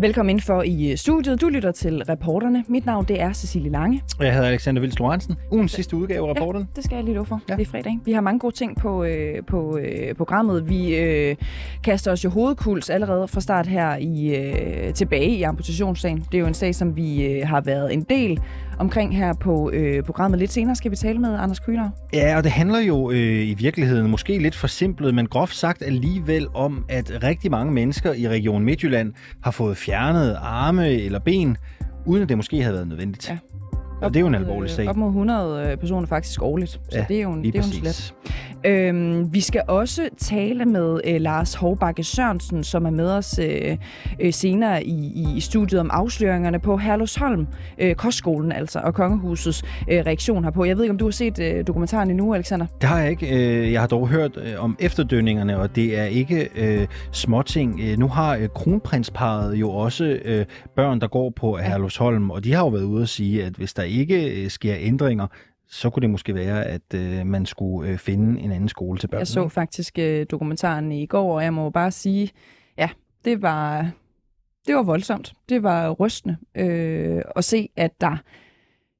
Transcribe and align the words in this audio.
Velkommen 0.00 0.30
ind 0.30 0.40
for 0.40 0.62
i 0.62 0.90
øh, 0.90 0.96
studiet. 0.96 1.40
Du 1.40 1.48
lytter 1.48 1.72
til 1.72 2.02
reporterne. 2.02 2.64
Mit 2.68 2.86
navn 2.86 3.04
det 3.04 3.20
er 3.20 3.32
Cecilie 3.32 3.70
Lange. 3.70 4.02
Og 4.18 4.24
jeg 4.24 4.34
hedder 4.34 4.48
Alexander 4.48 4.80
Vils 4.80 4.98
Lorentzen. 4.98 5.34
Ugens 5.50 5.72
sidste 5.72 5.96
udgave 5.96 6.28
af 6.28 6.34
reporterne. 6.34 6.66
Ja, 6.70 6.76
det 6.76 6.84
skal 6.84 6.96
jeg 6.96 7.04
lige 7.04 7.14
love 7.14 7.26
for. 7.26 7.40
Ja. 7.48 7.56
Det 7.56 7.62
er 7.62 7.70
fredag. 7.70 7.98
Vi 8.04 8.12
har 8.12 8.20
mange 8.20 8.38
gode 8.38 8.54
ting 8.54 8.76
på, 8.76 9.04
øh, 9.04 9.44
på 9.46 9.78
øh, 9.78 10.14
programmet. 10.14 10.68
Vi 10.68 10.96
øh, 10.96 11.36
kaster 11.84 12.12
os 12.12 12.24
jo 12.24 12.30
hovedkuls 12.30 12.90
allerede 12.90 13.28
fra 13.28 13.40
start 13.40 13.66
her 13.66 13.96
i 13.96 14.36
øh, 14.36 14.94
tilbage 14.94 15.28
i 15.28 15.42
amputationssagen. 15.42 16.18
Det 16.18 16.34
er 16.34 16.38
jo 16.38 16.46
en 16.46 16.54
sag, 16.54 16.74
som 16.74 16.96
vi 16.96 17.26
øh, 17.26 17.48
har 17.48 17.60
været 17.60 17.92
en 17.92 18.02
del 18.02 18.40
omkring 18.80 19.16
her 19.16 19.32
på 19.32 19.70
øh, 19.72 20.02
programmet. 20.02 20.38
Lidt 20.38 20.52
senere 20.52 20.76
skal 20.76 20.90
vi 20.90 20.96
tale 20.96 21.18
med 21.18 21.34
Anders 21.38 21.58
Kyner. 21.58 21.90
Ja, 22.12 22.36
og 22.36 22.44
det 22.44 22.52
handler 22.52 22.78
jo 22.78 23.10
øh, 23.10 23.48
i 23.48 23.54
virkeligheden 23.54 24.10
måske 24.10 24.38
lidt 24.38 24.54
forsimplet, 24.54 25.14
men 25.14 25.26
groft 25.26 25.54
sagt 25.56 25.82
alligevel 25.82 26.46
om, 26.54 26.84
at 26.88 27.22
rigtig 27.22 27.50
mange 27.50 27.72
mennesker 27.72 28.12
i 28.12 28.28
Region 28.28 28.64
Midtjylland 28.64 29.12
har 29.42 29.50
fået 29.50 29.76
fjernet 29.76 30.36
arme 30.40 30.88
eller 30.88 31.18
ben, 31.18 31.56
uden 32.06 32.22
at 32.22 32.28
det 32.28 32.36
måske 32.36 32.62
havde 32.62 32.74
været 32.74 32.88
nødvendigt. 32.88 33.28
Ja. 33.30 33.38
Og 34.02 34.08
det 34.08 34.16
er 34.16 34.20
jo 34.20 34.26
en 34.26 34.34
alvorlig 34.34 34.70
sag. 34.70 34.88
Op 34.88 34.96
mod 34.96 35.08
100 35.08 35.70
øh, 35.70 35.76
personer 35.76 36.06
faktisk 36.06 36.42
årligt, 36.42 36.70
så 36.70 36.80
ja, 36.92 37.04
det 37.08 37.16
er 37.16 37.22
jo 37.22 37.32
en, 37.32 37.44
det 37.44 37.54
er 37.54 37.58
jo 37.58 37.64
en 37.64 37.72
slet. 37.72 38.14
Øhm, 38.66 39.34
vi 39.34 39.40
skal 39.40 39.62
også 39.68 40.08
tale 40.18 40.64
med 40.64 41.00
øh, 41.04 41.20
Lars 41.20 41.54
Hovbakke 41.54 42.04
Sørensen, 42.04 42.64
som 42.64 42.86
er 42.86 42.90
med 42.90 43.10
os 43.10 43.38
øh, 43.38 43.76
øh, 44.20 44.32
senere 44.32 44.84
i, 44.84 45.26
i 45.36 45.40
studiet 45.40 45.80
om 45.80 45.90
afsløringerne 45.92 46.58
på 46.58 46.76
Herlufsholm, 46.76 47.46
øh, 47.78 47.94
kostskolen 47.94 48.52
altså, 48.52 48.80
og 48.84 48.94
kongehusets 48.94 49.62
øh, 49.90 49.98
reaktion 50.06 50.44
herpå. 50.44 50.64
Jeg 50.64 50.76
ved 50.76 50.84
ikke, 50.84 50.92
om 50.92 50.98
du 50.98 51.04
har 51.04 51.10
set 51.10 51.38
øh, 51.38 51.66
dokumentaren 51.66 52.10
endnu, 52.10 52.34
Alexander? 52.34 52.66
Det 52.80 52.88
har 52.88 52.98
jeg 52.98 53.10
ikke. 53.10 53.36
Øh, 53.36 53.72
jeg 53.72 53.80
har 53.80 53.88
dog 53.88 54.08
hørt 54.08 54.36
øh, 54.36 54.64
om 54.64 54.76
efterdønningerne, 54.80 55.58
og 55.58 55.76
det 55.76 55.98
er 55.98 56.04
ikke 56.04 56.48
øh, 56.56 56.86
småting. 57.12 57.80
Øh, 57.80 57.98
nu 57.98 58.08
har 58.08 58.36
øh, 58.36 58.48
kronprinsparet 58.48 59.54
jo 59.54 59.70
også 59.70 60.18
øh, 60.24 60.46
børn, 60.76 61.00
der 61.00 61.08
går 61.08 61.30
på 61.30 61.56
Herlufsholm, 61.56 62.30
og 62.30 62.44
de 62.44 62.52
har 62.52 62.60
jo 62.60 62.68
været 62.68 62.84
ude 62.84 63.02
at 63.02 63.08
sige, 63.08 63.44
at 63.44 63.52
hvis 63.52 63.74
der 63.74 63.82
ikke 63.82 64.42
øh, 64.42 64.50
sker 64.50 64.74
ændringer, 64.78 65.26
så 65.70 65.90
kunne 65.90 66.00
det 66.00 66.10
måske 66.10 66.34
være, 66.34 66.64
at 66.64 66.94
øh, 66.94 67.26
man 67.26 67.46
skulle 67.46 67.90
øh, 67.90 67.98
finde 67.98 68.40
en 68.40 68.52
anden 68.52 68.68
skole 68.68 68.98
til 68.98 69.06
børnene. 69.08 69.20
Jeg 69.20 69.26
så 69.26 69.48
faktisk 69.48 69.98
øh, 69.98 70.26
dokumentaren 70.30 70.92
i 70.92 71.06
går, 71.06 71.34
og 71.34 71.44
jeg 71.44 71.54
må 71.54 71.70
bare 71.70 71.90
sige, 71.90 72.30
ja, 72.78 72.88
det 73.24 73.42
var, 73.42 73.90
det 74.66 74.74
var 74.74 74.82
voldsomt. 74.82 75.32
Det 75.48 75.62
var 75.62 75.90
rystende 75.90 76.36
øh, 76.54 77.22
at 77.36 77.44
se, 77.44 77.68
at 77.76 78.00
der 78.00 78.16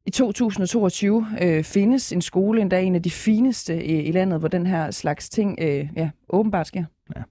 i 0.06 0.10
2022 0.10 1.26
øh, 1.42 1.64
findes 1.64 2.12
en 2.12 2.22
skole, 2.22 2.60
endda 2.60 2.80
en 2.80 2.94
af 2.94 3.02
de 3.02 3.10
fineste 3.10 3.84
i, 3.84 4.02
i 4.02 4.12
landet, 4.12 4.38
hvor 4.38 4.48
den 4.48 4.66
her 4.66 4.90
slags 4.90 5.28
ting 5.28 5.58
øh, 5.62 5.88
ja, 5.96 6.10
åbenbart 6.28 6.66
sker. 6.66 6.84
Ja. 7.16 7.22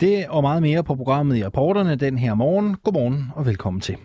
Det 0.00 0.28
og 0.28 0.42
meget 0.42 0.62
mere 0.62 0.84
på 0.84 0.94
programmet 0.94 1.36
i 1.36 1.44
rapporterne 1.44 1.96
den 1.96 2.18
her 2.18 2.34
morgen. 2.34 2.76
Godmorgen 2.84 3.24
og 3.34 3.46
velkommen 3.46 3.80
til. 3.80 3.96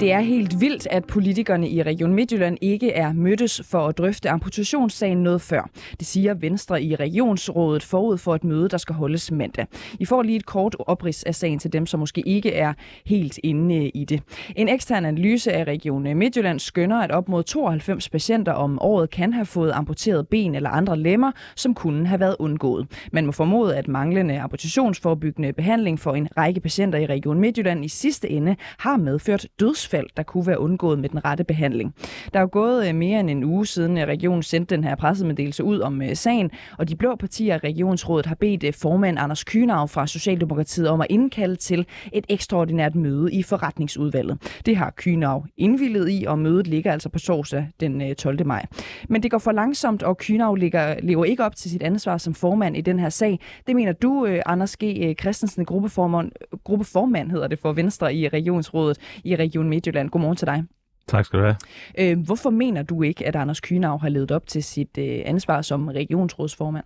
Det 0.00 0.12
er 0.12 0.20
helt 0.20 0.60
vildt, 0.60 0.86
at 0.90 1.04
politikerne 1.04 1.68
i 1.68 1.82
Region 1.82 2.14
Midtjylland 2.14 2.58
ikke 2.60 2.92
er 2.92 3.12
mødtes 3.12 3.62
for 3.64 3.86
at 3.86 3.98
drøfte 3.98 4.30
amputationssagen 4.30 5.22
noget 5.22 5.40
før. 5.40 5.70
Det 5.98 6.06
siger 6.06 6.34
Venstre 6.34 6.82
i 6.82 6.94
Regionsrådet 6.96 7.82
forud 7.82 8.18
for 8.18 8.34
et 8.34 8.44
møde, 8.44 8.68
der 8.68 8.78
skal 8.78 8.94
holdes 8.94 9.30
mandag. 9.30 9.66
I 10.00 10.04
får 10.04 10.22
lige 10.22 10.36
et 10.36 10.46
kort 10.46 10.76
oprids 10.78 11.22
af 11.22 11.34
sagen 11.34 11.58
til 11.58 11.72
dem, 11.72 11.86
som 11.86 12.00
måske 12.00 12.28
ikke 12.28 12.52
er 12.52 12.72
helt 13.06 13.38
inde 13.42 13.76
øh, 13.76 13.90
i 13.94 14.04
det. 14.04 14.22
En 14.56 14.68
ekstern 14.68 15.04
analyse 15.04 15.52
af 15.52 15.64
Region 15.64 16.06
øh, 16.06 16.16
Midtjylland 16.16 16.60
skønner, 16.60 17.00
at 17.00 17.10
op 17.10 17.28
mod 17.28 17.42
92 17.42 18.08
patienter 18.08 18.52
om 18.52 18.78
året 18.82 19.10
kan 19.10 19.32
have 19.32 19.46
fået 19.46 19.72
amputeret 19.74 20.28
ben 20.28 20.54
eller 20.54 20.70
andre 20.70 20.98
lemmer, 20.98 21.32
som 21.56 21.74
kunne 21.74 22.06
have 22.06 22.20
været 22.20 22.36
undgået. 22.38 22.86
Man 23.12 23.26
må 23.26 23.32
formode, 23.32 23.76
at 23.76 23.88
manglende 23.88 24.40
amputationsforbyggende 24.40 25.52
behandling 25.52 26.00
for 26.00 26.14
en 26.14 26.28
række 26.36 26.60
patienter 26.60 26.98
i 26.98 27.06
Region 27.06 27.40
Midtjylland 27.40 27.84
i 27.84 27.88
sidste 27.88 28.30
ende 28.30 28.56
har 28.78 28.96
medført 28.96 29.46
døds 29.60 29.83
dødsfald, 29.84 30.06
der 30.16 30.22
kunne 30.22 30.46
være 30.46 30.60
undgået 30.60 30.98
med 30.98 31.08
den 31.08 31.24
rette 31.24 31.44
behandling. 31.44 31.94
Der 32.32 32.38
er 32.38 32.42
jo 32.42 32.48
gået 32.52 32.88
øh, 32.88 32.94
mere 32.94 33.20
end 33.20 33.30
en 33.30 33.44
uge 33.44 33.66
siden, 33.66 33.98
at 33.98 34.08
regionen 34.08 34.42
sendte 34.42 34.74
den 34.76 34.84
her 34.84 34.94
pressemeddelelse 34.94 35.64
ud 35.64 35.80
om 35.80 36.02
øh, 36.02 36.16
sagen, 36.16 36.50
og 36.78 36.88
de 36.88 36.96
blå 36.96 37.16
partier 37.16 37.54
i 37.54 37.58
regionsrådet 37.58 38.26
har 38.26 38.34
bedt 38.34 38.64
øh, 38.64 38.72
formand 38.72 39.18
Anders 39.18 39.44
Kynav 39.44 39.88
fra 39.88 40.06
Socialdemokratiet 40.06 40.88
om 40.88 41.00
at 41.00 41.06
indkalde 41.10 41.56
til 41.56 41.86
et 42.12 42.24
ekstraordinært 42.28 42.94
møde 42.94 43.32
i 43.32 43.42
forretningsudvalget. 43.42 44.38
Det 44.66 44.76
har 44.76 44.92
Kynav 44.96 45.46
indvillet 45.56 46.10
i, 46.10 46.24
og 46.28 46.38
mødet 46.38 46.66
ligger 46.66 46.92
altså 46.92 47.08
på 47.08 47.18
torsdag 47.18 47.68
den 47.80 48.14
12. 48.14 48.46
maj. 48.46 48.66
Men 49.08 49.22
det 49.22 49.30
går 49.30 49.38
for 49.38 49.52
langsomt, 49.52 50.02
og 50.02 50.18
Kynav 50.18 50.54
ligger, 50.54 50.94
lever 51.02 51.24
ikke 51.24 51.44
op 51.44 51.56
til 51.56 51.70
sit 51.70 51.82
ansvar 51.82 52.18
som 52.18 52.34
formand 52.34 52.76
i 52.76 52.80
den 52.80 52.98
her 52.98 53.08
sag. 53.08 53.40
Det 53.66 53.76
mener 53.76 53.92
du, 53.92 54.28
Anders 54.46 54.76
G. 54.76 55.14
Christensen, 55.20 55.64
gruppeformand, 55.64 56.32
gruppeformand 56.64 57.30
hedder 57.30 57.48
det 57.48 57.58
for 57.58 57.72
Venstre 57.72 58.14
i 58.14 58.28
regionsrådet 58.28 58.98
i 59.24 59.36
Region 59.36 59.68
Midtjylland. 59.74 60.10
Godmorgen 60.10 60.36
til 60.36 60.46
dig. 60.46 60.64
Tak 61.08 61.24
skal 61.24 61.38
du 61.38 61.44
have. 61.44 61.56
Øh, 61.98 62.18
hvorfor 62.18 62.50
mener 62.50 62.82
du 62.82 63.02
ikke, 63.02 63.26
at 63.26 63.36
Anders 63.36 63.60
Kynav 63.60 64.00
har 64.00 64.08
levet 64.08 64.30
op 64.30 64.46
til 64.46 64.62
sit 64.62 64.98
øh, 64.98 65.22
ansvar 65.24 65.62
som 65.62 65.88
regionsrådsformand? 65.88 66.84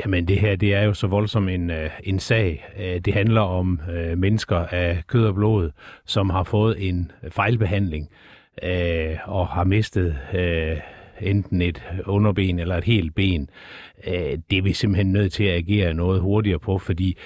Jamen 0.00 0.28
det 0.28 0.40
her, 0.40 0.56
det 0.56 0.74
er 0.74 0.82
jo 0.82 0.94
så 0.94 1.06
voldsom 1.06 1.48
en, 1.48 1.70
øh, 1.70 1.90
en 2.04 2.18
sag. 2.18 2.64
Øh, 2.78 3.00
det 3.00 3.14
handler 3.14 3.40
om 3.40 3.80
øh, 3.92 4.18
mennesker 4.18 4.56
af 4.56 5.02
kød 5.06 5.26
og 5.26 5.34
blod, 5.34 5.70
som 6.06 6.30
har 6.30 6.42
fået 6.42 6.88
en 6.88 7.12
fejlbehandling 7.30 8.08
øh, 8.62 9.16
og 9.24 9.48
har 9.48 9.64
mistet 9.64 10.18
øh, 10.34 10.76
enten 11.20 11.62
et 11.62 11.82
underben 12.06 12.58
eller 12.58 12.76
et 12.76 12.84
helt 12.84 13.14
ben. 13.14 13.50
Øh, 14.06 14.38
det 14.50 14.58
er 14.58 14.62
vi 14.62 14.72
simpelthen 14.72 15.12
nødt 15.12 15.32
til 15.32 15.44
at 15.44 15.56
agere 15.56 15.94
noget 15.94 16.20
hurtigere 16.20 16.58
på, 16.58 16.78
fordi 16.78 17.16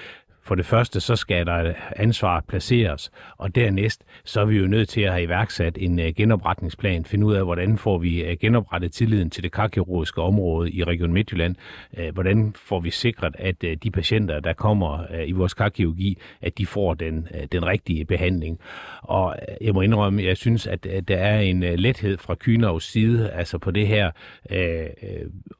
for 0.49 0.55
det 0.55 0.67
første, 0.67 1.01
så 1.01 1.17
skal 1.17 1.47
der 1.47 1.73
ansvar 1.97 2.45
placeres, 2.49 3.11
og 3.39 3.55
dernæst, 3.55 4.05
så 4.25 4.41
er 4.41 4.45
vi 4.45 4.59
jo 4.59 4.67
nødt 4.67 4.89
til 4.89 5.01
at 5.01 5.13
have 5.13 5.23
iværksat 5.23 5.79
en 5.81 5.99
øh, 5.99 6.15
genopretningsplan, 6.17 7.05
finde 7.05 7.27
ud 7.27 7.35
af, 7.35 7.45
hvordan 7.45 7.79
får 7.79 7.99
vi 7.99 8.25
øh, 8.25 8.37
genoprettet 8.41 8.93
tilliden 8.93 9.31
til 9.31 9.43
det 9.43 9.53
karkirurgiske 9.53 10.23
område 10.23 10.71
i 10.71 10.85
Region 10.85 11.13
Midtjylland, 11.13 11.57
øh, 11.97 12.15
hvordan 12.15 12.53
får 12.57 12.81
vi 12.81 12.91
sikret, 12.91 13.35
at 13.39 13.63
de 13.83 13.91
patienter, 13.91 14.41
der 14.41 14.53
kommer 14.53 15.05
i 15.25 15.33
vores 15.33 15.55
karkirurgi, 15.55 16.19
at 16.43 16.59
de 16.59 16.67
får 16.67 16.95
den, 16.95 17.29
den 17.53 17.67
rigtige 17.67 18.05
behandling. 18.05 18.59
Og 19.03 19.37
jeg 19.61 19.75
må 19.75 19.81
indrømme, 19.81 20.25
jeg 20.25 20.37
synes, 20.37 20.67
at 20.67 20.87
der 21.09 21.17
er 21.17 21.41
en 21.41 21.61
lethed 21.61 22.19
fra 22.19 22.35
Kynavs 22.35 22.85
side, 22.85 23.31
altså 23.31 23.59
på 23.59 23.71
det 23.71 23.87
her. 23.87 24.11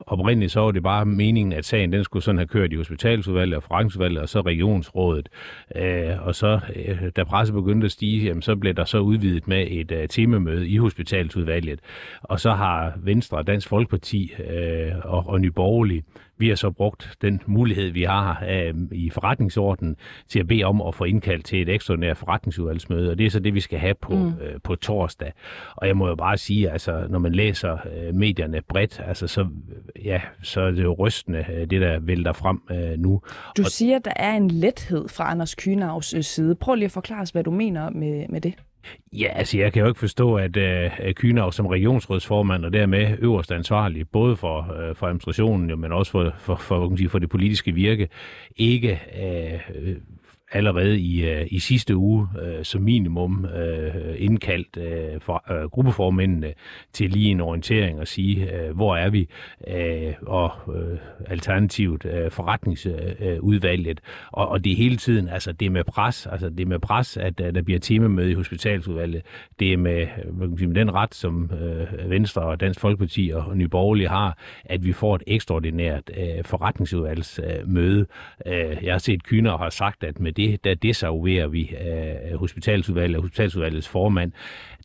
Oprindeligt 0.01 0.53
så 0.53 0.61
var 0.61 0.71
det 0.71 0.83
bare 0.83 1.07
meningen, 1.07 1.53
at 1.53 1.65
sagen 1.65 1.93
den 1.93 2.05
skulle 2.05 2.23
sådan 2.23 2.39
have 2.39 2.47
kørt 2.47 2.73
i 2.73 2.77
hospitalsudvalget 2.77 3.57
og 3.57 3.63
forretningsudvalget, 3.63 4.23
og 4.23 4.29
så 4.29 4.41
region 4.41 4.78
Regionsrådet. 4.79 5.29
Øh, 5.77 6.27
og 6.27 6.35
så, 6.35 6.61
øh, 6.77 7.11
da 7.17 7.25
presset 7.25 7.55
begyndte 7.55 7.85
at 7.85 7.93
stige, 7.93 8.25
jamen, 8.25 8.43
så 8.43 8.57
blev 8.57 8.75
der 8.75 8.85
så 8.85 8.99
udvidet 8.99 9.49
med 9.49 9.67
et 9.71 9.93
øh, 9.93 10.09
temamøde 10.09 10.69
i 10.69 10.77
hospitalsudvalget. 10.77 11.81
Og 12.23 12.41
så 12.41 12.51
har 12.51 12.93
Venstre, 12.97 13.43
Dansk 13.43 13.69
Folkeparti 13.69 14.33
øh, 14.51 14.93
og, 15.05 15.27
og 15.27 15.41
Nyborgerlige 15.41 16.05
vi 16.39 16.49
har 16.49 16.55
så 16.55 16.71
brugt 16.71 17.17
den 17.23 17.41
mulighed, 17.47 17.91
vi 17.91 18.03
har 18.03 18.45
øh, 18.51 18.75
i 18.93 19.11
forretningsordenen, 19.11 19.97
til 20.29 20.41
at 20.41 20.47
bede 20.47 20.65
om 20.65 20.83
at 20.83 20.95
få 20.95 21.05
indkaldt 21.05 21.45
til 21.45 21.63
et 21.63 21.69
ekstraordinært 21.69 22.17
forretningsudvalgsmøde, 22.17 23.11
og 23.11 23.19
det 23.19 23.27
er 23.27 23.31
så 23.31 23.41
det, 23.41 23.55
vi 23.55 23.61
skal 23.61 23.79
have 23.79 23.95
på, 23.95 24.15
mm. 24.15 24.27
øh, 24.27 24.61
på 24.65 24.75
torsdag. 24.75 25.33
Og 25.77 25.87
jeg 25.87 25.97
må 25.97 26.09
jo 26.09 26.15
bare 26.15 26.37
sige, 26.37 26.71
altså, 26.71 27.07
når 27.09 27.19
man 27.19 27.33
læser 27.33 27.73
øh, 27.73 28.15
medierne 28.15 28.63
bredt, 28.69 29.01
altså, 29.07 29.27
så, 29.27 29.47
ja, 30.05 30.21
så 30.43 30.61
er 30.61 30.71
det 30.71 30.83
jo 30.83 30.95
rystende, 30.99 31.47
øh, 31.53 31.71
det 31.71 31.81
der 31.81 31.99
vælter 31.99 32.33
frem 32.33 32.61
øh, 32.71 32.99
nu. 32.99 33.21
Du 33.57 33.63
og... 33.63 33.71
siger, 33.71 33.97
at 33.97 34.05
der 34.05 34.13
er 34.17 34.37
en 34.37 34.51
lethed 34.51 35.09
fra 35.09 35.31
Anders 35.31 35.55
Kynavs 35.55 36.27
side. 36.27 36.55
Prøv 36.55 36.75
lige 36.75 36.85
at 36.85 36.93
forklare 36.93 37.23
os, 37.23 37.31
hvad 37.31 37.45
du 37.45 37.51
mener 37.51 37.91
med, 37.91 38.29
med 38.29 38.41
det. 38.41 38.55
Ja, 39.13 39.29
altså 39.35 39.59
jeg 39.59 39.73
kan 39.73 39.83
jo 39.83 39.89
ikke 39.89 40.01
forstå, 40.01 40.35
at 40.35 40.57
øh, 40.57 40.91
Kynav 41.13 41.53
som 41.53 41.67
regionsrådsformand 41.67 42.65
og 42.65 42.73
dermed 42.73 43.19
øverst 43.19 43.53
ansvarlig, 43.53 44.09
både 44.09 44.37
for, 44.37 44.73
øh, 44.81 44.95
for 44.95 45.07
administrationen, 45.07 45.71
jo, 45.71 45.77
men 45.77 45.93
også 45.93 46.13
for, 46.13 46.33
for, 46.39 46.57
for, 46.57 46.89
for, 46.89 47.09
for 47.09 47.19
det 47.19 47.29
politiske 47.29 47.73
virke, 47.73 48.09
ikke 48.57 49.01
øh, 49.23 49.97
allerede 50.53 51.01
i, 51.01 51.25
øh, 51.25 51.47
i 51.51 51.59
sidste 51.59 51.97
uge 51.97 52.29
øh, 52.43 52.65
som 52.65 52.83
minimum 52.83 53.45
øh, 53.45 54.15
indkaldt 54.17 54.77
øh, 54.77 55.21
for, 55.21 55.53
øh, 55.53 55.71
gruppeformændene 55.71 56.55
til 56.93 57.11
lige 57.11 57.31
en 57.31 57.41
orientering 57.41 58.01
og 58.01 58.09
sige, 58.09 58.53
øh, 58.55 58.77
hvor 58.77 58.97
er 58.97 59.11
vi, 59.11 59.29
øh, 59.69 60.15
og 60.23 60.51
øh, 60.77 60.99
alternativt 61.27 62.05
øh, 62.05 62.31
forretningsudvalget. 62.31 64.01
Og, 64.33 64.49
og 64.49 64.65
det 64.65 64.73
er 64.73 64.77
hele 64.77 64.97
tiden, 64.97 65.29
altså 65.29 65.53
det 65.53 65.67
er 65.67 65.71
med 65.71 65.85
pres, 65.85 66.27
altså 66.27 66.49
det 66.49 66.61
er 66.61 66.67
med 66.67 66.79
pres, 66.79 67.17
at 67.17 67.39
at 67.41 67.55
der 67.55 67.63
bliver 67.63 67.81
temamøde 67.81 68.31
i 68.31 68.35
hospitalsudvalget. 68.35 69.23
Det 69.59 69.73
er 69.73 69.77
med, 69.77 70.07
med 70.33 70.75
den 70.75 70.95
ret, 70.95 71.15
som 71.15 71.51
øh, 71.63 72.11
Venstre 72.11 72.43
og 72.43 72.61
Dansk 72.61 72.81
Folkeparti 72.81 73.31
og 73.35 73.57
Nye 73.57 73.69
Borgerlige 73.69 74.09
har, 74.09 74.39
at 74.65 74.85
vi 74.85 74.93
får 74.93 75.15
et 75.15 75.23
ekstraordinært 75.27 76.11
øh, 76.17 76.45
forretningsudvalgsmøde. 76.45 78.07
Øh, 78.47 78.77
jeg 78.83 78.95
har 78.95 78.99
set 78.99 79.23
Kyner 79.23 79.59
har 79.59 79.71
sagt, 79.71 80.05
at 80.05 80.21
med 80.21 80.33
det, 80.39 80.65
der 80.65 80.75
desavouerer 80.75 81.49
vi 81.49 81.71
øh, 81.71 82.39
hospitalsudvalget 82.39 83.17
og 83.17 83.23
hospitalsudvalgets 83.23 83.89
formand. 83.89 84.33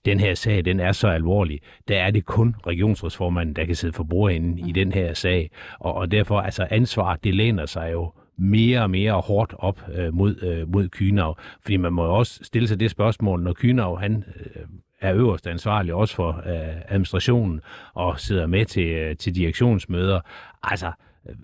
Den 0.05 0.19
her 0.19 0.33
sag, 0.33 0.65
den 0.65 0.79
er 0.79 0.91
så 0.91 1.07
alvorlig. 1.07 1.59
Der 1.87 1.97
er 1.97 2.11
det 2.11 2.25
kun 2.25 2.55
regionsrådsformanden, 2.67 3.55
der 3.55 3.65
kan 3.65 3.75
sidde 3.75 3.93
for 3.93 4.03
bordenden 4.03 4.51
mm. 4.51 4.67
i 4.67 4.71
den 4.71 4.91
her 4.91 5.13
sag. 5.13 5.51
Og, 5.79 5.93
og 5.93 6.11
derfor, 6.11 6.39
altså 6.39 6.67
ansvar, 6.69 7.15
det 7.23 7.35
læner 7.35 7.65
sig 7.65 7.91
jo 7.91 8.11
mere 8.37 8.81
og 8.81 8.89
mere 8.89 9.13
hårdt 9.13 9.53
op 9.57 9.81
øh, 9.93 10.13
mod, 10.13 10.43
øh, 10.43 10.71
mod 10.71 10.89
Kynav. 10.89 11.37
Fordi 11.61 11.77
man 11.77 11.93
må 11.93 12.03
også 12.03 12.39
stille 12.43 12.67
sig 12.67 12.79
det 12.79 12.91
spørgsmål, 12.91 13.43
når 13.43 13.53
Kynav 13.53 13.99
han 13.99 14.23
øh, 14.39 14.63
er 15.01 15.13
øverst 15.13 15.47
ansvarlig 15.47 15.93
også 15.93 16.15
for 16.15 16.29
øh, 16.29 16.75
administrationen 16.87 17.61
og 17.93 18.19
sidder 18.19 18.47
med 18.47 18.65
til, 18.65 18.87
øh, 18.87 19.17
til 19.17 19.35
direktionsmøder. 19.35 20.21
Altså, 20.63 20.91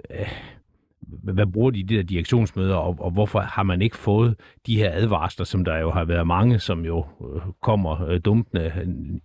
øh, 0.10 0.28
hvad 1.24 1.46
bruger 1.46 1.72
de 1.72 1.84
de 1.84 1.96
der 1.96 2.04
direktionsmøder, 2.04 2.76
og, 2.76 2.96
og 3.00 3.12
hvorfor 3.12 3.40
har 3.40 3.64
man 3.64 3.82
ikke 3.82 3.98
fået 3.98 4.36
de 4.68 4.78
her 4.78 4.92
advarsler, 4.94 5.46
som 5.46 5.66
der 5.66 5.78
jo 5.78 5.92
har 5.92 6.06
været 6.06 6.28
mange, 6.28 6.60
som 6.60 6.86
jo 6.86 7.06
øh, 7.36 7.42
kommer 7.62 8.06
øh, 8.08 8.20
dumpende 8.26 8.72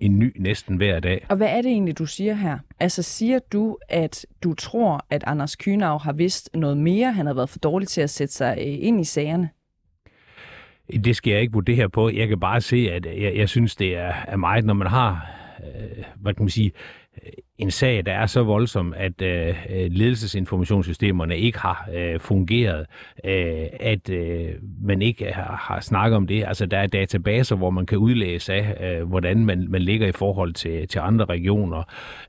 en, 0.01 0.19
ny 0.19 0.33
næsten 0.39 0.77
hver 0.77 1.01
dag. 1.01 1.27
Og 1.29 1.37
hvad 1.37 1.49
er 1.49 1.63
det 1.63 1.67
egentlig, 1.71 1.99
du 1.99 2.07
siger 2.07 2.35
her? 2.35 2.59
Altså 2.81 3.03
siger 3.03 3.39
du, 3.53 3.79
at 3.89 4.27
du 4.45 4.55
tror, 4.55 5.07
at 5.11 5.25
Anders 5.27 5.57
Kynav 5.57 6.01
har 6.01 6.13
vidst 6.13 6.51
noget 6.55 6.77
mere, 6.77 7.13
han 7.13 7.27
har 7.27 7.35
været 7.35 7.49
for 7.49 7.59
dårlig 7.59 7.89
til 7.89 8.01
at 8.01 8.11
sætte 8.11 8.35
sig 8.35 8.57
øh, 8.59 8.65
ind 8.67 9.01
i 9.01 9.05
sagerne? 9.05 9.49
Det 11.05 11.17
skal 11.17 11.31
jeg 11.31 11.41
ikke 11.41 11.53
vurdere 11.53 11.89
på. 11.89 12.11
Jeg 12.11 12.29
kan 12.29 12.41
bare 12.41 12.61
se, 12.61 12.91
at 12.91 13.07
jeg, 13.07 13.37
jeg 13.37 13.49
synes, 13.49 13.77
det 13.77 13.97
er, 13.97 14.13
er 14.29 14.37
meget, 14.37 14.65
når 14.65 14.75
man 14.75 14.87
har, 14.87 15.27
øh, 15.61 16.05
hvad 16.17 16.35
kan 16.35 16.43
man 16.43 16.51
sige, 16.51 16.73
en 17.59 17.71
sag, 17.71 18.07
der 18.07 18.13
er 18.13 18.27
så 18.27 18.43
voldsom, 18.43 18.95
at 18.97 19.23
øh, 19.23 19.49
øh, 19.71 19.91
ledelsesinformationssystemerne 19.91 21.39
ikke 21.39 21.59
har 21.59 21.89
øh, 21.95 22.21
fungeret, 22.21 22.87
øh, 23.25 23.67
at 23.81 24.11
øh, 24.11 24.49
man 24.83 25.03
ikke 25.03 25.33
har, 25.33 25.57
har 25.57 25.81
snakket 25.81 26.17
om 26.17 26.27
det. 26.27 26.45
Altså, 26.45 26.67
der 26.67 26.79
er 26.79 26.87
databaser, 26.87 27.57
hvor 27.57 27.71
man 27.71 27.87
kan 27.87 27.99
udlæse 27.99 28.53
af, 28.53 28.97
øh, 29.01 29.09
hvordan 29.09 29.45
man, 29.45 29.67
man 29.69 29.83
ligger 29.83 30.07
i 30.07 30.13
forhold 30.13 30.53
til, 30.53 30.89
til 30.89 30.99
andre 30.99 31.25
regioner. 31.25 31.83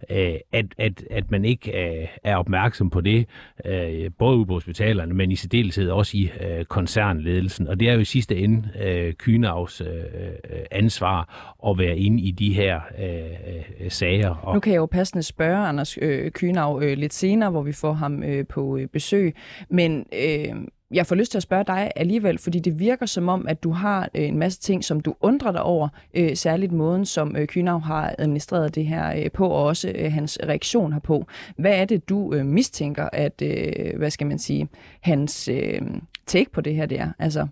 Øh, 0.09 0.35
at, 0.51 0.65
at, 0.77 1.03
at 1.11 1.31
man 1.31 1.45
ikke 1.45 1.71
øh, 1.71 2.07
er 2.23 2.35
opmærksom 2.35 2.89
på 2.89 3.01
det, 3.01 3.25
øh, 3.65 4.11
både 4.19 4.37
ude 4.37 4.45
på 4.45 4.53
hospitalerne, 4.53 5.13
men 5.13 5.31
i 5.31 5.35
særdeleshed 5.35 5.89
også 5.89 6.17
i 6.17 6.31
øh, 6.41 6.65
koncernledelsen. 6.65 7.67
Og 7.67 7.79
det 7.79 7.89
er 7.89 7.93
jo 7.93 7.99
i 7.99 8.05
sidste 8.05 8.35
ende 8.35 8.69
øh, 8.81 9.13
Kynavs 9.13 9.81
øh, 9.81 9.87
øh 9.87 10.65
ansvar 10.71 11.51
at 11.67 11.77
være 11.77 11.97
inde 11.97 12.23
i 12.23 12.31
de 12.31 12.53
her 12.53 12.79
øh, 12.99 13.85
øh 13.85 13.91
sager. 13.91 14.29
Og... 14.29 14.53
Nu 14.53 14.59
kan 14.59 14.73
jeg 14.73 14.77
jo 14.77 14.85
passe 14.85 15.14
passende 15.15 15.23
spørge 15.23 15.67
Anders 15.67 15.97
øh, 16.01 16.31
Kynav 16.31 16.81
øh, 16.83 16.97
lidt 16.97 17.13
senere, 17.13 17.49
hvor 17.49 17.61
vi 17.61 17.71
får 17.71 17.93
ham 17.93 18.23
øh, 18.23 18.47
på 18.47 18.77
øh, 18.77 18.87
besøg. 18.87 19.35
Men 19.69 20.05
øh, 20.13 20.55
jeg 20.91 21.05
får 21.05 21.15
lyst 21.15 21.31
til 21.31 21.37
at 21.37 21.43
spørge 21.43 21.63
dig 21.67 21.91
alligevel, 21.95 22.37
fordi 22.37 22.59
det 22.59 22.79
virker 22.79 23.05
som 23.05 23.29
om, 23.29 23.47
at 23.47 23.63
du 23.63 23.71
har 23.71 24.09
øh, 24.15 24.27
en 24.27 24.37
masse 24.37 24.61
ting, 24.61 24.83
som 24.83 24.99
du 24.99 25.15
undrer 25.21 25.51
dig 25.51 25.61
over, 25.61 25.87
øh, 26.13 26.35
særligt 26.35 26.71
måden, 26.71 27.05
som 27.05 27.35
øh, 27.35 27.47
Kynav 27.47 27.81
har 27.81 28.15
administreret 28.17 28.75
det 28.75 28.85
her 28.85 29.23
øh, 29.23 29.31
på, 29.31 29.47
og 29.47 29.63
også 29.63 29.91
øh, 29.95 30.11
hans 30.11 30.39
reaktion 30.43 30.93
herpå. 30.93 31.25
Hvad 31.57 31.73
er 31.73 31.85
det, 31.85 32.09
du 32.09 32.33
øh, 32.33 32.45
mistænker, 32.45 33.09
at, 33.13 33.41
øh, 33.41 33.97
hvad 33.97 34.09
skal 34.09 34.27
man 34.27 34.39
sige, 34.39 34.67
hans 35.01 35.47
øh, 35.47 35.81
take 36.25 36.51
på 36.51 36.61
det 36.61 36.75
her 36.75 36.85
der? 36.85 37.07
Altså, 37.19 37.47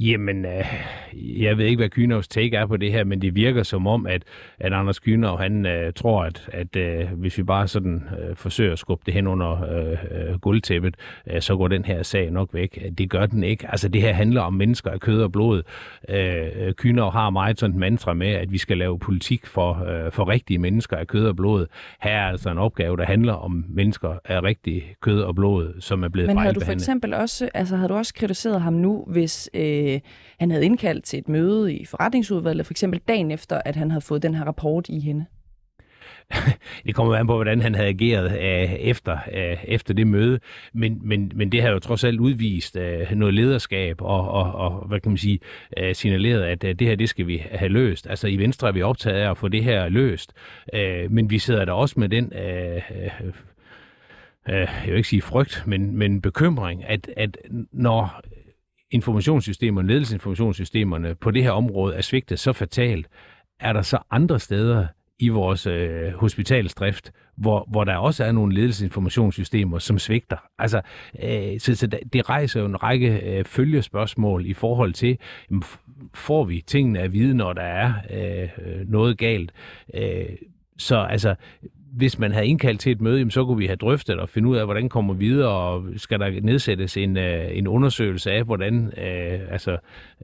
Jamen, 0.00 0.44
øh, 0.44 0.64
jeg 1.42 1.58
ved 1.58 1.64
ikke, 1.64 1.78
hvad 1.78 1.88
Kynovs 1.88 2.28
take 2.28 2.56
er 2.56 2.66
på 2.66 2.76
det 2.76 2.92
her, 2.92 3.04
men 3.04 3.22
det 3.22 3.34
virker 3.34 3.62
som 3.62 3.86
om, 3.86 4.06
at, 4.06 4.22
at 4.58 4.72
Anders 4.72 4.98
Kynov, 4.98 5.38
han 5.38 5.66
øh, 5.66 5.92
tror, 5.92 6.24
at, 6.24 6.48
at 6.52 6.76
øh, 6.76 7.08
hvis 7.12 7.38
vi 7.38 7.42
bare 7.42 7.68
sådan 7.68 8.02
øh, 8.20 8.36
forsøger 8.36 8.72
at 8.72 8.78
skubbe 8.78 9.02
det 9.06 9.14
hen 9.14 9.26
under 9.26 9.62
øh, 9.62 9.92
øh, 9.92 10.38
guldtæppet, 10.38 10.96
øh, 11.30 11.40
så 11.40 11.56
går 11.56 11.68
den 11.68 11.84
her 11.84 12.02
sag 12.02 12.30
nok 12.30 12.48
væk. 12.52 12.78
Det 12.98 13.10
gør 13.10 13.26
den 13.26 13.44
ikke. 13.44 13.70
Altså, 13.70 13.88
det 13.88 14.00
her 14.02 14.12
handler 14.12 14.40
om 14.40 14.52
mennesker 14.52 14.90
af 14.90 15.00
kød 15.00 15.22
og 15.22 15.32
blod. 15.32 15.62
Øh, 16.08 16.72
Kynov 16.72 17.12
har 17.12 17.30
meget 17.30 17.60
sådan 17.60 17.74
et 17.74 17.80
mantra 17.80 18.14
med, 18.14 18.30
at 18.30 18.52
vi 18.52 18.58
skal 18.58 18.78
lave 18.78 18.98
politik 18.98 19.46
for, 19.46 19.84
øh, 19.88 20.12
for 20.12 20.28
rigtige 20.28 20.58
mennesker 20.58 20.96
af 20.96 21.06
kød 21.06 21.26
og 21.26 21.36
blod. 21.36 21.66
Her 22.00 22.10
er 22.10 22.26
altså 22.26 22.50
en 22.50 22.58
opgave, 22.58 22.96
der 22.96 23.04
handler 23.04 23.32
om 23.32 23.64
mennesker 23.68 24.18
af 24.24 24.42
rigtig 24.42 24.94
kød 25.00 25.20
og 25.20 25.34
blod, 25.34 25.80
som 25.80 26.04
er 26.04 26.08
blevet 26.08 26.28
Men 26.28 26.38
havde 26.38 26.54
du 26.54 26.64
for 26.64 26.72
eksempel 26.72 27.14
også, 27.14 27.48
altså 27.54 27.76
havde 27.76 27.88
du 27.88 27.94
også 27.94 28.14
kritiseret 28.14 28.60
ham 28.60 28.72
nu, 28.72 29.04
hvis 29.08 29.50
øh, 29.54 29.75
øh, 29.76 30.00
han 30.40 30.50
havde 30.50 30.64
indkaldt 30.64 31.04
til 31.04 31.18
et 31.18 31.28
møde 31.28 31.74
i 31.74 31.84
forretningsudvalget, 31.84 32.66
for 32.66 32.72
eksempel 32.72 33.00
dagen 33.08 33.30
efter, 33.30 33.60
at 33.64 33.76
han 33.76 33.90
havde 33.90 34.00
fået 34.00 34.22
den 34.22 34.34
her 34.34 34.44
rapport 34.44 34.88
i 34.88 35.00
hende? 35.00 35.24
det 36.86 36.94
kommer 36.94 37.16
an 37.16 37.26
på, 37.26 37.34
hvordan 37.34 37.60
han 37.60 37.74
havde 37.74 37.88
ageret 37.88 38.26
uh, 38.26 38.72
efter, 38.74 39.18
uh, 39.26 39.64
efter 39.64 39.94
det 39.94 40.06
møde, 40.06 40.40
men, 40.72 40.98
men, 41.02 41.32
men 41.34 41.52
det 41.52 41.62
har 41.62 41.70
jo 41.70 41.78
trods 41.78 42.04
alt 42.04 42.20
udvist 42.20 42.76
uh, 42.76 43.10
noget 43.10 43.34
lederskab 43.34 44.02
og, 44.02 44.30
og, 44.30 44.52
og 44.52 44.86
hvad 44.88 45.00
kan 45.00 45.10
man 45.10 45.18
sige, 45.18 45.38
uh, 45.82 45.92
signaleret, 45.92 46.42
at 46.42 46.64
uh, 46.64 46.70
det 46.70 46.86
her, 46.86 46.96
det 46.96 47.08
skal 47.08 47.26
vi 47.26 47.42
have 47.50 47.68
løst. 47.68 48.06
Altså 48.06 48.28
i 48.28 48.36
Venstre 48.36 48.68
er 48.68 48.72
vi 48.72 48.82
optaget 48.82 49.16
af 49.16 49.30
at 49.30 49.38
få 49.38 49.48
det 49.48 49.64
her 49.64 49.88
løst, 49.88 50.32
uh, 50.72 51.12
men 51.12 51.30
vi 51.30 51.38
sidder 51.38 51.64
der 51.64 51.72
også 51.72 52.00
med 52.00 52.08
den 52.08 52.32
uh, 52.34 53.28
uh, 53.28 53.34
jeg 54.48 54.86
vil 54.86 54.96
ikke 54.96 55.08
sige 55.08 55.22
frygt, 55.22 55.62
men, 55.66 55.96
men 55.96 56.20
bekymring, 56.20 56.84
at, 56.84 57.10
at 57.16 57.38
når 57.72 58.22
informationssystemerne, 58.90 59.88
ledelsesinformationssystemerne 59.88 61.14
på 61.14 61.30
det 61.30 61.42
her 61.42 61.50
område 61.50 61.94
er 61.94 62.00
svigtet 62.00 62.38
så 62.38 62.52
fatalt, 62.52 63.06
er 63.60 63.72
der 63.72 63.82
så 63.82 63.98
andre 64.10 64.40
steder 64.40 64.86
i 65.18 65.28
vores 65.28 65.66
øh, 65.66 66.12
hospitalsdrift, 66.12 67.12
hvor, 67.36 67.68
hvor 67.70 67.84
der 67.84 67.96
også 67.96 68.24
er 68.24 68.32
nogle 68.32 68.54
ledelsesinformationssystemer, 68.54 69.78
som 69.78 69.98
svigter. 69.98 70.36
Altså, 70.58 70.80
øh, 71.22 71.60
så, 71.60 71.74
så 71.74 71.86
det 72.12 72.28
rejser 72.28 72.60
jo 72.60 72.66
en 72.66 72.82
række 72.82 73.20
øh, 73.20 73.44
følgespørgsmål 73.44 74.46
i 74.46 74.52
forhold 74.52 74.92
til, 74.92 75.18
jamen, 75.50 75.62
får 76.14 76.44
vi 76.44 76.64
tingene 76.66 77.00
at 77.00 77.12
vide, 77.12 77.34
når 77.34 77.52
der 77.52 77.62
er 77.62 77.92
øh, 78.10 78.48
øh 78.58 78.88
noget 78.88 79.18
galt? 79.18 79.52
Øh, 79.94 80.26
så 80.78 80.96
altså, 80.96 81.34
hvis 81.96 82.18
man 82.18 82.32
havde 82.32 82.46
indkaldt 82.46 82.80
til 82.80 82.92
et 82.92 83.00
møde, 83.00 83.18
jamen, 83.18 83.30
så 83.30 83.44
kunne 83.44 83.58
vi 83.58 83.66
have 83.66 83.76
drøftet 83.76 84.20
og 84.20 84.28
finde 84.28 84.48
ud 84.48 84.56
af, 84.56 84.64
hvordan 84.64 84.88
kommer 84.88 85.14
vi 85.14 85.26
videre, 85.26 85.48
og 85.48 85.84
skal 85.96 86.20
der 86.20 86.40
nedsættes 86.40 86.96
en, 86.96 87.16
øh, 87.16 87.58
en 87.58 87.66
undersøgelse 87.66 88.32
af, 88.32 88.44
hvordan, 88.44 88.86
øh, 88.86 89.40
altså, 89.50 89.76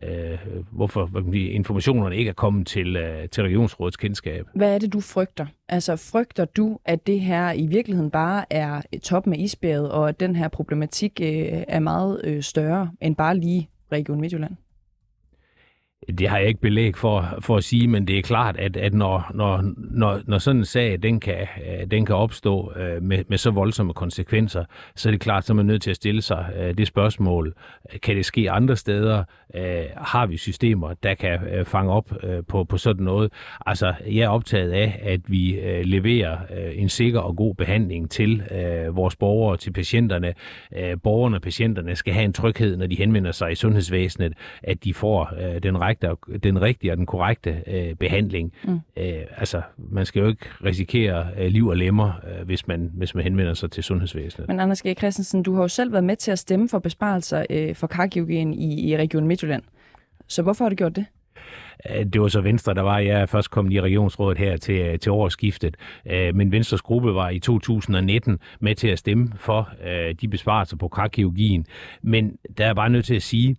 øh, 0.03 0.39
hvorfor 0.71 1.11
informationerne 1.35 2.17
ikke 2.17 2.29
er 2.29 2.35
kommet 2.35 2.67
til, 2.67 2.97
øh, 2.97 3.29
til 3.29 3.43
regionsrådets 3.43 3.97
kendskab. 3.97 4.47
Hvad 4.55 4.75
er 4.75 4.79
det, 4.79 4.93
du 4.93 5.01
frygter? 5.01 5.47
Altså, 5.69 5.97
frygter 5.97 6.45
du, 6.45 6.79
at 6.85 7.07
det 7.07 7.21
her 7.21 7.53
i 7.53 7.67
virkeligheden 7.67 8.11
bare 8.11 8.45
er 8.51 8.81
toppen 9.03 9.33
af 9.33 9.39
isbjerget, 9.39 9.91
og 9.91 10.09
at 10.09 10.21
den 10.21 10.37
her 10.37 10.49
problematik 10.49 11.21
øh, 11.23 11.29
er 11.69 11.81
meget 11.81 12.21
øh, 12.25 12.43
større 12.43 12.91
end 13.01 13.17
bare 13.17 13.39
lige 13.39 13.69
Region 13.93 14.21
Midtjylland? 14.21 14.57
Det 16.09 16.29
har 16.29 16.39
jeg 16.39 16.49
ikke 16.49 16.61
belæg 16.61 16.97
for, 16.97 17.29
for 17.41 17.57
at 17.57 17.65
sige, 17.65 17.89
men 17.89 18.07
det 18.07 18.19
er 18.19 18.23
klart, 18.23 18.57
at, 18.57 18.77
at 18.77 18.95
når, 18.95 19.31
når, 19.35 19.65
når, 19.77 20.21
når 20.27 20.39
sådan 20.39 20.59
en 20.61 20.65
sag 20.65 21.03
den 21.03 21.21
kan, 21.21 21.35
øh, 21.41 21.87
den 21.91 22.07
kan 22.07 22.15
opstå 22.15 22.73
øh, 22.77 23.03
med, 23.03 23.25
med 23.29 23.39
så 23.39 23.51
voldsomme 23.51 23.95
konsekvenser, 23.95 24.65
så 24.97 25.09
er 25.09 25.11
det 25.11 25.21
klart, 25.21 25.45
så 25.45 25.53
er 25.53 25.55
man 25.55 25.67
nødt 25.67 25.83
til 25.83 25.91
at 25.91 25.97
stille 25.97 26.23
sig 26.23 26.47
øh, 26.57 26.79
det 26.79 26.87
spørgsmål. 26.87 27.55
Øh, 27.93 28.01
kan 28.01 28.17
det 28.17 28.25
ske 28.25 28.51
andre 28.51 28.77
steder? 28.77 29.25
Øh, 29.55 29.85
har 29.97 30.27
vi 30.27 30.37
systemer, 30.37 30.95
der 31.03 31.15
kan 31.15 31.39
fange 31.65 31.93
op 31.93 32.13
på, 32.49 32.65
på 32.65 32.77
sådan 32.77 33.05
noget? 33.05 33.33
Altså, 33.67 33.95
jeg 34.07 34.23
er 34.23 34.29
optaget 34.29 34.71
af, 34.71 35.01
at 35.03 35.21
vi 35.27 35.61
leverer 35.85 36.39
en 36.73 36.89
sikker 36.89 37.21
og 37.21 37.37
god 37.37 37.55
behandling 37.55 38.11
til 38.11 38.43
vores 38.91 39.17
borgere, 39.17 39.57
til 39.57 39.73
patienterne. 39.73 40.35
Borgerne 41.03 41.37
og 41.37 41.43
patienterne 41.43 41.97
skal 41.97 42.15
have 42.15 42.25
en 42.25 42.33
tryghed, 42.33 42.77
når 42.77 42.87
de 42.87 42.97
henvender 42.97 43.33
sig 43.33 43.53
i 43.53 43.55
sundhedsvæsenet, 43.55 44.33
at 44.63 44.85
de 44.85 44.95
får 44.95 45.33
den 45.63 45.81
række 45.81 45.92
korrekte, 46.01 46.39
den 46.39 46.61
rigtige 46.61 46.93
og 46.93 46.97
den 46.97 47.07
korrekte 47.07 47.63
øh, 47.67 47.95
behandling. 47.95 48.53
Mm. 48.65 48.81
Øh, 48.97 49.13
altså, 49.37 49.63
man 49.79 50.07
skal 50.07 50.21
jo 50.21 50.29
ikke 50.29 50.47
risikere 50.65 51.27
øh, 51.39 51.47
liv 51.47 51.67
og 51.67 51.77
lemmer, 51.77 52.13
øh, 52.27 52.47
hvis, 52.47 52.69
man, 52.69 52.91
hvis 52.95 53.15
man 53.15 53.25
henvender 53.25 53.55
sig 53.55 53.71
til 53.71 53.83
sundhedsvæsenet. 53.83 54.49
Men 54.49 54.61
Anders 54.61 54.83
G. 54.83 54.99
Christensen, 54.99 55.43
du 55.43 55.55
har 55.55 55.63
jo 55.63 55.69
selv 55.69 55.93
været 55.93 56.05
med 56.05 56.17
til 56.17 56.31
at 56.31 56.39
stemme 56.39 56.69
for 56.69 56.79
besparelser 56.79 57.45
øh, 57.51 57.75
for 57.75 57.87
karkirurgien 57.87 58.55
i, 58.55 58.91
i 58.91 58.97
Region 58.97 59.27
Midtjylland. 59.27 59.63
Så 60.29 60.43
hvorfor 60.43 60.65
har 60.65 60.69
du 60.69 60.77
gjort 60.77 60.97
det? 60.97 61.07
Øh, 61.91 62.05
det 62.05 62.21
var 62.21 62.29
så 62.29 62.41
Venstre, 62.41 62.75
der 62.75 62.83
var. 62.83 62.99
Jeg 62.99 63.21
er 63.21 63.27
først 63.27 63.51
kommet 63.51 63.73
i 63.73 63.81
regionsrådet 63.81 64.39
her 64.39 64.57
til, 64.57 64.75
øh, 64.75 64.99
til 64.99 65.13
årsskiftet. 65.13 65.77
Øh, 66.07 66.35
men 66.35 66.53
Venstres 66.53 66.83
gruppe 66.83 67.15
var 67.15 67.31
i 67.31 67.39
2019 67.39 68.39
med 68.61 68.75
til 68.75 68.89
at 68.89 68.99
stemme 68.99 69.33
for 69.37 69.69
de 70.21 70.29
besparelser 70.29 70.77
på 70.77 70.89
karkirurgien. 70.89 71.67
Men 72.03 72.37
der 72.59 72.67
er 72.67 72.75
bare 72.75 72.91
nødt 72.91 73.05
til 73.05 73.15
at 73.15 73.23
sige, 73.23 73.57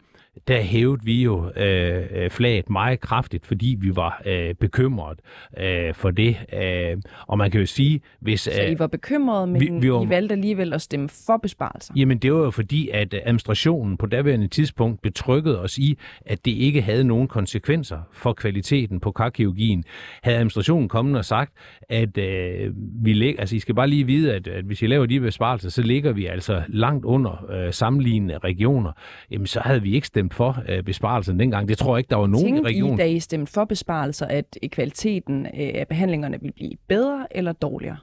der 0.47 0.61
hævede 0.61 1.01
vi 1.03 1.23
jo 1.23 1.51
øh, 1.55 2.03
øh, 2.11 2.29
flaget 2.29 2.69
meget 2.69 2.99
kraftigt, 2.99 3.45
fordi 3.45 3.77
vi 3.79 3.95
var 3.95 4.21
øh, 4.25 4.55
bekymret 4.55 5.19
øh, 5.57 5.93
for 5.93 6.11
det. 6.11 6.37
Øh, 6.53 6.97
og 7.27 7.37
man 7.37 7.51
kan 7.51 7.59
jo 7.59 7.65
sige, 7.65 8.01
hvis... 8.19 8.41
Så 8.41 8.61
I 8.61 8.79
var 8.79 8.87
bekymrede, 8.87 9.47
men 9.47 9.61
vi, 9.61 9.69
vi 9.81 9.91
var, 9.91 10.03
I 10.03 10.09
valgte 10.09 10.33
alligevel 10.33 10.73
at 10.73 10.81
stemme 10.81 11.09
for 11.09 11.37
besparelser? 11.37 11.93
Jamen 11.97 12.17
det 12.17 12.33
var 12.33 12.39
jo 12.39 12.51
fordi, 12.51 12.89
at 12.89 13.13
administrationen 13.13 13.97
på 13.97 14.05
daværende 14.05 14.47
tidspunkt 14.47 15.01
betrykkede 15.01 15.61
os 15.61 15.77
i, 15.77 15.97
at 16.25 16.45
det 16.45 16.51
ikke 16.51 16.81
havde 16.81 17.03
nogen 17.03 17.27
konsekvenser 17.27 17.99
for 18.13 18.33
kvaliteten 18.33 18.99
på 18.99 19.11
karkirurgien. 19.11 19.83
Havde 20.23 20.37
administrationen 20.37 20.89
kommet 20.89 21.17
og 21.17 21.25
sagt, 21.25 21.53
at 21.89 22.17
øh, 22.17 22.71
vi 23.03 23.13
lægger, 23.13 23.39
altså 23.39 23.55
I 23.55 23.59
skal 23.59 23.75
bare 23.75 23.87
lige 23.87 24.05
vide, 24.05 24.33
at, 24.33 24.47
at 24.47 24.65
hvis 24.65 24.81
I 24.81 24.87
laver 24.87 25.05
de 25.05 25.19
besparelser, 25.19 25.69
så 25.69 25.81
ligger 25.81 26.11
vi 26.11 26.25
altså 26.25 26.61
langt 26.67 27.05
under 27.05 27.51
øh, 27.51 27.73
sammenlignende 27.73 28.37
regioner, 28.37 28.91
jamen 29.31 29.47
så 29.47 29.59
havde 29.59 29.81
vi 29.81 29.93
ikke 29.95 30.07
stemt 30.07 30.22
stemt 30.23 30.33
for 30.33 30.63
øh, 30.69 30.83
besparelsen 30.83 31.39
dengang. 31.39 31.67
Det 31.67 31.77
tror 31.77 31.95
jeg 31.95 31.99
ikke, 31.99 32.09
der 32.09 32.15
var 32.15 32.27
nogen 32.27 32.45
Tænkte 32.45 32.63
region... 32.63 32.89
Tænkte 32.89 33.03
I, 33.03 33.07
da 33.07 33.15
I 33.15 33.19
stemte 33.19 33.51
for 33.51 33.65
besparelser, 33.65 34.25
at 34.25 34.57
kvaliteten 34.71 35.45
øh, 35.45 35.51
af 35.53 35.87
behandlingerne 35.89 36.41
ville 36.41 36.53
blive 36.53 36.71
bedre 36.87 37.27
eller 37.31 37.51
dårligere? 37.51 37.97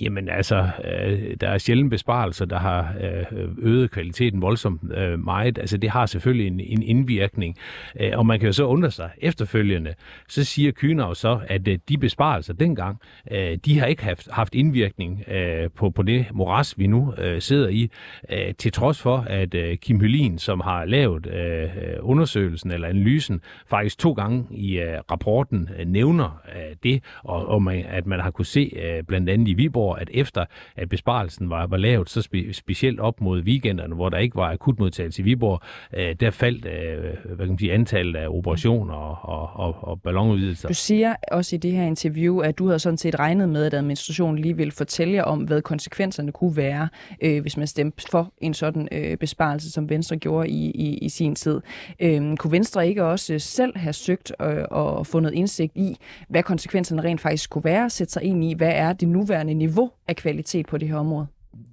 Jamen 0.00 0.28
altså, 0.28 0.68
øh, 0.84 1.36
der 1.40 1.48
er 1.48 1.58
sjældent 1.58 1.90
besparelser, 1.90 2.44
der 2.44 2.58
har 2.58 2.94
øh, 3.00 3.48
øget 3.58 3.90
kvaliteten 3.90 4.42
voldsomt 4.42 4.80
øh, 4.94 5.18
meget. 5.18 5.58
Altså 5.58 5.76
det 5.76 5.90
har 5.90 6.06
selvfølgelig 6.06 6.46
en, 6.46 6.60
en 6.60 6.82
indvirkning. 6.82 7.56
Øh, 8.00 8.10
og 8.14 8.26
man 8.26 8.38
kan 8.38 8.46
jo 8.46 8.52
så 8.52 8.64
undre 8.64 8.90
sig 8.90 9.10
efterfølgende, 9.18 9.94
så 10.28 10.44
siger 10.44 10.72
Kynav 10.72 11.14
så, 11.14 11.40
at 11.46 11.68
øh, 11.68 11.78
de 11.88 11.98
besparelser 11.98 12.52
dengang, 12.52 13.00
øh, 13.30 13.58
de 13.64 13.78
har 13.78 13.86
ikke 13.86 14.04
haft, 14.04 14.28
haft 14.30 14.54
indvirkning 14.54 15.24
øh, 15.28 15.70
på, 15.76 15.90
på 15.90 16.02
det 16.02 16.26
moras, 16.32 16.78
vi 16.78 16.86
nu 16.86 17.14
øh, 17.18 17.40
sidder 17.40 17.68
i. 17.68 17.90
Øh, 18.32 18.54
til 18.58 18.72
trods 18.72 19.02
for, 19.02 19.16
at 19.28 19.54
øh, 19.54 19.76
Kim 19.76 20.00
Hylin, 20.00 20.38
som 20.38 20.60
har 20.60 20.84
lavet 20.84 21.26
øh, 21.26 21.68
undersøgelsen 22.00 22.70
eller 22.70 22.88
analysen, 22.88 23.40
faktisk 23.66 23.98
to 23.98 24.12
gange 24.12 24.46
i 24.50 24.78
øh, 24.78 24.98
rapporten 25.10 25.68
øh, 25.78 25.86
nævner 25.86 26.40
øh, 26.56 26.76
det, 26.82 27.02
og, 27.22 27.46
og 27.46 27.62
man, 27.62 27.84
at 27.88 28.06
man 28.06 28.20
har 28.20 28.30
kunne 28.30 28.46
se 28.46 28.72
øh, 28.82 29.02
blandt 29.04 29.30
andet 29.30 29.48
i 29.48 29.54
Viborg, 29.54 29.81
Viborg, 29.82 30.00
at 30.00 30.10
efter 30.12 30.44
at 30.76 30.88
besparelsen 30.88 31.50
var, 31.50 31.66
var 31.66 31.76
lavet, 31.76 32.10
så 32.10 32.22
spe, 32.22 32.52
specielt 32.52 33.00
op 33.00 33.20
mod 33.20 33.42
weekenderne, 33.42 33.94
hvor 33.94 34.08
der 34.08 34.18
ikke 34.18 34.36
var 34.36 34.52
akutmodtagelse 34.52 35.22
i 35.22 35.24
Viborg, 35.24 35.60
øh, 35.94 36.14
der 36.20 36.30
faldt 36.30 36.66
øh, 36.66 37.14
hvad 37.24 37.36
kan 37.36 37.48
man 37.48 37.58
sige, 37.58 37.72
antallet 37.72 38.16
af 38.16 38.28
operationer 38.28 38.94
og, 38.94 39.18
og, 39.22 39.66
og, 39.66 39.88
og 39.88 40.00
ballonudvidelser. 40.02 40.68
Du 40.68 40.74
siger 40.74 41.14
også 41.32 41.56
i 41.56 41.58
det 41.58 41.72
her 41.72 41.82
interview, 41.82 42.38
at 42.38 42.58
du 42.58 42.66
havde 42.66 42.78
sådan 42.78 42.96
set 42.96 43.18
regnet 43.18 43.48
med, 43.48 43.64
at 43.64 43.74
administrationen 43.74 44.38
lige 44.38 44.56
ville 44.56 44.72
fortælle 44.72 45.14
jer 45.14 45.22
om, 45.22 45.38
hvad 45.38 45.62
konsekvenserne 45.62 46.32
kunne 46.32 46.56
være, 46.56 46.88
øh, 47.22 47.42
hvis 47.42 47.56
man 47.56 47.66
stemte 47.66 48.10
for 48.10 48.32
en 48.40 48.54
sådan 48.54 48.88
øh, 48.92 49.16
besparelse, 49.16 49.70
som 49.70 49.90
Venstre 49.90 50.16
gjorde 50.16 50.48
i, 50.48 50.70
i, 50.70 50.98
i 50.98 51.08
sin 51.08 51.34
tid. 51.34 51.60
Øh, 52.00 52.36
kunne 52.36 52.52
Venstre 52.52 52.88
ikke 52.88 53.04
også 53.04 53.34
øh, 53.34 53.40
selv 53.40 53.76
have 53.76 53.92
søgt 53.92 54.32
øh, 54.42 54.64
og 54.70 55.06
fundet 55.06 55.34
indsigt 55.34 55.76
i, 55.76 55.96
hvad 56.28 56.42
konsekvenserne 56.42 57.02
rent 57.02 57.20
faktisk 57.20 57.50
kunne 57.50 57.64
være, 57.64 57.90
sætte 57.90 58.12
sig 58.12 58.22
ind 58.22 58.44
i, 58.44 58.54
hvad 58.54 58.72
er 58.74 58.92
det 58.92 59.08
nuværende 59.08 59.54
niveau 59.54 59.71
niveau 59.72 59.90
af 60.08 60.16
kvalitet 60.16 60.66
på 60.66 60.78
det 60.78 60.88
her 60.88 60.96
område? 60.96 61.26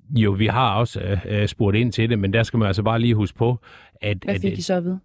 Jo, 0.09 0.31
vi 0.31 0.47
har 0.47 0.75
også 0.75 1.17
øh, 1.25 1.47
spurgt 1.47 1.77
ind 1.77 1.91
til 1.91 2.09
det, 2.09 2.19
men 2.19 2.33
der 2.33 2.43
skal 2.43 2.57
man 2.57 2.67
altså 2.67 2.83
bare 2.83 2.99
lige 2.99 3.15
huske 3.15 3.37
på, 3.37 3.59
at... 4.01 4.17
Hvad 4.23 4.39
fik 4.39 4.51
at, 4.51 4.57
I 4.57 4.61
så 4.61 4.73
at 4.73 4.83
vide? 4.83 4.99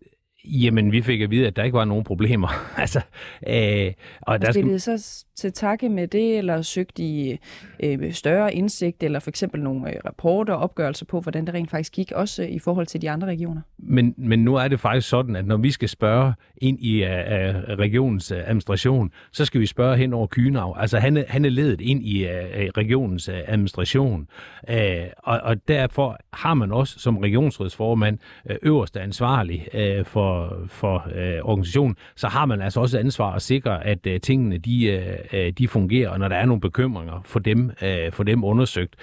Jamen, 0.45 0.93
vi 0.93 1.03
fik 1.03 1.21
at 1.21 1.31
vide, 1.31 1.47
at 1.47 1.57
der 1.57 1.63
ikke 1.63 1.77
var 1.77 1.85
nogen 1.85 2.05
problemer. 2.05 2.49
altså, 2.83 3.01
øh, 3.47 3.93
og 4.21 4.43
der 4.43 4.53
skal... 4.53 4.81
så 4.81 5.24
til 5.37 5.53
takke 5.53 5.89
med 5.89 6.09
det, 6.09 6.39
eller 6.39 6.63
søgt 6.63 6.99
i 6.99 7.39
øh, 7.81 8.13
større 8.13 8.55
indsigt, 8.55 9.03
eller 9.03 9.21
for 9.21 9.31
eksempel 9.31 9.63
nogle 9.63 9.91
øh, 9.91 9.97
rapporter 10.07 10.55
og 10.55 10.61
opgørelser 10.61 11.07
på, 11.07 11.21
hvordan 11.21 11.47
det 11.47 11.55
rent 11.55 11.71
faktisk 11.71 11.93
gik, 11.93 12.13
også 12.13 12.43
øh, 12.43 12.49
i 12.49 12.59
forhold 12.59 12.87
til 12.87 13.03
de 13.03 13.11
andre 13.11 13.29
regioner? 13.29 13.61
Men, 13.79 14.15
men 14.17 14.45
nu 14.45 14.55
er 14.55 14.69
det 14.69 14.81
faktisk 14.81 15.09
sådan, 15.09 15.37
at 15.37 15.47
når 15.47 15.57
vi 15.57 15.71
skal 15.71 15.89
spørge 15.89 16.33
ind 16.57 16.81
i 16.81 17.05
øh, 17.05 17.11
øh 17.11 17.55
regionens 17.79 18.31
øh, 18.31 18.39
administration, 18.39 19.11
så 19.33 19.45
skal 19.45 19.61
vi 19.61 19.67
spørge 19.67 19.97
hen 19.97 20.13
over 20.13 20.27
Kynav. 20.27 20.77
Altså, 20.79 20.99
han 20.99 21.17
er, 21.17 21.25
han 21.29 21.45
er 21.45 21.51
ledet 21.51 21.81
ind 21.81 22.03
i 22.03 22.27
øh, 22.27 22.63
øh, 22.63 22.69
regionens 22.77 23.29
øh, 23.29 23.41
administration, 23.47 24.29
øh, 24.71 25.07
og, 25.19 25.41
og 25.41 25.69
derfor 25.69 26.19
har 26.33 26.55
man 26.55 26.73
også 26.73 26.99
som 26.99 27.19
regionsrådsformand 27.19 28.19
øh, 28.51 28.57
øverste 28.63 29.01
ansvarlig 29.01 29.69
øh, 29.75 30.05
for 30.05 30.35
for, 30.67 31.09
øh, 31.15 31.39
organisationen, 31.43 31.97
så 32.17 32.29
har 32.29 32.47
man 32.47 32.63
altså 32.63 32.81
også 32.81 32.99
ansvar 32.99 33.33
at 33.33 33.43
sikre, 33.43 33.87
at 33.87 34.07
øh, 34.07 34.21
tingene 34.21 34.59
de, 34.59 34.85
øh, 34.85 35.19
de 35.59 35.69
fungerer, 35.69 36.09
og 36.09 36.19
når 36.19 36.29
der 36.29 36.37
er 36.37 36.47
nogle 36.47 36.61
bekymringer 36.61 37.21
for 37.25 37.39
dem, 37.39 37.71
øh, 37.83 38.13
for 38.13 38.23
dem 38.23 38.45
undersøgt. 38.45 38.97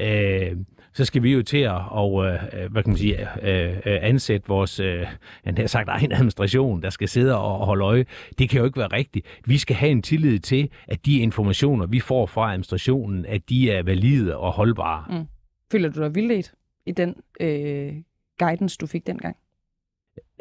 Øh, 0.00 0.56
så 0.92 1.04
skal 1.04 1.22
vi 1.22 1.32
jo 1.32 1.42
til 1.42 1.58
at 1.58 1.82
og, 1.88 2.26
øh, 2.26 2.40
hvad 2.70 2.82
kan 2.82 2.90
man 2.90 2.96
sige, 2.96 3.28
øh, 3.42 3.76
øh 3.76 3.98
ansætte 4.02 4.48
vores 4.48 4.80
øh, 4.80 5.06
har 5.44 5.66
sagt, 5.66 5.88
egen 5.88 6.12
administration, 6.12 6.82
der 6.82 6.90
skal 6.90 7.08
sidde 7.08 7.38
og 7.38 7.66
holde 7.66 7.84
øje. 7.84 8.04
Det 8.38 8.50
kan 8.50 8.58
jo 8.58 8.64
ikke 8.64 8.78
være 8.78 8.92
rigtigt. 8.92 9.26
Vi 9.46 9.58
skal 9.58 9.76
have 9.76 9.90
en 9.90 10.02
tillid 10.02 10.38
til, 10.38 10.70
at 10.88 11.06
de 11.06 11.18
informationer, 11.18 11.86
vi 11.86 12.00
får 12.00 12.26
fra 12.26 12.50
administrationen, 12.50 13.26
at 13.26 13.48
de 13.48 13.70
er 13.70 13.82
valide 13.82 14.36
og 14.36 14.52
holdbare. 14.52 15.18
Mm. 15.18 15.26
Føler 15.72 15.90
du 15.90 16.02
dig 16.02 16.14
vildledt 16.14 16.52
i 16.86 16.92
den 16.92 17.14
øh, 17.40 17.94
guidance, 18.38 18.76
du 18.80 18.86
fik 18.86 19.06
dengang? 19.06 19.36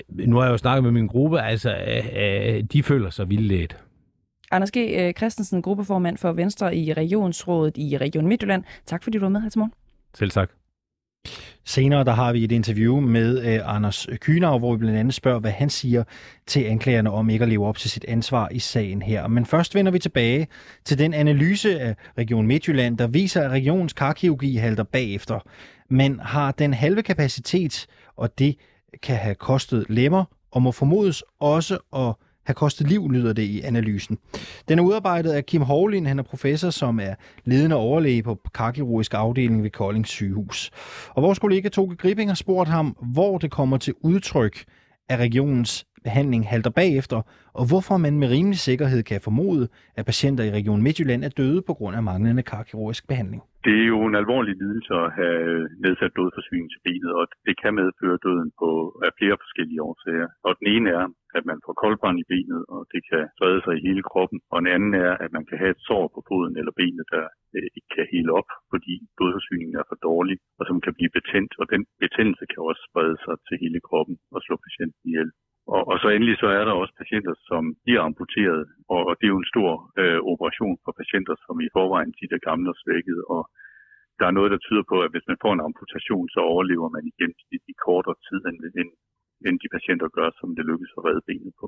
nu 0.10 0.36
har 0.36 0.44
jeg 0.44 0.52
jo 0.52 0.58
snakket 0.58 0.84
med 0.84 0.92
min 0.92 1.08
gruppe, 1.08 1.42
altså 1.42 1.76
øh, 1.88 2.56
øh, 2.56 2.64
de 2.64 2.84
føler 2.84 3.10
sig 3.10 3.30
vildledt. 3.30 3.78
Anders 4.52 4.72
G. 4.72 4.78
Øh, 4.78 5.14
Christensen, 5.14 5.62
gruppeformand 5.62 6.18
for 6.18 6.32
Venstre 6.32 6.76
i 6.76 6.94
Regionsrådet 6.94 7.78
i 7.78 7.98
Region 7.98 8.28
Midtjylland. 8.28 8.64
Tak 8.86 9.04
fordi 9.04 9.18
du 9.18 9.24
var 9.24 9.30
med 9.30 9.42
her 9.42 9.50
til 9.50 9.60
morgen. 9.60 9.74
Selv 10.14 10.32
tak. 10.32 10.50
Senere 11.66 12.04
der 12.04 12.12
har 12.12 12.34
vi 12.34 12.44
et 12.44 12.52
interview 12.52 13.00
med 13.00 13.38
uh, 13.38 13.76
Anders 13.76 14.08
Kynav, 14.22 14.60
hvor 14.60 14.72
vi 14.76 14.78
blandt 14.78 14.98
andet 15.00 15.14
spørger, 15.14 15.40
hvad 15.40 15.52
han 15.52 15.70
siger 15.70 16.04
til 16.46 16.64
anklagerne 16.64 17.12
om 17.12 17.30
ikke 17.30 17.44
at 17.44 17.50
leve 17.50 17.68
op 17.68 17.78
til 17.78 17.90
sit 17.90 18.06
ansvar 18.08 18.50
i 18.52 18.60
sagen 18.60 19.02
her. 19.02 19.28
Men 19.28 19.46
først 19.46 19.76
vender 19.76 19.92
vi 19.92 20.00
tilbage 20.00 20.48
til 20.86 21.00
den 21.00 21.14
analyse 21.14 21.80
af 21.80 21.96
Region 22.18 22.48
Midtjylland, 22.48 22.98
der 22.98 23.08
viser, 23.08 23.44
at 23.44 23.52
regionens 23.52 23.94
karkirurgi 23.94 24.56
halter 24.56 24.84
bagefter. 24.84 25.40
Men 25.90 26.20
har 26.20 26.52
den 26.52 26.74
halve 26.74 27.04
kapacitet, 27.04 27.88
og 28.16 28.40
det 28.40 28.56
kan 29.04 29.16
have 29.16 29.36
kostet 29.36 29.86
lemmer, 29.90 30.26
og 30.52 30.62
må 30.62 30.72
formodes 30.72 31.24
også 31.40 31.78
at 31.96 32.27
have 32.48 32.56
kostet 32.56 32.88
liv, 32.88 33.12
lyder 33.12 33.34
det 33.34 33.44
i 33.44 33.62
analysen. 33.62 34.18
Den 34.68 34.80
er 34.80 34.84
udarbejdet 34.84 35.32
af 35.32 35.46
Kim 35.46 35.62
Hovlin, 35.62 36.06
han 36.06 36.20
er 36.20 36.24
professor, 36.24 36.70
som 36.70 37.00
er 37.00 37.14
ledende 37.46 37.76
overlæge 37.76 38.24
på 38.24 38.40
karkirurgisk 38.54 39.14
afdeling 39.14 39.64
ved 39.64 39.70
Kolding 39.70 40.08
sygehus. 40.08 40.72
Og 41.10 41.24
vores 41.24 41.40
kollega 41.40 41.70
Toge 41.70 41.96
Gripping 41.96 42.30
har 42.30 42.36
spurgt 42.36 42.70
ham, 42.70 42.96
hvor 43.14 43.38
det 43.38 43.52
kommer 43.52 43.78
til 43.78 43.94
udtryk, 44.02 44.66
af 45.10 45.18
regionens 45.18 45.86
behandling 46.08 46.44
halter 46.54 46.74
bagefter, 46.82 47.20
og 47.60 47.64
hvorfor 47.70 47.96
man 48.06 48.16
med 48.22 48.28
rimelig 48.36 48.60
sikkerhed 48.70 49.02
kan 49.10 49.26
formode, 49.28 49.64
at 49.98 50.06
patienter 50.12 50.44
i 50.44 50.56
Region 50.60 50.84
Midtjylland 50.86 51.22
er 51.24 51.34
døde 51.42 51.62
på 51.68 51.74
grund 51.80 51.96
af 52.00 52.04
manglende 52.04 52.44
karkirurgisk 52.54 53.04
behandling. 53.12 53.42
Det 53.68 53.76
er 53.82 53.88
jo 53.94 54.00
en 54.10 54.20
alvorlig 54.22 54.56
lidelse 54.64 54.94
at 55.04 55.10
have 55.20 55.44
nedsat 55.86 56.12
blodforsyning 56.16 56.68
til 56.72 56.84
benet, 56.86 57.12
og 57.20 57.24
det 57.48 57.56
kan 57.62 57.74
medføre 57.82 58.24
døden 58.28 58.50
på 58.62 58.70
af 59.06 59.12
flere 59.20 59.38
forskellige 59.44 59.84
årsager. 59.90 60.28
Og 60.48 60.52
den 60.60 60.68
ene 60.76 60.90
er, 61.00 61.06
at 61.38 61.44
man 61.50 61.60
får 61.66 61.74
koldbrand 61.84 62.18
i 62.24 62.30
benet, 62.32 62.62
og 62.74 62.82
det 62.94 63.02
kan 63.10 63.22
sprede 63.36 63.62
sig 63.64 63.74
i 63.76 63.86
hele 63.88 64.04
kroppen. 64.10 64.40
Og 64.52 64.58
den 64.62 64.70
anden 64.76 64.94
er, 65.08 65.14
at 65.26 65.32
man 65.38 65.46
kan 65.50 65.58
have 65.62 65.74
et 65.76 65.86
sår 65.88 66.06
på 66.16 66.20
foden 66.30 66.56
eller 66.60 66.74
benet, 66.82 67.06
der 67.16 67.26
øh, 67.56 67.68
ikke 67.78 67.92
kan 67.96 68.06
hele 68.16 68.32
op, 68.40 68.50
fordi 68.72 68.94
blodforsyningen 69.18 69.76
er 69.82 69.86
for 69.90 69.98
dårlig, 70.10 70.38
og 70.60 70.64
som 70.70 70.78
kan 70.86 70.94
blive 70.98 71.16
betændt. 71.18 71.52
Og 71.62 71.66
den 71.74 71.82
betændelse 72.04 72.46
kan 72.52 72.62
også 72.70 72.82
sprede 72.90 73.18
sig 73.26 73.36
til 73.48 73.56
hele 73.64 73.80
kroppen 73.88 74.16
og 74.36 74.40
slå 74.46 74.56
patienten 74.66 75.04
ihjel. 75.10 75.30
Og, 75.74 75.82
og 75.92 75.96
så 76.02 76.08
endelig 76.16 76.36
så 76.40 76.48
er 76.60 76.64
der 76.66 76.76
også 76.82 76.94
patienter, 77.02 77.34
som 77.50 77.62
bliver 77.84 78.02
amputeret, 78.10 78.62
og, 78.94 79.02
og 79.08 79.14
det 79.18 79.26
er 79.26 79.34
jo 79.36 79.44
en 79.44 79.54
stor 79.54 79.72
øh, 80.02 80.20
operation 80.32 80.76
for 80.84 80.92
patienter, 81.02 81.36
som 81.46 81.56
i 81.66 81.70
forvejen 81.78 82.12
tit 82.14 82.32
er 82.38 82.48
gamle 82.50 82.70
og 82.74 82.78
svækket, 82.84 83.20
og 83.36 83.42
der 84.20 84.26
er 84.28 84.38
noget, 84.38 84.52
der 84.54 84.66
tyder 84.66 84.86
på, 84.92 84.98
at 85.06 85.12
hvis 85.14 85.30
man 85.32 85.42
får 85.44 85.54
en 85.54 85.66
amputation, 85.70 86.26
så 86.36 86.40
overlever 86.52 86.90
man 86.96 87.04
i 87.10 87.12
gennemsnit 87.20 87.64
i 87.72 87.76
kortere 87.86 88.18
tid, 88.28 88.42
end, 88.50 88.58
end, 88.80 88.92
end 89.48 89.56
de 89.64 89.70
patienter 89.76 90.08
gør, 90.18 90.30
som 90.40 90.50
det 90.58 90.64
lykkes 90.72 90.92
at 90.98 91.06
redde 91.08 91.28
benet 91.30 91.54
på. 91.62 91.68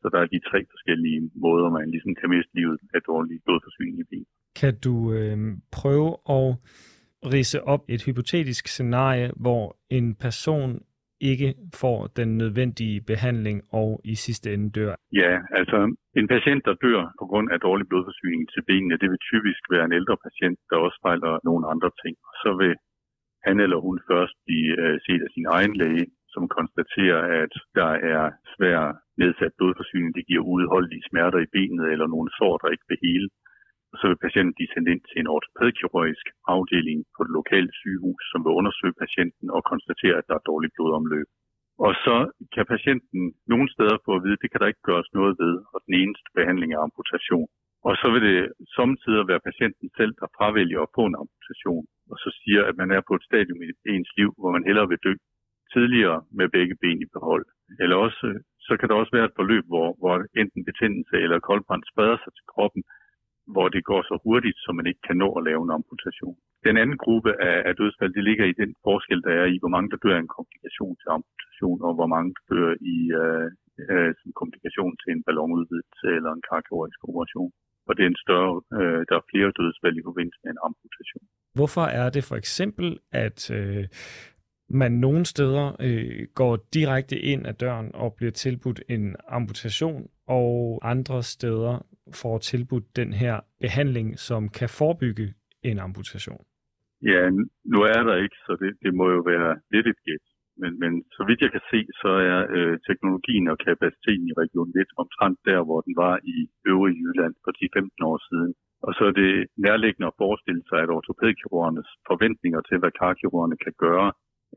Så 0.00 0.06
der 0.12 0.20
er 0.20 0.28
de 0.34 0.40
tre 0.50 0.60
forskellige 0.72 1.20
måder, 1.44 1.68
man 1.78 1.90
ligesom 1.94 2.14
kan 2.20 2.28
miste 2.34 2.54
livet 2.58 2.78
af 2.96 3.00
dårlig 3.10 3.36
blodforsyning 3.44 3.96
i 4.02 4.06
benet. 4.10 4.30
Kan 4.60 4.74
du 4.86 4.94
øh, 5.18 5.38
prøve 5.78 6.10
at 6.38 6.48
rise 7.34 7.58
op 7.72 7.82
et 7.94 8.02
hypotetisk 8.06 8.64
scenarie, 8.68 9.30
hvor 9.44 9.62
en 9.90 10.06
person 10.14 10.70
ikke 11.30 11.48
får 11.82 11.98
den 12.18 12.28
nødvendige 12.42 12.98
behandling 13.12 13.58
og 13.80 13.90
i 14.12 14.14
sidste 14.24 14.46
ende 14.54 14.70
dør? 14.78 14.94
Ja, 15.22 15.32
altså 15.58 15.78
en 16.20 16.28
patient, 16.34 16.62
der 16.68 16.74
dør 16.86 17.02
på 17.20 17.24
grund 17.30 17.48
af 17.54 17.58
dårlig 17.60 17.86
blodforsyning 17.88 18.42
til 18.52 18.62
benene, 18.70 19.00
det 19.02 19.08
vil 19.10 19.26
typisk 19.30 19.62
være 19.74 19.84
en 19.88 19.96
ældre 20.00 20.16
patient, 20.26 20.58
der 20.70 20.76
også 20.86 20.98
fejler 21.06 21.32
nogle 21.48 21.64
andre 21.72 21.90
ting. 22.02 22.14
Så 22.42 22.50
vil 22.60 22.74
han 23.46 23.56
eller 23.64 23.78
hun 23.86 23.98
først 24.10 24.34
blive 24.46 24.72
øh, 24.84 24.96
set 25.06 25.22
af 25.26 25.30
sin 25.36 25.46
egen 25.56 25.74
læge, 25.82 26.06
som 26.34 26.44
konstaterer, 26.58 27.20
at 27.42 27.52
der 27.78 27.92
er 28.14 28.24
svær 28.54 28.80
nedsat 29.22 29.52
blodforsyning. 29.58 30.10
Det 30.18 30.26
giver 30.28 30.48
udholdelige 30.54 31.06
smerter 31.10 31.40
i 31.42 31.52
benet 31.54 31.84
eller 31.92 32.06
nogle 32.14 32.30
sår, 32.38 32.54
der 32.62 32.68
ikke 32.74 32.88
vil 32.90 33.04
hele 33.08 33.28
så 34.00 34.04
vil 34.08 34.24
patienten 34.26 34.54
blive 34.56 34.72
sendt 34.72 34.88
ind 34.92 35.02
til 35.08 35.18
en 35.20 35.32
ortopædkirurgisk 35.34 36.26
afdeling 36.54 36.98
på 37.14 37.20
det 37.26 37.32
lokale 37.38 37.70
sygehus, 37.80 38.22
som 38.30 38.40
vil 38.44 38.58
undersøge 38.60 39.00
patienten 39.04 39.46
og 39.56 39.62
konstatere, 39.72 40.16
at 40.18 40.28
der 40.28 40.36
er 40.36 40.48
dårligt 40.50 40.76
blodomløb. 40.76 41.28
Og 41.86 41.92
så 42.04 42.16
kan 42.54 42.66
patienten 42.74 43.22
nogle 43.52 43.68
steder 43.74 43.96
få 44.04 44.10
at 44.16 44.22
vide, 44.24 44.36
at 44.38 44.42
det 44.42 44.50
kan 44.50 44.60
der 44.60 44.72
ikke 44.72 44.88
gøres 44.90 45.10
noget 45.18 45.34
ved, 45.42 45.54
og 45.72 45.78
den 45.86 45.94
eneste 46.02 46.28
behandling 46.38 46.70
er 46.72 46.86
amputation. 46.88 47.48
Og 47.88 47.92
så 48.00 48.06
vil 48.12 48.22
det 48.28 48.40
samtidig 48.78 49.22
være 49.30 49.46
patienten 49.48 49.88
selv, 49.98 50.12
der 50.20 50.34
fravælger 50.36 50.80
at 50.82 50.94
få 50.96 51.02
en 51.06 51.20
amputation, 51.22 51.84
og 52.10 52.16
så 52.22 52.28
siger, 52.40 52.62
at 52.70 52.76
man 52.80 52.90
er 52.96 53.02
på 53.08 53.14
et 53.18 53.26
stadium 53.28 53.60
i 53.62 53.68
ens 53.94 54.10
liv, 54.18 54.30
hvor 54.38 54.50
man 54.56 54.66
hellere 54.68 54.88
vil 54.92 55.04
dø 55.06 55.14
tidligere 55.74 56.18
med 56.38 56.46
begge 56.56 56.76
ben 56.82 57.02
i 57.02 57.12
behold. 57.16 57.46
Eller 57.82 57.96
også, 58.06 58.26
så 58.66 58.72
kan 58.76 58.88
der 58.88 58.96
også 59.00 59.12
være 59.16 59.28
et 59.28 59.38
forløb, 59.38 59.64
hvor, 59.72 59.88
hvor 60.00 60.14
enten 60.42 60.62
betændelse 60.70 61.16
eller 61.24 61.46
koldbrand 61.48 61.82
spreder 61.92 62.18
sig 62.20 62.32
til 62.34 62.46
kroppen, 62.52 62.82
hvor 63.54 63.66
det 63.74 63.82
går 63.90 64.00
så 64.10 64.14
hurtigt, 64.24 64.58
så 64.64 64.70
man 64.78 64.86
ikke 64.90 65.02
kan 65.08 65.16
nå 65.22 65.28
at 65.38 65.44
lave 65.48 65.62
en 65.64 65.76
amputation. 65.78 66.36
Den 66.68 66.76
anden 66.82 66.98
gruppe 67.04 67.30
af, 67.48 67.56
af 67.68 67.72
dødsfald, 67.80 68.12
det 68.18 68.24
ligger 68.28 68.46
i 68.48 68.58
den 68.62 68.70
forskel, 68.86 69.20
der 69.26 69.32
er 69.40 69.46
i, 69.54 69.56
hvor 69.62 69.72
mange 69.74 69.90
der 69.92 69.98
dør 70.04 70.16
af 70.18 70.22
en 70.24 70.36
komplikation 70.38 70.94
til 71.00 71.08
amputation, 71.18 71.78
og 71.86 71.92
hvor 71.98 72.08
mange 72.14 72.28
der 72.36 72.44
dør 72.54 72.70
i, 72.94 72.96
øh, 73.20 73.48
øh, 73.92 74.10
som 74.20 74.30
komplikation 74.42 74.92
til 75.00 75.08
en 75.14 75.22
ballonudvidelse 75.26 76.06
eller 76.18 76.30
en 76.32 76.46
kardiologisk 76.50 76.98
operation. 77.08 77.50
Og 77.88 77.92
det 77.96 78.02
er 78.04 78.10
en 78.14 78.24
større, 78.26 78.54
øh, 78.78 79.00
der 79.08 79.14
er 79.18 79.28
flere 79.32 79.50
dødsfald 79.60 79.96
i 79.98 80.06
forbindelse 80.08 80.40
med 80.42 80.50
en 80.52 80.64
amputation. 80.68 81.24
Hvorfor 81.58 81.86
er 82.00 82.08
det 82.16 82.24
for 82.30 82.36
eksempel, 82.42 82.88
at 83.26 83.40
øh, 83.58 83.84
man 84.72 84.92
nogle 84.92 85.24
steder 85.24 85.76
øh, 85.80 86.26
går 86.34 86.54
direkte 86.74 87.16
ind 87.18 87.46
ad 87.46 87.54
døren 87.54 87.90
og 87.94 88.14
bliver 88.16 88.32
tilbudt 88.32 88.80
en 88.88 89.16
amputation, 89.28 90.08
og 90.26 90.80
andre 90.82 91.22
steder 91.22 91.86
får 92.22 92.38
tilbudt 92.38 92.96
den 92.96 93.12
her 93.12 93.40
behandling, 93.60 94.18
som 94.18 94.48
kan 94.48 94.68
forebygge 94.68 95.34
en 95.62 95.78
amputation? 95.78 96.42
Ja, 97.02 97.22
nu 97.72 97.78
er 97.94 98.02
der 98.08 98.16
ikke, 98.24 98.36
så 98.46 98.52
det, 98.62 98.72
det 98.84 98.92
må 98.94 99.04
jo 99.16 99.20
være 99.32 99.50
lidt 99.72 99.86
et 99.86 100.00
gæt. 100.06 100.24
Men, 100.62 100.72
men 100.82 100.92
så 101.16 101.22
vidt 101.28 101.44
jeg 101.44 101.52
kan 101.56 101.64
se, 101.72 101.80
så 102.02 102.10
er 102.32 102.38
øh, 102.56 102.74
teknologien 102.88 103.46
og 103.52 103.58
kapaciteten 103.66 104.26
i 104.30 104.38
Region 104.42 104.72
Midt 104.76 104.90
omtrent 105.02 105.38
der, 105.48 105.60
hvor 105.66 105.80
den 105.86 105.94
var 106.04 106.14
i 106.34 106.36
øvrige 106.72 107.00
Jylland 107.02 107.34
for 107.44 107.52
10-15 107.58 108.10
år 108.10 108.18
siden. 108.28 108.52
Og 108.86 108.90
så 108.96 109.02
er 109.10 109.14
det 109.22 109.32
nærliggende 109.66 110.10
at 110.10 110.18
forestille 110.24 110.62
sig, 110.68 110.78
at 110.82 110.94
ortopædkirurgernes 110.96 111.90
forventninger 112.10 112.60
til, 112.68 112.76
hvad 112.78 112.92
karkirurgerne 113.02 113.58
kan 113.64 113.74
gøre, 113.86 114.08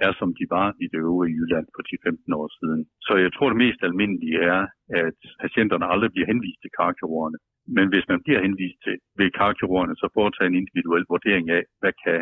er 0.06 0.12
som 0.20 0.30
de 0.40 0.46
var 0.58 0.68
i 0.84 0.86
det 0.94 1.00
øvrige 1.10 1.38
Jylland 1.40 1.68
for 1.76 1.84
10-15 1.84 2.40
år 2.40 2.48
siden. 2.60 2.82
Så 3.08 3.14
jeg 3.24 3.32
tror, 3.34 3.48
det 3.50 3.64
mest 3.66 3.82
almindelige 3.90 4.40
er, 4.56 4.62
at 5.04 5.20
patienterne 5.44 5.86
aldrig 5.94 6.12
bliver 6.12 6.28
henvist 6.32 6.60
til 6.62 6.72
karkirurgerne. 6.80 7.38
Men 7.78 7.86
hvis 7.92 8.06
man 8.12 8.20
bliver 8.26 8.42
henvist 8.46 8.80
til 8.86 8.96
ved 9.20 9.30
karkirurgerne, 9.42 9.96
så 10.02 10.08
foretage 10.18 10.50
en 10.50 10.62
individuel 10.62 11.06
vurdering 11.14 11.46
af, 11.58 11.64
hvad, 11.82 11.94
kan, 12.04 12.20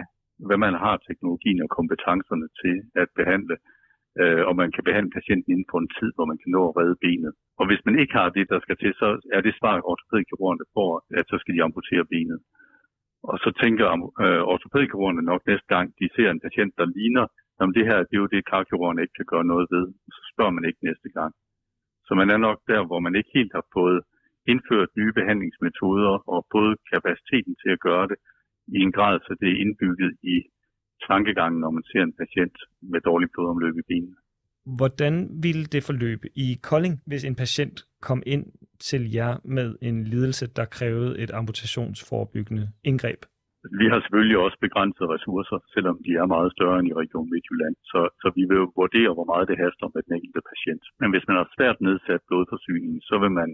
hvad 0.48 0.60
man 0.66 0.74
har 0.84 0.96
teknologien 1.08 1.62
og 1.66 1.70
kompetencerne 1.78 2.48
til 2.62 2.76
at 3.02 3.08
behandle, 3.20 3.56
øh, 4.22 4.44
og 4.50 4.54
man 4.62 4.70
kan 4.76 4.84
behandle 4.88 5.16
patienten 5.18 5.50
inden 5.52 5.70
for 5.72 5.80
en 5.82 5.94
tid, 5.98 6.10
hvor 6.16 6.26
man 6.32 6.40
kan 6.42 6.52
nå 6.56 6.62
at 6.70 6.76
redde 6.80 6.98
benet. 7.06 7.34
Og 7.60 7.66
hvis 7.68 7.82
man 7.88 7.96
ikke 8.02 8.14
har 8.20 8.30
det, 8.38 8.46
der 8.54 8.60
skal 8.66 8.78
til, 8.78 8.92
så 9.02 9.08
er 9.36 9.42
det 9.42 9.54
svar, 9.60 9.74
ortopædkirurgerne 9.92 10.66
får, 10.76 10.92
at 11.20 11.26
så 11.32 11.36
skal 11.40 11.56
de 11.56 11.64
amputere 11.68 12.06
benet. 12.14 12.40
Og 13.30 13.38
så 13.44 13.50
tænker 13.64 13.86
øh, 14.24 14.42
ortopædkirurgerne 14.54 15.24
nok 15.32 15.42
næste 15.52 15.68
gang, 15.74 15.86
de 16.00 16.08
ser 16.16 16.30
en 16.32 16.44
patient, 16.46 16.74
der 16.80 16.86
ligner, 16.98 17.26
om 17.68 17.74
det 17.78 17.86
her 17.90 17.98
det 18.08 18.16
er 18.16 18.24
jo 18.26 18.34
det, 18.36 18.50
karkirurgerne 18.54 19.02
ikke 19.02 19.18
kan 19.20 19.32
gøre 19.34 19.50
noget 19.54 19.68
ved. 19.76 19.86
Så 20.16 20.22
spørger 20.32 20.54
man 20.58 20.66
ikke 20.70 20.86
næste 20.90 21.10
gang. 21.18 21.32
Så 22.08 22.12
man 22.20 22.30
er 22.36 22.40
nok 22.48 22.60
der, 22.72 22.82
hvor 22.88 23.00
man 23.06 23.16
ikke 23.20 23.32
helt 23.40 23.54
har 23.58 23.66
fået 23.78 24.00
indført 24.52 24.90
nye 25.00 25.14
behandlingsmetoder 25.20 26.14
og 26.34 26.40
både 26.56 26.74
kapaciteten 26.94 27.54
til 27.62 27.70
at 27.76 27.84
gøre 27.88 28.06
det 28.12 28.18
i 28.76 28.78
en 28.86 28.92
grad, 28.98 29.20
så 29.26 29.32
det 29.40 29.48
er 29.52 29.62
indbygget 29.64 30.12
i 30.34 30.36
tankegangen, 31.08 31.60
når 31.62 31.72
man 31.78 31.84
ser 31.92 32.04
en 32.04 32.14
patient 32.22 32.58
med 32.82 33.02
dårlig 33.02 33.30
blodomløb 33.34 33.76
i 33.78 33.86
benene. 33.88 34.16
Hvordan 34.66 35.16
ville 35.44 35.66
det 35.66 35.84
forløbe 35.84 36.28
i 36.36 36.60
Kolding, 36.64 37.02
hvis 37.06 37.24
en 37.24 37.36
patient 37.36 37.86
kom 38.02 38.24
ind 38.26 38.46
til 38.80 39.12
jer 39.12 39.38
med 39.44 39.76
en 39.82 40.04
lidelse, 40.04 40.48
der 40.48 40.66
krævede 40.66 41.20
et 41.20 41.32
amputationsforebyggende 41.32 42.70
indgreb? 42.84 43.26
Vi 43.80 43.86
har 43.92 44.00
selvfølgelig 44.02 44.38
også 44.46 44.58
begrænsede 44.66 45.12
ressourcer, 45.16 45.60
selvom 45.74 45.98
de 46.06 46.12
er 46.22 46.34
meget 46.36 46.52
større 46.56 46.78
end 46.80 46.90
i 46.90 47.00
Region 47.02 47.30
Midtjylland. 47.34 47.76
Så, 47.92 48.02
så 48.22 48.28
vi 48.38 48.44
vil 48.50 48.62
vurdere, 48.82 49.12
hvor 49.18 49.28
meget 49.32 49.50
det 49.50 49.62
haster 49.64 49.88
med 49.94 50.02
den 50.06 50.14
enkelte 50.18 50.42
patient. 50.52 50.84
Men 51.02 51.10
hvis 51.12 51.28
man 51.28 51.38
har 51.40 51.48
svært 51.56 51.78
nedsat 51.88 52.22
blodforsyning, 52.28 52.94
så 53.10 53.16
vil 53.24 53.34
man 53.42 53.50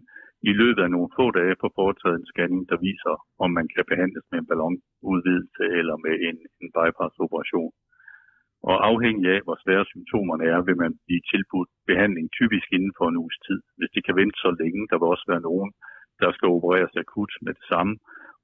i 0.51 0.51
løbet 0.61 0.81
af 0.85 0.91
nogle 0.91 1.09
få 1.19 1.25
dage 1.39 1.59
få 1.61 1.67
foretaget 1.79 2.17
en 2.19 2.29
scanning, 2.31 2.61
der 2.71 2.77
viser, 2.87 3.15
om 3.43 3.49
man 3.57 3.67
kan 3.73 3.85
behandles 3.91 4.25
med 4.31 4.37
en 4.39 4.49
ballonudvidelse 4.49 5.63
eller 5.79 5.95
med 6.05 6.15
en, 6.27 6.37
en 6.61 6.69
bypass-operation. 6.77 7.71
Og 8.69 8.75
afhængig 8.89 9.25
af, 9.35 9.39
hvor 9.45 9.57
svære 9.63 9.85
symptomerne 9.93 10.45
er, 10.53 10.59
vil 10.67 10.77
man 10.83 10.93
blive 11.05 11.23
tilbudt 11.31 11.69
behandling 11.89 12.25
typisk 12.39 12.67
inden 12.77 12.93
for 12.97 13.05
en 13.07 13.19
uges 13.23 13.39
tid. 13.47 13.59
Hvis 13.77 13.91
det 13.95 14.01
kan 14.05 14.15
vente 14.21 14.37
så 14.45 14.51
længe, 14.61 14.81
der 14.89 14.97
vil 14.97 15.11
også 15.13 15.25
være 15.31 15.47
nogen, 15.49 15.71
der 16.21 16.29
skal 16.35 16.47
opereres 16.55 16.95
akut 17.03 17.33
med 17.45 17.53
det 17.59 17.65
samme, 17.71 17.93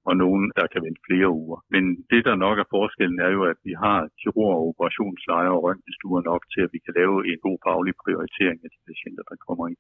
og 0.07 0.13
nogen, 0.23 0.45
der 0.59 0.65
kan 0.71 0.81
vente 0.85 1.01
flere 1.07 1.29
uger. 1.41 1.59
Men 1.73 1.83
det, 2.11 2.21
der 2.27 2.35
nok 2.45 2.57
er 2.63 2.67
forskellen, 2.77 3.19
er 3.27 3.31
jo, 3.37 3.41
at 3.51 3.59
vi 3.67 3.73
har 3.83 3.99
kirurg, 4.19 4.57
operationslejer 4.71 5.51
og 5.55 5.63
røntgenstuer 5.65 6.21
nok 6.31 6.41
til, 6.53 6.61
at 6.65 6.71
vi 6.75 6.79
kan 6.85 6.93
lave 6.99 7.15
en 7.29 7.39
god 7.47 7.57
faglig 7.67 7.93
prioritering 8.03 8.59
af 8.65 8.69
de 8.73 8.79
patienter, 8.89 9.23
der 9.29 9.37
kommer 9.47 9.65
ind. 9.71 9.79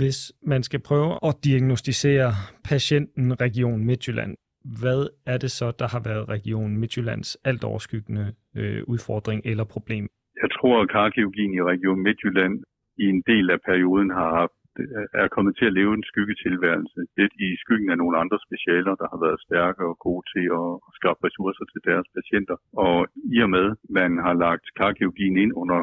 Hvis 0.00 0.18
man 0.52 0.62
skal 0.68 0.80
prøve 0.90 1.12
at 1.28 1.34
diagnostisere 1.44 2.30
patienten 2.70 3.40
Region 3.44 3.80
Midtjylland, 3.88 4.32
hvad 4.80 5.00
er 5.26 5.38
det 5.44 5.50
så, 5.50 5.66
der 5.80 5.88
har 5.94 6.02
været 6.08 6.28
Region 6.28 6.76
Midtjyllands 6.80 7.36
alt 7.44 7.64
overskyggende 7.64 8.26
øh, 8.56 8.82
udfordring 8.92 9.40
eller 9.44 9.64
problem? 9.64 10.04
Jeg 10.42 10.50
tror, 10.56 10.82
at 10.82 10.90
karkirurgien 10.90 11.54
i 11.54 11.62
Region 11.72 12.02
Midtjylland 12.06 12.54
i 12.98 13.04
en 13.14 13.22
del 13.26 13.50
af 13.50 13.60
perioden 13.68 14.10
har 14.10 14.30
haft 14.40 14.55
Øh, 14.78 15.06
er 15.22 15.28
kommet 15.36 15.52
til 15.56 15.66
at 15.68 15.76
leve 15.78 15.92
en 15.94 16.08
skyggetilværelse. 16.10 17.00
Lidt 17.20 17.34
i 17.46 17.48
skyggen 17.62 17.90
af 17.92 17.98
nogle 18.02 18.16
andre 18.22 18.38
specialer, 18.46 18.94
der 19.00 19.06
har 19.12 19.20
været 19.26 19.44
stærke 19.46 19.82
og 19.90 19.94
gode 20.06 20.24
til 20.32 20.44
at 20.60 20.68
skaffe 20.98 21.20
ressourcer 21.26 21.64
til 21.72 21.82
deres 21.90 22.06
patienter. 22.16 22.56
Og 22.86 22.96
i 23.34 23.38
og 23.46 23.50
med, 23.56 23.66
man 23.98 24.10
har 24.24 24.34
lagt 24.44 24.66
karkirurgien 24.80 25.36
ind 25.44 25.52
under 25.62 25.80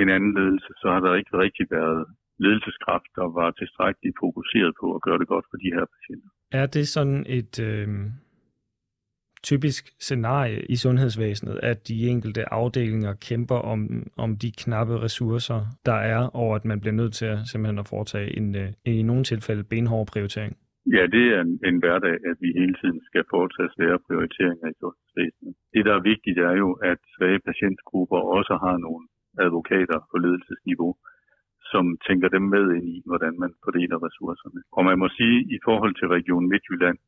en 0.00 0.08
anden 0.16 0.32
ledelse, 0.38 0.70
så 0.80 0.86
har 0.94 1.00
der 1.00 1.14
ikke 1.20 1.34
rigtig 1.44 1.66
været 1.78 2.00
ledelseskraft, 2.44 3.08
der 3.18 3.26
var 3.40 3.50
tilstrækkeligt 3.50 4.16
fokuseret 4.24 4.72
på 4.80 4.86
at 4.96 5.02
gøre 5.06 5.18
det 5.18 5.28
godt 5.28 5.46
for 5.50 5.56
de 5.64 5.70
her 5.76 5.84
patienter. 5.94 6.30
Er 6.60 6.66
det 6.66 6.88
sådan 6.88 7.22
et 7.38 7.54
øh, 7.70 7.88
typisk 9.50 9.82
scenarie 10.06 10.60
i 10.74 10.76
sundhedsvæsenet, 10.84 11.56
at 11.70 11.78
de 11.88 11.96
enkelte 12.12 12.42
afdelinger 12.60 13.12
kæmper 13.28 13.58
om, 13.72 13.80
om 14.24 14.30
de 14.42 14.50
knappe 14.62 14.94
ressourcer, 15.06 15.60
der 15.88 15.98
er, 16.14 16.22
og 16.40 16.48
at 16.56 16.64
man 16.70 16.80
bliver 16.80 16.96
nødt 17.00 17.14
til 17.20 17.26
at 17.34 17.38
simpelthen 17.50 17.78
at 17.78 17.90
foretage 17.94 18.28
en, 18.38 18.48
øh, 18.62 18.68
en 18.84 18.94
i 19.00 19.02
nogle 19.10 19.24
tilfælde 19.24 19.64
benhård 19.72 20.06
prioritering? 20.12 20.52
Ja, 20.96 21.04
det 21.14 21.24
er 21.34 21.40
en, 21.46 21.52
en 21.68 21.78
hverdag, 21.82 22.14
at 22.30 22.36
vi 22.44 22.48
hele 22.60 22.74
tiden 22.80 23.00
skal 23.08 23.24
foretage 23.34 23.70
svære 23.76 23.98
prioriteringer 24.06 24.68
i 24.70 24.76
sundhedsvæsenet. 24.82 25.54
Det, 25.74 25.82
der 25.88 25.94
er 25.96 26.08
vigtigt, 26.12 26.38
er 26.50 26.54
jo, 26.62 26.68
at 26.90 27.00
svage 27.16 27.40
patientgrupper 27.48 28.20
også 28.38 28.54
har 28.64 28.76
nogle 28.86 29.04
advokater 29.44 29.98
på 30.10 30.16
ledelsesniveau, 30.24 30.92
som 31.72 31.84
tænker 32.08 32.28
dem 32.36 32.44
med 32.54 32.64
ind 32.76 32.86
i, 32.94 32.96
hvordan 33.08 33.34
man 33.42 33.52
fordeler 33.64 33.96
ressourcerne. 34.06 34.60
Og 34.76 34.82
man 34.88 34.98
må 35.02 35.08
sige, 35.18 35.38
i 35.56 35.58
forhold 35.66 35.94
til 35.96 36.08
Region 36.16 36.48
Midtjylland, 36.52 36.98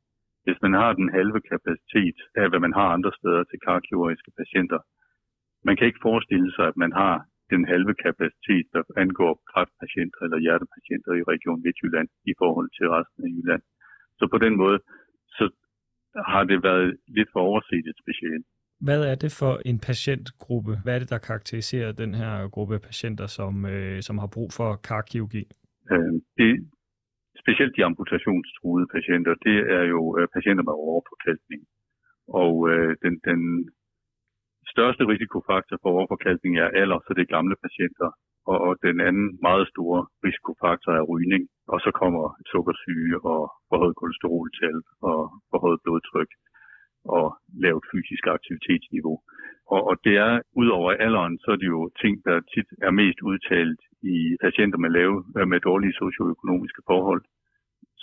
hvis 0.46 0.58
man 0.66 0.74
har 0.82 0.90
den 1.00 1.08
halve 1.18 1.40
kapacitet 1.52 2.18
af, 2.40 2.46
hvad 2.50 2.60
man 2.66 2.74
har 2.78 2.88
andre 2.96 3.12
steder 3.18 3.42
til 3.44 3.58
karkirurgiske 3.68 4.30
patienter, 4.40 4.80
man 5.68 5.76
kan 5.76 5.86
ikke 5.86 6.04
forestille 6.08 6.50
sig, 6.56 6.64
at 6.72 6.76
man 6.84 6.92
har 7.02 7.14
den 7.52 7.62
halve 7.72 7.94
kapacitet, 8.06 8.66
der 8.74 8.82
angår 9.02 9.32
kræftpatienter 9.52 10.20
eller 10.26 10.38
hjertepatienter 10.44 11.12
i 11.20 11.26
Region 11.32 11.62
Midtjylland 11.64 12.08
i 12.30 12.32
forhold 12.40 12.68
til 12.76 12.86
resten 12.96 13.20
af 13.26 13.30
Jylland. 13.36 13.62
Så 14.18 14.24
på 14.34 14.38
den 14.44 14.54
måde, 14.62 14.78
så 15.36 15.44
har 16.32 16.44
det 16.50 16.58
været 16.68 16.96
lidt 17.16 17.28
for 17.32 17.40
overset 17.40 17.84
et 17.90 17.98
specielt. 18.04 18.46
Hvad 18.80 19.00
er 19.10 19.14
det 19.14 19.32
for 19.40 19.54
en 19.70 19.78
patientgruppe? 19.88 20.72
Hvad 20.84 20.94
er 20.94 20.98
det, 20.98 21.10
der 21.10 21.18
karakteriserer 21.18 21.92
den 21.92 22.14
her 22.14 22.48
gruppe 22.48 22.78
patienter, 22.78 23.26
som, 23.26 23.66
øh, 23.66 24.02
som 24.02 24.18
har 24.18 24.26
brug 24.26 24.50
for 24.52 24.76
karkirurgi? 24.76 25.44
Øh, 25.92 26.12
det, 26.38 26.70
specielt 27.46 27.76
de 27.76 27.84
amputationstruede 27.90 28.86
patienter, 28.96 29.34
det 29.46 29.58
er 29.78 29.84
jo 29.94 30.00
øh, 30.18 30.28
patienter 30.34 30.64
med 30.66 30.74
overforkalkning. 30.86 31.62
Og 32.42 32.52
øh, 32.70 32.92
den, 33.04 33.14
den 33.30 33.40
største 34.74 35.02
risikofaktor 35.12 35.76
for 35.82 35.90
overforkalkning 35.96 36.52
er 36.58 36.68
alder, 36.80 36.98
så 37.02 37.10
det 37.16 37.22
er 37.22 37.36
gamle 37.36 37.56
patienter. 37.64 38.08
Og, 38.50 38.58
og 38.66 38.72
den 38.86 38.96
anden 39.08 39.28
meget 39.48 39.66
store 39.72 40.00
risikofaktor 40.26 40.92
er 41.00 41.08
rygning. 41.12 41.42
Og 41.72 41.78
så 41.84 41.90
kommer 42.00 42.24
sukkersyge 42.52 43.16
og 43.32 43.40
forhøjet 43.70 43.96
kolesteroltal 44.00 44.78
og 45.10 45.20
forhøjet 45.50 45.80
blodtryk 45.84 46.30
og 47.16 47.26
lavt 47.64 47.84
fysisk 47.92 48.24
aktivitetsniveau. 48.36 49.16
Og, 49.74 49.80
og 49.90 49.94
det 50.04 50.14
er, 50.26 50.32
udover 50.60 50.90
alderen, 51.06 51.38
så 51.42 51.48
er 51.54 51.58
det 51.62 51.68
jo 51.76 51.90
ting, 52.02 52.14
der 52.24 52.36
tit 52.52 52.68
er 52.86 52.90
mest 53.00 53.18
udtalt 53.30 53.80
i 54.14 54.18
patienter 54.44 54.78
med 54.78 54.90
lave, 54.98 55.16
øh, 55.38 55.48
med 55.52 55.60
dårlige 55.60 55.98
socioøkonomiske 56.02 56.82
forhold. 56.90 57.22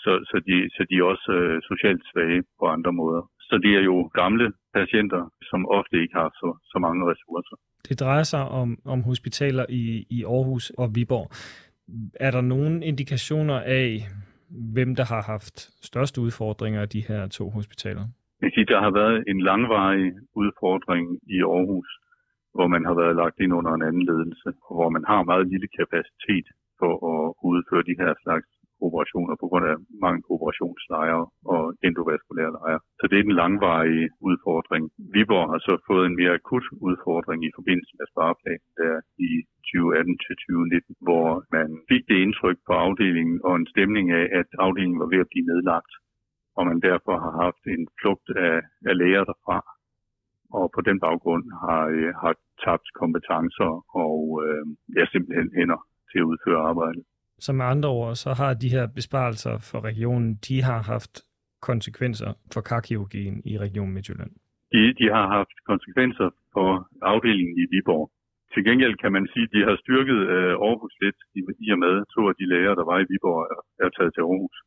Så, 0.03 0.11
så, 0.29 0.37
de, 0.47 0.55
så 0.75 0.81
de 0.89 0.95
er 1.01 1.05
også 1.13 1.31
øh, 1.39 1.61
socialt 1.71 2.03
svage 2.11 2.43
på 2.59 2.65
andre 2.75 2.93
måder. 3.01 3.21
Så 3.49 3.55
det 3.63 3.71
er 3.79 3.83
jo 3.91 3.97
gamle 4.21 4.45
patienter, 4.73 5.21
som 5.49 5.59
ofte 5.77 5.95
ikke 6.01 6.15
har 6.21 6.29
så, 6.41 6.49
så 6.71 6.77
mange 6.85 7.01
ressourcer. 7.11 7.55
Det 7.89 7.99
drejer 7.99 8.23
sig 8.23 8.43
om, 8.61 8.77
om 8.85 8.99
hospitaler 9.03 9.65
i, 9.69 10.05
i 10.09 10.23
Aarhus 10.23 10.69
og 10.69 10.87
Viborg. 10.95 11.27
Er 12.25 12.31
der 12.31 12.41
nogle 12.41 12.85
indikationer 12.85 13.59
af, 13.59 13.87
hvem 14.75 14.95
der 14.95 15.05
har 15.13 15.21
haft 15.33 15.57
største 15.89 16.21
udfordringer 16.21 16.81
af 16.81 16.89
de 16.89 17.01
her 17.07 17.27
to 17.27 17.49
hospitaler? 17.49 18.05
Jeg 18.41 18.51
sige, 18.53 18.65
der 18.65 18.79
har 18.85 18.91
været 18.91 19.23
en 19.27 19.39
langvarig 19.41 20.11
udfordring 20.35 21.05
i 21.35 21.37
Aarhus, 21.41 21.89
hvor 22.55 22.67
man 22.67 22.85
har 22.85 22.95
været 23.01 23.15
lagt 23.15 23.37
ind 23.43 23.53
under 23.53 23.71
en 23.73 23.83
anden 23.87 24.05
ledelse, 24.11 24.49
og 24.67 24.73
hvor 24.77 24.89
man 24.89 25.03
har 25.07 25.23
meget 25.23 25.47
lille 25.53 25.67
kapacitet 25.79 26.47
for 26.79 26.93
at 27.13 27.33
udføre 27.51 27.83
de 27.89 27.95
her 28.01 28.13
slags 28.23 28.52
operationer 28.87 29.35
på 29.41 29.45
grund 29.49 29.65
af 29.71 29.77
mange 30.05 30.21
operationslejre 30.33 31.23
og 31.53 31.63
endovaskulære 31.87 32.55
lejre. 32.57 32.81
Så 32.99 33.03
det 33.09 33.17
er 33.17 33.27
den 33.27 33.39
langvarige 33.43 34.07
udfordring. 34.29 34.83
Viborg 35.13 35.47
har 35.51 35.61
så 35.67 35.73
fået 35.89 36.05
en 36.07 36.19
mere 36.21 36.33
akut 36.39 36.65
udfordring 36.87 37.39
i 37.43 37.55
forbindelse 37.57 37.93
med 37.99 38.05
spareplanen 38.13 38.69
der 38.81 38.95
i 39.29 39.31
2018 39.63 40.17
til 40.25 40.33
2019, 40.35 40.95
hvor 41.07 41.27
man 41.57 41.69
fik 41.91 42.03
det 42.09 42.17
indtryk 42.25 42.57
på 42.67 42.73
afdelingen 42.85 43.37
og 43.47 43.53
en 43.55 43.67
stemning 43.73 44.05
af, 44.21 44.25
at 44.39 44.49
afdelingen 44.65 44.99
var 45.03 45.09
ved 45.13 45.19
at 45.23 45.31
blive 45.31 45.49
nedlagt, 45.51 45.93
og 46.57 46.63
man 46.71 46.79
derfor 46.89 47.15
har 47.25 47.33
haft 47.45 47.63
en 47.75 47.83
flugt 47.99 48.27
af, 48.47 48.55
af 48.89 48.93
læger 49.01 49.23
derfra, 49.31 49.57
og 50.57 50.65
på 50.75 50.81
den 50.87 50.97
baggrund 51.05 51.45
har, 51.63 51.83
øh, 51.95 52.11
har 52.23 52.33
tabt 52.65 52.87
kompetencer 53.01 53.71
og 54.05 54.19
øh, 54.45 54.65
ja, 54.97 55.03
simpelthen 55.13 55.49
hænder 55.57 55.81
til 56.09 56.19
at 56.19 56.29
udføre 56.31 56.61
arbejdet. 56.71 57.03
Så 57.45 57.49
med 57.53 57.65
andre 57.73 57.89
ord, 57.89 58.15
så 58.23 58.29
har 58.41 58.51
de 58.61 58.69
her 58.75 58.85
besparelser 58.99 59.55
for 59.69 59.79
regionen, 59.89 60.29
de 60.47 60.55
har 60.69 60.81
haft 60.93 61.13
konsekvenser 61.69 62.31
for 62.53 62.61
karkirurgien 62.71 63.35
i 63.51 63.53
Region 63.65 63.93
Midtjylland? 63.95 64.33
De, 64.73 64.81
de 64.99 65.05
har 65.15 65.25
haft 65.37 65.55
konsekvenser 65.71 66.29
for 66.53 66.69
afdelingen 67.11 67.55
i 67.63 67.65
Viborg. 67.71 68.05
Til 68.53 68.61
gengæld 68.67 68.95
kan 69.03 69.11
man 69.17 69.25
sige, 69.33 69.47
at 69.47 69.53
de 69.55 69.61
har 69.67 69.75
styrket 69.83 70.19
øh, 70.35 70.53
Aarhus 70.67 70.93
lidt 71.03 71.19
i, 71.37 71.39
i 71.65 71.67
og 71.75 71.79
med, 71.85 71.93
to 72.15 72.21
af 72.29 72.35
de 72.39 72.45
læger, 72.53 72.73
der 72.79 72.85
var 72.91 72.97
i 72.99 73.05
Viborg, 73.11 73.41
er, 73.53 73.59
er 73.83 73.89
taget 73.89 74.13
til 74.13 74.23
Aarhus 74.29 74.57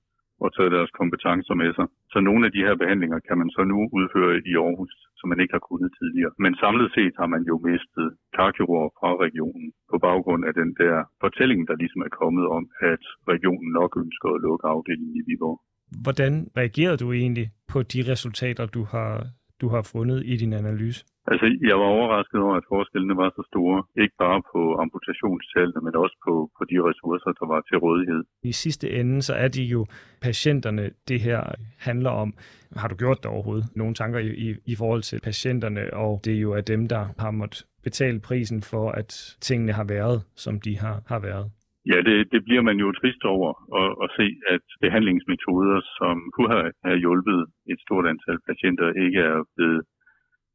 og 0.42 0.48
taget 0.56 0.72
deres 0.76 0.92
kompetencer 1.00 1.54
med 1.62 1.70
sig. 1.76 1.86
Så 2.12 2.18
nogle 2.28 2.42
af 2.46 2.52
de 2.52 2.64
her 2.66 2.76
behandlinger 2.82 3.18
kan 3.28 3.36
man 3.40 3.50
så 3.56 3.62
nu 3.72 3.78
udføre 3.98 4.32
i 4.50 4.52
Aarhus, 4.62 4.92
som 5.18 5.26
man 5.30 5.40
ikke 5.42 5.54
har 5.56 5.64
kunnet 5.70 5.90
tidligere. 5.98 6.32
Men 6.44 6.52
samlet 6.62 6.88
set 6.96 7.14
har 7.20 7.28
man 7.34 7.42
jo 7.50 7.54
mistet 7.68 8.06
karkirurger 8.36 8.90
fra 8.98 9.10
regionen 9.26 9.68
på 9.90 9.96
baggrund 10.06 10.42
af 10.48 10.54
den 10.60 10.70
der 10.82 10.94
fortælling, 11.24 11.60
der 11.68 11.76
ligesom 11.82 12.00
er 12.06 12.12
kommet 12.20 12.44
om, 12.56 12.64
at 12.92 13.02
regionen 13.32 13.70
nok 13.80 13.92
ønsker 14.04 14.28
at 14.34 14.42
lukke 14.46 14.64
afdelingen 14.72 15.16
i 15.20 15.22
Viborg. 15.28 15.58
Hvordan 16.04 16.32
reagerede 16.60 16.98
du 17.04 17.08
egentlig 17.12 17.46
på 17.72 17.78
de 17.92 18.00
resultater, 18.12 18.66
du 18.76 18.82
har, 18.92 19.12
du 19.60 19.66
har 19.74 19.82
fundet 19.92 20.18
i 20.32 20.34
din 20.42 20.52
analyse? 20.52 21.04
Altså, 21.30 21.46
jeg 21.70 21.76
var 21.82 21.88
overrasket 21.96 22.40
over, 22.40 22.56
at 22.60 22.68
forskellene 22.74 23.16
var 23.22 23.30
så 23.36 23.42
store. 23.52 23.78
Ikke 24.02 24.16
bare 24.24 24.40
på 24.52 24.60
amputationstallene, 24.84 25.80
men 25.86 25.94
også 26.04 26.16
på, 26.26 26.34
på 26.58 26.62
de 26.70 26.76
ressourcer, 26.88 27.30
der 27.40 27.46
var 27.52 27.60
til 27.60 27.76
rådighed. 27.86 28.22
I 28.42 28.52
sidste 28.52 28.86
ende, 29.00 29.22
så 29.22 29.34
er 29.44 29.48
de 29.48 29.62
jo 29.74 29.86
patienterne, 30.22 30.84
det 31.08 31.20
her 31.20 31.42
handler 31.88 32.10
om. 32.10 32.28
Har 32.76 32.88
du 32.88 32.96
gjort 32.96 33.18
det 33.22 33.30
overhovedet? 33.30 33.66
Nogle 33.76 33.94
tanker 33.94 34.18
i, 34.18 34.30
i, 34.46 34.48
i 34.72 34.74
forhold 34.80 35.02
til 35.02 35.20
patienterne, 35.28 35.82
og 35.94 36.20
det 36.24 36.32
er 36.36 36.40
jo 36.40 36.54
af 36.54 36.64
dem, 36.64 36.88
der 36.88 37.02
har 37.18 37.30
måttet 37.30 37.66
betale 37.88 38.20
prisen 38.28 38.60
for, 38.72 38.86
at 39.00 39.10
tingene 39.48 39.72
har 39.72 39.86
været, 39.96 40.18
som 40.44 40.54
de 40.66 40.72
har, 40.84 40.96
har 41.12 41.20
været. 41.28 41.46
Ja, 41.92 41.98
det, 42.08 42.16
det 42.32 42.40
bliver 42.46 42.62
man 42.68 42.76
jo 42.84 42.88
trist 43.00 43.22
over 43.34 43.48
at, 43.82 43.90
at 44.04 44.08
se, 44.18 44.26
at 44.54 44.64
behandlingsmetoder, 44.84 45.78
som 45.98 46.14
kunne 46.34 46.52
have, 46.56 46.70
have 46.86 46.98
hjulpet 47.04 47.40
et 47.72 47.80
stort 47.86 48.06
antal 48.12 48.38
patienter, 48.48 48.86
ikke 49.04 49.20
er 49.32 49.38
blevet 49.56 49.82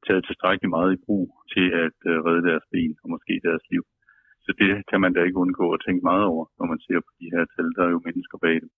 taget 0.06 0.24
tilstrækkeligt 0.26 0.76
meget 0.78 0.92
i 0.94 1.04
brug 1.06 1.26
til 1.54 1.68
at 1.86 1.98
øh, 2.12 2.16
redde 2.26 2.48
deres 2.50 2.66
ben 2.72 2.94
og 3.04 3.08
måske 3.14 3.34
deres 3.48 3.66
liv. 3.74 3.84
Så 4.46 4.52
det 4.62 4.72
kan 4.90 5.00
man 5.04 5.14
da 5.14 5.20
ikke 5.24 5.42
undgå 5.44 5.66
at 5.76 5.84
tænke 5.86 6.04
meget 6.12 6.26
over, 6.32 6.46
når 6.58 6.66
man 6.72 6.80
ser 6.86 7.00
på 7.06 7.12
de 7.20 7.28
her 7.34 7.44
tal. 7.54 7.68
Der 7.76 7.84
er 7.86 7.92
jo 7.96 8.06
mennesker 8.08 8.38
bag 8.46 8.56
dem. 8.64 8.70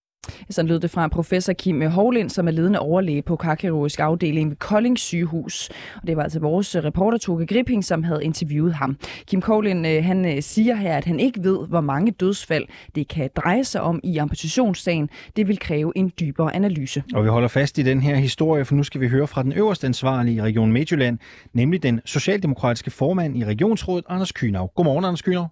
Sådan 0.50 0.70
lød 0.70 0.80
det 0.80 0.92
fra 0.92 1.08
professor 1.08 1.54
Kim 1.54 1.82
Hovlind, 1.82 2.30
som 2.30 2.48
er 2.48 2.52
ledende 2.52 2.80
overlæge 2.80 3.22
på 3.22 3.36
karkirurgisk 3.36 4.00
afdeling 4.00 4.50
ved 4.50 4.58
Kolding 4.58 5.00
sygehus. 5.00 5.70
Og 6.02 6.08
det 6.08 6.18
var 6.18 6.24
altså 6.24 6.40
vores 6.40 6.76
reporter 6.76 7.18
Toke 7.18 7.46
Gripping, 7.46 7.86
som 7.86 8.04
havde 8.04 8.24
interviewet 8.24 8.74
ham. 8.74 8.98
Kim 9.28 9.42
Hovlind 9.42 9.88
øh, 9.88 10.04
han 10.04 10.26
øh, 10.26 10.42
siger 10.42 10.76
her, 10.76 10.98
at 10.98 11.06
han 11.06 11.20
ikke 11.20 11.44
ved, 11.44 11.68
hvor 11.68 11.82
mange 11.82 12.12
dødsfald 12.12 12.66
det 12.96 13.08
kan 13.08 13.30
dreje 13.36 13.64
sig 13.64 13.82
om 13.82 14.00
i 14.04 14.18
amputationssagen. 14.18 15.10
Det 15.36 15.48
vil 15.48 15.60
kræve 15.60 15.92
en 15.96 16.12
dybere 16.20 16.56
analyse. 16.56 17.04
Og 17.14 17.24
vi 17.24 17.30
holder 17.30 17.48
fast 17.48 17.78
i 17.78 17.82
den 17.82 18.02
her 18.02 18.16
historie, 18.16 18.66
for 18.66 18.76
nu 18.76 18.84
skal 18.84 19.02
vi 19.02 19.08
høre 19.08 19.28
fra 19.28 19.44
den 19.44 19.54
øverste 19.54 19.88
ansvarlige 19.88 20.38
i 20.38 20.42
Region 20.42 20.72
Midtjylland, 20.72 21.18
nemlig 21.54 21.84
den 21.84 22.02
socialdemokratiske 22.06 22.92
formand 22.92 23.38
i 23.38 23.46
Regionsrådet, 23.46 24.06
Anders 24.10 24.32
Kynav. 24.32 24.72
Godmorgen, 24.76 25.06
Anders 25.06 25.22
Kynav. 25.22 25.48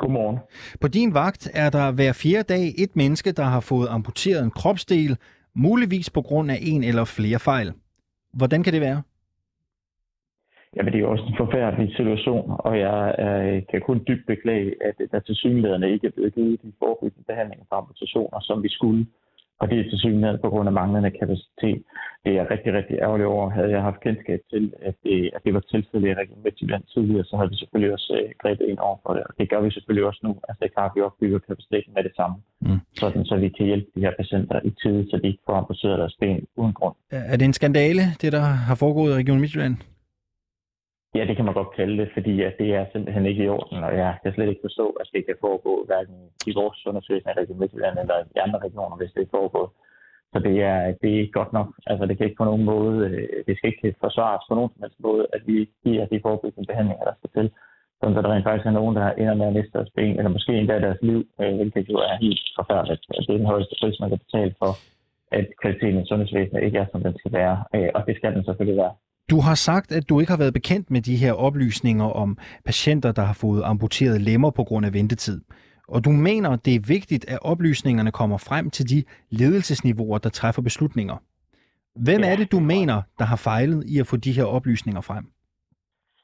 Godmorgen. 0.00 0.38
På 0.80 0.88
din 0.88 1.14
vagt 1.14 1.44
er 1.54 1.70
der 1.70 1.86
hver 1.98 2.12
fjerde 2.22 2.48
dag 2.54 2.64
et 2.84 2.92
menneske, 3.02 3.30
der 3.32 3.48
har 3.54 3.60
fået 3.60 3.88
amputeret 3.96 4.42
en 4.44 4.50
kropsdel, 4.60 5.12
muligvis 5.54 6.10
på 6.10 6.22
grund 6.28 6.50
af 6.50 6.58
en 6.72 6.82
eller 6.90 7.04
flere 7.04 7.38
fejl. 7.38 7.68
Hvordan 8.40 8.62
kan 8.62 8.72
det 8.72 8.80
være? 8.80 9.02
Jamen, 10.76 10.92
det 10.92 10.98
er 10.98 11.04
jo 11.06 11.10
også 11.10 11.24
en 11.24 11.40
forfærdelig 11.44 11.96
situation, 11.96 12.44
og 12.58 12.78
jeg 12.78 13.14
er, 13.18 13.60
kan 13.70 13.80
kun 13.88 13.98
dybt 14.08 14.26
beklage, 14.26 14.70
at 14.88 14.94
der 15.12 15.20
til 15.20 15.34
synligheden 15.34 15.82
ikke 15.82 16.06
er 16.06 16.14
blevet 16.16 16.34
givet 16.34 16.62
de 16.62 16.72
forebyggende 16.78 17.24
behandlinger 17.30 17.64
for 17.68 17.76
amputationer, 17.76 18.40
som 18.40 18.62
vi 18.62 18.68
skulle. 18.68 19.06
Og 19.60 19.70
det 19.70 19.76
er 19.78 19.90
til 19.90 19.98
synligheden 19.98 20.40
på 20.44 20.50
grund 20.50 20.68
af 20.68 20.72
manglende 20.72 21.10
kapacitet. 21.20 21.82
Det 22.24 22.32
er 22.40 22.50
rigtig, 22.50 22.72
rigtig 22.78 22.96
ærgerligt 23.04 23.26
over. 23.34 23.50
Havde 23.50 23.70
jeg 23.70 23.82
haft 23.82 24.00
kendskab 24.06 24.40
til, 24.52 24.72
at 24.88 24.94
det, 25.04 25.30
at 25.36 25.40
det 25.44 25.54
var 25.54 25.60
tilfældet 25.60 26.08
i 26.08 26.14
Region 26.14 26.42
Midtjylland 26.44 26.84
tidligere, 26.94 27.24
så 27.24 27.36
havde 27.36 27.50
vi 27.50 27.56
selvfølgelig 27.56 27.92
også 27.92 28.10
uh, 28.18 28.30
grebet 28.42 28.66
ind 28.70 28.78
over 28.78 28.98
for 29.04 29.12
det. 29.14 29.22
Og 29.28 29.34
det 29.38 29.50
gør 29.50 29.60
vi 29.60 29.70
selvfølgelig 29.70 30.06
også 30.10 30.20
nu. 30.26 30.30
Altså 30.48 30.58
det 30.60 30.66
er 30.68 30.74
klart, 30.76 30.90
at 30.90 30.96
vi 30.96 31.00
opbygger 31.08 31.38
kapaciteten 31.38 31.92
med 31.96 32.02
det 32.04 32.14
samme. 32.16 32.36
Mm. 32.60 32.80
Sådan, 33.02 33.24
så 33.24 33.36
vi 33.36 33.48
kan 33.48 33.66
hjælpe 33.66 33.88
de 33.94 34.00
her 34.00 34.12
patienter 34.20 34.60
i 34.64 34.70
tid, 34.82 35.10
så 35.10 35.16
de 35.22 35.26
ikke 35.26 35.42
får 35.46 35.54
amputeret 35.54 35.98
deres 35.98 36.16
ben 36.20 36.46
uden 36.56 36.72
grund. 36.72 36.94
Er 37.10 37.36
det 37.36 37.44
en 37.44 37.58
skandale, 37.60 38.02
det 38.22 38.32
der 38.32 38.44
har 38.68 38.74
foregået 38.74 39.10
i 39.10 39.14
Region 39.14 39.40
Midtjylland? 39.40 39.76
Ja, 41.14 41.24
det 41.28 41.36
kan 41.36 41.44
man 41.44 41.54
godt 41.54 41.76
kalde 41.76 41.96
det, 42.02 42.08
fordi 42.16 42.42
at 42.42 42.54
det 42.58 42.74
er 42.74 42.86
simpelthen 42.92 43.26
ikke 43.26 43.44
i 43.44 43.48
orden, 43.48 43.84
og 43.84 43.92
jeg 43.96 44.18
kan 44.22 44.32
slet 44.34 44.48
ikke 44.48 44.66
forstå, 44.68 44.86
at 45.00 45.08
det 45.14 45.26
kan 45.26 45.36
foregå 45.40 45.84
hverken 45.86 46.18
i 46.46 46.52
vores 46.54 46.76
sundhedsvæsen 46.78 47.30
i 47.30 47.38
Region 47.40 47.60
Midtjylland 47.60 47.98
eller 47.98 48.18
i 48.36 48.38
andre 48.46 48.58
regioner, 48.66 48.96
hvis 48.96 49.12
det 49.14 49.22
er 49.22 49.34
foregået. 49.38 49.70
Så 50.32 50.38
det 50.46 50.56
er, 50.72 50.78
det 51.00 51.08
er 51.10 51.20
ikke 51.20 51.38
godt 51.40 51.52
nok. 51.52 51.68
Altså, 51.86 52.06
det 52.06 52.16
kan 52.16 52.26
ikke 52.26 52.40
på 52.40 52.48
nogen 52.50 52.64
måde, 52.64 52.96
øh, 53.08 53.44
det 53.46 53.56
skal 53.56 53.72
ikke 53.72 54.00
forsvares 54.04 54.44
på 54.48 54.54
nogen 54.54 54.70
som 54.72 54.82
helst 54.82 55.00
måde, 55.00 55.26
at 55.36 55.42
vi 55.46 55.56
giver 55.84 56.04
de 56.06 56.20
forebyggende 56.26 56.70
behandlinger, 56.70 57.04
der 57.04 57.14
skal 57.18 57.30
til. 57.36 57.46
Sådan 58.00 58.16
at 58.16 58.24
der 58.24 58.32
rent 58.32 58.48
faktisk 58.48 58.66
er 58.66 58.78
nogen, 58.80 58.96
der 58.96 59.06
ender 59.22 59.34
med 59.34 59.46
at 59.46 59.56
miste 59.56 59.72
deres 59.76 59.92
ben, 59.96 60.16
eller 60.18 60.36
måske 60.36 60.52
endda 60.52 60.76
deres 60.86 61.02
liv, 61.02 61.20
øh, 61.40 61.54
hvilket 61.56 61.88
jo 61.92 61.96
er 62.08 62.14
helt 62.24 62.44
forfærdeligt. 62.58 63.02
Det 63.08 63.32
er 63.34 63.42
den 63.42 63.52
højeste 63.54 63.74
pris, 63.80 64.00
man 64.00 64.10
kan 64.10 64.24
betale 64.26 64.54
for, 64.62 64.72
at 65.38 65.46
kvaliteten 65.62 66.02
i 66.02 66.08
sundhedsvæsenet 66.08 66.62
ikke 66.62 66.78
er, 66.78 66.86
som 66.92 67.02
den 67.02 67.14
skal 67.18 67.32
være. 67.32 67.56
Øh, 67.74 67.90
og 67.94 68.00
det 68.06 68.16
skal 68.16 68.34
den 68.34 68.44
selvfølgelig 68.44 68.80
være. 68.82 68.94
Du 69.30 69.40
har 69.40 69.54
sagt, 69.54 69.92
at 69.92 70.08
du 70.08 70.20
ikke 70.20 70.32
har 70.32 70.38
været 70.38 70.54
bekendt 70.54 70.90
med 70.90 71.02
de 71.02 71.16
her 71.16 71.32
oplysninger 71.32 72.04
om 72.04 72.38
patienter, 72.64 73.12
der 73.12 73.22
har 73.22 73.32
fået 73.32 73.62
amputeret 73.64 74.20
lemmer 74.20 74.50
på 74.50 74.64
grund 74.64 74.86
af 74.86 74.92
ventetid. 74.92 75.40
Og 75.88 76.04
du 76.04 76.10
mener, 76.10 76.56
det 76.56 76.74
er 76.74 76.80
vigtigt, 76.88 77.24
at 77.28 77.38
oplysningerne 77.42 78.12
kommer 78.12 78.38
frem 78.38 78.70
til 78.70 78.90
de 78.90 79.04
ledelsesniveauer, 79.30 80.18
der 80.18 80.28
træffer 80.28 80.62
beslutninger. 80.62 81.16
Hvem 81.96 82.20
er 82.24 82.36
det, 82.36 82.52
du 82.52 82.60
mener, 82.60 83.02
der 83.18 83.24
har 83.24 83.36
fejlet 83.36 83.84
i 83.86 83.98
at 83.98 84.06
få 84.06 84.16
de 84.16 84.32
her 84.32 84.44
oplysninger 84.44 85.00
frem? 85.00 85.24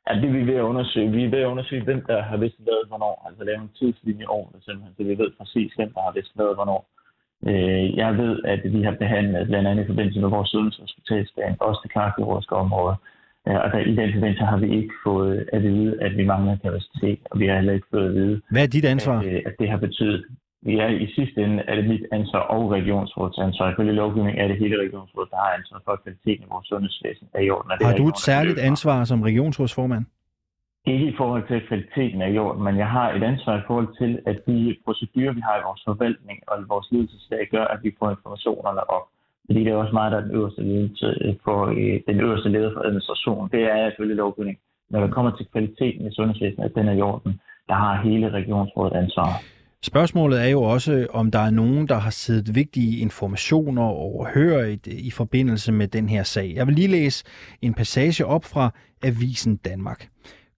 Ja, 0.08 0.20
det 0.20 0.32
vi 0.34 0.40
er 0.40 0.44
ved 0.44 0.54
at 0.54 0.68
undersøge. 0.70 1.10
Vi 1.10 1.24
er 1.24 1.30
ved 1.30 1.38
at 1.38 1.46
undersøge, 1.46 1.84
hvem 1.84 2.02
der 2.06 2.22
har 2.22 2.36
vidst 2.36 2.58
hvad, 2.58 2.88
hvornår. 2.88 3.26
Altså 3.28 3.44
lave 3.44 3.62
en 3.62 3.70
tidslinje 3.78 4.26
over 4.26 4.50
det 4.50 4.64
simpelthen, 4.64 4.94
så 4.96 5.02
vi 5.02 5.18
ved 5.22 5.30
præcis, 5.38 5.72
hvem 5.76 5.92
der 5.94 6.02
har 6.02 6.12
vidst 6.12 6.32
hvad, 6.34 6.54
hvornår. 6.54 6.95
Øh, 7.50 7.96
jeg 7.96 8.18
ved, 8.18 8.40
at 8.44 8.60
vi 8.64 8.82
har 8.82 8.94
behandlet 9.02 9.48
blandt 9.48 9.68
andet 9.68 9.84
i 9.84 9.86
forbindelse 9.86 10.20
med 10.20 10.28
vores 10.28 10.50
sundhedshospitalsplan, 10.50 11.56
også 11.60 11.80
det 11.82 11.92
kardiologiske 11.92 12.54
område. 12.56 12.96
Øh, 13.48 13.54
og 13.64 13.70
der, 13.72 13.78
i 13.78 13.94
den 14.00 14.12
forbindelse 14.12 14.44
har 14.44 14.56
vi 14.56 14.68
ikke 14.78 14.94
fået 15.06 15.48
at 15.52 15.62
vide, 15.62 16.02
at 16.02 16.16
vi 16.16 16.24
mangler 16.24 16.56
kapacitet, 16.56 17.18
og 17.30 17.40
vi 17.40 17.46
har 17.46 17.54
heller 17.54 17.72
ikke 17.72 17.86
fået 17.90 18.08
at 18.08 18.14
vide, 18.14 18.40
Hvad 18.50 18.62
er 18.62 18.66
dit 18.66 18.84
ansvar? 18.84 19.18
At, 19.18 19.26
øh, 19.26 19.42
at 19.46 19.54
det 19.58 19.70
har 19.70 19.76
betydet, 19.76 20.24
vi 20.62 20.78
er 20.78 20.88
i 20.88 21.06
sidste 21.16 21.42
ende 21.44 21.62
er 21.68 21.74
det 21.74 21.88
mit 21.88 22.04
ansvar 22.12 22.38
og 22.38 22.70
regionsrådets 22.70 23.38
ansvar. 23.38 23.72
Ifølge 23.72 23.92
lovgivning 23.92 24.38
er 24.38 24.48
det 24.48 24.58
hele 24.58 24.76
regionsrådet, 24.84 25.30
der 25.30 25.36
har 25.36 25.50
ansvar 25.58 25.80
for, 25.84 25.92
at 25.92 26.02
kvaliteten 26.02 26.44
i 26.44 26.48
vores 26.50 26.66
sundhedsvæsen 26.66 27.26
er 27.34 27.40
i 27.40 27.50
orden. 27.50 27.70
Har 27.80 27.96
du 27.96 28.08
et 28.08 28.18
særligt 28.18 28.58
ansvar 28.58 29.04
som 29.04 29.22
regionsrådsformand? 29.22 30.04
Ikke 30.92 31.06
i 31.06 31.16
forhold 31.16 31.44
til, 31.46 31.54
at 31.54 31.66
kvaliteten 31.68 32.22
er 32.22 32.32
gjort, 32.32 32.58
men 32.66 32.78
jeg 32.78 32.88
har 32.96 33.12
et 33.12 33.22
ansvar 33.22 33.58
i 33.58 33.66
forhold 33.66 33.90
til, 34.00 34.12
at 34.30 34.38
de 34.46 34.76
procedurer, 34.84 35.32
vi 35.32 35.40
har 35.40 35.56
i 35.58 35.66
vores 35.68 35.82
forvaltning 35.84 36.38
og 36.48 36.56
vores 36.68 36.88
ledelsesdag, 36.92 37.48
gør, 37.50 37.64
at 37.64 37.78
vi 37.82 37.90
får 37.98 38.10
informationerne 38.10 38.90
op. 38.96 39.06
Fordi 39.46 39.60
det 39.64 39.72
er 39.72 39.76
også 39.76 39.92
meget, 39.92 40.12
der 40.12 40.18
er 40.18 40.26
den 40.26 40.34
øverste, 40.38 40.62
ledelse 40.62 41.06
øh, 41.24 41.34
for, 41.44 41.60
øh, 41.66 42.00
den 42.08 42.20
øverste 42.20 42.48
leder 42.48 42.70
for 42.74 42.80
administration. 42.88 43.48
Det 43.52 43.62
er 43.62 43.90
selvfølgelig 43.90 44.16
lovgivning. 44.16 44.58
Når 44.90 45.00
det 45.00 45.14
kommer 45.14 45.36
til 45.36 45.46
kvaliteten 45.52 46.06
i 46.06 46.14
sundhedsvæsenet, 46.14 46.64
at 46.64 46.74
den 46.74 46.88
er 46.88 46.92
i 46.92 47.00
orden, 47.00 47.40
der 47.68 47.74
har 47.74 48.02
hele 48.02 48.30
regionsrådet 48.30 48.94
ansvar. 49.02 49.28
Spørgsmålet 49.82 50.42
er 50.42 50.50
jo 50.56 50.62
også, 50.62 51.06
om 51.10 51.30
der 51.30 51.38
er 51.38 51.50
nogen, 51.50 51.88
der 51.88 51.98
har 51.98 52.10
siddet 52.10 52.54
vigtige 52.54 52.98
informationer 52.98 53.82
overhørigt 53.82 54.88
øh, 54.88 54.94
i 55.08 55.10
forbindelse 55.10 55.72
med 55.72 55.88
den 55.88 56.08
her 56.08 56.22
sag. 56.22 56.52
Jeg 56.54 56.66
vil 56.66 56.74
lige 56.74 56.88
læse 56.88 57.24
en 57.62 57.74
passage 57.74 58.26
op 58.26 58.44
fra 58.44 58.70
Avisen 59.02 59.56
Danmark. 59.56 60.08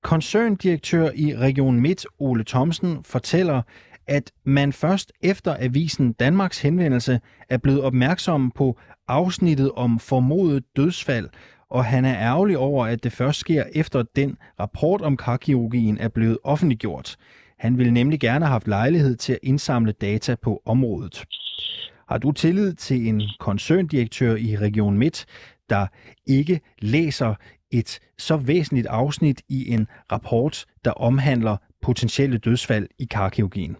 Koncerndirektør 0.02 1.10
i 1.14 1.36
Region 1.36 1.80
Midt, 1.80 2.06
Ole 2.18 2.44
Thomsen, 2.44 2.98
fortæller, 3.04 3.62
at 4.06 4.32
man 4.44 4.72
først 4.72 5.12
efter 5.22 5.56
Avisen 5.60 6.12
Danmarks 6.12 6.60
henvendelse 6.60 7.20
er 7.48 7.56
blevet 7.56 7.82
opmærksom 7.82 8.50
på 8.50 8.78
afsnittet 9.08 9.72
om 9.72 9.98
formodet 9.98 10.64
dødsfald, 10.76 11.28
og 11.70 11.84
han 11.84 12.04
er 12.04 12.16
ærgerlig 12.18 12.58
over, 12.58 12.86
at 12.86 13.04
det 13.04 13.12
først 13.12 13.38
sker 13.38 13.64
efter 13.74 14.02
den 14.16 14.36
rapport 14.60 15.00
om 15.02 15.16
karkirurgien 15.16 15.98
er 15.98 16.08
blevet 16.08 16.38
offentliggjort. 16.44 17.16
Han 17.58 17.78
ville 17.78 17.92
nemlig 17.92 18.20
gerne 18.20 18.44
have 18.44 18.52
haft 18.52 18.68
lejlighed 18.68 19.16
til 19.16 19.32
at 19.32 19.38
indsamle 19.42 19.92
data 19.92 20.36
på 20.42 20.62
området. 20.66 21.24
Har 22.08 22.18
du 22.18 22.32
tillid 22.32 22.74
til 22.74 23.08
en 23.08 23.22
koncerndirektør 23.40 24.36
i 24.36 24.56
Region 24.56 24.98
Midt, 24.98 25.26
der 25.70 25.86
ikke 26.26 26.60
læser 26.78 27.34
et 27.72 28.00
så 28.18 28.36
væsentligt 28.36 28.86
afsnit 28.86 29.42
i 29.48 29.72
en 29.72 29.88
rapport, 30.12 30.64
der 30.84 30.90
omhandler 30.90 31.56
potentielle 31.82 32.38
dødsfald 32.38 32.88
i 32.98 33.04
karkirurgien? 33.04 33.76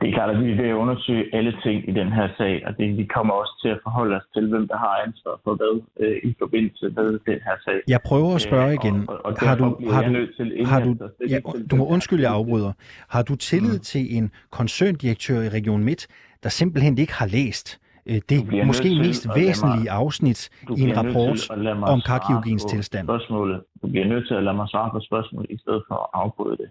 Det 0.00 0.08
er 0.08 0.12
klart, 0.12 0.30
at 0.36 0.44
vi 0.44 0.52
vil 0.52 0.74
undersøge 0.74 1.24
alle 1.36 1.52
ting 1.62 1.88
i 1.88 1.92
den 1.92 2.12
her 2.12 2.28
sag, 2.38 2.62
og 2.66 2.76
det, 2.78 2.96
vi 2.96 3.04
kommer 3.04 3.34
også 3.34 3.54
til 3.62 3.68
at 3.68 3.78
forholde 3.82 4.16
os 4.16 4.22
til, 4.34 4.48
hvem 4.48 4.68
der 4.68 4.78
har 4.78 5.02
ansvar 5.06 5.40
for 5.44 5.54
hvad 5.54 5.82
øh, 6.00 6.30
i 6.30 6.34
forbindelse 6.38 6.84
med 6.96 7.06
den 7.12 7.40
her 7.46 7.56
sag. 7.64 7.80
Jeg 7.88 8.00
prøver 8.06 8.34
at 8.34 8.40
spørge 8.40 8.74
igen. 8.74 8.96
Øh, 8.96 9.08
og, 9.08 9.16
og, 9.24 9.36
og 9.40 9.48
har 9.48 9.56
du, 9.56 9.64
har 9.90 10.02
du, 10.02 10.26
til, 10.36 10.66
har 10.66 10.80
du, 10.84 10.96
ja, 11.28 11.38
du 11.70 11.76
må 11.76 11.86
undskylde, 11.86 12.22
jeg 12.22 12.32
afbryder. 12.32 12.72
Har 13.08 13.22
du 13.22 13.34
tillid 13.36 13.78
mm. 13.78 13.88
til 13.92 14.16
en 14.16 14.30
koncerndirektør 14.50 15.40
i 15.42 15.48
Region 15.48 15.84
Midt, 15.84 16.06
der 16.42 16.48
simpelthen 16.48 16.98
ikke 16.98 17.14
har 17.14 17.26
læst 17.26 17.80
øh, 18.06 18.20
det 18.28 18.66
måske 18.66 18.88
mest 19.06 19.28
væsentlige 19.36 19.90
mig, 19.90 20.00
afsnit 20.02 20.50
i 20.76 20.80
en 20.82 20.96
rapport 20.96 21.50
om 21.94 22.00
karkirurgiens 22.06 22.64
tilstand? 22.64 23.06
Spørgsmålet. 23.06 23.62
Du 23.82 23.86
bliver 23.88 24.06
nødt 24.06 24.28
til 24.28 24.34
at 24.34 24.42
lade 24.42 24.56
mig 24.56 24.68
svare 24.68 24.90
på 24.90 25.00
spørgsmålet, 25.00 25.50
i 25.50 25.58
stedet 25.58 25.82
for 25.88 25.94
at 25.94 26.08
afbryde 26.12 26.56
det. 26.56 26.70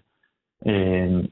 Øh, 0.72 1.24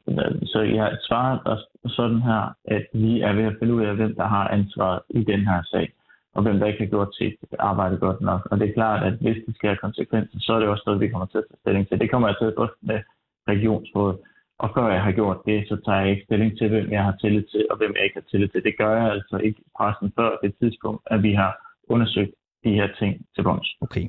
så 0.52 0.60
jeg 0.60 0.96
svarer 1.08 1.58
sådan 1.86 2.22
her, 2.22 2.42
at 2.64 2.86
vi 2.92 3.20
er 3.20 3.32
ved 3.32 3.44
at 3.44 3.56
finde 3.58 3.74
ud 3.74 3.82
af, 3.84 3.96
hvem 3.96 4.14
der 4.14 4.26
har 4.26 4.48
ansvaret 4.48 5.00
i 5.10 5.24
den 5.24 5.40
her 5.40 5.62
sag, 5.62 5.92
og 6.34 6.42
hvem 6.42 6.58
der 6.58 6.66
ikke 6.66 6.78
har 6.78 6.86
gjort 6.94 7.14
sit 7.14 7.36
arbejde 7.58 7.96
godt 7.96 8.20
nok. 8.20 8.48
Og 8.50 8.60
det 8.60 8.68
er 8.68 8.74
klart, 8.74 9.02
at 9.02 9.12
hvis 9.12 9.36
det 9.46 9.56
skal 9.56 9.68
have 9.68 9.84
konsekvenser, 9.86 10.38
så 10.40 10.52
er 10.52 10.58
det 10.58 10.68
også 10.68 10.82
noget, 10.86 11.00
vi 11.00 11.08
kommer 11.08 11.26
til 11.26 11.38
at 11.38 11.44
tage 11.48 11.60
stilling 11.60 11.88
til. 11.88 12.00
Det 12.00 12.10
kommer 12.10 12.28
jeg 12.28 12.36
til 12.40 12.50
at 12.50 12.54
drøfte 12.56 12.82
med 12.82 13.00
regionsrådet. 13.48 14.18
Og 14.58 14.68
før 14.74 14.86
jeg 14.96 15.02
har 15.02 15.12
gjort 15.12 15.40
det, 15.46 15.58
så 15.68 15.76
tager 15.84 16.00
jeg 16.00 16.10
ikke 16.10 16.24
stilling 16.24 16.58
til, 16.58 16.68
hvem 16.68 16.90
jeg 16.90 17.04
har 17.04 17.16
tillid 17.20 17.44
til, 17.52 17.66
og 17.70 17.76
hvem 17.76 17.92
jeg 17.96 18.04
ikke 18.04 18.20
har 18.20 18.28
tillid 18.30 18.48
til. 18.48 18.64
Det 18.64 18.74
gør 18.78 18.92
jeg 19.00 19.12
altså 19.12 19.36
ikke 19.36 19.60
pressen 19.76 20.12
før 20.18 20.30
det 20.42 20.52
tidspunkt, 20.60 21.02
at 21.06 21.22
vi 21.22 21.32
har 21.32 21.52
undersøgt 21.88 22.34
de 22.64 22.70
her 22.70 22.88
ting 22.98 23.12
til 23.34 23.42
bunds. 23.42 23.68
Okay. 23.80 24.06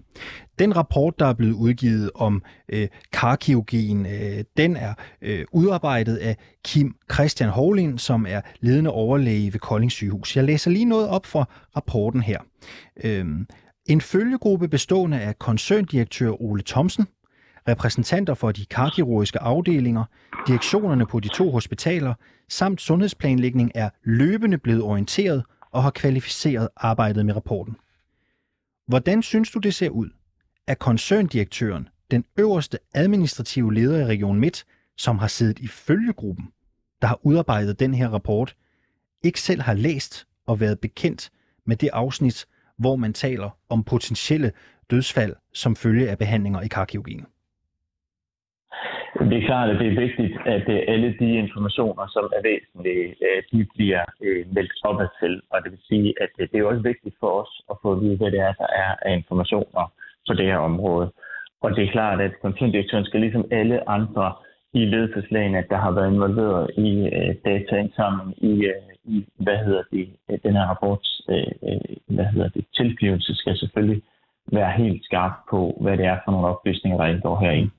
Den 0.59 0.75
rapport, 0.75 1.19
der 1.19 1.25
er 1.25 1.33
blevet 1.33 1.53
udgivet 1.53 2.11
om 2.15 2.43
øh, 2.73 2.87
karkirurgien, 3.13 4.05
øh, 4.05 4.43
den 4.57 4.75
er 4.75 4.93
øh, 5.21 5.45
udarbejdet 5.51 6.17
af 6.17 6.35
Kim 6.65 6.95
Christian 7.13 7.49
Hovlin, 7.49 7.97
som 7.97 8.25
er 8.29 8.41
ledende 8.61 8.91
overlæge 8.91 9.53
ved 9.53 9.59
Kolding 9.59 9.91
Sygehus. 9.91 10.35
Jeg 10.35 10.43
læser 10.43 10.71
lige 10.71 10.85
noget 10.85 11.09
op 11.09 11.25
fra 11.25 11.45
rapporten 11.75 12.21
her. 12.21 12.39
Øh, 13.05 13.25
en 13.89 14.01
følgegruppe 14.01 14.67
bestående 14.67 15.19
af 15.19 15.39
koncerndirektør 15.39 16.41
Ole 16.41 16.61
Thomsen, 16.61 17.05
repræsentanter 17.67 18.33
for 18.33 18.51
de 18.51 18.65
karkirurgiske 18.65 19.39
afdelinger, 19.39 20.03
direktionerne 20.47 21.05
på 21.05 21.19
de 21.19 21.27
to 21.27 21.51
hospitaler 21.51 22.13
samt 22.49 22.81
sundhedsplanlægning 22.81 23.71
er 23.75 23.89
løbende 24.03 24.57
blevet 24.57 24.81
orienteret 24.81 25.43
og 25.71 25.83
har 25.83 25.91
kvalificeret 25.91 26.69
arbejdet 26.75 27.25
med 27.25 27.35
rapporten. 27.35 27.75
Hvordan 28.87 29.23
synes 29.23 29.51
du, 29.51 29.59
det 29.59 29.73
ser 29.73 29.89
ud? 29.89 30.09
Er 30.67 30.75
koncerndirektøren 30.75 31.89
den 32.11 32.25
øverste 32.37 32.77
administrative 32.93 33.73
leder 33.73 33.99
i 33.99 34.05
Region 34.05 34.39
Midt, 34.39 34.65
som 34.97 35.17
har 35.17 35.27
siddet 35.27 35.59
i 35.59 35.67
følgegruppen, 35.67 36.45
der 37.01 37.07
har 37.07 37.19
udarbejdet 37.21 37.79
den 37.79 37.93
her 37.93 38.09
rapport, 38.09 38.55
ikke 39.23 39.41
selv 39.41 39.61
har 39.61 39.73
læst 39.73 40.27
og 40.45 40.59
været 40.59 40.79
bekendt 40.79 41.31
med 41.65 41.75
det 41.75 41.89
afsnit, 41.93 42.45
hvor 42.77 42.95
man 42.95 43.13
taler 43.13 43.49
om 43.69 43.83
potentielle 43.83 44.51
dødsfald 44.91 45.35
som 45.53 45.75
følge 45.75 46.09
af 46.09 46.17
behandlinger 46.17 46.61
i 46.61 46.67
karkirurgien? 46.67 47.25
Det 49.19 49.37
er 49.37 49.45
klart, 49.45 49.69
at 49.69 49.79
det 49.79 49.87
er 49.87 50.01
vigtigt, 50.05 50.37
at 50.45 50.69
øh, 50.69 50.79
alle 50.87 51.15
de 51.19 51.29
informationer, 51.43 52.07
som 52.07 52.25
er 52.37 52.41
væsentlige, 52.51 53.05
øh, 53.25 53.43
de 53.51 53.65
bliver 53.75 54.03
øh, 54.21 54.45
meldt 54.55 54.71
op 54.83 54.99
til. 55.21 55.41
Og 55.51 55.57
det 55.63 55.71
vil 55.71 55.79
sige, 55.87 56.13
at 56.21 56.29
det 56.51 56.59
er 56.59 56.63
også 56.63 56.81
vigtigt 56.81 57.15
for 57.19 57.31
os 57.41 57.61
at 57.71 57.75
få 57.81 57.93
at 57.93 58.01
vide, 58.01 58.17
hvad 58.17 58.31
det 58.31 58.39
er, 58.39 58.53
der 58.53 58.69
er 58.83 58.91
af 59.05 59.13
informationer 59.13 59.85
på 60.27 60.33
det 60.33 60.45
her 60.45 60.57
område. 60.57 61.11
Og 61.61 61.75
det 61.75 61.83
er 61.83 61.91
klart, 61.91 62.21
at 62.21 62.31
koncerndirektøren 62.41 63.05
skal 63.05 63.19
ligesom 63.19 63.45
alle 63.51 63.89
andre 63.89 64.33
i 64.73 64.85
ledelseslagene, 64.85 65.63
der 65.69 65.77
har 65.77 65.91
været 65.91 66.13
involveret 66.13 66.71
i 66.77 67.09
dataindsamling 67.45 68.43
i, 68.43 68.71
i, 69.05 69.25
hvad 69.37 69.57
hedder 69.57 69.83
det, 69.91 70.09
den 70.43 70.53
her 70.53 70.65
rapports, 70.71 71.21
hvad 72.07 72.25
hedder 72.25 72.49
det, 72.49 72.65
tilblivelse, 72.75 73.35
skal 73.35 73.57
selvfølgelig 73.57 74.01
være 74.51 74.71
helt 74.71 75.05
skarp 75.05 75.31
på, 75.49 75.77
hvad 75.81 75.97
det 75.97 76.05
er 76.05 76.17
for 76.25 76.31
nogle 76.31 76.47
oplysninger, 76.47 76.97
der 76.97 77.05
indgår 77.05 77.39
heri. 77.39 77.69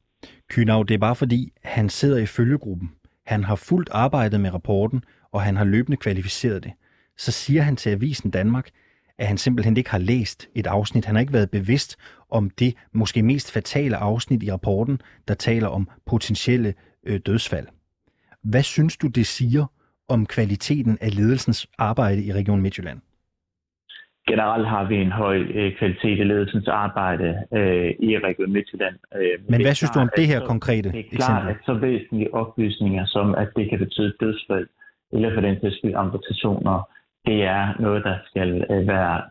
Kynav, 0.51 0.85
det 0.89 0.95
er 0.95 0.99
bare 0.99 1.15
fordi, 1.15 1.53
han 1.65 1.89
sidder 1.89 2.19
i 2.19 2.27
følgegruppen. 2.27 2.91
Han 3.27 3.45
har 3.45 3.57
fuldt 3.57 3.89
arbejdet 3.93 4.41
med 4.41 4.55
rapporten, 4.55 5.05
og 5.33 5.43
han 5.43 5.57
har 5.57 5.65
løbende 5.65 5.97
kvalificeret 5.97 6.65
det. 6.65 6.73
Så 7.17 7.33
siger 7.33 7.63
han 7.63 7.77
til 7.77 7.91
Avisen 7.91 8.31
Danmark, 8.31 8.71
at 9.19 9.27
han 9.27 9.39
simpelthen 9.39 9.77
ikke 9.77 9.91
har 9.91 9.99
læst 9.99 10.49
et 10.55 10.67
afsnit. 10.67 11.05
Han 11.05 11.15
har 11.15 11.21
ikke 11.21 11.33
været 11.33 11.51
bevidst 11.51 11.97
om 12.31 12.51
det 12.51 12.75
måske 12.93 13.23
mest 13.23 13.53
fatale 13.53 13.97
afsnit 13.97 14.43
i 14.43 14.53
rapporten, 14.53 15.01
der 15.29 15.35
taler 15.35 15.69
om 15.69 15.89
potentielle 16.07 16.75
øh, 17.07 17.21
dødsfald. 17.27 17.67
Hvad 18.43 18.63
synes 18.63 18.97
du, 18.97 19.07
det 19.07 19.27
siger 19.27 19.67
om 20.09 20.27
kvaliteten 20.27 20.99
af 21.01 21.15
ledelsens 21.15 21.67
arbejde 21.79 22.25
i 22.25 22.33
Region 22.33 22.63
Midtjylland? 22.63 23.01
Generelt 24.31 24.67
har 24.75 24.85
vi 24.91 24.97
en 24.97 25.13
høj 25.13 25.37
øh, 25.59 25.69
kvalitet 25.79 26.19
i 26.19 26.25
ledelsens 26.25 26.69
arbejde 26.69 27.29
øh, 27.59 27.91
i 28.09 28.19
Region 28.19 28.53
Midtjylland. 28.53 28.97
Øh, 29.17 29.35
Men 29.49 29.61
hvad 29.63 29.75
synes 29.75 29.91
du 29.91 30.01
om 30.01 30.11
det 30.17 30.27
her 30.27 30.41
så, 30.41 30.47
konkrete 30.47 30.89
Det 30.93 31.01
er 31.01 31.17
klart, 31.17 31.43
eksempel? 31.43 31.51
at 31.51 31.57
så 31.67 31.75
væsentlige 31.75 32.35
oplysninger, 32.35 33.05
som 33.07 33.35
at 33.35 33.49
det 33.57 33.71
kan 33.71 33.79
betyde 33.79 34.13
dødsfald, 34.21 34.69
eller 35.13 35.35
for 35.35 35.41
den 35.41 35.57
sags 35.61 35.95
amputationer, 35.95 36.77
det 37.27 37.43
er 37.43 37.63
noget, 37.81 38.05
der 38.05 38.17
skal 38.31 38.51
øh, 38.71 38.89
være 38.89 39.23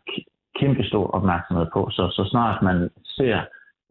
kæmpe 0.60 0.84
stor 0.84 1.08
opmærksomhed 1.18 1.68
på. 1.74 1.90
Så, 1.92 2.04
så 2.18 2.24
snart 2.32 2.64
man 2.64 2.90
ser, 3.18 3.38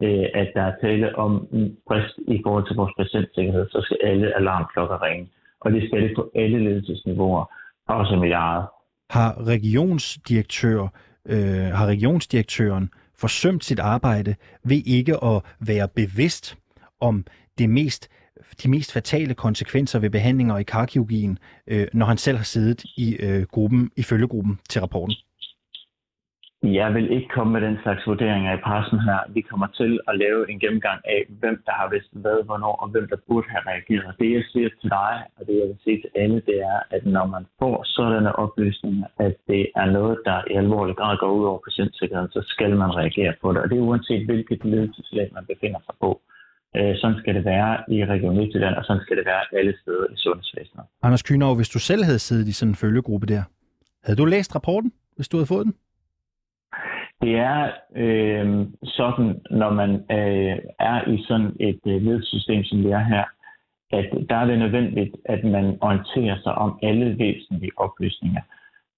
øh, 0.03 0.27
at 0.35 0.49
der 0.55 0.63
er 0.63 0.75
tale 0.81 1.19
om 1.19 1.49
brist 1.87 2.17
i 2.29 2.41
forhold 2.45 2.67
til 2.67 2.77
vores 2.77 2.95
patientsikkerhed, 2.99 3.67
så 3.71 3.81
skal 3.83 3.99
alle 4.03 4.37
alarmklokker 4.37 5.03
ringe. 5.03 5.29
Og 5.61 5.73
det 5.73 5.83
skal 5.89 6.03
det 6.03 6.13
på 6.17 6.31
alle 6.35 6.59
ledelsesniveauer, 6.59 7.45
også 7.89 8.17
med 8.17 8.31
eget 8.31 8.67
har 9.11 9.47
regionsdirektør, 9.47 10.89
øh, 11.27 11.67
har 11.67 11.87
regionsdirektøren 11.87 12.91
forsømt 13.19 13.65
sit 13.65 13.79
arbejde 13.79 14.35
ved 14.65 14.83
ikke 14.87 15.25
at 15.25 15.43
være 15.61 15.89
bevidst 15.89 16.57
om 17.01 17.27
det 17.59 17.71
mest, 17.71 18.09
de 18.63 18.69
mest 18.69 18.93
fatale 18.93 19.35
konsekvenser 19.35 19.99
ved 19.99 20.11
behandlinger 20.11 20.59
i 20.59 20.63
karkirurgien, 20.63 21.39
øh, 21.67 21.87
når 21.93 22.07
han 22.07 22.19
selv 22.19 22.37
har 22.37 22.45
siddet 22.45 22.85
i 22.97 23.17
øh, 23.17 23.43
gruppen, 23.43 23.91
i 23.97 24.03
følgegruppen 24.03 24.61
til 24.69 24.81
rapporten? 24.81 25.17
Jeg 26.63 26.95
vil 26.95 27.13
ikke 27.17 27.29
komme 27.35 27.53
med 27.53 27.61
den 27.69 27.79
slags 27.83 28.07
vurderinger 28.07 28.53
i 28.55 28.65
pressen 28.67 29.01
her. 29.01 29.19
Vi 29.29 29.41
kommer 29.41 29.67
til 29.67 30.01
at 30.09 30.19
lave 30.19 30.51
en 30.51 30.61
gennemgang 30.61 31.01
af, 31.05 31.21
hvem 31.41 31.57
der 31.67 31.73
har 31.73 31.89
vidst 31.95 32.13
hvad, 32.13 32.45
hvornår, 32.45 32.75
og 32.83 32.89
hvem 32.89 33.07
der 33.09 33.17
burde 33.29 33.49
have 33.49 33.65
reageret. 33.71 34.15
Det 34.21 34.29
jeg 34.37 34.45
siger 34.53 34.69
til 34.81 34.91
dig, 34.91 35.15
og 35.37 35.43
det 35.47 35.55
jeg 35.61 35.67
vil 35.71 35.79
sige 35.85 36.01
til 36.01 36.11
alle, 36.23 36.41
det 36.49 36.59
er, 36.73 36.79
at 36.91 37.07
når 37.07 37.27
man 37.27 37.45
får 37.61 37.77
sådanne 37.97 38.33
oplysninger, 38.45 39.07
at 39.27 39.35
det 39.49 39.63
er 39.77 39.87
noget, 39.99 40.19
der 40.25 40.39
i 40.51 40.55
alvorlig 40.63 40.97
grad 40.97 41.17
går 41.23 41.31
ud 41.39 41.45
over 41.51 41.61
patientsikkerheden, 41.69 42.31
så 42.37 42.41
skal 42.55 42.73
man 42.83 42.91
reagere 43.01 43.33
på 43.43 43.53
det. 43.53 43.61
Og 43.63 43.69
det 43.71 43.77
er 43.79 43.89
uanset 43.91 44.25
hvilket 44.27 44.65
ledelseslag 44.65 45.27
man 45.37 45.45
befinder 45.51 45.81
sig 45.87 45.95
på. 46.01 46.11
Øh, 46.77 46.95
sådan 47.01 47.19
skal 47.21 47.35
det 47.35 47.45
være 47.45 47.73
i 47.95 48.05
Region 48.05 48.37
Midtjylland, 48.37 48.75
og 48.75 48.85
sådan 48.85 49.03
skal 49.03 49.17
det 49.17 49.27
være 49.27 49.43
alle 49.59 49.75
steder 49.83 50.07
i 50.15 50.17
sundhedsvæsenet. 50.17 50.85
Anders 51.03 51.23
Kynov, 51.23 51.57
hvis 51.57 51.69
du 51.69 51.79
selv 51.79 52.03
havde 52.05 52.19
siddet 52.19 52.49
i 52.49 52.53
sådan 52.53 52.73
en 52.73 52.83
følgegruppe 52.85 53.27
der, 53.27 53.43
havde 54.05 54.19
du 54.19 54.25
læst 54.25 54.55
rapporten, 54.55 54.93
hvis 55.17 55.29
du 55.29 55.37
havde 55.37 55.47
fået 55.47 55.67
den? 55.67 55.75
Det 57.23 57.35
er 57.37 57.71
øh, 57.97 58.67
sådan, 58.83 59.41
når 59.51 59.71
man 59.71 59.91
øh, 59.95 60.59
er 60.79 61.09
i 61.09 61.25
sådan 61.29 61.57
et 61.61 61.81
øh, 61.87 62.03
ledelsessystem, 62.03 62.65
som 62.65 62.85
vi 62.85 62.91
er 62.91 63.05
her, 63.05 63.25
at 63.93 64.29
der 64.29 64.37
er 64.37 64.47
det 64.47 64.59
nødvendigt, 64.59 65.17
at 65.25 65.45
man 65.45 65.79
orienterer 65.81 66.37
sig 66.43 66.55
om 66.55 66.79
alle 66.83 67.19
væsentlige 67.19 67.73
oplysninger. 67.77 68.43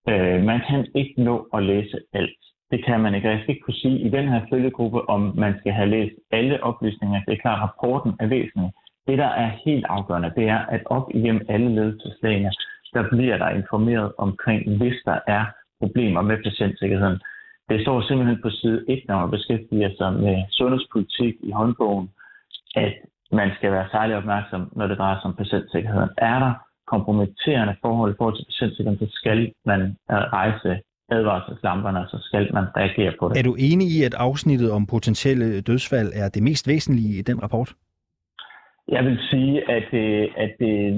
Øh, 0.09 0.43
man 0.43 0.61
kan 0.69 0.87
ikke 0.95 1.23
nå 1.23 1.49
at 1.55 1.63
læse 1.63 1.99
alt. 2.13 2.41
Det 2.71 2.85
kan 2.85 3.01
man 3.01 3.15
ikke. 3.15 3.29
Jeg 3.29 3.41
skal 3.43 3.55
ikke 3.55 3.65
kunne 3.65 3.83
sige 3.85 3.99
i 3.99 4.09
den 4.09 4.29
her 4.29 4.41
følgegruppe, 4.51 5.09
om 5.09 5.33
man 5.37 5.55
skal 5.61 5.73
have 5.73 5.91
læst 5.91 6.15
alle 6.31 6.63
oplysninger. 6.63 7.21
Det 7.27 7.33
er 7.33 7.43
klart, 7.43 7.63
rapporten 7.63 8.13
er 8.21 8.27
væsentlig. 8.27 8.73
Det, 9.07 9.19
der 9.19 9.33
er 9.45 9.51
helt 9.65 9.87
afgørende, 9.89 10.33
det 10.37 10.49
er, 10.49 10.59
at 10.59 10.83
op 10.87 11.11
igennem 11.15 11.47
alle 11.49 11.75
ledelseslagene, 11.75 12.51
der 12.95 13.09
bliver 13.11 13.39
der 13.39 13.49
informeret 13.49 14.13
omkring, 14.19 14.77
hvis 14.77 14.95
der 15.05 15.19
er 15.27 15.45
problemer 15.81 16.23
med 16.23 16.37
patientsikkerheden. 16.45 17.21
Det 17.69 17.83
står 17.83 18.03
simpelthen 18.03 18.39
på 18.43 18.51
side 18.51 18.85
1, 18.89 19.03
når 19.09 19.21
man 19.21 19.31
beskæftiger 19.31 19.91
sig 19.99 20.13
med 20.13 20.37
sundhedspolitik 20.51 21.35
i 21.43 21.51
håndbogen, 21.51 22.09
at 22.75 22.93
man 23.33 23.51
skal 23.57 23.73
være 23.73 23.89
særlig 23.93 24.17
opmærksom, 24.17 24.73
når 24.77 24.87
det 24.87 24.99
drejer 24.99 25.17
sig 25.17 25.25
om 25.25 25.35
patientsikkerheden. 25.35 26.11
Er 26.19 26.39
der 26.39 26.53
kompromitterende 26.87 27.75
forhold 27.81 28.13
i 28.13 28.19
forhold 28.19 28.37
til 28.37 28.45
patientsikkerheden, 28.45 29.07
så 29.07 29.13
skal 29.21 29.53
man 29.67 29.97
rejse 30.09 30.81
advarselslamperne, 31.11 32.07
så 32.11 32.19
skal 32.23 32.55
man 32.55 32.65
reagere 32.77 33.13
på 33.21 33.29
det. 33.29 33.39
Er 33.39 33.43
du 33.43 33.55
enig 33.59 33.89
i, 33.97 34.03
at 34.03 34.15
afsnittet 34.15 34.71
om 34.71 34.87
potentielle 34.87 35.61
dødsfald 35.61 36.11
er 36.15 36.29
det 36.29 36.43
mest 36.43 36.69
væsentlige 36.69 37.19
i 37.19 37.23
den 37.23 37.43
rapport? 37.43 37.75
Jeg 38.97 39.05
vil 39.05 39.19
sige, 39.31 39.71
at, 39.77 39.89
øh, 40.05 40.29
at 40.45 40.57
øh, 40.71 40.93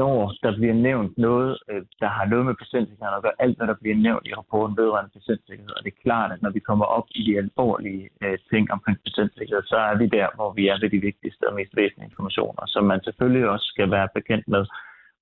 når 0.00 0.34
der 0.42 0.52
bliver 0.58 0.74
nævnt 0.74 1.18
noget, 1.18 1.58
øh, 1.70 1.82
der 2.00 2.08
har 2.16 2.24
noget 2.32 2.44
med 2.46 2.54
patientsikkerhed 2.62 3.16
at 3.16 3.22
gøre, 3.22 3.42
alt 3.44 3.56
hvad 3.56 3.66
der 3.66 3.76
bliver 3.82 3.96
nævnt 3.96 4.26
i 4.26 4.34
rapporten 4.34 4.76
vedrørende 4.76 5.16
patientsikkerhed, 5.18 5.72
og 5.76 5.84
det 5.84 5.92
er 5.92 6.02
klart, 6.06 6.32
at 6.32 6.42
når 6.42 6.50
vi 6.50 6.60
kommer 6.68 6.84
op 6.84 7.06
i 7.18 7.22
de 7.28 7.38
alvorlige 7.38 8.08
øh, 8.22 8.38
ting 8.50 8.72
omkring 8.72 8.98
patientsikkerhed, 9.06 9.62
så 9.72 9.76
er 9.76 9.94
vi 10.02 10.06
der, 10.06 10.28
hvor 10.36 10.50
vi 10.58 10.68
er 10.68 10.76
ved 10.82 10.90
de 10.90 11.00
vigtigste 11.08 11.48
og 11.48 11.54
mest 11.54 11.76
væsentlige 11.76 12.10
informationer, 12.10 12.62
som 12.66 12.84
man 12.84 13.00
selvfølgelig 13.04 13.48
også 13.48 13.66
skal 13.74 13.90
være 13.90 14.08
bekendt 14.14 14.48
med. 14.48 14.64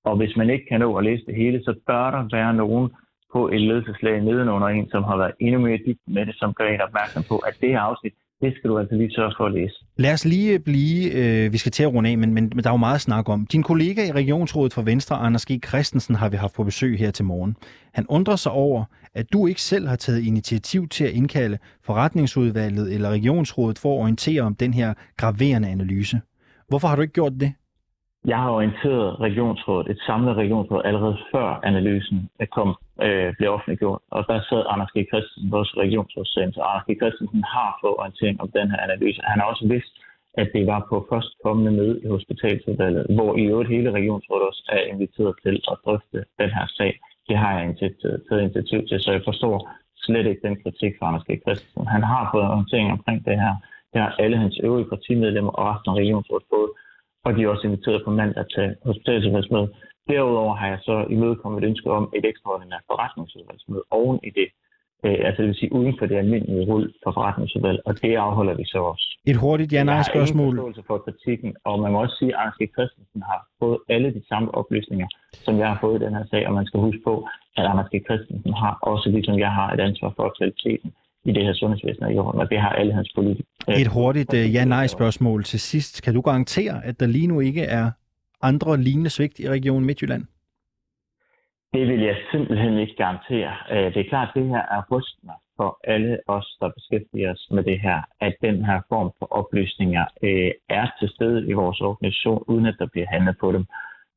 Og 0.04 0.16
hvis 0.16 0.36
man 0.36 0.50
ikke 0.50 0.66
kan 0.70 0.80
nå 0.80 0.88
at 0.96 1.04
læse 1.04 1.26
det 1.26 1.36
hele, 1.42 1.58
så 1.64 1.72
bør 1.86 2.10
der 2.10 2.22
være 2.36 2.54
nogen 2.54 2.86
på 3.32 3.48
et 3.48 3.60
ledelseslag 3.60 4.20
nedenunder 4.20 4.68
en, 4.68 4.90
som 4.90 5.02
har 5.04 5.16
været 5.16 5.34
endnu 5.40 5.60
mere 5.60 5.84
dybt 5.86 6.06
med 6.06 6.26
det, 6.26 6.36
som 6.38 6.54
gør 6.54 6.68
en 6.68 6.80
opmærksom 6.80 7.22
på, 7.30 7.36
at 7.48 7.54
det 7.60 7.68
her 7.68 7.80
afsnit, 7.80 8.14
det 8.40 8.54
skal 8.56 8.70
du 8.70 8.78
altså 8.78 8.94
lige 8.94 9.10
sørge 9.10 9.34
for 9.36 9.46
at 9.46 9.52
læse. 9.52 9.74
Lad 9.96 10.12
os 10.12 10.24
lige 10.24 10.58
blive, 10.58 11.12
øh, 11.12 11.52
vi 11.52 11.58
skal 11.58 11.72
til 11.72 11.82
at 11.82 11.94
runde 11.94 12.10
af, 12.10 12.18
men, 12.18 12.34
men, 12.34 12.52
men 12.54 12.64
der 12.64 12.70
er 12.70 12.74
jo 12.74 12.76
meget 12.76 12.94
at 12.94 13.00
snakke 13.00 13.32
om. 13.32 13.46
Din 13.46 13.62
kollega 13.62 14.08
i 14.08 14.12
Regionsrådet 14.12 14.72
for 14.72 14.82
Venstre, 14.82 15.16
Anders 15.16 15.46
G. 15.46 15.50
Christensen, 15.68 16.14
har 16.14 16.28
vi 16.28 16.36
haft 16.36 16.54
på 16.54 16.64
besøg 16.64 16.98
her 16.98 17.10
til 17.10 17.24
morgen. 17.24 17.56
Han 17.94 18.06
undrer 18.08 18.36
sig 18.36 18.52
over, 18.52 18.84
at 19.14 19.32
du 19.32 19.46
ikke 19.46 19.62
selv 19.62 19.88
har 19.88 19.96
taget 19.96 20.26
initiativ 20.26 20.88
til 20.88 21.04
at 21.04 21.10
indkalde 21.10 21.58
forretningsudvalget 21.84 22.94
eller 22.94 23.10
Regionsrådet 23.10 23.78
for 23.78 23.96
at 23.96 24.00
orientere 24.02 24.42
om 24.42 24.54
den 24.54 24.74
her 24.74 24.94
graverende 25.16 25.68
analyse. 25.68 26.20
Hvorfor 26.68 26.88
har 26.88 26.96
du 26.96 27.02
ikke 27.02 27.14
gjort 27.14 27.32
det? 27.40 27.52
Jeg 28.26 28.36
har 28.36 28.50
orienteret 28.50 29.20
regionsrådet, 29.20 29.90
et 29.90 29.98
samlet 30.06 30.36
regionsråd, 30.36 30.82
allerede 30.84 31.16
før 31.32 31.60
analysen 31.64 32.28
kom, 32.52 32.76
øh, 33.06 33.28
blev 33.38 33.48
offentliggjort. 33.56 34.00
Og 34.16 34.20
der 34.28 34.38
sad 34.48 34.62
Anders 34.72 34.92
G. 34.94 34.98
Christensen, 35.10 35.52
vores 35.56 35.70
regionsrådssend. 35.82 36.50
Så 36.52 36.60
Anders 36.62 36.86
G. 36.88 36.90
Christensen 37.00 37.42
har 37.56 37.70
fået 37.82 37.96
orientering 38.02 38.36
om 38.42 38.48
den 38.58 38.66
her 38.72 38.80
analyse. 38.86 39.20
Han 39.32 39.40
har 39.40 39.46
også 39.52 39.66
vidst, 39.74 39.92
at 40.40 40.48
det 40.54 40.64
var 40.72 40.80
på 40.90 40.96
først 41.10 41.30
kommende 41.44 41.72
møde 41.78 41.96
i 42.04 42.06
hospitalsudvalget, 42.16 43.06
hvor 43.16 43.30
i 43.40 43.42
øvrigt 43.52 43.74
hele 43.74 43.90
regionsrådet 43.98 44.44
også 44.50 44.62
er 44.76 44.82
inviteret 44.92 45.34
til 45.44 45.56
at 45.72 45.76
drøfte 45.84 46.18
den 46.40 46.50
her 46.56 46.66
sag. 46.78 46.92
Det 47.28 47.36
har 47.42 47.52
jeg 47.58 47.76
taget 48.28 48.42
initiativ 48.46 48.80
til, 48.88 48.98
så 49.00 49.10
jeg 49.16 49.22
forstår 49.30 49.56
slet 49.96 50.26
ikke 50.26 50.46
den 50.48 50.56
kritik 50.62 50.92
fra 50.98 51.06
Anders 51.08 51.26
G. 51.28 51.30
Christensen. 51.44 51.86
Han 51.94 52.02
har 52.12 52.22
fået 52.32 52.50
orientering 52.54 52.92
omkring 52.96 53.18
det 53.28 53.36
her. 53.44 53.54
Det 53.92 54.00
har 54.04 54.14
alle 54.22 54.36
hans 54.36 54.60
øvrige 54.66 54.90
partimedlemmer 54.92 55.52
og 55.58 55.64
resten 55.70 55.90
af 55.90 55.96
regionsrådet 56.02 56.46
fået 56.52 56.70
og 57.24 57.30
de 57.36 57.42
er 57.42 57.48
også 57.48 57.66
inviteret 57.66 58.04
på 58.04 58.10
mandag 58.10 58.44
til 58.54 58.76
hospitalsudvalgsmøde. 58.84 59.68
Derudover 60.08 60.54
har 60.54 60.68
jeg 60.68 60.78
så 60.82 61.06
imødekommet 61.10 61.64
et 61.64 61.68
ønske 61.68 61.90
om 61.90 62.12
et 62.16 62.24
ekstraordinært 62.24 62.84
forretningsudvalgsmøde 62.90 63.82
oven 63.90 64.20
i 64.22 64.30
det. 64.30 64.48
Øh, 65.04 65.18
altså 65.26 65.42
det 65.42 65.48
vil 65.48 65.60
sige 65.60 65.72
uden 65.72 65.94
for 65.98 66.06
det 66.06 66.16
almindelige 66.16 66.66
rull 66.70 66.92
for 67.02 67.10
forretningsudvalg, 67.12 67.80
og 67.86 68.02
det 68.02 68.14
afholder 68.14 68.54
vi 68.54 68.64
så 68.64 68.78
også. 68.78 69.06
Et 69.26 69.36
hurtigt 69.36 69.72
ja-nej-spørgsmål. 69.72 70.54
Jeg 70.56 70.64
har 70.76 70.82
for 70.86 70.98
kritikken, 70.98 71.56
og 71.64 71.80
man 71.80 71.92
må 71.92 71.98
også 72.02 72.16
sige, 72.18 72.32
at 72.34 72.40
Anders 72.40 72.70
Christensen 72.76 73.22
har 73.30 73.40
fået 73.60 73.78
alle 73.88 74.08
de 74.16 74.22
samme 74.28 74.54
oplysninger, 74.54 75.08
som 75.32 75.58
jeg 75.58 75.68
har 75.68 75.78
fået 75.80 76.02
i 76.02 76.04
den 76.04 76.14
her 76.14 76.24
sag, 76.30 76.42
og 76.48 76.54
man 76.54 76.66
skal 76.66 76.80
huske 76.80 77.02
på, 77.04 77.14
at 77.56 77.64
Anders 77.66 77.90
Christensen 78.06 78.52
har 78.52 78.78
også, 78.82 79.10
ligesom 79.10 79.38
jeg 79.38 79.52
har, 79.58 79.68
et 79.72 79.80
ansvar 79.80 80.12
for 80.16 80.34
kvaliteten 80.38 80.92
i 81.24 81.32
det 81.32 81.42
her 81.44 81.54
sundhedsvæsen 81.54 82.14
i 82.14 82.18
orden, 82.18 82.40
og 82.40 82.50
det 82.50 82.60
har 82.60 82.68
alle 82.68 82.92
hans 82.94 83.12
politikere. 83.14 83.80
Et 83.82 83.88
hurtigt 83.88 84.32
uh, 84.32 84.54
ja-nej-spørgsmål 84.54 85.44
til 85.44 85.60
sidst. 85.60 86.02
Kan 86.02 86.14
du 86.14 86.20
garantere, 86.20 86.84
at 86.84 87.00
der 87.00 87.06
lige 87.06 87.26
nu 87.26 87.40
ikke 87.40 87.62
er 87.62 87.90
andre 88.42 88.76
lignende 88.76 89.10
svigt 89.10 89.38
i 89.40 89.48
Region 89.48 89.84
Midtjylland? 89.84 90.24
Det 91.74 91.88
vil 91.88 92.00
jeg 92.00 92.16
simpelthen 92.30 92.78
ikke 92.78 92.96
garantere. 92.96 93.52
Øh, 93.72 93.94
det 93.94 94.00
er 94.00 94.08
klart, 94.08 94.28
at 94.28 94.34
det 94.34 94.48
her 94.48 94.64
er 94.76 94.82
rystende 94.92 95.34
for 95.56 95.70
alle 95.84 96.18
os, 96.26 96.56
der 96.60 96.68
beskæftiger 96.78 97.30
os 97.32 97.48
med 97.50 97.62
det 97.62 97.80
her, 97.80 97.98
at 98.20 98.34
den 98.42 98.64
her 98.64 98.80
form 98.88 99.10
for 99.18 99.26
oplysninger 99.40 100.04
øh, 100.22 100.50
er 100.68 100.86
til 100.98 101.08
stede 101.08 101.48
i 101.50 101.52
vores 101.52 101.80
organisation, 101.80 102.44
uden 102.48 102.66
at 102.66 102.76
der 102.78 102.86
bliver 102.92 103.06
handlet 103.14 103.36
på 103.40 103.52
dem. 103.52 103.64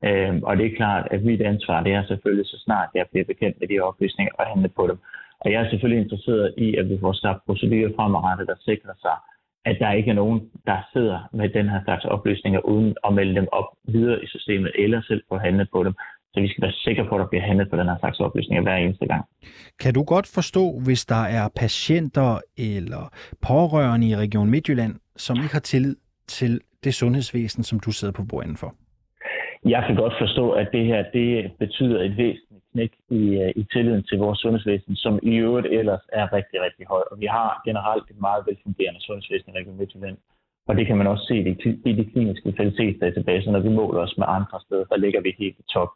Øh, 0.06 0.34
og 0.48 0.56
det 0.56 0.66
er 0.66 0.76
klart, 0.76 1.04
at 1.10 1.24
mit 1.24 1.42
ansvar 1.42 1.82
det 1.82 1.92
er 1.92 2.04
selvfølgelig 2.06 2.46
så 2.46 2.58
snart 2.64 2.88
jeg 2.94 3.06
bliver 3.10 3.24
bekendt 3.24 3.60
med 3.60 3.68
de 3.68 3.80
oplysninger 3.80 4.32
og 4.38 4.46
handle 4.46 4.68
på 4.68 4.86
dem, 4.86 4.98
og 5.40 5.52
jeg 5.52 5.58
er 5.60 5.70
selvfølgelig 5.70 6.02
interesseret 6.04 6.54
i, 6.56 6.76
at 6.76 6.88
vi 6.88 6.96
får 7.00 7.12
skabt 7.12 7.46
procedurer 7.46 7.94
fremadrettet, 7.96 8.46
der 8.46 8.54
sikrer 8.68 8.94
sig, 9.04 9.16
at 9.64 9.76
der 9.80 9.92
ikke 9.92 10.10
er 10.10 10.14
nogen, 10.14 10.40
der 10.66 10.78
sidder 10.92 11.28
med 11.32 11.48
den 11.48 11.68
her 11.68 11.80
slags 11.84 12.04
oplysninger, 12.04 12.60
uden 12.60 12.96
at 13.06 13.14
melde 13.14 13.34
dem 13.34 13.48
op 13.52 13.68
videre 13.84 14.24
i 14.24 14.26
systemet, 14.26 14.72
eller 14.78 15.02
selv 15.02 15.22
få 15.28 15.38
handlet 15.38 15.68
på 15.72 15.84
dem. 15.84 15.94
Så 16.32 16.40
vi 16.40 16.48
skal 16.48 16.62
være 16.62 16.72
sikre 16.72 17.06
på, 17.08 17.14
at 17.14 17.20
der 17.20 17.26
bliver 17.26 17.42
handlet 17.42 17.70
på 17.70 17.76
den 17.76 17.86
her 17.86 17.98
slags 17.98 18.20
oplysninger 18.20 18.62
hver 18.62 18.76
eneste 18.76 19.06
gang. 19.06 19.24
Kan 19.80 19.94
du 19.94 20.02
godt 20.02 20.26
forstå, 20.34 20.80
hvis 20.84 21.06
der 21.06 21.22
er 21.38 21.48
patienter 21.56 22.38
eller 22.58 23.12
pårørende 23.42 24.08
i 24.08 24.16
Region 24.16 24.50
Midtjylland, 24.50 24.94
som 25.16 25.36
ikke 25.36 25.52
har 25.52 25.60
tillid 25.60 25.96
til 26.28 26.60
det 26.84 26.94
sundhedsvæsen, 26.94 27.62
som 27.62 27.80
du 27.80 27.90
sidder 27.90 28.12
på 28.12 28.24
bordet 28.24 28.58
for? 28.58 28.74
Jeg 29.64 29.84
kan 29.86 29.96
godt 29.96 30.14
forstå, 30.18 30.50
at 30.50 30.68
det 30.72 30.84
her 30.86 31.02
det 31.12 31.52
betyder 31.58 32.02
et 32.02 32.16
væsentligt 32.16 32.64
knæk 32.72 32.92
i, 33.10 33.22
øh, 33.42 33.52
i 33.56 33.64
tilliden 33.72 34.02
til 34.02 34.18
vores 34.18 34.38
sundhedsvæsen, 34.38 34.96
som 34.96 35.18
i 35.22 35.34
øvrigt 35.36 35.66
ellers 35.66 36.04
er 36.12 36.32
rigtig, 36.32 36.60
rigtig 36.66 36.86
høj. 36.86 37.02
Og 37.10 37.20
vi 37.20 37.26
har 37.26 37.62
generelt 37.64 38.10
et 38.10 38.20
meget 38.20 38.42
velfungerende 38.48 39.00
sundhedsvæsen 39.02 39.50
i 39.50 39.58
Region 39.58 39.76
Midtjylland. 39.76 40.16
Og 40.68 40.76
det 40.76 40.86
kan 40.86 40.96
man 40.96 41.06
også 41.06 41.24
se 41.28 41.36
i 41.90 41.92
de 41.92 42.04
kliniske 42.12 42.52
kvalitetsdatabaser, 42.52 43.50
når 43.50 43.60
vi 43.60 43.68
måler 43.68 44.00
os 44.00 44.18
med 44.18 44.26
andre 44.28 44.60
steder, 44.66 44.84
der 44.84 44.96
ligger 44.96 45.20
vi 45.20 45.34
helt 45.38 45.58
i 45.58 45.64
top. 45.72 45.90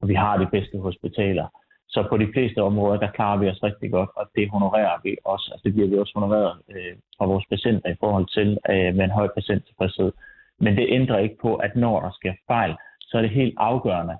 Og 0.00 0.08
vi 0.08 0.14
har 0.14 0.36
de 0.36 0.46
bedste 0.46 0.78
hospitaler. 0.78 1.46
Så 1.88 2.06
på 2.10 2.16
de 2.16 2.28
fleste 2.32 2.62
områder, 2.62 2.98
der 3.00 3.10
klarer 3.10 3.38
vi 3.38 3.48
os 3.48 3.62
rigtig 3.62 3.90
godt, 3.90 4.10
og 4.16 4.30
det 4.36 4.50
honorerer 4.50 4.98
vi 5.04 5.16
også. 5.24 5.46
Altså 5.52 5.62
det 5.64 5.72
bliver 5.74 5.88
vi 5.88 5.98
også 5.98 6.12
honoreret 6.14 6.54
øh, 6.70 6.94
fra 7.18 7.26
vores 7.26 7.46
patienter 7.50 7.90
i 7.90 7.96
forhold 8.00 8.26
til 8.36 8.48
øh, 8.70 8.94
med 8.96 9.04
en 9.04 9.18
høj 9.18 9.28
patienttilfredshed. 9.28 10.12
Men 10.60 10.76
det 10.76 10.86
ændrer 10.88 11.18
ikke 11.18 11.38
på, 11.42 11.54
at 11.56 11.76
når 11.76 12.00
der 12.00 12.10
sker 12.18 12.34
fejl, 12.46 12.74
så 13.14 13.18
er 13.18 13.22
det 13.22 13.40
helt 13.42 13.54
afgørende, 13.70 14.16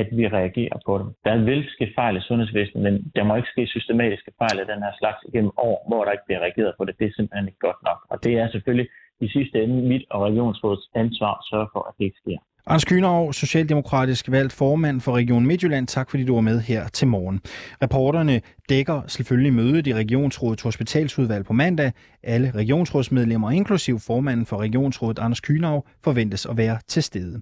at 0.00 0.08
vi 0.18 0.24
reagerer 0.28 0.78
på 0.86 0.92
dem. 0.98 1.08
Der 1.24 1.36
vil 1.48 1.62
ske 1.74 1.92
fejl 1.98 2.16
i 2.16 2.26
sundhedsvæsenet, 2.28 2.82
men 2.86 2.94
der 3.16 3.24
må 3.24 3.32
ikke 3.36 3.52
ske 3.54 3.66
systematiske 3.66 4.32
fejl 4.38 4.56
af 4.60 4.66
den 4.66 4.82
her 4.84 4.92
slags 5.00 5.20
igennem 5.28 5.52
år, 5.68 5.76
hvor 5.88 6.04
der 6.04 6.12
ikke 6.12 6.26
bliver 6.26 6.40
reageret 6.40 6.72
på 6.78 6.84
det. 6.84 6.98
Det 6.98 7.06
er 7.06 7.14
simpelthen 7.16 7.48
ikke 7.48 7.66
godt 7.68 7.80
nok. 7.88 7.98
Og 8.10 8.24
det 8.24 8.32
er 8.40 8.48
selvfølgelig 8.54 8.88
i 9.20 9.28
sidste 9.28 9.62
ende 9.62 9.88
mit 9.92 10.04
og 10.10 10.22
regionsrådets 10.28 10.86
ansvar 10.94 11.32
at 11.40 11.44
sørge 11.50 11.68
for, 11.72 11.82
at 11.88 11.94
det 11.98 12.04
ikke 12.04 12.22
sker. 12.24 12.40
Anders 12.66 12.84
Kynerov, 12.84 13.32
Socialdemokratisk 13.32 14.30
valgt 14.30 14.52
formand 14.52 15.00
for 15.00 15.12
Region 15.12 15.46
Midtjylland. 15.46 15.86
Tak 15.86 16.10
fordi 16.10 16.24
du 16.24 16.34
var 16.34 16.40
med 16.40 16.60
her 16.60 16.88
til 16.88 17.08
morgen. 17.08 17.40
Reporterne 17.82 18.40
dækker 18.68 19.02
selvfølgelig 19.06 19.52
mødet 19.52 19.86
i 19.86 19.94
Regionsrådets 19.94 20.62
Hospitalsudvalg 20.62 21.44
på 21.44 21.52
mandag. 21.52 21.92
Alle 22.22 22.50
regionsrådsmedlemmer, 22.50 23.50
inklusiv 23.50 23.98
formanden 23.98 24.46
for 24.46 24.56
Regionsrådet 24.56 25.18
Anders 25.18 25.40
Kynerov, 25.40 25.86
forventes 26.04 26.46
at 26.46 26.56
være 26.56 26.78
til 26.88 27.02
stede. 27.02 27.40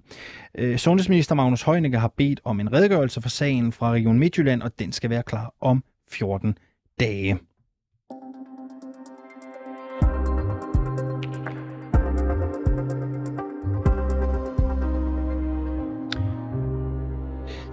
Øh, 0.57 0.77
sundhedsminister 0.77 1.35
Magnus 1.35 1.63
Heunicke 1.63 1.99
har 1.99 2.13
bedt 2.17 2.39
om 2.43 2.59
en 2.59 2.73
redegørelse 2.73 3.21
for 3.21 3.29
sagen 3.29 3.71
fra 3.71 3.91
Region 3.91 4.19
Midtjylland, 4.19 4.61
og 4.61 4.79
den 4.79 4.91
skal 4.91 5.09
være 5.09 5.23
klar 5.23 5.53
om 5.61 5.83
14 6.11 6.57
dage. 6.99 7.39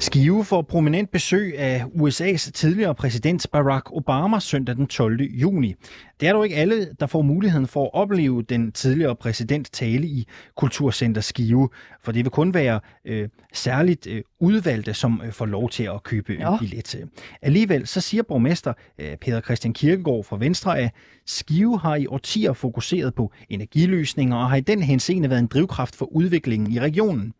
Skive 0.09 0.45
får 0.45 0.63
prominent 0.63 1.11
besøg 1.11 1.59
af 1.59 1.85
USA's 1.85 2.51
tidligere 2.51 2.95
præsident 2.95 3.47
Barack 3.53 3.93
Obama 3.93 4.41
søndag 4.41 4.77
den 4.77 4.87
12. 4.87 5.21
juni. 5.23 5.75
Det 6.21 6.29
er 6.29 6.33
dog 6.33 6.45
ikke 6.45 6.57
alle, 6.57 6.89
der 7.01 7.07
får 7.07 7.23
muligheden 7.23 7.67
for 7.67 7.85
at 7.85 7.91
opleve 7.93 8.43
den 8.43 8.73
tidligere 8.73 9.17
præsident 9.17 9.73
tale 9.73 10.07
i 10.07 10.29
Kulturcenter 10.57 11.21
Skive, 11.21 11.69
for 12.03 12.13
det 12.13 12.25
vil 12.25 12.31
kun 12.31 12.55
være 12.55 12.81
øh, 13.05 13.29
særligt 13.53 14.07
øh, 14.07 14.23
udvalgte, 14.41 14.95
som 14.95 15.23
øh, 15.25 15.33
får 15.33 15.47
lov 15.47 15.71
til 15.71 15.85
at 15.85 16.03
købe 16.03 16.37
en 16.37 16.59
billet. 16.61 17.09
Alligevel 17.43 17.87
så 17.87 18.01
siger 18.01 18.23
borgmester 18.23 18.73
øh, 18.99 19.17
Peter 19.17 19.41
Christian 19.41 19.75
Kirkegaard 19.75 20.25
fra 20.25 20.37
Venstre, 20.39 20.79
at 20.79 20.91
Skive 21.27 21.79
har 21.79 21.97
i 21.97 22.07
årtier 22.07 22.53
fokuseret 22.53 23.15
på 23.15 23.33
energiløsninger 23.49 24.37
og 24.37 24.51
har 24.51 24.57
i 24.57 24.61
den 24.61 24.83
henseende 24.83 25.31
været 25.31 25.41
en 25.41 25.47
drivkraft 25.47 25.97
for 25.97 26.13
udviklingen 26.13 26.73
i 26.73 26.81
regionen. 26.81 27.33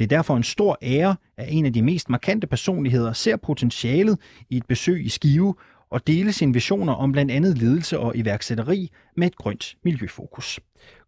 Det 0.00 0.12
er 0.12 0.16
derfor 0.16 0.36
en 0.36 0.42
stor 0.42 0.78
ære, 0.82 1.16
at 1.36 1.46
en 1.50 1.66
af 1.66 1.72
de 1.72 1.82
mest 1.82 2.10
markante 2.10 2.46
personligheder 2.46 3.12
ser 3.12 3.36
potentialet 3.36 4.44
i 4.50 4.56
et 4.56 4.66
besøg 4.66 5.04
i 5.04 5.08
Skive 5.08 5.54
og 5.90 6.06
dele 6.06 6.32
sine 6.32 6.52
visioner 6.52 6.92
om 6.92 7.12
blandt 7.12 7.30
andet 7.30 7.58
ledelse 7.58 7.98
og 7.98 8.16
iværksætteri 8.16 8.88
med 9.16 9.26
et 9.26 9.36
grønt 9.36 9.74
miljøfokus. 9.84 10.60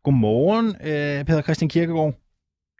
Godmorgen, 0.03 0.67
øh, 0.67 1.25
Peter 1.27 1.43
Christian 1.43 1.69
Kirkegaard. 1.69 2.15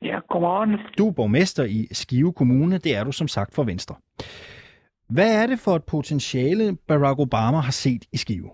Ja, 0.03 0.19
godmorgen. 0.29 0.79
Du 0.99 1.09
er 1.09 1.13
borgmester 1.13 1.65
i 1.65 1.89
Skive 1.93 2.33
Kommune, 2.33 2.79
det 2.79 2.97
er 2.97 3.05
du 3.05 3.13
som 3.13 3.29
sagt 3.29 3.55
for 3.55 3.63
Venstre. 3.63 3.95
Hvad 5.09 5.43
er 5.43 5.47
det 5.47 5.59
for 5.59 5.77
et 5.77 5.85
potentiale, 5.85 6.77
Barack 6.89 7.19
Obama 7.19 7.59
har 7.59 7.77
set 7.85 8.05
i 8.13 8.17
Skive? 8.17 8.51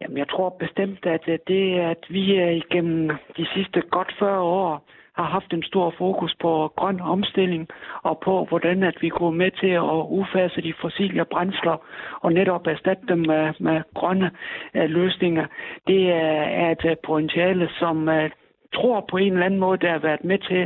Jamen, 0.00 0.18
jeg 0.18 0.28
tror 0.28 0.56
bestemt, 0.58 1.06
at 1.06 1.20
det, 1.46 1.80
at 1.92 2.02
vi 2.10 2.22
igennem 2.56 3.10
de 3.36 3.46
sidste 3.54 3.80
godt 3.90 4.12
40 4.18 4.40
år 4.40 4.90
har 5.22 5.30
haft 5.30 5.52
en 5.52 5.62
stor 5.62 5.94
fokus 5.98 6.34
på 6.40 6.72
grøn 6.76 7.00
omstilling 7.00 7.68
og 8.02 8.20
på, 8.24 8.44
hvordan 8.48 8.82
at 8.82 8.96
vi 9.00 9.08
går 9.08 9.30
med 9.30 9.50
til 9.50 9.72
at 9.92 10.00
udfase 10.18 10.62
de 10.62 10.74
fossile 10.80 11.24
brændsler 11.24 11.76
og 12.20 12.32
netop 12.32 12.66
erstatte 12.66 13.06
dem 13.08 13.18
med, 13.18 13.52
med 13.60 13.82
grønne 13.94 14.30
øh, 14.74 14.90
løsninger. 14.90 15.46
Det 15.86 16.12
er, 16.12 16.70
et 16.70 16.98
potentiale, 17.06 17.68
som 17.78 18.08
øh, 18.08 18.30
tror 18.74 19.06
på 19.10 19.16
en 19.16 19.32
eller 19.32 19.46
anden 19.46 19.60
måde, 19.60 19.78
der 19.78 19.90
har 19.90 19.98
været 19.98 20.24
med 20.24 20.38
til 20.38 20.62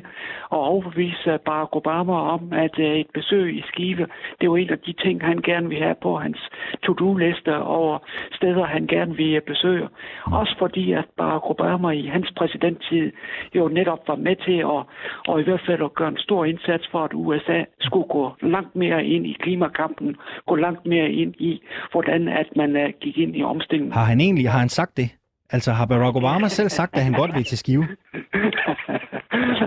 at 0.54 0.60
overbevise 0.70 1.38
Barack 1.44 1.76
Obama 1.76 2.12
om, 2.12 2.52
at 2.52 2.78
øh, 2.78 2.94
et 3.02 3.10
besøg 3.14 3.56
i 3.58 3.62
Skive, 3.68 4.06
det 4.40 4.50
var 4.50 4.56
en 4.56 4.70
af 4.70 4.78
de 4.78 4.92
ting, 4.92 5.24
han 5.24 5.38
gerne 5.38 5.68
vil 5.68 5.78
have 5.78 5.96
på 6.02 6.16
hans 6.16 6.40
to-do-liste 6.82 7.62
over 7.62 7.98
steder, 8.32 8.64
han 8.64 8.86
gerne 8.86 9.16
vil 9.16 9.34
øh, 9.34 9.42
besøge. 9.42 9.88
Også 10.24 10.54
fordi, 10.58 10.92
at 10.92 11.04
Barack 11.16 11.44
Obama 11.50 11.90
i 11.90 12.06
hans 12.06 12.32
præsidenttid 12.36 13.12
jo 13.54 13.68
netop 13.68 14.08
var 14.08 14.16
med 14.16 14.36
til 14.36 14.58
at, 14.74 14.82
og 15.28 15.40
i 15.40 15.44
hvert 15.44 15.64
fald 15.66 15.82
at 15.82 15.94
gøre 15.94 16.08
en 16.08 16.18
stor 16.18 16.44
indsats 16.44 16.88
for, 16.92 17.04
at 17.04 17.10
USA 17.14 17.64
skulle 17.80 18.08
gå 18.08 18.32
langt 18.42 18.76
mere 18.76 19.04
ind 19.04 19.26
i 19.26 19.36
klimakampen, 19.40 20.16
gå 20.46 20.54
langt 20.54 20.86
mere 20.86 21.10
ind 21.10 21.34
i, 21.38 21.62
hvordan 21.92 22.28
at 22.28 22.48
man 22.56 22.76
øh, 22.76 22.92
gik 23.00 23.18
ind 23.18 23.36
i 23.36 23.42
omstillingen. 23.42 23.92
Har 23.92 24.04
han 24.04 24.20
egentlig 24.20 24.50
har 24.50 24.58
han 24.58 24.68
sagt 24.68 24.96
det? 24.96 25.10
Altså 25.54 25.72
har 25.72 25.86
Barack 25.86 26.16
Obama 26.16 26.48
selv 26.48 26.68
sagt, 26.68 26.96
at 26.96 27.04
han 27.04 27.12
godt 27.12 27.34
vil 27.34 27.44
til 27.44 27.58
Skive? 27.58 27.86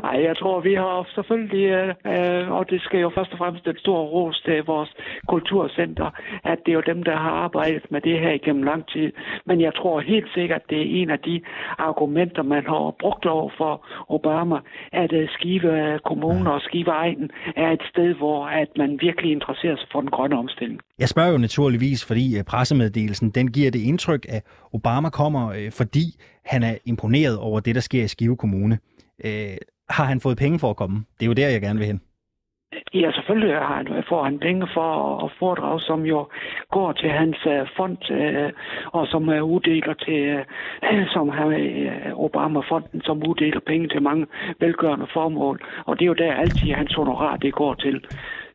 Nej, 0.07 0.17
jeg 0.29 0.37
tror, 0.37 0.59
vi 0.59 0.73
har 0.73 1.07
selvfølgelig, 1.15 1.65
øh, 1.79 1.89
øh, 2.13 2.51
og 2.51 2.69
det 2.69 2.81
skal 2.81 2.99
jo 2.99 3.11
først 3.17 3.31
og 3.31 3.37
fremmest 3.37 3.65
den 3.65 3.77
store 3.77 4.03
ros 4.15 4.41
til 4.45 4.63
vores 4.63 4.91
kulturcenter, 5.27 6.09
at 6.43 6.57
det 6.65 6.71
er 6.71 6.75
jo 6.75 6.83
dem, 6.91 7.03
der 7.03 7.15
har 7.15 7.33
arbejdet 7.45 7.85
med 7.91 8.01
det 8.01 8.19
her 8.19 8.31
igennem 8.31 8.63
lang 8.63 8.83
tid. 8.93 9.11
Men 9.45 9.61
jeg 9.61 9.73
tror 9.75 9.99
helt 9.99 10.29
sikkert, 10.33 10.61
det 10.69 10.77
er 10.81 11.01
en 11.01 11.09
af 11.09 11.19
de 11.19 11.41
argumenter, 11.77 12.43
man 12.43 12.63
har 12.67 12.95
brugt 12.99 13.25
over 13.25 13.49
for 13.57 13.73
Obama, 14.09 14.57
at 14.91 15.13
øh, 15.13 15.29
Skive 15.29 15.69
øh, 15.79 15.99
Kommune 15.99 16.51
og 16.51 16.61
Skive 16.61 16.91
Egen 16.91 17.29
er 17.55 17.71
et 17.71 17.83
sted, 17.91 18.13
hvor 18.13 18.45
at 18.45 18.69
man 18.77 18.97
virkelig 19.01 19.31
interesserer 19.31 19.75
sig 19.75 19.87
for 19.91 20.01
den 20.01 20.09
grønne 20.09 20.37
omstilling. 20.37 20.79
Jeg 20.99 21.09
spørger 21.09 21.31
jo 21.31 21.37
naturligvis, 21.37 22.05
fordi 22.05 22.37
øh, 22.37 22.43
pressemeddelelsen 22.43 23.29
den 23.29 23.51
giver 23.51 23.71
det 23.71 23.79
indtryk, 23.79 24.25
at 24.29 24.43
Obama 24.73 25.09
kommer, 25.09 25.49
øh, 25.49 25.71
fordi 25.71 26.05
han 26.45 26.63
er 26.63 26.75
imponeret 26.85 27.37
over 27.37 27.59
det, 27.59 27.75
der 27.75 27.81
sker 27.81 28.03
i 28.03 28.07
Skive 28.07 28.37
Kommune. 28.37 28.77
Øh, 29.25 29.57
har 29.89 30.03
han 30.03 30.21
fået 30.21 30.37
penge 30.37 30.59
for 30.59 30.69
at 30.69 30.75
komme? 30.75 31.05
Det 31.19 31.25
er 31.25 31.27
jo 31.27 31.33
der, 31.33 31.49
jeg 31.49 31.61
gerne 31.61 31.79
vil 31.79 31.87
hen. 31.87 32.01
Ja, 32.93 33.11
selvfølgelig 33.11 33.55
har 33.55 33.75
han, 33.75 34.03
får 34.09 34.23
han 34.23 34.39
penge 34.39 34.67
for 34.73 34.89
at 35.25 35.31
foredrage, 35.39 35.79
som 35.81 36.05
jo 36.05 36.27
går 36.71 36.91
til 36.91 37.09
hans 37.09 37.37
uh, 37.45 37.67
fond, 37.77 37.97
uh, 38.11 38.49
og 38.97 39.07
som 39.07 39.29
uh, 39.29 39.43
uddeler 39.53 39.93
til, 39.93 40.21
uh, 40.35 41.07
som 41.15 41.29
har 41.29 41.45
uh, 41.45 42.25
Obama-fonden, 42.25 43.01
som 43.01 43.23
uddeler 43.29 43.59
penge 43.59 43.87
til 43.87 44.01
mange 44.01 44.25
velgørende 44.59 45.07
formål. 45.13 45.61
Og 45.85 45.99
det 45.99 46.05
er 46.05 46.07
jo 46.07 46.13
der 46.13 46.33
altid 46.33 46.71
hans 46.71 46.93
honorar, 46.93 47.37
det 47.37 47.53
går 47.53 47.73
til. 47.73 48.05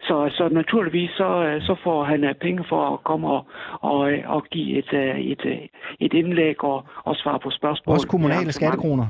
Så, 0.02 0.30
så 0.36 0.48
naturligvis 0.48 1.10
så, 1.10 1.58
så 1.60 1.74
får 1.84 2.04
han 2.04 2.34
penge 2.40 2.64
for 2.68 2.94
at 2.94 3.04
komme 3.04 3.28
og, 3.28 3.46
og, 3.80 4.12
og 4.26 4.44
give 4.44 4.78
et, 4.78 4.92
et, 5.32 5.70
et 6.00 6.12
indlæg 6.12 6.64
og, 6.64 6.84
og 7.04 7.16
svare 7.16 7.38
på 7.38 7.50
spørgsmål. 7.50 7.94
Også 7.94 8.08
kommunale 8.08 8.52
skattekroner? 8.52 9.06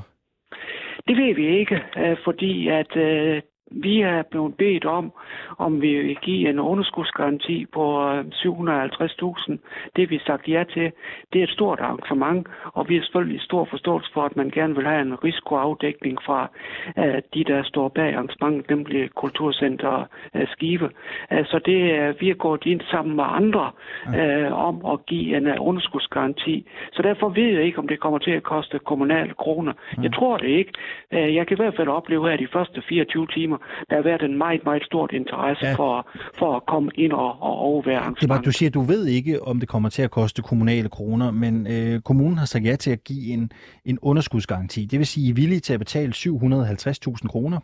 Det 1.08 1.16
ved 1.16 1.34
vi 1.34 1.58
ikke, 1.58 1.82
øh, 1.96 2.16
fordi 2.24 2.68
at 2.68 2.96
øh, 2.96 3.42
vi 3.74 4.00
er 4.00 4.22
blevet 4.22 4.54
bedt 4.56 4.84
om, 4.84 5.12
om 5.58 5.82
vi 5.82 5.98
vil 5.98 6.16
give 6.16 6.48
en 6.48 6.58
underskudsgaranti 6.58 7.66
på 7.72 8.12
750.000. 8.12 9.52
Øh, 9.52 9.58
det 9.96 10.10
vi 10.10 10.18
sagt 10.26 10.48
ja 10.48 10.64
til. 10.74 10.92
Det 11.32 11.38
er 11.38 11.44
et 11.44 11.50
stort 11.50 11.80
arrangement, 11.80 12.48
og 12.64 12.88
vi 12.88 12.94
har 12.94 13.02
selvfølgelig 13.02 13.40
stor 13.40 13.64
forståelse 13.64 14.10
for, 14.14 14.22
at 14.22 14.36
man 14.36 14.50
gerne 14.50 14.74
vil 14.74 14.86
have 14.86 15.00
en 15.00 15.24
risikoafdækning 15.24 16.18
fra 16.26 16.48
uh, 16.96 17.18
de, 17.34 17.44
der 17.44 17.62
står 17.62 17.88
bag 17.88 18.14
arrangementet, 18.14 18.70
nemlig 18.70 19.10
Kulturcenter 19.14 20.06
uh, 20.34 20.40
Skive. 20.46 20.90
Uh, 21.32 21.44
så 21.44 21.60
det 21.64 21.80
uh, 22.08 22.20
vi 22.20 22.30
er 22.30 22.34
gået 22.34 22.66
ind 22.66 22.80
sammen 22.80 23.16
med 23.16 23.24
andre 23.28 23.70
uh, 24.06 24.68
om 24.68 24.92
at 24.92 25.06
give 25.06 25.36
en 25.36 25.46
uh, 25.46 25.66
underskudsgaranti. 25.68 26.66
Så 26.92 27.02
derfor 27.02 27.28
ved 27.28 27.48
jeg 27.56 27.64
ikke, 27.64 27.78
om 27.78 27.88
det 27.88 28.00
kommer 28.00 28.18
til 28.18 28.30
at 28.30 28.42
koste 28.42 28.78
kommunale 28.78 29.34
kroner. 29.34 29.72
Jeg 30.02 30.12
tror 30.14 30.36
det 30.36 30.48
ikke. 30.48 30.72
Uh, 31.14 31.34
jeg 31.34 31.46
kan 31.46 31.56
i 31.56 31.60
hvert 31.62 31.76
fald 31.76 31.88
opleve 31.88 32.28
her 32.28 32.36
de 32.36 32.48
første 32.52 32.82
24 32.88 33.26
timer, 33.26 33.56
der 33.90 33.96
har 33.96 34.02
været 34.02 34.22
en 34.22 34.38
meget, 34.38 34.64
meget 34.64 34.84
stort 34.84 35.12
interesse 35.12 35.66
ja. 35.66 35.74
for, 35.74 36.08
for 36.38 36.56
at 36.56 36.62
komme 36.66 36.90
ind 36.94 37.12
og, 37.12 37.42
og 37.42 37.54
overvære 37.58 38.14
Det 38.20 38.28
var, 38.28 38.40
du 38.40 38.52
siger, 38.52 38.70
du 38.70 38.80
ved 38.80 39.06
ikke, 39.06 39.42
om 39.42 39.60
det 39.60 39.68
kommer 39.68 39.88
til 39.88 40.02
at 40.02 40.10
koste 40.10 40.42
kommunale 40.42 40.88
kroner, 40.88 41.30
men 41.30 41.66
øh, 41.66 42.00
kommunen 42.00 42.38
har 42.38 42.46
sagt 42.46 42.64
ja 42.64 42.76
til 42.76 42.90
at 42.90 43.04
give 43.04 43.32
en, 43.32 43.52
en 43.84 43.98
underskudsgaranti. 44.02 44.84
Det 44.84 44.98
vil 44.98 45.06
sige, 45.06 45.26
I 45.26 45.30
er 45.30 45.34
villige 45.34 45.60
til 45.60 45.72
at 45.72 45.78
betale 45.78 46.12
750.000 46.12 47.28
kroner 47.28 47.58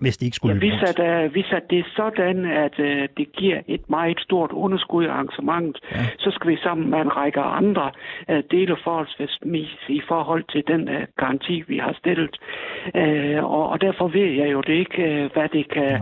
hvis 0.00 0.16
det 0.16 0.26
ikke 0.26 0.36
skulle 0.36 0.54
ja, 0.54 0.58
hvis, 0.58 0.82
at, 0.90 0.98
uh, 1.24 1.32
hvis 1.32 1.52
at 1.52 1.62
det 1.70 1.78
er 1.78 1.88
sådan, 1.96 2.44
at 2.44 2.78
uh, 2.78 3.02
det 3.16 3.26
giver 3.38 3.60
et 3.66 3.90
meget 3.90 4.20
stort 4.20 4.52
underskud 4.52 5.04
i 5.04 5.06
arrangementet, 5.06 5.78
ja. 5.92 6.06
så 6.18 6.30
skal 6.30 6.50
vi 6.50 6.56
sammen 6.56 6.90
med 6.90 6.98
en 6.98 7.16
række 7.16 7.40
andre 7.40 7.90
uh, 8.32 8.40
dele 8.50 8.76
forholdsvis 8.84 9.70
i 9.88 10.00
forhold 10.08 10.44
til 10.52 10.62
den 10.66 10.82
uh, 10.88 11.02
garanti, 11.16 11.62
vi 11.68 11.78
har 11.78 11.94
stillet. 11.98 12.34
Uh, 12.94 13.44
og, 13.56 13.68
og 13.68 13.80
derfor 13.80 14.08
ved 14.08 14.30
jeg 14.40 14.52
jo 14.52 14.60
det 14.60 14.72
ikke, 14.72 14.98
uh, 15.08 15.32
hvad 15.34 15.48
det 15.56 15.64
kan 15.76 15.92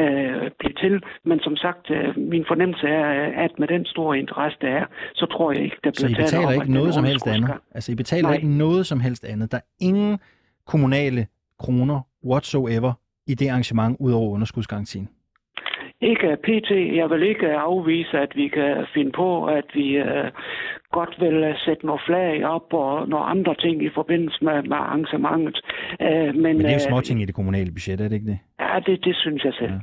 uh, 0.00 0.50
blive 0.58 0.76
til. 0.82 1.02
Men 1.24 1.40
som 1.40 1.56
sagt, 1.56 1.90
uh, 1.90 1.96
min 2.16 2.44
fornemmelse 2.48 2.86
er, 2.88 3.44
at 3.44 3.50
med 3.58 3.68
den 3.68 3.84
store 3.84 4.18
interesse, 4.18 4.58
der 4.60 4.68
er, 4.68 4.84
så 5.14 5.26
tror 5.26 5.52
jeg 5.52 5.62
ikke, 5.62 5.76
der 5.84 5.90
bliver 5.90 6.08
talt 6.08 6.20
om... 6.20 6.26
Så 6.26 6.36
I 6.36 6.38
betaler 6.38 6.52
ikke 6.52 6.72
noget 6.72 6.94
som 6.94 7.04
helst 7.04 7.26
andet? 7.26 7.50
Altså, 7.74 7.92
I 7.92 7.94
betaler 7.94 8.28
Nej. 8.28 8.34
ikke 8.34 8.58
noget 8.58 8.86
som 8.86 9.00
helst 9.00 9.24
andet? 9.24 9.52
Der 9.52 9.56
er 9.56 9.68
ingen 9.80 10.18
kommunale 10.66 11.26
kroner 11.58 12.00
whatsoever 12.24 12.92
i 13.26 13.34
det 13.34 13.48
arrangement 13.48 13.96
ud 14.00 14.12
over 14.12 14.30
underskudsgarantien? 14.30 15.08
Ikke 16.00 16.36
PT. 16.44 16.70
Jeg 16.70 17.10
vil 17.10 17.22
ikke 17.22 17.48
afvise, 17.52 18.18
at 18.18 18.32
vi 18.34 18.48
kan 18.48 18.86
finde 18.94 19.12
på, 19.12 19.46
at 19.46 19.64
vi 19.74 20.00
uh, 20.00 20.06
godt 20.92 21.14
vil 21.20 21.50
uh, 21.50 21.56
sætte 21.64 21.86
nogle 21.86 22.00
flag 22.06 22.44
op 22.44 22.72
og 22.72 23.08
nogle 23.08 23.26
andre 23.26 23.54
ting 23.54 23.84
i 23.84 23.90
forbindelse 23.94 24.44
med, 24.44 24.62
med 24.62 24.76
arrangementet. 24.76 25.60
Uh, 26.00 26.06
men, 26.06 26.42
men 26.42 26.58
det 26.58 26.66
er 26.66 26.72
jo 26.72 26.88
småting 26.88 27.22
i 27.22 27.24
det 27.24 27.34
kommunale 27.34 27.72
budget, 27.72 28.00
er 28.00 28.08
det 28.08 28.12
ikke 28.12 28.26
det? 28.26 28.38
Ja, 28.60 28.80
det, 28.86 29.04
det 29.04 29.16
synes 29.16 29.44
jeg 29.44 29.52
selv. 29.52 29.72
Ja. 29.72 29.78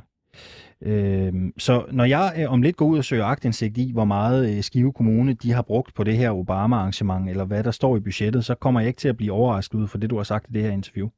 Øhm, 0.82 1.52
så 1.58 1.84
når 1.92 2.04
jeg 2.04 2.46
om 2.48 2.62
lidt 2.62 2.76
går 2.76 2.86
ud 2.86 2.98
og 2.98 3.04
søger 3.04 3.24
agtindsigt 3.24 3.78
i, 3.78 3.90
hvor 3.92 4.04
meget 4.04 4.64
Skive 4.64 4.92
Kommune 4.92 5.34
de 5.34 5.52
har 5.52 5.62
brugt 5.62 5.94
på 5.94 6.04
det 6.04 6.16
her 6.16 6.30
Obama-arrangement, 6.30 7.30
eller 7.30 7.44
hvad 7.44 7.64
der 7.64 7.70
står 7.70 7.96
i 7.96 8.00
budgettet, 8.00 8.44
så 8.44 8.54
kommer 8.54 8.80
jeg 8.80 8.88
ikke 8.88 8.98
til 8.98 9.08
at 9.08 9.16
blive 9.16 9.32
overrasket 9.32 9.78
ud 9.78 9.88
for 9.88 9.98
det, 9.98 10.10
du 10.10 10.16
har 10.16 10.22
sagt 10.22 10.46
i 10.48 10.52
det 10.52 10.62
her 10.62 10.70
interview. 10.70 11.08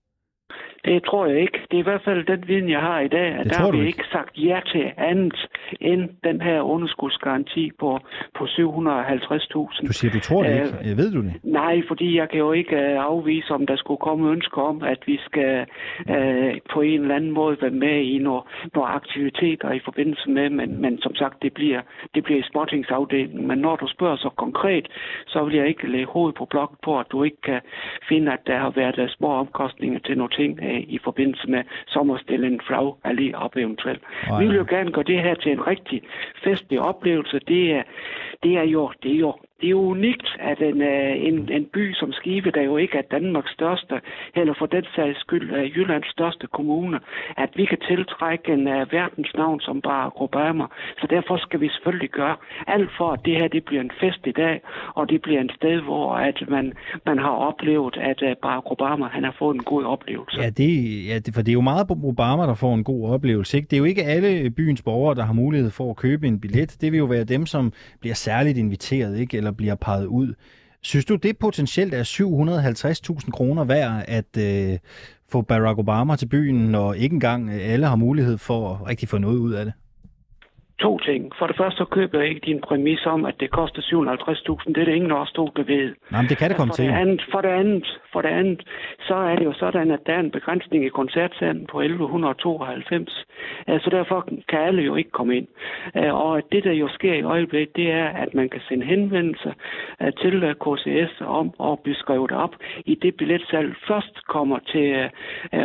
Det 0.86 1.02
tror 1.04 1.26
jeg 1.26 1.38
ikke. 1.40 1.58
Det 1.70 1.76
er 1.76 1.84
i 1.84 1.88
hvert 1.90 2.04
fald 2.04 2.24
den 2.24 2.48
viden, 2.48 2.70
jeg 2.70 2.80
har 2.80 3.00
i 3.00 3.08
dag. 3.08 3.28
At 3.40 3.46
der 3.46 3.56
har 3.56 3.70
vi 3.70 3.78
ikke. 3.78 3.88
ikke 3.88 4.04
sagt 4.12 4.32
ja 4.36 4.60
til 4.72 4.92
andet 4.96 5.48
end 5.80 6.02
den 6.24 6.40
her 6.40 6.60
underskudsgaranti 6.60 7.70
på, 7.78 7.98
på 8.38 8.44
750.000. 8.44 9.86
Du 9.86 9.92
siger, 9.92 10.12
du 10.12 10.20
tror 10.20 10.42
det 10.42 10.52
ikke. 10.52 10.76
Æh, 10.84 10.90
øh, 10.90 10.98
Ved 10.98 11.12
du 11.12 11.22
det? 11.22 11.34
Nej, 11.42 11.82
fordi 11.88 12.18
jeg 12.18 12.28
kan 12.28 12.38
jo 12.38 12.52
ikke 12.52 12.76
uh, 12.76 13.04
afvise, 13.10 13.50
om 13.50 13.66
der 13.66 13.76
skulle 13.76 13.98
komme 13.98 14.30
ønsker 14.30 14.62
om, 14.62 14.82
at 14.82 14.98
vi 15.06 15.16
skal 15.26 15.66
uh, 16.08 16.52
på 16.72 16.80
en 16.80 17.00
eller 17.00 17.14
anden 17.14 17.30
måde 17.30 17.56
være 17.60 17.70
med 17.70 18.00
i 18.14 18.18
nogle, 18.18 18.42
nogle 18.74 18.88
aktiviteter 18.88 19.72
i 19.72 19.80
forbindelse 19.84 20.30
med, 20.30 20.50
men, 20.50 20.80
men 20.80 20.98
som 21.02 21.14
sagt, 21.14 21.42
det 21.42 21.52
bliver, 21.52 21.80
det 22.14 22.24
bliver 22.24 22.40
i 22.40 22.48
sportingsafdelingen. 22.50 23.48
Men 23.48 23.58
når 23.58 23.76
du 23.76 23.86
spørger 23.88 24.16
så 24.16 24.30
konkret, 24.36 24.86
så 25.26 25.44
vil 25.44 25.54
jeg 25.56 25.68
ikke 25.68 25.90
lægge 25.90 26.06
hovedet 26.06 26.36
på 26.38 26.44
blokken 26.44 26.78
på, 26.84 26.98
at 26.98 27.06
du 27.12 27.22
ikke 27.22 27.40
kan 27.44 27.60
finde, 28.08 28.32
at 28.32 28.40
der 28.46 28.58
har 28.58 28.70
været 28.70 29.10
små 29.18 29.28
omkostninger 29.28 29.98
til 29.98 30.18
nogle 30.18 30.32
ting 30.36 30.60
øh, 30.76 30.82
i 30.88 30.98
forbindelse 31.04 31.50
med 31.50 31.62
sommerstillingen 31.86 32.60
Frau 32.68 32.96
Ali 33.04 33.34
op 33.34 33.56
eventuelt. 33.56 34.02
Ja. 34.26 34.38
Vi 34.38 34.46
vil 34.46 34.56
jo 34.56 34.66
gerne 34.68 34.92
gøre 34.92 35.04
det 35.04 35.22
her 35.22 35.34
til 35.34 35.52
en 35.52 35.66
rigtig 35.66 36.02
festlig 36.44 36.80
oplevelse. 36.80 37.40
Det 37.48 37.72
er, 37.72 37.82
det 38.42 38.52
er 38.56 38.62
jo, 38.62 38.90
det 39.02 39.12
er 39.12 39.18
jo 39.18 39.34
det 39.60 39.66
er 39.66 39.70
jo 39.70 39.80
unikt, 39.80 40.28
at 40.40 40.58
en, 40.70 40.82
øh, 40.82 41.12
en, 41.28 41.36
en 41.56 41.66
by 41.74 41.94
som 41.94 42.12
Skive, 42.12 42.50
der 42.50 42.62
jo 42.62 42.76
ikke 42.76 42.98
er 42.98 43.02
Danmarks 43.16 43.52
største, 43.52 43.94
eller 44.34 44.54
for 44.58 44.66
den 44.66 44.84
sags 44.94 45.20
skyld 45.20 45.54
øh, 45.56 45.76
Jyllands 45.76 46.10
største 46.16 46.46
kommune, 46.46 46.98
at 47.36 47.50
vi 47.56 47.64
kan 47.64 47.80
tiltrække 47.88 48.52
en 48.52 48.66
uh, 48.66 48.92
verdensnavn 48.92 49.60
som 49.60 49.80
Barack 49.80 50.14
Obama. 50.16 50.64
Så 51.00 51.06
derfor 51.10 51.36
skal 51.36 51.60
vi 51.60 51.68
selvfølgelig 51.68 52.10
gøre 52.10 52.36
alt 52.66 52.90
for, 52.98 53.12
at 53.12 53.20
det 53.24 53.34
her 53.36 53.48
det 53.48 53.64
bliver 53.64 53.82
en 53.82 53.90
fest 54.00 54.22
i 54.26 54.32
dag, 54.32 54.60
og 54.94 55.08
det 55.10 55.22
bliver 55.22 55.40
en 55.40 55.50
sted, 55.58 55.80
hvor 55.80 56.14
at 56.14 56.38
man, 56.48 56.72
man 57.06 57.18
har 57.18 57.34
oplevet, 57.48 57.96
at 57.96 58.22
uh, 58.22 58.32
Barack 58.42 58.66
Obama 58.70 59.06
han 59.06 59.24
har 59.24 59.34
fået 59.38 59.54
en 59.54 59.62
god 59.62 59.84
oplevelse. 59.84 60.40
Ja, 60.42 60.50
det, 60.50 60.70
ja 61.08 61.16
for 61.34 61.42
det 61.42 61.48
er 61.48 61.58
jo 61.60 61.60
meget 61.60 61.86
Obama, 62.04 62.42
der 62.42 62.54
får 62.54 62.74
en 62.74 62.84
god 62.84 63.08
oplevelse. 63.08 63.56
Ikke? 63.56 63.66
Det 63.70 63.76
er 63.76 63.78
jo 63.78 63.84
ikke 63.84 64.04
alle 64.04 64.50
byens 64.50 64.82
borgere, 64.82 65.14
der 65.14 65.24
har 65.24 65.32
mulighed 65.32 65.70
for 65.70 65.90
at 65.90 65.96
købe 65.96 66.26
en 66.26 66.40
billet. 66.40 66.76
Det 66.80 66.92
vil 66.92 66.98
jo 66.98 67.04
være 67.04 67.24
dem, 67.24 67.46
som 67.46 67.72
bliver 68.00 68.14
særligt 68.14 68.58
inviteret, 68.58 69.18
ikke? 69.18 69.45
Eller 69.46 69.56
bliver 69.56 69.74
peget 69.74 70.06
ud. 70.06 70.34
Synes 70.80 71.04
du, 71.04 71.16
det 71.16 71.38
potentielt 71.38 71.94
er 71.94 72.02
750.000 72.02 73.30
kroner 73.30 73.64
værd 73.64 74.04
at 74.08 74.36
øh, 74.38 74.78
få 75.28 75.42
Barack 75.42 75.78
Obama 75.78 76.16
til 76.16 76.26
byen, 76.26 76.54
når 76.54 76.92
ikke 76.94 77.14
engang 77.14 77.50
alle 77.50 77.86
har 77.86 77.96
mulighed 77.96 78.38
for 78.38 78.74
at 78.74 78.86
rigtig 78.86 79.08
få 79.08 79.18
noget 79.18 79.38
ud 79.38 79.52
af 79.52 79.64
det? 79.64 79.74
To 80.78 80.98
ting. 80.98 81.32
For 81.38 81.46
det 81.46 81.56
første 81.56 81.78
så 81.78 81.84
køber 81.84 82.18
jeg 82.20 82.28
ikke 82.28 82.46
din 82.46 82.60
præmis 82.60 83.06
om, 83.06 83.24
at 83.24 83.34
det 83.40 83.50
koster 83.50 83.82
750.000. 83.82 84.72
Det 84.72 84.80
er 84.80 84.84
det 84.84 84.94
ingen 84.94 85.10
af 85.10 85.20
os 85.22 85.32
to, 85.32 85.44
der 85.56 85.62
ved. 85.62 85.94
Nej, 86.10 86.20
men 86.22 86.28
det 86.28 86.38
kan 86.38 86.48
det 86.48 86.56
komme 86.56 86.70
for 86.70 86.76
til. 86.76 86.84
Det 86.84 86.92
andet, 86.92 87.22
for, 87.32 87.40
det 87.40 87.48
andet, 87.48 88.00
for 88.12 88.22
det 88.22 88.28
andet, 88.28 88.62
så 89.08 89.14
er 89.14 89.36
det 89.36 89.44
jo 89.44 89.52
sådan, 89.52 89.90
at 89.90 90.00
der 90.06 90.12
er 90.12 90.20
en 90.20 90.30
begrænsning 90.30 90.84
i 90.84 90.88
koncertsalen 90.88 91.66
på 91.72 91.80
1192. 91.80 93.26
Uh, 93.68 93.80
så 93.80 93.90
derfor 93.90 94.28
kan 94.48 94.58
alle 94.58 94.82
jo 94.82 94.94
ikke 94.96 95.10
komme 95.10 95.36
ind. 95.36 95.46
Uh, 95.94 96.14
og 96.14 96.42
det, 96.52 96.64
der 96.64 96.72
jo 96.72 96.88
sker 96.88 97.14
i 97.14 97.22
øjeblikket, 97.22 97.76
det 97.76 97.90
er, 97.90 98.08
at 98.08 98.34
man 98.34 98.48
kan 98.48 98.60
sende 98.68 98.86
henvendelse 98.86 99.54
uh, 100.00 100.08
til 100.20 100.44
uh, 100.44 100.52
KCS 100.64 101.12
om 101.20 101.46
at 101.60 101.78
blive 101.84 101.96
skrevet 101.96 102.32
op 102.32 102.54
i 102.84 102.94
det 102.94 103.16
billetsalg 103.16 103.76
først 103.88 104.26
kommer 104.26 104.58
til 104.72 105.10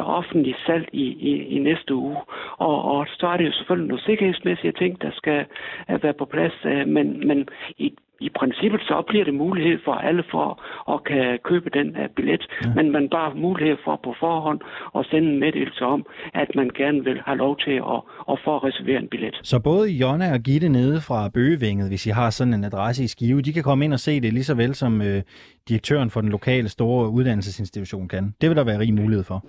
offentlig 0.01 0.55
salg 0.65 0.89
i, 0.93 1.05
i, 1.31 1.31
i 1.55 1.59
næste 1.59 1.95
uge. 1.95 2.17
Og, 2.57 2.83
og 2.83 3.07
så 3.09 3.27
er 3.27 3.37
det 3.37 3.45
jo 3.45 3.51
selvfølgelig 3.51 3.87
nogle 3.87 4.03
sikkerhedsmæssige 4.03 4.71
ting, 4.71 5.00
der 5.01 5.11
skal 5.11 5.45
uh, 5.89 6.03
være 6.03 6.13
på 6.13 6.25
plads. 6.25 6.53
Uh, 6.65 6.87
men, 6.87 7.27
men 7.27 7.49
i 7.77 7.95
i 8.21 8.29
princippet 8.39 8.81
så 8.81 9.03
bliver 9.07 9.25
det 9.25 9.33
mulighed 9.33 9.79
for 9.85 9.93
alle 9.93 10.23
for 10.31 10.47
at 10.93 11.03
kan 11.03 11.39
købe 11.43 11.69
den 11.69 11.87
uh, 11.99 12.05
billet, 12.15 12.43
ja. 12.65 12.73
men 12.75 12.91
man 12.91 13.09
bare 13.09 13.29
har 13.31 13.37
mulighed 13.37 13.77
for 13.85 13.99
på 14.03 14.15
forhånd 14.19 14.59
at 14.97 15.05
sende 15.11 15.27
en 15.31 15.39
meddelelse 15.39 15.85
om, 15.85 16.05
at 16.33 16.49
man 16.55 16.69
gerne 16.77 17.03
vil 17.03 17.21
have 17.25 17.37
lov 17.37 17.57
til 17.57 17.71
at, 17.71 18.01
at 18.31 18.37
få 18.45 18.57
reservere 18.57 18.99
en 18.99 19.07
billet. 19.07 19.39
Så 19.43 19.59
både 19.59 19.89
Jonna 19.89 20.33
og 20.33 20.39
Gitte 20.39 20.69
nede 20.69 20.97
fra 21.07 21.29
Bøgevinget, 21.29 21.87
hvis 21.89 22.07
I 22.07 22.09
har 22.09 22.29
sådan 22.29 22.53
en 22.53 22.63
adresse 22.63 23.03
i 23.03 23.07
Skive, 23.07 23.41
de 23.41 23.53
kan 23.53 23.63
komme 23.63 23.85
ind 23.85 23.93
og 23.93 23.99
se 23.99 24.21
det 24.21 24.33
lige 24.33 24.43
så 24.43 24.55
vel 24.55 24.75
som 24.75 25.01
øh, 25.01 25.21
direktøren 25.69 26.09
for 26.09 26.21
den 26.21 26.29
lokale 26.29 26.69
store 26.69 27.09
uddannelsesinstitution 27.09 28.07
kan. 28.07 28.23
Det 28.41 28.49
vil 28.49 28.57
der 28.57 28.63
være 28.63 28.79
rig 28.79 28.93
mulighed 28.93 29.23
for. 29.23 29.45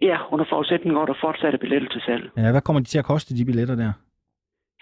Ja, 0.00 0.16
under 0.32 0.46
forudsætning 0.48 0.96
af, 0.96 1.02
at 1.02 1.08
der 1.08 1.14
fortsat 1.20 1.54
er 1.54 1.58
billetter 1.58 1.88
til 1.88 2.00
salg. 2.00 2.30
Ja, 2.36 2.50
hvad 2.50 2.60
kommer 2.60 2.80
de 2.80 2.86
til 2.86 2.98
at 2.98 3.04
koste, 3.04 3.36
de 3.36 3.44
billetter 3.44 3.76
der? 3.76 3.92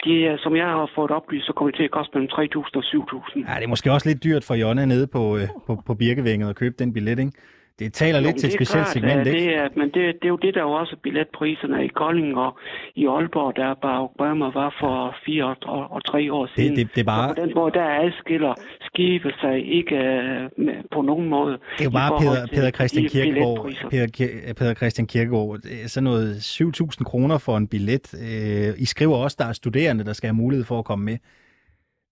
De, 0.05 0.37
som 0.43 0.55
jeg 0.55 0.65
har 0.65 0.91
fået 0.95 1.11
oplyst, 1.11 1.45
så 1.45 1.53
kommer 1.53 1.71
det 1.71 1.77
til 1.77 1.83
at 1.83 1.91
koste 1.91 2.11
mellem 2.13 2.29
3.000 2.31 2.77
og 2.79 2.83
7.000. 2.83 3.49
Ja, 3.49 3.55
det 3.59 3.63
er 3.63 3.67
måske 3.67 3.91
også 3.91 4.09
lidt 4.09 4.23
dyrt 4.23 4.43
for 4.43 4.55
Jonna 4.55 4.85
nede 4.85 5.07
på, 5.07 5.37
øh, 5.37 5.47
på, 5.67 5.83
på 5.87 5.93
Birkevinget 5.95 6.49
at 6.49 6.55
købe 6.55 6.75
den 6.79 6.93
billet, 6.93 7.19
ikke? 7.19 7.31
Det 7.79 7.93
taler 7.93 8.19
lidt 8.19 8.35
Jo, 8.35 8.39
til 8.39 8.47
et 8.47 8.53
specielt 8.53 8.85
klart, 8.85 8.93
segment, 8.93 9.27
ikke? 9.27 9.39
Det 9.39 9.55
er, 9.55 9.67
men 9.75 9.87
det, 9.87 10.03
det 10.19 10.23
er 10.23 10.33
jo 10.35 10.35
det, 10.35 10.53
der 10.53 10.59
er 10.59 10.63
jo 10.63 10.71
også 10.71 10.95
billetpriserne 11.03 11.85
i 11.85 11.87
Kolding 11.87 12.37
og 12.37 12.57
i 12.95 13.05
Aalborg, 13.07 13.55
der 13.55 13.73
Barack 13.81 14.11
Obama 14.11 14.45
var 14.45 14.75
for 14.79 15.15
fire 15.25 15.43
og, 15.45 15.55
og, 15.61 15.91
og 15.91 16.05
tre 16.05 16.33
år 16.33 16.49
siden. 16.55 16.75
Det, 16.75 16.77
det, 16.77 16.95
det 16.95 17.01
er 17.01 17.05
bare, 17.05 17.29
Så 17.29 17.35
på 17.35 17.41
den 17.45 17.51
måde, 17.55 17.71
der 17.71 17.85
adskiller 18.05 18.53
skive 18.81 19.31
sig 19.41 19.55
ikke 19.77 19.95
uh, 19.95 20.65
med, 20.65 20.75
på 20.91 21.01
nogen 21.01 21.29
måde. 21.29 21.53
det 21.77 21.81
er 21.81 21.83
jo 21.83 21.89
bare 21.89 22.11
til 22.21 22.55
Peter 22.55 22.71
Christian 22.71 23.09
Kirkegaard. 23.09 23.71
Peter, 23.91 24.53
Peter 24.57 24.73
Christian 24.73 25.07
Kirkegaard, 25.07 25.59
sådan 25.87 26.03
noget 26.03 26.35
7.000 26.35 27.03
kroner 27.03 27.37
for 27.37 27.57
en 27.57 27.67
billet. 27.67 28.05
Øh, 28.13 28.81
I 28.83 28.85
skriver 28.85 29.15
også, 29.15 29.37
der 29.39 29.45
er 29.45 29.53
studerende, 29.53 30.03
der 30.03 30.13
skal 30.13 30.27
have 30.27 30.35
mulighed 30.35 30.65
for 30.65 30.79
at 30.79 30.85
komme 30.85 31.05
med. 31.05 31.17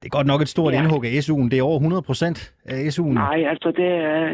Det 0.06 0.12
er 0.14 0.18
godt 0.18 0.28
nok 0.28 0.42
et 0.42 0.50
stort 0.50 0.74
Ja. 0.74 0.80
indhug 0.82 1.06
af 1.06 1.10
SU'en. 1.26 1.50
Det 1.52 1.60
er 1.60 1.64
over 1.64 1.78
100 1.80 2.02
procent 2.02 2.54
af 2.66 2.80
SU'en. 2.96 3.14
Nej, 3.14 3.44
altså 3.50 3.72
det 3.72 3.86
er, 3.86 4.34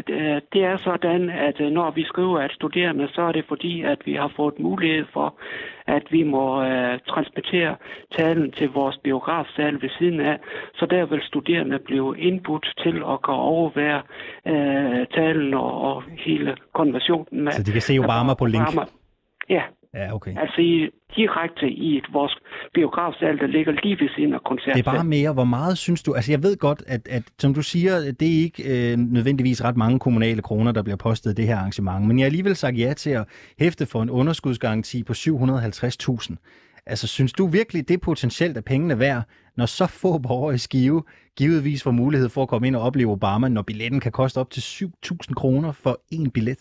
det 0.52 0.64
er- 0.64 0.76
sådan, 0.76 1.30
at 1.30 1.60
øh, 1.60 1.70
når 1.70 1.90
vi 1.90 2.04
skriver 2.04 2.38
at 2.40 2.52
studerende, 2.52 3.08
så 3.14 3.22
er 3.22 3.32
det 3.32 3.44
fordi, 3.48 3.82
at 3.82 3.98
vi 4.04 4.14
har 4.14 4.32
fået 4.36 4.58
mulighed 4.58 5.04
for, 5.12 5.34
at 5.86 6.02
vi 6.10 6.22
må 6.22 6.62
øh, 6.64 6.98
transportere 7.08 7.76
talen 8.18 8.52
til 8.52 8.68
vores 8.70 8.96
biografsal 9.04 9.74
ved 9.82 9.90
siden 9.98 10.20
af. 10.20 10.36
Så 10.74 10.86
der 10.86 11.06
vil 11.06 11.20
studerende 11.22 11.78
blive 11.78 12.18
indbudt 12.18 12.66
til 12.82 12.96
at 13.12 13.22
gå 13.22 13.32
overvære 13.32 14.02
øh, 14.46 15.06
talen 15.14 15.54
og, 15.54 15.80
og 15.80 16.02
hele 16.26 16.56
konversionen 16.74 17.44
med. 17.44 17.52
Så 17.52 17.62
de 17.62 17.72
kan 17.72 17.80
se 17.80 17.98
Obama 17.98 18.34
på 18.34 18.46
link. 18.46 18.68
Obama. 18.68 18.86
Ja, 19.48 19.62
Ja, 19.94 20.14
okay. 20.14 20.34
altså 20.38 20.60
i, 20.60 20.90
direkte 21.16 21.70
i 21.70 21.96
et, 21.96 22.04
vores 22.12 22.34
biografsal, 22.74 23.38
der 23.38 23.46
ligger 23.46 23.72
lige 23.82 23.96
ved 24.00 24.08
siden 24.16 24.32
af 24.32 24.38
Det 24.40 24.46
koncertsalen. 24.48 24.88
er 24.88 24.92
bare 24.92 25.04
mere, 25.04 25.32
hvor 25.32 25.44
meget 25.44 25.78
synes 25.78 26.02
du... 26.02 26.12
Altså, 26.14 26.32
jeg 26.32 26.42
ved 26.42 26.56
godt, 26.56 26.82
at, 26.86 27.08
at 27.10 27.22
som 27.38 27.54
du 27.54 27.62
siger, 27.62 28.12
det 28.20 28.28
er 28.28 28.42
ikke 28.42 28.92
øh, 28.92 28.98
nødvendigvis 28.98 29.64
ret 29.64 29.76
mange 29.76 29.98
kommunale 29.98 30.42
kroner, 30.42 30.72
der 30.72 30.82
bliver 30.82 30.96
postet 30.96 31.36
det 31.36 31.46
her 31.46 31.56
arrangement, 31.56 32.06
men 32.06 32.18
jeg 32.18 32.24
har 32.24 32.26
alligevel 32.26 32.56
sagt 32.56 32.78
ja 32.78 32.92
til 32.92 33.10
at 33.10 33.24
hæfte 33.58 33.86
for 33.86 34.02
en 34.02 34.10
underskudsgaranti 34.10 35.02
på 35.04 35.12
750.000. 35.12 36.36
Altså, 36.86 37.06
synes 37.06 37.32
du 37.32 37.46
virkelig, 37.46 37.88
det 37.88 37.94
er 37.94 37.98
potentielt 37.98 38.56
af 38.56 38.64
pengene 38.64 38.98
værd, 38.98 39.22
når 39.56 39.66
så 39.66 39.86
få 39.86 40.18
borgere 40.18 40.54
i 40.54 40.58
Skive 40.58 41.02
givetvis 41.36 41.82
får 41.82 41.90
mulighed 41.90 42.28
for 42.28 42.42
at 42.42 42.48
komme 42.48 42.66
ind 42.66 42.76
og 42.76 42.82
opleve 42.82 43.10
Obama, 43.12 43.48
når 43.48 43.62
billetten 43.62 44.00
kan 44.00 44.12
koste 44.12 44.38
op 44.38 44.50
til 44.50 44.60
7.000 44.60 45.34
kroner 45.34 45.72
for 45.72 46.00
en 46.10 46.30
billet? 46.30 46.58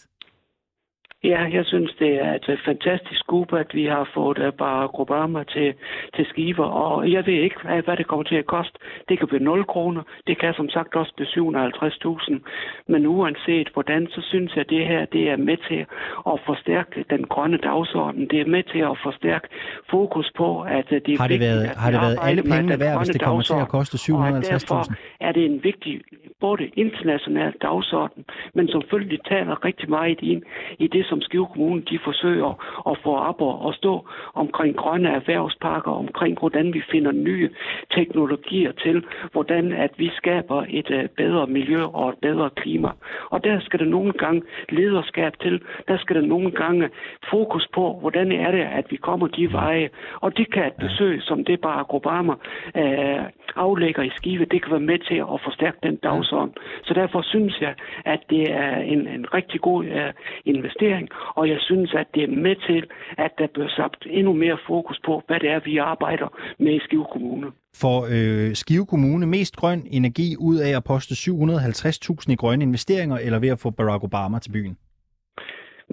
Ja, 1.24 1.42
jeg 1.58 1.66
synes, 1.66 1.92
det 2.00 2.14
er 2.26 2.34
et 2.34 2.50
øh, 2.50 2.58
fantastisk 2.66 3.20
skub, 3.20 3.54
at 3.54 3.70
vi 3.74 3.86
har 3.86 4.10
fået 4.14 4.38
uh, 4.38 4.54
Barack 4.54 5.00
Obama 5.00 5.44
til, 5.44 5.74
til 6.16 6.26
skiver, 6.26 6.66
og 6.66 7.12
jeg 7.12 7.26
ved 7.26 7.34
ikke, 7.34 7.56
hvad, 7.64 7.82
hvad 7.82 7.98
det 7.98 8.08
kommer 8.08 8.24
til 8.24 8.36
at 8.36 8.46
koste. 8.46 8.78
Det 9.10 9.20
kan 9.20 9.28
blive 9.28 9.44
0 9.44 9.66
kroner, 9.66 10.04
det 10.28 10.40
kan 10.40 10.54
som 10.54 10.70
sagt 10.70 10.96
også 10.96 11.14
blive 11.16 11.28
750.000, 11.28 12.40
men 12.88 13.06
uanset 13.06 13.70
hvordan, 13.74 14.08
så 14.08 14.22
synes 14.22 14.56
jeg, 14.56 14.62
at 14.62 14.70
det 14.70 14.88
her 14.88 15.06
det 15.06 15.30
er 15.30 15.38
med 15.38 15.58
til 15.70 15.86
at 16.32 16.40
forstærke 16.46 17.06
den 17.10 17.24
grønne 17.24 17.58
dagsorden. 17.58 18.28
Det 18.30 18.42
er 18.42 18.46
med 18.46 18.64
til 18.64 18.80
at 18.80 18.98
forstærke 19.04 19.48
fokus 19.90 20.32
på, 20.38 20.62
at 20.62 20.86
uh, 20.92 20.98
det 21.06 21.14
er 21.14 21.18
Har 21.18 21.28
det 21.28 21.40
vigtigt, 21.40 21.42
været, 21.42 21.64
at 21.64 21.76
har 21.76 21.92
det 21.92 22.02
været 22.02 22.18
alle 22.22 22.44
pengene 22.44 22.80
værd, 22.80 22.98
hvis 23.00 23.10
det 23.10 23.22
kommer 23.22 23.42
til 23.42 23.54
at 23.54 23.70
koste 23.70 24.14
Og 24.14 24.28
at 24.28 24.44
derfor 24.52 24.82
750.000? 24.82 24.94
er 25.20 25.32
det 25.32 25.46
en 25.46 25.64
vigtig 25.64 26.02
både 26.40 26.64
international 26.84 27.54
dagsorden, 27.62 28.26
men 28.56 28.68
som 28.68 28.82
selvfølgelig 28.82 29.20
taler 29.34 29.66
rigtig 29.66 29.90
meget 29.90 30.20
ind 30.22 30.42
i 30.80 30.88
det, 30.88 31.06
som 31.12 31.22
Skive 31.22 31.48
Kommune 31.54 31.82
de 31.90 32.00
forsøger 32.04 32.52
at 32.90 32.96
få 33.04 33.12
op 33.30 33.40
og, 33.42 33.56
og 33.66 33.74
stå 33.74 33.94
omkring 34.34 34.72
grønne 34.82 35.10
erhvervsparker, 35.10 35.92
omkring 35.92 36.40
hvordan 36.40 36.74
vi 36.74 36.82
finder 36.92 37.12
nye 37.12 37.50
teknologier 37.98 38.72
til, 38.72 38.98
hvordan 39.32 39.72
at 39.72 39.92
vi 39.98 40.10
skaber 40.20 40.60
et 40.70 40.90
uh, 40.90 41.04
bedre 41.22 41.48
miljø 41.48 41.82
og 41.84 42.10
et 42.10 42.20
bedre 42.28 42.50
klima. 42.50 42.90
Og 43.30 43.44
der 43.44 43.60
skal 43.60 43.80
der 43.80 43.86
nogle 43.86 44.12
gange 44.12 44.42
lederskab 44.70 45.34
til, 45.44 45.62
der 45.88 45.98
skal 45.98 46.16
der 46.16 46.26
nogle 46.34 46.52
gange 46.52 46.90
fokus 47.30 47.68
på, 47.74 47.98
hvordan 48.02 48.32
er 48.32 48.52
det, 48.52 48.66
at 48.80 48.86
vi 48.90 48.96
kommer 48.96 49.28
de 49.28 49.52
veje. 49.52 49.90
Og 50.22 50.38
det 50.38 50.54
kan 50.54 50.66
et 50.68 50.74
besøg, 50.74 51.22
som 51.22 51.44
det 51.46 51.62
Barack 51.62 51.94
Obama 51.94 52.34
uh, 52.82 53.24
aflægger 53.56 54.04
i 54.04 54.12
Skive, 54.18 54.46
det 54.46 54.62
kan 54.64 54.72
være 54.72 54.90
med 54.92 55.00
til 55.00 55.20
at 55.34 55.40
forstærke 55.44 55.78
den 55.84 55.96
dagsorden. 55.96 56.54
Så 56.84 56.94
derfor 56.94 57.22
synes 57.22 57.62
jeg, 57.62 57.74
at 58.06 58.22
det 58.30 58.52
er 58.52 58.76
en, 58.94 59.08
en 59.08 59.34
rigtig 59.34 59.62
god 59.62 59.84
uh, 59.86 60.12
investering, 60.46 61.01
og 61.36 61.50
jeg 61.50 61.58
synes, 61.60 61.94
at 61.94 62.08
det 62.14 62.24
er 62.24 62.28
med 62.28 62.56
til, 62.68 62.84
at 63.18 63.32
der 63.38 63.48
bliver 63.54 63.70
sat 63.70 63.96
endnu 64.06 64.34
mere 64.34 64.58
fokus 64.68 65.00
på, 65.06 65.24
hvad 65.28 65.40
det 65.40 65.50
er, 65.50 65.60
vi 65.66 65.78
arbejder 65.78 66.28
med 66.60 66.74
i 66.74 66.80
Skive 66.80 67.06
Kommune. 67.12 67.48
For 67.76 67.98
øh, 68.12 68.56
Skive 68.56 68.86
Kommune 68.86 69.26
mest 69.26 69.56
grøn 69.56 69.82
energi 69.92 70.36
ud 70.40 70.58
af 70.58 70.72
at 70.78 70.84
poste 70.84 71.14
750.000 71.14 72.32
i 72.32 72.36
grønne 72.36 72.64
investeringer, 72.64 73.18
eller 73.18 73.40
ved 73.40 73.50
at 73.50 73.60
få 73.60 73.70
Barack 73.70 74.04
Obama 74.04 74.40
til 74.40 74.52
byen? 74.52 74.78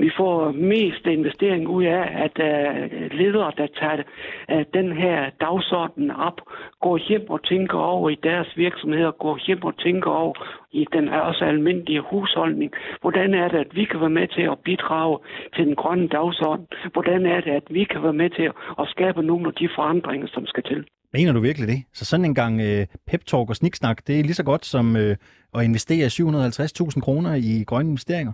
Vi 0.04 0.10
får 0.16 0.52
mest 0.52 1.06
investering 1.06 1.68
ud 1.68 1.84
af, 1.84 2.04
at 2.26 2.36
uh, 2.48 3.18
ledere, 3.20 3.52
der 3.60 3.66
tager 3.80 4.02
uh, 4.52 4.62
den 4.74 4.88
her 5.02 5.30
dagsorden 5.40 6.10
op, 6.10 6.38
går 6.80 6.96
hjem 7.08 7.30
og 7.30 7.40
tænker 7.44 7.78
over 7.78 8.10
i 8.10 8.18
deres 8.22 8.50
virksomheder, 8.56 9.10
går 9.10 9.38
hjem 9.46 9.62
og 9.62 9.74
tænker 9.78 10.10
over 10.10 10.34
i 10.72 10.86
den 10.92 11.08
også 11.08 11.44
almindelige 11.44 12.02
husholdning. 12.10 12.70
Hvordan 13.00 13.34
er 13.34 13.48
det, 13.48 13.58
at 13.58 13.70
vi 13.74 13.84
kan 13.84 14.00
være 14.00 14.16
med 14.20 14.28
til 14.28 14.42
at 14.42 14.58
bidrage 14.64 15.18
til 15.54 15.66
den 15.66 15.74
grønne 15.74 16.08
dagsorden? 16.08 16.66
Hvordan 16.92 17.26
er 17.26 17.40
det, 17.40 17.50
at 17.50 17.66
vi 17.70 17.84
kan 17.84 18.02
være 18.02 18.18
med 18.22 18.30
til 18.30 18.50
at 18.80 18.86
skabe 18.88 19.22
nogle 19.22 19.46
af 19.46 19.54
de 19.54 19.68
forandringer, 19.76 20.28
som 20.34 20.46
skal 20.46 20.62
til? 20.62 20.84
Mener 21.12 21.32
du 21.32 21.40
virkelig 21.40 21.68
det? 21.68 21.82
Så 21.92 22.04
sådan 22.04 22.24
en 22.24 22.34
gang 22.34 22.60
øh, 22.60 22.86
pep-talk 23.06 23.48
og 23.48 23.56
sniksnak, 23.56 24.06
det 24.06 24.18
er 24.18 24.22
lige 24.22 24.34
så 24.34 24.44
godt 24.44 24.64
som 24.66 24.96
øh, 24.96 25.16
at 25.54 25.64
investere 25.64 26.06
750.000 26.06 27.00
kroner 27.00 27.34
i 27.34 27.64
grønne 27.66 27.90
investeringer? 27.90 28.32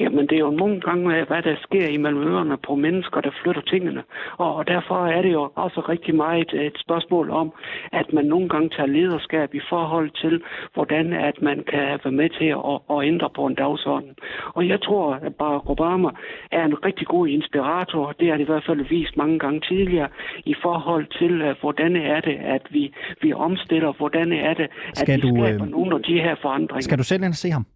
Jamen, 0.00 0.26
det 0.28 0.36
er 0.36 0.44
jo 0.48 0.50
nogle 0.50 0.80
gange, 0.80 1.24
hvad 1.24 1.42
der 1.42 1.56
sker 1.66 1.86
imellem 1.88 2.22
ørerne 2.22 2.56
på 2.66 2.74
mennesker, 2.74 3.20
der 3.20 3.30
flytter 3.42 3.62
tingene. 3.62 4.02
Og, 4.36 4.68
derfor 4.68 5.06
er 5.06 5.22
det 5.22 5.32
jo 5.32 5.50
også 5.54 5.80
rigtig 5.88 6.14
meget 6.14 6.52
et 6.52 6.76
spørgsmål 6.84 7.30
om, 7.30 7.52
at 7.92 8.12
man 8.12 8.24
nogle 8.24 8.48
gange 8.48 8.68
tager 8.68 8.86
lederskab 8.86 9.54
i 9.54 9.60
forhold 9.68 10.10
til, 10.22 10.42
hvordan 10.74 11.12
at 11.12 11.42
man 11.42 11.64
kan 11.70 12.00
være 12.04 12.12
med 12.12 12.28
til 12.38 12.50
at, 12.72 12.76
at 12.94 13.04
ændre 13.10 13.30
på 13.36 13.46
en 13.46 13.54
dagsorden. 13.54 14.14
Og 14.54 14.68
jeg 14.68 14.82
tror, 14.82 15.14
at 15.14 15.34
Barack 15.34 15.70
Obama 15.70 16.08
er 16.52 16.64
en 16.64 16.84
rigtig 16.84 17.06
god 17.06 17.28
inspirator. 17.28 18.12
Det 18.20 18.28
har 18.28 18.36
det 18.36 18.44
i 18.44 18.50
hvert 18.52 18.66
fald 18.66 18.80
vist 18.88 19.16
mange 19.16 19.38
gange 19.38 19.60
tidligere 19.60 20.08
i 20.44 20.54
forhold 20.62 21.06
til, 21.18 21.32
uh, 21.42 21.56
hvordan 21.60 21.96
er 21.96 22.20
det, 22.20 22.36
at 22.56 22.62
vi, 22.70 22.94
vi 23.22 23.32
omstiller, 23.32 23.92
hvordan 23.92 24.32
er 24.32 24.54
det, 24.54 24.68
at 24.90 24.96
Skal 24.98 25.16
vi 25.16 25.20
du, 25.20 25.44
skaber 25.44 25.64
øh, 25.64 25.70
nogle 25.70 25.94
af 25.96 26.02
de 26.02 26.20
her 26.20 26.34
forandringer. 26.42 26.80
Skal 26.80 26.98
du 26.98 27.04
selv 27.04 27.22
ind 27.22 27.32
og 27.32 27.42
se 27.44 27.50
ham? 27.50 27.66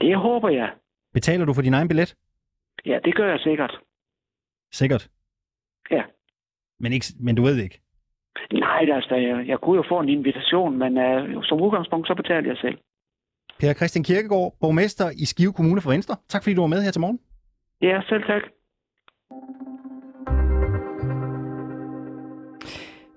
Det 0.00 0.16
håber 0.16 0.48
jeg. 0.48 0.70
Betaler 1.12 1.44
du 1.44 1.54
for 1.54 1.62
din 1.62 1.74
egen 1.74 1.88
billet? 1.88 2.14
Ja, 2.86 2.98
det 3.04 3.14
gør 3.14 3.30
jeg 3.30 3.40
sikkert. 3.40 3.80
Sikkert. 4.72 5.08
Ja. 5.90 6.02
Men, 6.80 6.92
ikke, 6.92 7.06
men 7.20 7.34
du 7.36 7.42
ved 7.42 7.56
ikke? 7.56 7.80
Nej, 8.52 8.86
altså, 8.92 9.14
jeg, 9.14 9.46
jeg 9.46 9.58
kunne 9.58 9.76
jo 9.76 9.84
få 9.88 10.00
en 10.00 10.08
invitation, 10.08 10.78
men 10.78 10.92
uh, 10.96 11.44
som 11.44 11.60
udgangspunkt, 11.60 12.06
så 12.06 12.14
betaler 12.14 12.48
jeg 12.48 12.56
selv. 12.56 12.78
Per 13.60 13.74
Christian 13.74 14.04
Kirkegaard, 14.04 14.56
borgmester 14.60 15.10
i 15.22 15.24
Skive 15.24 15.52
Kommune 15.52 15.80
for 15.80 15.90
Venstre. 15.90 16.16
Tak 16.28 16.42
fordi 16.42 16.54
du 16.54 16.60
var 16.60 16.68
med 16.74 16.82
her 16.82 16.90
til 16.90 17.00
morgen. 17.00 17.20
Ja, 17.82 18.02
selv 18.08 18.22
tak. 18.22 18.42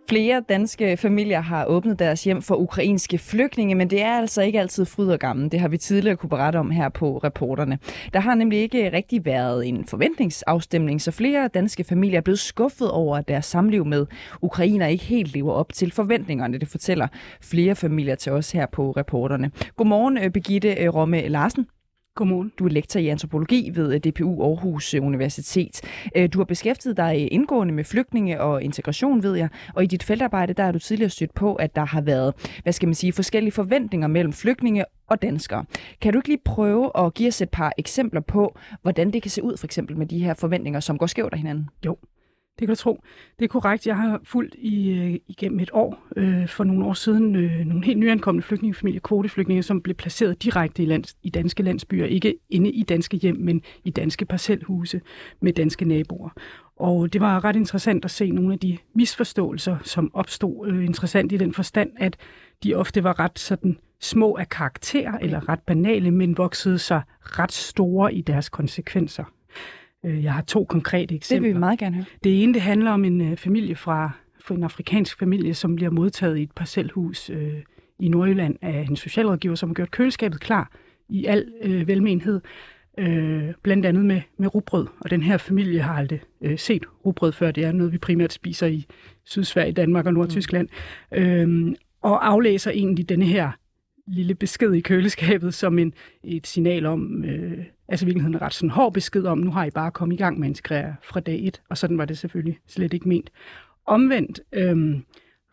Flere 0.09 0.43
danske 0.49 0.97
familier 0.97 1.39
har 1.41 1.65
åbnet 1.65 1.99
deres 1.99 2.23
hjem 2.23 2.41
for 2.41 2.55
ukrainske 2.55 3.17
flygtninge, 3.17 3.75
men 3.75 3.89
det 3.89 4.01
er 4.01 4.17
altså 4.17 4.41
ikke 4.41 4.59
altid 4.59 4.85
fryd 4.85 5.07
og 5.07 5.19
gammel. 5.19 5.51
Det 5.51 5.59
har 5.59 5.67
vi 5.67 5.77
tidligere 5.77 6.15
kunne 6.15 6.29
berette 6.29 6.57
om 6.57 6.71
her 6.71 6.89
på 6.89 7.17
reporterne. 7.17 7.79
Der 8.13 8.19
har 8.19 8.35
nemlig 8.35 8.59
ikke 8.59 8.93
rigtig 8.93 9.25
været 9.25 9.67
en 9.67 9.85
forventningsafstemning, 9.85 11.01
så 11.01 11.11
flere 11.11 11.47
danske 11.47 11.83
familier 11.83 12.17
er 12.17 12.21
blevet 12.21 12.39
skuffet 12.39 12.91
over, 12.91 13.17
at 13.17 13.27
deres 13.27 13.45
samliv 13.45 13.85
med 13.85 14.05
ukrainer 14.41 14.87
ikke 14.87 15.03
helt 15.03 15.33
lever 15.33 15.53
op 15.53 15.73
til 15.73 15.91
forventningerne. 15.91 16.59
Det 16.59 16.67
fortæller 16.67 17.07
flere 17.41 17.75
familier 17.75 18.15
til 18.15 18.31
os 18.31 18.51
her 18.51 18.65
på 18.71 18.91
reporterne. 18.91 19.51
Godmorgen, 19.75 20.31
Begitte 20.31 20.73
øh, 20.73 20.95
Romme 20.95 21.27
Larsen. 21.27 21.67
Godmorgen. 22.15 22.51
Du 22.59 22.65
er 22.65 22.69
lektor 22.69 22.99
i 22.99 23.07
antropologi 23.07 23.71
ved 23.73 23.99
DPU 23.99 24.43
Aarhus 24.43 24.93
Universitet. 24.93 25.81
Øh, 26.15 26.29
du 26.33 26.37
har 26.37 26.45
beskæftiget 26.45 26.97
dig 26.97 27.33
indgående 27.33 27.73
med 27.73 27.83
flygtninge 27.83 28.41
og 28.41 28.63
integration, 28.63 29.23
ved 29.23 29.35
jeg, 29.35 29.49
og 29.75 29.83
i 29.83 29.87
dit 29.87 30.03
feltarbejde 30.03 30.53
der 30.53 30.63
har 30.63 30.71
du 30.71 30.79
tidligere 30.79 31.09
stødt 31.09 31.33
på, 31.33 31.55
at 31.55 31.75
der 31.75 31.85
har 31.85 32.01
været, 32.01 32.33
hvad 32.63 32.73
skal 32.73 32.87
man 32.87 32.95
sige, 32.95 33.13
forskellige 33.13 33.51
forventninger 33.51 34.07
mellem 34.07 34.33
flygtninge 34.33 34.85
og 35.07 35.21
danskere. 35.21 35.65
Kan 36.01 36.13
du 36.13 36.19
ikke 36.19 36.29
lige 36.29 36.41
prøve 36.45 36.91
at 36.97 37.13
give 37.13 37.27
os 37.27 37.41
et 37.41 37.49
par 37.49 37.73
eksempler 37.77 38.21
på, 38.21 38.57
hvordan 38.81 39.13
det 39.13 39.21
kan 39.21 39.31
se 39.31 39.43
ud, 39.43 39.57
for 39.57 39.67
eksempel 39.67 39.97
med 39.97 40.05
de 40.05 40.23
her 40.23 40.33
forventninger, 40.33 40.79
som 40.79 40.97
går 40.97 41.05
skævt 41.07 41.33
af 41.33 41.39
hinanden? 41.39 41.69
Jo, 41.85 41.97
det 42.59 42.67
kan 42.67 42.75
du 42.75 42.75
tro. 42.75 42.99
Det 43.39 43.45
er 43.45 43.49
korrekt. 43.49 43.87
Jeg 43.87 43.97
har 43.97 44.19
fulgt 44.23 44.55
i, 44.57 44.89
øh, 44.89 45.19
igennem 45.27 45.59
et 45.59 45.69
år, 45.73 46.03
øh, 46.15 46.47
for 46.47 46.63
nogle 46.63 46.85
år 46.85 46.93
siden, 46.93 47.35
øh, 47.35 47.65
nogle 47.65 47.85
helt 47.85 47.99
nyankomne 47.99 48.41
flygtningefamilier, 48.41 49.01
kvoteflygtninge, 49.01 49.63
som 49.63 49.81
blev 49.81 49.95
placeret 49.95 50.43
direkte 50.43 50.83
i, 50.83 50.85
lands, 50.85 51.15
i 51.23 51.29
danske 51.29 51.63
landsbyer. 51.63 52.05
Ikke 52.05 52.35
inde 52.49 52.69
i 52.69 52.83
danske 52.83 53.17
hjem, 53.17 53.35
men 53.35 53.61
i 53.83 53.89
danske 53.89 54.25
parcelhuse 54.25 55.01
med 55.41 55.53
danske 55.53 55.85
naboer. 55.85 56.29
Og 56.75 57.13
det 57.13 57.21
var 57.21 57.43
ret 57.43 57.55
interessant 57.55 58.05
at 58.05 58.11
se 58.11 58.31
nogle 58.31 58.53
af 58.53 58.59
de 58.59 58.77
misforståelser, 58.95 59.77
som 59.83 60.11
opstod. 60.13 60.67
Øh, 60.67 60.85
interessant 60.85 61.31
i 61.31 61.37
den 61.37 61.53
forstand, 61.53 61.91
at 61.97 62.17
de 62.63 62.75
ofte 62.75 63.03
var 63.03 63.19
ret 63.19 63.39
sådan 63.39 63.77
små 64.01 64.35
af 64.35 64.49
karakter, 64.49 65.11
eller 65.11 65.49
ret 65.49 65.59
banale, 65.59 66.11
men 66.11 66.37
voksede 66.37 66.79
sig 66.79 67.01
ret 67.21 67.51
store 67.51 68.13
i 68.13 68.21
deres 68.21 68.49
konsekvenser. 68.49 69.23
Øh, 70.05 70.23
jeg 70.23 70.33
har 70.33 70.41
to 70.41 70.63
konkrete 70.63 71.15
eksempler. 71.15 71.39
Det 71.39 71.47
vil 71.47 71.55
vi 71.55 71.59
meget 71.59 71.79
gerne 71.79 71.95
høre. 71.95 72.05
Det 72.23 72.43
ene 72.43 72.53
det 72.53 72.61
handler 72.61 72.91
om 72.91 73.05
en 73.05 73.21
øh, 73.21 73.37
familie 73.37 73.75
fra, 73.75 74.11
fra 74.45 74.55
en 74.55 74.63
afrikansk 74.63 75.19
familie, 75.19 75.53
som 75.53 75.75
bliver 75.75 75.91
modtaget 75.91 76.37
i 76.37 76.43
et 76.43 76.51
parcelhus 76.51 77.29
øh, 77.29 77.53
i 77.99 78.09
Nordjylland 78.09 78.55
af 78.61 78.85
en 78.89 78.95
socialrådgiver, 78.95 79.55
som 79.55 79.69
har 79.69 79.73
gjort 79.73 79.91
køleskabet 79.91 80.39
klar 80.39 80.71
i 81.09 81.25
al 81.25 81.45
øh, 81.61 81.87
velmenhed, 81.87 82.41
øh, 82.97 83.53
blandt 83.63 83.85
andet 83.85 84.05
med, 84.05 84.21
med 84.37 84.55
rugbrød. 84.55 84.87
Og 84.99 85.09
den 85.09 85.23
her 85.23 85.37
familie 85.37 85.81
har 85.81 85.93
aldrig 85.93 86.21
øh, 86.41 86.59
set 86.59 86.85
rugbrød 87.05 87.31
før. 87.31 87.51
Det 87.51 87.63
er 87.63 87.71
noget, 87.71 87.93
vi 87.93 87.97
primært 87.97 88.33
spiser 88.33 88.67
i 88.67 88.85
Sydsverige, 89.25 89.71
Danmark 89.71 90.05
og 90.05 90.13
Nordtyskland. 90.13 90.67
Mm. 91.11 91.17
Øh, 91.17 91.75
og 92.01 92.27
aflæser 92.27 92.71
egentlig 92.71 93.09
denne 93.09 93.25
her 93.25 93.51
lille 94.07 94.35
besked 94.35 94.73
i 94.73 94.81
køleskabet 94.81 95.53
som 95.53 95.79
en, 95.79 95.93
et 96.23 96.47
signal 96.47 96.85
om, 96.85 97.25
øh, 97.25 97.65
altså 97.87 98.05
i 98.05 98.07
virkeligheden 98.07 98.41
ret 98.41 98.53
sådan 98.53 98.69
hård 98.69 98.93
besked 98.93 99.25
om, 99.25 99.37
nu 99.37 99.51
har 99.51 99.65
I 99.65 99.69
bare 99.69 99.91
kommet 99.91 100.15
i 100.15 100.17
gang 100.17 100.39
med 100.39 100.47
at 100.47 100.49
integrere 100.49 100.95
fra 101.03 101.19
dag 101.19 101.47
et, 101.47 101.61
og 101.69 101.77
sådan 101.77 101.97
var 101.97 102.05
det 102.05 102.17
selvfølgelig 102.17 102.59
slet 102.67 102.93
ikke 102.93 103.09
ment. 103.09 103.29
Omvendt 103.85 104.41
øh, 104.53 104.99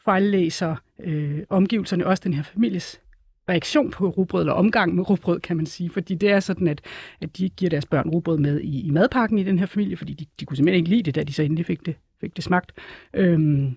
fejllæser 0.05 0.77
øh, 1.05 1.41
omgivelserne 1.49 2.07
også 2.07 2.23
den 2.25 2.35
her 2.35 2.43
families 2.43 3.01
reaktion 3.49 3.91
på 3.91 4.09
rugbrød, 4.09 4.43
eller 4.43 4.53
omgang 4.53 4.95
med 4.95 5.11
rugbrød, 5.11 5.41
kan 5.41 5.57
man 5.57 5.67
sige. 5.67 5.91
Fordi 5.91 6.15
det 6.15 6.31
er 6.31 6.41
sådan, 6.41 6.69
at, 6.69 6.81
at 7.21 7.37
de 7.39 7.49
giver 7.49 7.71
deres 7.71 7.87
børn 7.87 8.09
rugbrød 8.09 8.39
med 8.39 8.61
i, 8.61 8.87
i 8.87 8.91
madpakken 8.91 9.39
i 9.39 9.43
den 9.43 9.59
her 9.59 9.67
familie, 9.67 9.97
fordi 9.97 10.13
de, 10.13 10.27
de 10.41 10.45
kunne 10.45 10.57
simpelthen 10.57 10.79
ikke 10.79 10.91
lide 10.91 11.03
det, 11.03 11.15
da 11.15 11.23
de 11.23 11.33
så 11.33 11.43
endelig 11.43 11.67
fik 11.67 11.87
det, 11.87 11.95
fik 12.21 12.37
det 12.37 12.45
smagt. 12.45 12.73
Øhm, 13.15 13.77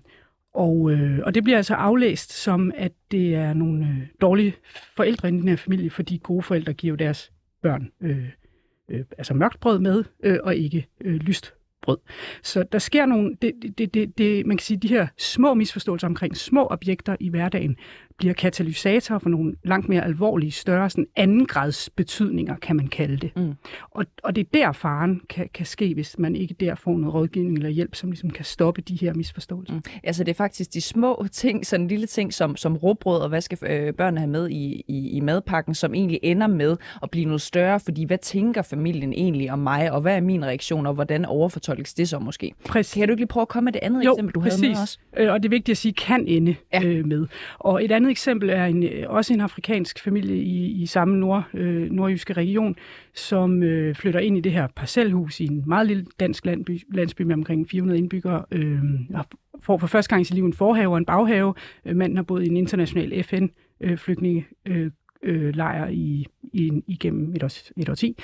og, 0.54 0.90
øh, 0.92 1.20
og 1.22 1.34
det 1.34 1.44
bliver 1.44 1.56
altså 1.56 1.74
aflæst 1.74 2.32
som, 2.32 2.72
at 2.74 2.92
det 3.10 3.34
er 3.34 3.54
nogle 3.54 3.86
øh, 3.86 4.06
dårlige 4.20 4.54
forældre 4.96 5.28
i 5.28 5.32
den 5.32 5.48
her 5.48 5.56
familie, 5.56 5.90
fordi 5.90 6.20
gode 6.22 6.42
forældre 6.42 6.72
giver 6.72 6.96
deres 6.96 7.32
børn 7.62 7.90
øh, 8.00 8.28
øh, 8.88 9.04
altså 9.18 9.34
mørkt 9.34 9.60
brød 9.60 9.78
med, 9.78 10.04
øh, 10.22 10.38
og 10.42 10.56
ikke 10.56 10.86
øh, 11.00 11.14
lyst 11.14 11.54
brød. 11.82 11.98
Så 12.42 12.64
der 12.72 12.78
sker 12.78 13.06
nogle, 13.06 13.36
det, 13.42 13.52
det, 13.78 13.94
det, 13.94 14.18
det, 14.18 14.46
man 14.46 14.56
kan 14.56 14.64
sige, 14.64 14.76
de 14.76 14.88
her 14.88 15.06
små 15.18 15.54
misforståelser 15.54 16.06
omkring 16.06 16.36
små 16.36 16.66
objekter 16.70 17.16
i 17.20 17.28
hverdagen, 17.28 17.76
bliver 18.18 18.34
katalysator 18.34 19.18
for 19.18 19.28
nogle 19.28 19.54
langt 19.64 19.88
mere 19.88 20.04
alvorlige, 20.04 20.50
større 20.50 20.90
sådan 20.90 21.06
andengrads 21.16 21.90
betydninger, 21.90 22.56
kan 22.56 22.76
man 22.76 22.88
kalde 22.88 23.16
det. 23.16 23.36
Mm. 23.36 23.54
Og, 23.90 24.06
og 24.22 24.36
det 24.36 24.40
er 24.40 24.58
der 24.58 24.72
faren 24.72 25.20
kan, 25.28 25.48
kan 25.54 25.66
ske, 25.66 25.94
hvis 25.94 26.18
man 26.18 26.36
ikke 26.36 26.54
der 26.60 26.74
får 26.74 26.98
noget 26.98 27.14
rådgivning 27.14 27.56
eller 27.56 27.70
hjælp, 27.70 27.94
som 27.94 28.10
ligesom 28.10 28.30
kan 28.30 28.44
stoppe 28.44 28.82
de 28.82 28.96
her 29.00 29.14
misforståelser. 29.14 29.74
Mm. 29.74 29.82
Altså 30.04 30.24
det 30.24 30.30
er 30.30 30.34
faktisk 30.34 30.74
de 30.74 30.80
små 30.80 31.26
ting, 31.32 31.66
sådan 31.66 31.88
lille 31.88 32.06
ting 32.06 32.32
som, 32.32 32.56
som 32.56 32.76
råbrød 32.76 33.20
og 33.20 33.28
hvad 33.28 33.40
skal 33.40 33.58
øh, 33.62 33.94
børnene 33.94 34.20
have 34.20 34.30
med 34.30 34.48
i, 34.50 34.84
i, 34.88 35.08
i 35.10 35.20
madpakken, 35.20 35.74
som 35.74 35.94
egentlig 35.94 36.20
ender 36.22 36.46
med 36.46 36.76
at 37.02 37.10
blive 37.10 37.24
noget 37.24 37.40
større, 37.40 37.80
fordi 37.80 38.04
hvad 38.04 38.18
tænker 38.18 38.62
familien 38.62 39.12
egentlig 39.12 39.52
om 39.52 39.58
mig, 39.58 39.92
og 39.92 40.00
hvad 40.00 40.16
er 40.16 40.20
min 40.20 40.44
reaktion, 40.44 40.86
og 40.86 40.94
hvordan 40.94 41.24
overfortolkes 41.24 41.94
det 41.94 42.08
så 42.08 42.18
måske? 42.18 42.52
Præcis. 42.68 42.94
Kan 42.94 43.08
du 43.08 43.12
ikke 43.12 43.20
lige 43.20 43.28
prøve 43.28 43.42
at 43.42 43.48
komme 43.48 43.64
med 43.64 43.72
det 43.72 43.80
andet 43.82 44.04
jo, 44.04 44.12
eksempel, 44.12 44.34
du 44.34 44.40
præcis. 44.40 44.60
havde 44.60 44.72
med 44.72 44.82
os? 44.82 45.00
Øh, 45.16 45.32
og 45.32 45.42
det 45.42 45.48
er 45.48 45.50
vigtigt 45.50 45.74
at 45.74 45.78
sige, 45.78 45.92
kan 45.92 46.24
ende 46.26 46.56
ja. 46.72 46.84
øh, 46.84 47.06
med. 47.06 47.26
Og 47.58 47.84
et 47.84 47.92
andet 47.92 48.03
eksempel 48.08 48.50
er 48.50 48.64
en, 48.64 48.82
øh, 48.82 49.04
også 49.08 49.34
en 49.34 49.40
afrikansk 49.40 50.00
familie 50.00 50.36
i, 50.36 50.82
i 50.82 50.86
samme 50.86 51.16
nord, 51.16 51.44
øh, 51.54 51.90
nordjyske 51.90 52.32
region, 52.32 52.76
som 53.14 53.62
øh, 53.62 53.94
flytter 53.94 54.20
ind 54.20 54.36
i 54.36 54.40
det 54.40 54.52
her 54.52 54.66
parcelhus 54.76 55.40
i 55.40 55.44
en 55.44 55.62
meget 55.66 55.86
lille 55.86 56.06
dansk 56.20 56.46
landby, 56.46 56.80
landsby 56.94 57.22
med 57.22 57.34
omkring 57.34 57.68
400 57.68 57.98
indbyggere, 57.98 58.44
øh, 58.50 58.82
og 59.14 59.26
får 59.60 59.78
for 59.78 59.86
første 59.86 60.10
gang 60.10 60.22
i 60.22 60.24
sit 60.24 60.34
liv 60.34 60.44
en 60.44 60.52
forhave 60.52 60.92
og 60.92 60.98
en 60.98 61.04
baghave. 61.04 61.54
Øh, 61.84 61.96
manden 61.96 62.16
har 62.16 62.22
boet 62.22 62.44
i 62.44 62.48
en 62.48 62.56
international 62.56 63.24
FN-flygtningelejr 63.24 65.82
øh, 65.82 65.82
øh, 65.82 65.88
øh, 65.88 65.92
i, 65.92 66.26
i, 66.42 66.82
igennem 66.86 67.34
et, 67.34 67.42
år, 67.42 67.80
et 67.80 67.88
år 67.88 67.94
10 67.94 68.16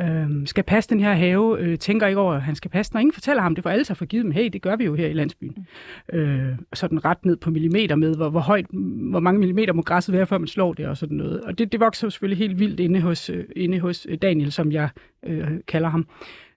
øh, 0.00 0.46
skal 0.46 0.64
passe 0.64 0.90
den 0.90 1.00
her 1.00 1.12
have, 1.12 1.60
øh, 1.60 1.78
tænker 1.78 2.06
ikke 2.06 2.20
over, 2.20 2.34
at 2.34 2.42
han 2.42 2.54
skal 2.54 2.70
passe 2.70 2.92
den, 2.92 2.96
og 2.96 3.00
ingen 3.00 3.12
fortæller 3.12 3.42
ham 3.42 3.54
det, 3.54 3.62
for 3.62 3.70
alle 3.70 3.84
sig 3.84 3.96
for 3.96 4.04
givet, 4.04 4.26
men 4.26 4.32
hey, 4.32 4.48
det 4.52 4.62
gør 4.62 4.76
vi 4.76 4.84
jo 4.84 4.94
her 4.94 5.06
i 5.06 5.12
landsbyen. 5.12 5.66
Mm. 6.12 6.18
Øh, 6.18 6.56
sådan 6.74 7.04
ret 7.04 7.24
ned 7.24 7.36
på 7.36 7.50
millimeter 7.50 7.96
med, 7.96 8.16
hvor, 8.16 8.30
hvor, 8.30 8.40
højt, 8.40 8.66
hvor 9.10 9.20
mange 9.20 9.40
millimeter 9.40 9.72
må 9.72 9.82
græsset 9.82 10.12
være, 10.12 10.26
før 10.26 10.38
man 10.38 10.48
slår 10.48 10.72
det 10.72 10.86
og 10.86 10.96
sådan 10.96 11.16
noget. 11.16 11.40
Og 11.40 11.58
det, 11.58 11.72
det 11.72 11.80
vokser 11.80 12.06
jo 12.06 12.10
selvfølgelig 12.10 12.38
helt 12.38 12.58
vildt 12.58 12.80
inde 12.80 13.00
hos, 13.00 13.30
øh, 13.30 13.44
inde 13.56 13.80
hos 13.80 14.06
øh, 14.10 14.18
Daniel, 14.18 14.52
som 14.52 14.72
jeg 14.72 14.88
øh, 15.26 15.50
kalder 15.68 15.88
ham. 15.88 16.06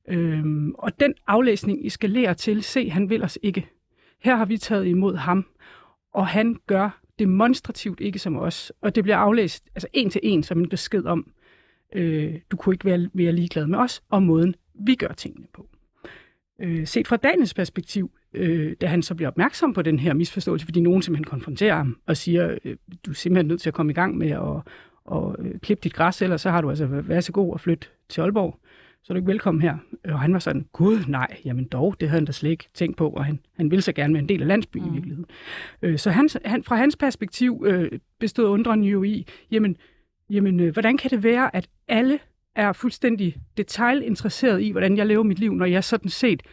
Øh, 0.09 0.43
og 0.77 0.99
den 0.99 1.13
aflæsning 1.27 1.86
eskalerer 1.86 2.33
til, 2.33 2.63
se, 2.63 2.89
han 2.89 3.09
vil 3.09 3.23
os 3.23 3.39
ikke. 3.43 3.67
Her 4.23 4.36
har 4.36 4.45
vi 4.45 4.57
taget 4.57 4.88
imod 4.88 5.15
ham, 5.15 5.45
og 6.13 6.27
han 6.27 6.55
gør 6.67 7.01
demonstrativt 7.19 7.99
ikke 7.99 8.19
som 8.19 8.38
os. 8.38 8.71
Og 8.81 8.95
det 8.95 9.03
bliver 9.03 9.17
aflæst 9.17 9.65
altså 9.75 9.88
en 9.93 10.09
til 10.09 10.21
en 10.23 10.43
som 10.43 10.59
en 10.59 10.69
besked 10.69 11.05
om, 11.05 11.31
Øh, 11.96 12.36
du 12.52 12.58
kunne 12.58 12.74
ikke 12.74 12.86
være 12.86 13.10
mere 13.14 13.32
ligeglad 13.32 13.68
med 13.68 13.80
os 13.80 14.04
og 14.10 14.24
måden, 14.24 14.56
vi 14.74 14.96
gør 14.96 15.08
tingene 15.08 15.48
på. 15.54 15.68
Øh, 16.60 16.88
set 16.88 17.08
fra 17.08 17.18
Daniels 17.18 17.54
perspektiv, 17.54 18.12
øh, 18.34 18.76
da 18.82 18.88
han 18.88 19.02
så 19.02 19.16
bliver 19.16 19.30
opmærksom 19.30 19.74
på 19.74 19.82
den 19.82 20.00
her 20.00 20.14
misforståelse, 20.14 20.66
fordi 20.66 20.82
nogen 20.82 21.02
simpelthen 21.02 21.26
konfronterer 21.26 21.76
ham 21.76 21.98
og 22.06 22.18
siger, 22.18 22.58
øh, 22.66 22.76
du 23.06 23.12
er 23.12 23.16
simpelthen 23.16 23.48
nødt 23.48 23.62
til 23.62 23.70
at 23.70 23.74
komme 23.74 23.91
i 23.91 23.96
gang 23.96 24.18
med 24.18 24.32
at 24.32 24.62
og, 25.06 25.36
øh, 25.39 25.60
klippe 25.60 25.84
dit 25.84 25.93
græs, 25.93 26.22
ellers 26.22 26.41
så 26.41 26.50
har 26.50 26.62
du 26.62 26.70
altså 26.70 26.86
været 26.86 27.24
så 27.24 27.32
god 27.32 27.54
at 27.54 27.62
flytte 27.62 27.88
til 28.10 28.22
Aalborg, 28.22 28.60
så 29.04 29.14
er 29.14 29.16
du 29.16 29.18
ikke 29.18 29.28
velkommen 29.28 29.62
her. 29.62 29.78
Og 30.06 30.20
han 30.20 30.34
var 30.34 30.39
sådan, 30.39 30.66
gud 30.74 31.00
nej, 31.08 31.38
jamen 31.46 31.66
dog, 31.66 31.96
det 32.00 32.10
havde 32.10 32.20
han 32.20 32.26
da 32.26 32.32
slet 32.32 32.52
ikke 32.52 32.70
tænkt 32.74 32.98
på, 32.98 33.10
og 33.10 33.26
han, 33.26 33.39
han 33.58 33.72
ville 33.72 33.82
så 33.82 33.93
gerne 33.93 34.14
være 34.14 34.22
en 34.22 34.30
del 34.30 34.41
af 34.41 34.48
landsbyen 34.48 34.84
mm. 34.84 34.89
i 34.89 34.93
virkeligheden. 34.93 35.26
Øh, 35.82 35.98
så 35.98 36.12
han, 36.12 36.30
han, 36.46 36.64
fra 36.64 36.76
hans 36.76 36.96
perspektiv 36.98 37.64
øh, 37.68 37.91
bestod 38.20 38.46
undren 38.46 38.84
jo 38.84 39.04
i, 39.04 39.26
jamen 39.52 39.78
jamen, 40.30 40.59
øh, 40.59 40.73
hvordan 40.73 40.97
kan 40.97 41.11
det 41.11 41.23
være, 41.23 41.55
at 41.55 41.69
alle 41.88 42.19
er 42.55 42.73
fuldstændig 42.73 43.36
detaljinteresseret 43.57 44.61
i, 44.61 44.71
hvordan 44.71 44.97
jeg 44.97 45.05
lever 45.05 45.23
mit 45.23 45.39
liv, 45.39 45.53
når 45.53 45.65
jeg 45.65 45.84
sådan 45.84 46.09
set 46.09 46.43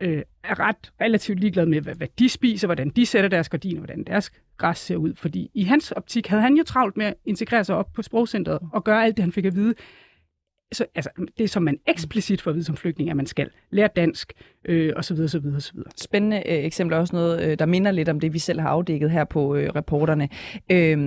øh, 0.00 0.22
er 0.44 0.60
ret 0.60 0.92
relativt 1.00 1.40
ligeglad 1.40 1.66
med, 1.66 1.80
hvad, 1.80 1.94
hvad 1.94 2.08
de 2.18 2.28
spiser, 2.28 2.68
hvordan 2.68 2.88
de 2.88 3.06
sætter 3.06 3.28
deres 3.28 3.48
gardiner, 3.48 3.80
hvordan 3.80 4.04
deres 4.04 4.32
græs 4.56 4.78
ser 4.78 4.96
ud. 4.96 5.14
Fordi 5.14 5.50
i 5.54 5.62
hans 5.62 5.92
optik 5.92 6.26
havde 6.26 6.42
han 6.42 6.54
jo 6.54 6.64
travlt 6.64 6.96
med 6.96 7.06
at 7.06 7.14
integrere 7.24 7.64
sig 7.64 7.76
op 7.76 7.92
på 7.92 8.02
sprogcentret 8.02 8.58
og 8.72 8.84
gøre 8.84 9.04
alt 9.04 9.16
det, 9.16 9.22
han 9.22 9.32
fik 9.32 9.44
at 9.44 9.56
vide 9.56 9.74
så, 10.72 10.86
altså, 10.94 11.10
det, 11.38 11.50
som 11.50 11.62
man 11.62 11.78
eksplicit 11.86 12.42
får 12.42 12.50
at 12.50 12.54
vide 12.54 12.64
som 12.64 12.76
flygtning, 12.76 13.10
at 13.10 13.16
man 13.16 13.26
skal 13.26 13.50
lære 13.70 13.88
dansk, 13.96 14.32
øh, 14.68 14.92
og 14.96 15.04
så 15.04 15.14
videre, 15.14 15.28
så 15.28 15.38
videre, 15.38 15.60
så 15.60 15.72
videre. 15.74 15.90
Spændende 15.96 16.36
øh, 16.36 16.64
eksempel 16.64 16.96
også 16.96 17.16
noget, 17.16 17.42
øh, 17.42 17.58
der 17.58 17.66
minder 17.66 17.90
lidt 17.90 18.08
om 18.08 18.20
det, 18.20 18.32
vi 18.32 18.38
selv 18.38 18.60
har 18.60 18.68
afdækket 18.68 19.10
her 19.10 19.24
på 19.24 19.54
øh, 19.54 19.70
reporterne. 19.76 20.28
Øh, 20.70 20.98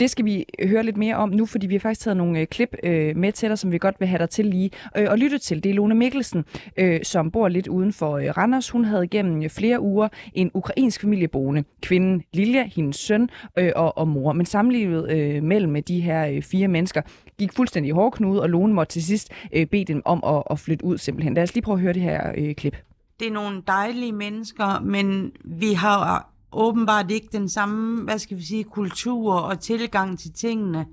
det 0.00 0.10
skal 0.10 0.24
vi 0.24 0.44
høre 0.64 0.82
lidt 0.82 0.96
mere 0.96 1.16
om 1.16 1.28
nu, 1.28 1.46
fordi 1.46 1.66
vi 1.66 1.74
har 1.74 1.80
faktisk 1.80 2.00
taget 2.00 2.16
nogle 2.16 2.40
øh, 2.40 2.46
klip 2.46 2.76
øh, 2.82 3.16
med 3.16 3.32
til 3.32 3.48
dig, 3.48 3.58
som 3.58 3.72
vi 3.72 3.78
godt 3.78 3.96
vil 3.98 4.08
have 4.08 4.18
dig 4.18 4.30
til 4.30 4.46
lige 4.46 4.70
øh, 4.96 5.06
og 5.10 5.18
lytte 5.18 5.38
til. 5.38 5.64
Det 5.64 5.70
er 5.70 5.74
Lone 5.74 5.94
Mikkelsen, 5.94 6.44
øh, 6.76 7.00
som 7.02 7.30
bor 7.30 7.48
lidt 7.48 7.68
uden 7.68 7.92
for 7.92 8.16
øh, 8.16 8.36
Randers. 8.36 8.70
Hun 8.70 8.84
havde 8.84 9.06
gennem 9.06 9.42
øh, 9.42 9.50
flere 9.50 9.80
uger 9.80 10.08
en 10.34 10.50
ukrainsk 10.54 11.00
familie 11.00 11.28
boende. 11.28 11.64
Kvinden 11.82 12.22
Lilja, 12.32 12.68
hendes 12.76 12.96
søn 12.96 13.28
øh, 13.58 13.72
og, 13.76 13.98
og 13.98 14.08
mor. 14.08 14.32
Men 14.32 14.46
samlivet 14.46 15.10
øh, 15.10 15.42
mellem 15.42 15.76
øh, 15.76 15.82
de 15.88 16.00
her 16.00 16.26
øh, 16.26 16.42
fire 16.42 16.68
mennesker 16.68 17.02
gik 17.38 17.52
fuldstændig 17.52 17.88
i 17.88 17.92
hårdknude, 17.92 18.42
og 18.42 18.48
Lone 18.48 18.74
måtte 18.74 18.92
til 18.92 19.04
sidst 19.04 19.32
øh, 19.52 19.66
bede 19.66 19.84
dem 19.84 20.02
om 20.04 20.24
at, 20.26 20.42
at 20.50 20.58
flytte 20.58 20.84
ud 20.84 20.98
simpelthen. 20.98 21.34
Lad 21.34 21.42
os 21.42 21.54
lige 21.54 21.62
prøve 21.62 21.76
at 21.76 21.80
høre 21.80 21.92
det 21.92 22.02
her 22.02 22.32
øh, 22.36 22.54
klip. 22.54 22.85
Det 23.20 23.28
er 23.28 23.32
nogle 23.32 23.62
dejlige 23.66 24.12
mennesker, 24.12 24.80
men 24.80 25.32
vi 25.44 25.72
har 25.72 26.30
åbenbart 26.52 27.10
ikke 27.10 27.28
den 27.32 27.48
samme, 27.48 28.02
hvad 28.02 28.18
skal 28.18 28.36
vi 28.36 28.44
sige, 28.44 28.64
kultur 28.64 29.34
og 29.34 29.60
tilgang 29.60 30.18
til 30.18 30.32
tingene. 30.32 30.86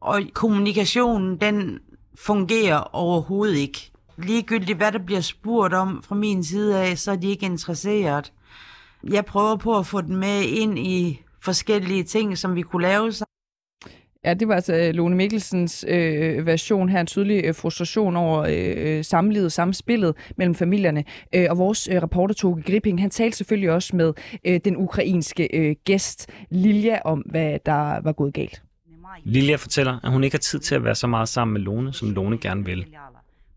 Og 0.00 0.22
kommunikationen, 0.32 1.40
den 1.40 1.78
fungerer 2.14 2.78
overhovedet 2.78 3.56
ikke. 3.56 3.90
Ligegyldigt 4.16 4.78
hvad 4.78 4.92
der 4.92 4.98
bliver 4.98 5.20
spurgt 5.20 5.74
om 5.74 6.02
fra 6.02 6.14
min 6.14 6.44
side 6.44 6.78
af, 6.78 6.98
så 6.98 7.12
er 7.12 7.16
de 7.16 7.28
ikke 7.28 7.46
interesseret. 7.46 8.32
Jeg 9.04 9.24
prøver 9.24 9.56
på 9.56 9.78
at 9.78 9.86
få 9.86 10.00
den 10.00 10.16
med 10.16 10.42
ind 10.42 10.78
i 10.78 11.22
forskellige 11.40 12.04
ting, 12.04 12.38
som 12.38 12.54
vi 12.54 12.62
kunne 12.62 12.82
lave 12.82 13.12
Ja, 14.24 14.34
det 14.34 14.48
var 14.48 14.54
altså 14.54 14.74
øh, 14.74 14.94
Lone 14.94 15.16
Mikkelsens 15.16 15.84
øh, 15.88 16.46
version 16.46 16.88
her, 16.88 17.00
en 17.00 17.06
tydelig 17.06 17.44
øh, 17.44 17.54
frustration 17.54 18.16
over 18.16 18.40
øh, 18.40 18.98
øh, 18.98 19.04
samlivet, 19.04 19.52
samspillet 19.52 20.14
mellem 20.36 20.54
familierne. 20.54 21.04
Øh, 21.34 21.46
og 21.50 21.58
vores 21.58 21.88
øh, 21.88 22.02
reporter 22.02 22.34
Toge 22.34 22.62
Gripping, 22.62 23.00
han 23.00 23.10
talte 23.10 23.36
selvfølgelig 23.36 23.70
også 23.70 23.96
med 23.96 24.12
øh, 24.44 24.60
den 24.64 24.76
ukrainske 24.76 25.48
øh, 25.56 25.76
gæst 25.84 26.30
Lilja 26.50 26.98
om, 27.04 27.18
hvad 27.18 27.58
der 27.66 28.00
var 28.00 28.12
gået 28.12 28.34
galt. 28.34 28.62
Lilja 29.24 29.56
fortæller, 29.56 30.00
at 30.04 30.12
hun 30.12 30.24
ikke 30.24 30.34
har 30.34 30.38
tid 30.40 30.58
til 30.58 30.74
at 30.74 30.84
være 30.84 30.94
så 30.94 31.06
meget 31.06 31.28
sammen 31.28 31.52
med 31.52 31.60
Lone, 31.60 31.92
som 31.92 32.10
Lone 32.10 32.38
gerne 32.38 32.64
vil. 32.64 32.86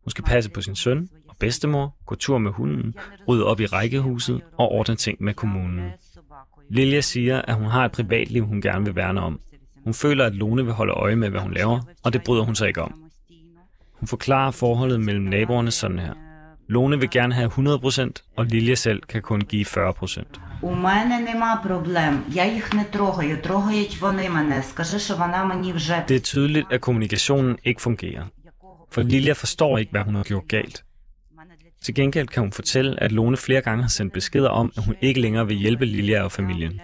Hun 0.04 0.10
skal 0.12 0.24
passe 0.24 0.50
på 0.50 0.62
sin 0.62 0.76
søn 0.76 1.10
og 1.28 1.36
bedstemor, 1.40 1.96
gå 2.06 2.16
tur 2.16 2.38
med 2.38 2.52
hunden, 2.52 2.96
rydde 3.28 3.46
op 3.46 3.60
i 3.60 3.66
rækkehuset 3.66 4.42
og 4.58 4.72
ordne 4.72 4.96
ting 4.96 5.24
med 5.24 5.34
kommunen. 5.34 5.90
Lilja 6.70 7.02
siger, 7.02 7.42
at 7.42 7.56
hun 7.56 7.66
har 7.66 7.86
et 7.86 7.92
privatliv, 7.92 8.46
hun 8.46 8.62
gerne 8.62 8.86
vil 8.86 8.96
værne 8.96 9.22
om, 9.22 9.40
hun 9.85 9.95
føler, 9.95 10.25
at 10.27 10.35
Lone 10.35 10.65
vil 10.65 10.73
holde 10.73 10.93
øje 10.93 11.17
med, 11.17 11.31
hvad 11.31 11.41
hun 11.41 11.55
laver, 11.55 11.81
og 12.03 12.13
det 12.13 12.25
bryder 12.25 12.43
hun 12.43 12.55
sig 12.55 12.69
ikke 12.69 12.83
om. 12.83 12.95
Hun 13.93 14.07
forklarer 14.09 14.51
forholdet 14.51 15.01
mellem 15.01 15.25
naboerne 15.25 15.71
sådan 15.71 15.99
her. 15.99 16.15
Lone 16.69 17.01
vil 17.01 17.11
gerne 17.11 17.35
have 17.35 17.51
100%, 17.51 18.11
og 18.37 18.47
Lilja 18.47 18.75
selv 18.75 19.03
kan 19.03 19.23
kun 19.23 19.41
give 19.41 19.67
40%. 19.67 20.25
У 20.63 20.75
мене 20.75 21.21
нема 21.21 21.57
проблем. 21.63 22.25
Я 22.35 22.45
їх 22.45 22.75
не 22.75 22.85
трогаю, 22.85 23.37
трогають 23.43 24.01
вони 24.01 24.31
мене. 24.31 24.63
Скажи, 24.63 24.99
що 24.99 25.17
вона 25.17 25.45
мені 25.45 25.73
вже... 25.73 26.05
Det 26.09 26.17
er 26.17 26.21
tydeligt, 26.21 26.67
at 26.73 26.81
kommunikationen 26.81 27.59
ikke 27.65 27.81
fungerer. 27.81 28.25
For 28.91 29.03
Lilja 29.03 29.33
forstår 29.33 29.79
ikke, 29.79 29.91
hvad 29.91 30.05
hun 30.05 30.15
har 30.15 30.23
gjort 30.23 30.49
galt. 30.49 30.85
Til 31.83 31.95
gengæld 31.95 32.29
kan 32.29 32.43
hun 32.43 32.53
fortælle, 32.53 33.03
at 33.03 33.13
Lone 33.13 33.37
flere 33.37 33.61
gange 33.61 33.83
har 33.83 33.89
sendt 33.89 34.13
beskeder 34.13 34.49
om, 34.49 34.73
at 34.77 34.85
hun 34.85 34.95
ikke 35.01 35.21
længere 35.21 35.47
vil 35.47 35.57
hjælpe 35.57 35.85
Lilja 35.85 36.23
og 36.23 36.33
familien. 36.33 36.81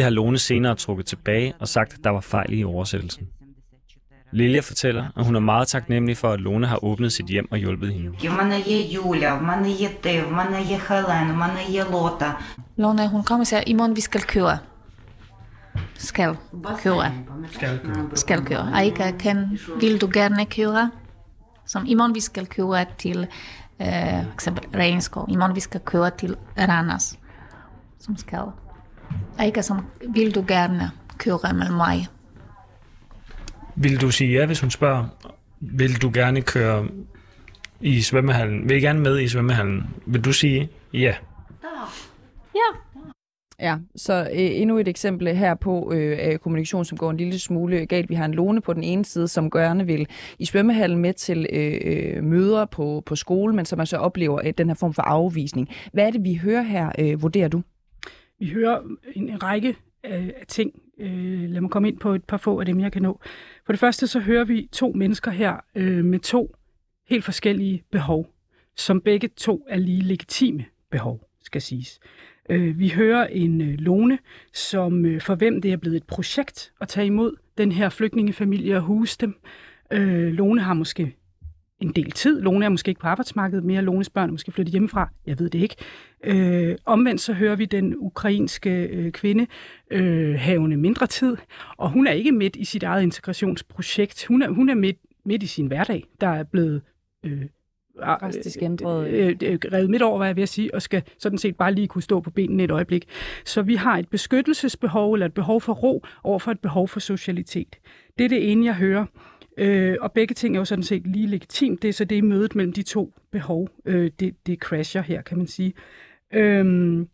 Det 0.00 0.04
har 0.04 0.10
Lone 0.10 0.38
senere 0.38 0.74
trukket 0.74 1.06
tilbage 1.06 1.54
og 1.58 1.68
sagt, 1.68 1.94
at 1.94 2.04
der 2.04 2.10
var 2.10 2.20
fejl 2.20 2.58
i 2.58 2.64
oversættelsen. 2.64 3.28
Lilja 4.32 4.60
fortæller, 4.60 5.04
at 5.16 5.24
hun 5.24 5.36
er 5.36 5.40
meget 5.40 5.68
taknemmelig 5.68 6.16
for, 6.16 6.28
at 6.28 6.40
Lone 6.40 6.66
har 6.66 6.84
åbnet 6.84 7.12
sit 7.12 7.26
hjem 7.26 7.48
og 7.50 7.58
hjulpet 7.58 7.92
hende. 7.92 8.12
Lone, 12.76 13.08
hun 13.08 13.22
kommer 13.22 13.42
og 13.42 13.46
siger, 13.46 13.62
i 13.66 13.72
morgen 13.72 13.96
vi 13.96 14.00
skal 14.00 14.20
køre. 14.20 14.58
Skal 15.94 16.36
køre. 16.82 17.12
Skal 17.50 17.80
køre. 17.84 18.10
Skal 18.14 18.44
køre. 18.44 18.72
Aika, 18.74 19.10
kan, 19.10 19.58
vil 19.80 20.00
du 20.00 20.10
gerne 20.12 20.46
køre? 20.46 20.90
Som 21.66 21.84
i 21.86 21.94
morgen 21.94 22.14
vi 22.14 22.20
skal 22.20 22.46
køre 22.46 22.86
til 22.98 23.26
øh, 23.80 24.34
eksempel 24.34 24.64
Regnskov. 24.74 25.26
I 25.28 25.36
morgen 25.36 25.54
vi 25.54 25.60
skal 25.60 25.80
køre 25.80 26.10
til 26.10 26.36
Ranas. 26.58 27.18
Som 27.98 28.16
skal 28.16 28.38
Aika, 29.38 29.62
som 29.62 29.80
vil 30.14 30.34
du 30.34 30.44
gerne 30.48 30.90
køre 31.18 31.54
med 31.54 31.70
mig? 31.70 32.06
Vil 33.76 34.00
du 34.00 34.10
sige 34.10 34.32
ja, 34.32 34.46
hvis 34.46 34.60
hun 34.60 34.70
spørger? 34.70 35.06
Vil 35.60 36.02
du 36.02 36.10
gerne 36.14 36.42
køre 36.42 36.88
i 37.80 38.00
svømmehallen? 38.02 38.68
Vil 38.68 38.76
I 38.76 38.80
gerne 38.80 39.00
med 39.00 39.20
i 39.20 39.28
svømmehallen? 39.28 39.84
Vil 40.06 40.24
du 40.24 40.32
sige 40.32 40.68
ja? 40.92 41.14
Ja. 42.54 42.80
Ja, 43.60 43.76
så 43.96 44.12
øh, 44.22 44.28
endnu 44.32 44.78
et 44.78 44.88
eksempel 44.88 45.36
her 45.36 45.54
på 45.54 45.92
øh, 45.92 46.38
kommunikation, 46.38 46.84
som 46.84 46.98
går 46.98 47.10
en 47.10 47.16
lille 47.16 47.38
smule 47.38 47.86
galt. 47.86 48.10
Vi 48.10 48.14
har 48.14 48.24
en 48.24 48.34
låne 48.34 48.60
på 48.60 48.72
den 48.72 48.84
ene 48.84 49.04
side, 49.04 49.28
som 49.28 49.50
gerne 49.50 49.86
vil 49.86 50.06
i 50.38 50.44
svømmehallen 50.44 50.98
med 50.98 51.12
til 51.12 51.46
øh, 51.52 51.80
øh 51.84 52.24
møder 52.24 52.64
på, 52.64 53.02
på 53.06 53.16
skole, 53.16 53.54
men 53.54 53.64
som 53.64 53.80
altså 53.80 53.96
oplever 53.96 54.40
øh, 54.44 54.52
den 54.58 54.68
her 54.68 54.74
form 54.74 54.94
for 54.94 55.02
afvisning. 55.02 55.68
Hvad 55.92 56.06
er 56.06 56.10
det, 56.10 56.24
vi 56.24 56.34
hører 56.34 56.62
her, 56.62 56.92
øh, 56.98 57.22
vurderer 57.22 57.48
du? 57.48 57.62
Vi 58.40 58.48
hører 58.48 58.82
en, 59.14 59.42
række 59.42 59.76
af, 60.02 60.34
af 60.40 60.44
ting. 60.48 60.82
Øh, 60.98 61.50
lad 61.50 61.60
mig 61.60 61.70
komme 61.70 61.88
ind 61.88 61.98
på 61.98 62.14
et 62.14 62.24
par 62.24 62.36
få 62.36 62.60
af 62.60 62.66
dem, 62.66 62.80
jeg 62.80 62.92
kan 62.92 63.02
nå. 63.02 63.20
For 63.66 63.72
det 63.72 63.80
første 63.80 64.06
så 64.06 64.20
hører 64.20 64.44
vi 64.44 64.68
to 64.72 64.92
mennesker 64.92 65.30
her 65.30 65.56
øh, 65.74 66.04
med 66.04 66.18
to 66.18 66.56
helt 67.08 67.24
forskellige 67.24 67.82
behov, 67.90 68.34
som 68.76 69.00
begge 69.00 69.28
to 69.28 69.66
er 69.68 69.76
lige 69.76 70.02
legitime 70.02 70.64
behov, 70.90 71.28
skal 71.42 71.62
siges. 71.62 72.00
Øh, 72.50 72.78
vi 72.78 72.88
hører 72.88 73.26
en 73.26 73.60
øh, 73.60 73.74
Lone, 73.78 74.18
som 74.52 75.06
øh, 75.06 75.20
for 75.20 75.34
hvem 75.34 75.62
det 75.62 75.72
er 75.72 75.76
blevet 75.76 75.96
et 75.96 76.06
projekt 76.06 76.72
at 76.80 76.88
tage 76.88 77.06
imod 77.06 77.36
den 77.58 77.72
her 77.72 77.88
flygtningefamilie 77.88 78.76
og 78.76 78.82
huse 78.82 79.18
dem. 79.20 79.34
Øh, 79.92 80.32
Lone 80.32 80.60
har 80.60 80.74
måske 80.74 81.16
en 81.80 81.92
del 81.92 82.10
tid. 82.10 82.40
Lone 82.40 82.64
er 82.64 82.68
måske 82.68 82.88
ikke 82.88 83.00
på 83.00 83.06
arbejdsmarkedet 83.06 83.64
mere. 83.64 83.82
Lones 83.82 84.10
børn 84.10 84.28
er 84.28 84.32
måske 84.32 84.52
flyttet 84.52 84.72
hjemmefra. 84.72 85.10
Jeg 85.26 85.38
ved 85.38 85.50
det 85.50 85.58
ikke. 85.58 85.76
Øh, 86.24 86.76
omvendt 86.84 87.20
så 87.20 87.32
hører 87.32 87.56
vi 87.56 87.64
den 87.64 87.94
ukrainske 87.98 88.70
øh, 88.70 89.12
kvinde 89.12 89.46
øh, 89.90 90.34
havende 90.38 90.76
mindre 90.76 91.06
tid, 91.06 91.36
og 91.76 91.90
hun 91.90 92.06
er 92.06 92.12
ikke 92.12 92.32
midt 92.32 92.56
i 92.56 92.64
sit 92.64 92.82
eget 92.82 93.02
integrationsprojekt. 93.02 94.26
Hun 94.26 94.42
er, 94.42 94.50
hun 94.50 94.68
er 94.68 94.74
midt, 94.74 94.96
midt 95.24 95.42
i 95.42 95.46
sin 95.46 95.66
hverdag, 95.66 96.04
der 96.20 96.28
er 96.28 96.42
blevet 96.42 96.82
øh, 97.24 97.42
drastisk 98.00 98.58
ændret. 98.62 99.08
Øh, 99.08 99.36
øh, 99.42 99.58
revet 99.72 99.90
midt 99.90 100.02
over, 100.02 100.16
hvad 100.16 100.26
jeg 100.26 100.36
vil 100.36 100.48
sige, 100.48 100.74
og 100.74 100.82
skal 100.82 101.02
sådan 101.18 101.38
set 101.38 101.56
bare 101.56 101.74
lige 101.74 101.88
kunne 101.88 102.02
stå 102.02 102.20
på 102.20 102.30
benene 102.30 102.64
et 102.64 102.70
øjeblik. 102.70 103.08
Så 103.44 103.62
vi 103.62 103.74
har 103.74 103.98
et 103.98 104.08
beskyttelsesbehov, 104.08 105.12
eller 105.12 105.26
et 105.26 105.34
behov 105.34 105.60
for 105.60 105.72
ro, 105.72 106.04
over 106.24 106.38
for 106.38 106.50
et 106.50 106.60
behov 106.60 106.88
for 106.88 107.00
socialitet. 107.00 107.76
Det 108.18 108.24
er 108.24 108.28
det 108.28 108.52
ene, 108.52 108.66
jeg 108.66 108.74
hører. 108.74 109.06
Øh, 109.60 109.96
og 110.00 110.12
begge 110.12 110.34
ting 110.34 110.56
er 110.56 110.60
jo 110.60 110.64
sådan 110.64 110.82
set 110.82 111.06
lige 111.06 111.26
legitimt. 111.26 111.82
Det 111.82 111.88
er 111.88 111.92
så 111.92 112.04
det 112.04 112.16
i 112.16 112.20
mødet 112.20 112.54
mellem 112.54 112.72
de 112.72 112.82
to 112.82 113.14
behov, 113.30 113.68
øh, 113.84 114.10
det, 114.20 114.46
det 114.46 114.58
crasher 114.58 115.02
her, 115.02 115.22
kan 115.22 115.38
man 115.38 115.46
sige. 115.46 115.72
Øh, 116.34 117.06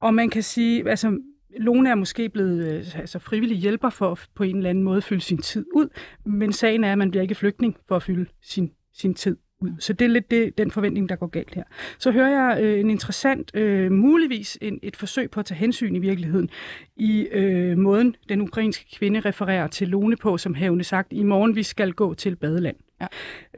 og 0.00 0.14
man 0.14 0.30
kan 0.30 0.42
sige, 0.42 0.90
altså 0.90 1.18
Lone 1.56 1.90
er 1.90 1.94
måske 1.94 2.28
blevet 2.28 2.74
øh, 2.74 3.00
altså, 3.00 3.18
frivillig 3.18 3.58
hjælper 3.58 3.90
for 3.90 4.10
at 4.12 4.28
på 4.34 4.42
en 4.42 4.56
eller 4.56 4.70
anden 4.70 4.84
måde 4.84 5.02
fylde 5.02 5.20
sin 5.20 5.38
tid 5.38 5.66
ud, 5.74 5.88
men 6.24 6.52
sagen 6.52 6.84
er, 6.84 6.92
at 6.92 6.98
man 6.98 7.10
bliver 7.10 7.22
ikke 7.22 7.34
flygtning 7.34 7.76
for 7.88 7.96
at 7.96 8.02
fylde 8.02 8.26
sin, 8.42 8.72
sin 8.92 9.14
tid. 9.14 9.36
Så 9.78 9.92
det 9.92 10.04
er 10.04 10.08
lidt 10.08 10.30
det, 10.30 10.58
den 10.58 10.70
forventning, 10.70 11.08
der 11.08 11.16
går 11.16 11.26
galt 11.26 11.54
her. 11.54 11.62
Så 11.98 12.10
hører 12.10 12.28
jeg 12.28 12.62
øh, 12.62 12.80
en 12.80 12.90
interessant, 12.90 13.50
øh, 13.54 13.92
muligvis 13.92 14.58
en, 14.60 14.78
et 14.82 14.96
forsøg 14.96 15.30
på 15.30 15.40
at 15.40 15.46
tage 15.46 15.58
hensyn 15.58 15.96
i 15.96 15.98
virkeligheden 15.98 16.50
i 16.96 17.26
øh, 17.32 17.78
måden, 17.78 18.16
den 18.28 18.40
ukrainske 18.40 18.96
kvinde 18.96 19.20
refererer 19.20 19.66
til 19.66 19.88
Lone 19.88 20.16
på, 20.16 20.38
som 20.38 20.54
havende 20.54 20.84
sagt, 20.84 21.12
i 21.12 21.22
morgen 21.22 21.56
vi 21.56 21.62
skal 21.62 21.92
gå 21.92 22.14
til 22.14 22.36
badeland. 22.36 22.76
Ja. 23.02 23.06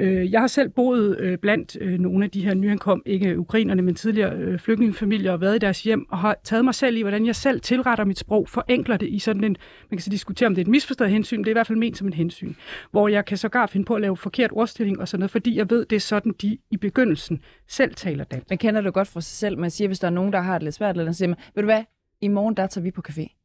Øh, 0.04 0.32
jeg 0.32 0.40
har 0.40 0.46
selv 0.46 0.68
boet 0.68 1.20
øh, 1.20 1.38
blandt 1.38 1.76
øh, 1.80 1.98
nogle 1.98 2.24
af 2.24 2.30
de 2.30 2.44
her 2.44 2.54
nyankom, 2.54 3.02
ikke 3.06 3.38
ukrainerne, 3.38 3.82
men 3.82 3.94
tidligere 3.94 4.36
øh, 4.36 4.58
flygtningefamilier, 4.58 5.32
og 5.32 5.40
været 5.40 5.54
i 5.54 5.58
deres 5.58 5.82
hjem, 5.82 6.06
og 6.10 6.18
har 6.18 6.36
taget 6.44 6.64
mig 6.64 6.74
selv 6.74 6.96
i, 6.96 7.00
hvordan 7.00 7.26
jeg 7.26 7.36
selv 7.36 7.60
tilretter 7.60 8.04
mit 8.04 8.18
sprog, 8.18 8.48
forenkler 8.48 8.96
det 8.96 9.08
i 9.08 9.18
sådan 9.18 9.44
en, 9.44 9.56
man 9.90 9.98
kan 9.98 10.00
så 10.00 10.10
diskutere, 10.10 10.46
om 10.46 10.54
det 10.54 10.60
er 10.62 10.64
et 10.64 10.70
misforstået 10.70 11.10
hensyn, 11.10 11.38
det 11.38 11.46
er 11.46 11.50
i 11.50 11.52
hvert 11.52 11.66
fald 11.66 11.78
ment 11.78 11.98
som 11.98 12.06
en 12.06 12.12
hensyn, 12.12 12.54
hvor 12.90 13.08
jeg 13.08 13.24
kan 13.24 13.36
sågar 13.36 13.66
finde 13.66 13.86
på 13.86 13.94
at 13.94 14.00
lave 14.00 14.16
forkert 14.16 14.50
ordstilling 14.52 15.00
og 15.00 15.08
sådan 15.08 15.20
noget, 15.20 15.30
fordi 15.30 15.56
jeg 15.56 15.70
ved, 15.70 15.86
det 15.86 15.96
er 15.96 16.00
sådan, 16.00 16.34
de 16.42 16.58
i 16.70 16.76
begyndelsen 16.76 17.40
selv 17.68 17.94
taler 17.94 18.24
dansk. 18.24 18.50
Man 18.50 18.58
kender 18.58 18.80
det 18.80 18.94
godt 18.94 19.08
fra 19.08 19.20
sig 19.20 19.36
selv. 19.36 19.58
Man 19.58 19.70
siger, 19.70 19.88
hvis 19.88 19.98
der 19.98 20.06
er 20.06 20.12
nogen, 20.12 20.32
der 20.32 20.40
har 20.40 20.58
det 20.58 20.62
lidt 20.62 20.74
svært, 20.74 20.96
eller 20.96 21.12
siger 21.12 21.28
man, 21.28 21.36
ved 21.54 21.62
du 21.62 21.66
hvad, 21.66 21.82
i 22.20 22.28
morgen 22.28 22.56
der 22.56 22.66
tager 22.66 22.82
vi 22.82 22.90
på 22.90 23.02
café. 23.08 23.40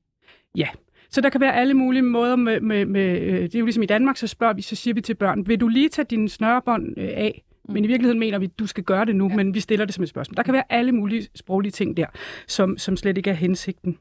Ja, 0.55 0.67
så 1.11 1.21
der 1.21 1.29
kan 1.29 1.41
være 1.41 1.55
alle 1.55 1.73
mulige 1.73 2.01
måder 2.01 2.35
med, 2.35 2.61
med, 2.61 2.85
med 2.85 3.21
øh, 3.21 3.41
det 3.41 3.55
er 3.55 3.59
jo 3.59 3.65
ligesom 3.65 3.83
i 3.83 3.85
Danmark, 3.85 4.17
så 4.17 4.27
spørger 4.27 4.53
vi, 4.53 4.61
så 4.61 4.75
siger 4.75 4.93
vi 4.93 5.01
til 5.01 5.13
børn, 5.13 5.47
vil 5.47 5.59
du 5.61 5.67
lige 5.67 5.89
tage 5.89 6.05
dine 6.09 6.29
snørebånd 6.29 6.93
øh, 6.97 7.09
af? 7.13 7.43
Mm. 7.67 7.73
Men 7.73 7.85
i 7.85 7.87
virkeligheden 7.87 8.19
mener 8.19 8.39
vi, 8.39 8.45
at 8.45 8.59
du 8.59 8.67
skal 8.67 8.83
gøre 8.83 9.05
det 9.05 9.15
nu, 9.15 9.27
ja. 9.29 9.35
men 9.35 9.53
vi 9.53 9.59
stiller 9.59 9.85
det 9.85 9.95
som 9.95 10.03
et 10.03 10.09
spørgsmål. 10.09 10.35
Der 10.35 10.43
kan 10.43 10.53
være 10.53 10.63
alle 10.69 10.91
mulige 10.91 11.27
sproglige 11.35 11.71
ting 11.71 11.97
der, 11.97 12.05
som, 12.47 12.77
som 12.77 12.97
slet 12.97 13.17
ikke 13.17 13.29
er 13.29 13.33
hensigten. 13.33 13.97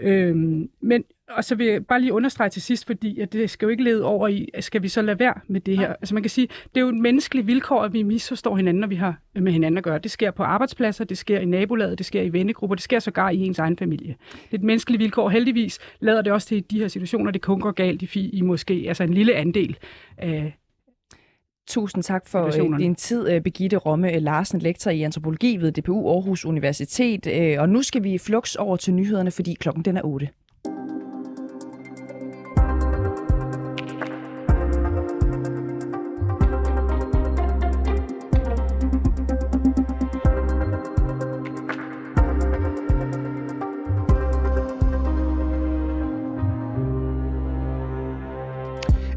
Øhm, 0.00 0.68
men 0.80 1.04
og 1.30 1.44
så 1.44 1.54
vil 1.54 1.66
jeg 1.66 1.86
bare 1.86 2.00
lige 2.00 2.12
understrege 2.12 2.50
til 2.50 2.62
sidst, 2.62 2.86
fordi 2.86 3.20
at 3.20 3.32
det 3.32 3.50
skal 3.50 3.66
jo 3.66 3.70
ikke 3.70 3.84
lede 3.84 4.04
over 4.04 4.28
i, 4.28 4.48
skal 4.60 4.82
vi 4.82 4.88
så 4.88 5.02
lade 5.02 5.18
være 5.18 5.34
med 5.46 5.60
det 5.60 5.78
her? 5.78 5.86
Ja. 5.86 5.92
Altså 5.92 6.14
man 6.14 6.22
kan 6.22 6.30
sige, 6.30 6.46
det 6.46 6.76
er 6.76 6.80
jo 6.80 6.88
et 6.88 6.96
menneskeligt 6.96 7.46
vilkår, 7.46 7.82
at 7.82 7.92
vi 7.92 8.02
misforstår 8.02 8.56
hinanden, 8.56 8.80
når 8.80 8.88
vi 8.88 8.94
har 8.94 9.16
med 9.34 9.52
hinanden 9.52 9.78
at 9.78 9.84
gøre. 9.84 9.98
Det 9.98 10.10
sker 10.10 10.30
på 10.30 10.42
arbejdspladser, 10.42 11.04
det 11.04 11.18
sker 11.18 11.38
i 11.38 11.44
nabolaget, 11.44 11.98
det 11.98 12.06
sker 12.06 12.22
i 12.22 12.32
vennegrupper, 12.32 12.74
det 12.74 12.82
sker 12.82 12.98
sågar 12.98 13.30
i 13.30 13.40
ens 13.40 13.58
egen 13.58 13.76
familie. 13.76 14.16
Det 14.32 14.50
er 14.50 14.54
et 14.54 14.62
menneskeligt 14.62 15.00
vilkår. 15.00 15.28
Heldigvis 15.28 15.78
lader 16.00 16.22
det 16.22 16.32
også 16.32 16.48
til 16.48 16.64
de 16.70 16.78
her 16.78 16.88
situationer, 16.88 17.30
det 17.30 17.42
kun 17.42 17.60
går 17.60 17.70
galt 17.70 18.02
i, 18.02 18.28
i 18.28 18.40
måske 18.40 18.84
altså 18.88 19.02
en 19.02 19.14
lille 19.14 19.34
andel 19.34 19.76
af, 20.18 20.58
Tusind 21.66 22.02
tak 22.02 22.26
for 22.26 22.46
øh, 22.46 22.78
din 22.78 22.94
tid, 22.94 23.30
øh, 23.30 23.40
Begitte 23.40 23.76
Romme 23.76 24.18
Larsen, 24.18 24.58
lektor 24.58 24.90
i 24.90 25.02
antropologi 25.02 25.56
ved 25.56 25.72
DPU 25.72 26.08
Aarhus 26.08 26.44
Universitet. 26.44 27.26
Øh, 27.26 27.60
og 27.60 27.68
nu 27.68 27.82
skal 27.82 28.02
vi 28.02 28.18
flux 28.18 28.54
over 28.54 28.76
til 28.76 28.94
nyhederne, 28.94 29.30
fordi 29.30 29.54
klokken 29.54 29.84
den 29.84 29.96
er 29.96 30.02
8. 30.04 30.28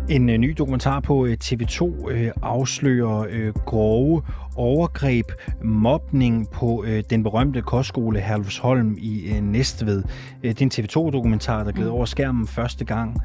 En 0.10 0.30
øh, 0.30 0.38
ny 0.38 0.56
dokumentar 0.58 1.00
på 1.00 1.26
øh, 1.26 1.38
TV2 1.44 2.10
øh, 2.12 2.32
afslører 2.42 3.52
grove 3.66 4.22
overgreb, 4.56 5.26
mobning 5.64 6.50
på 6.52 6.86
den 7.10 7.24
berømte 7.24 7.62
kostskole 7.62 8.20
Herlufsholm 8.20 8.98
i 9.00 9.40
Næstved. 9.42 10.04
Det 10.42 10.62
er 10.62 10.66
en 10.66 10.72
TV2-dokumentar, 10.74 11.64
der 11.64 11.72
gled 11.72 11.88
over 11.88 12.06
skærmen 12.06 12.48
første 12.48 12.86
gang 12.86 13.18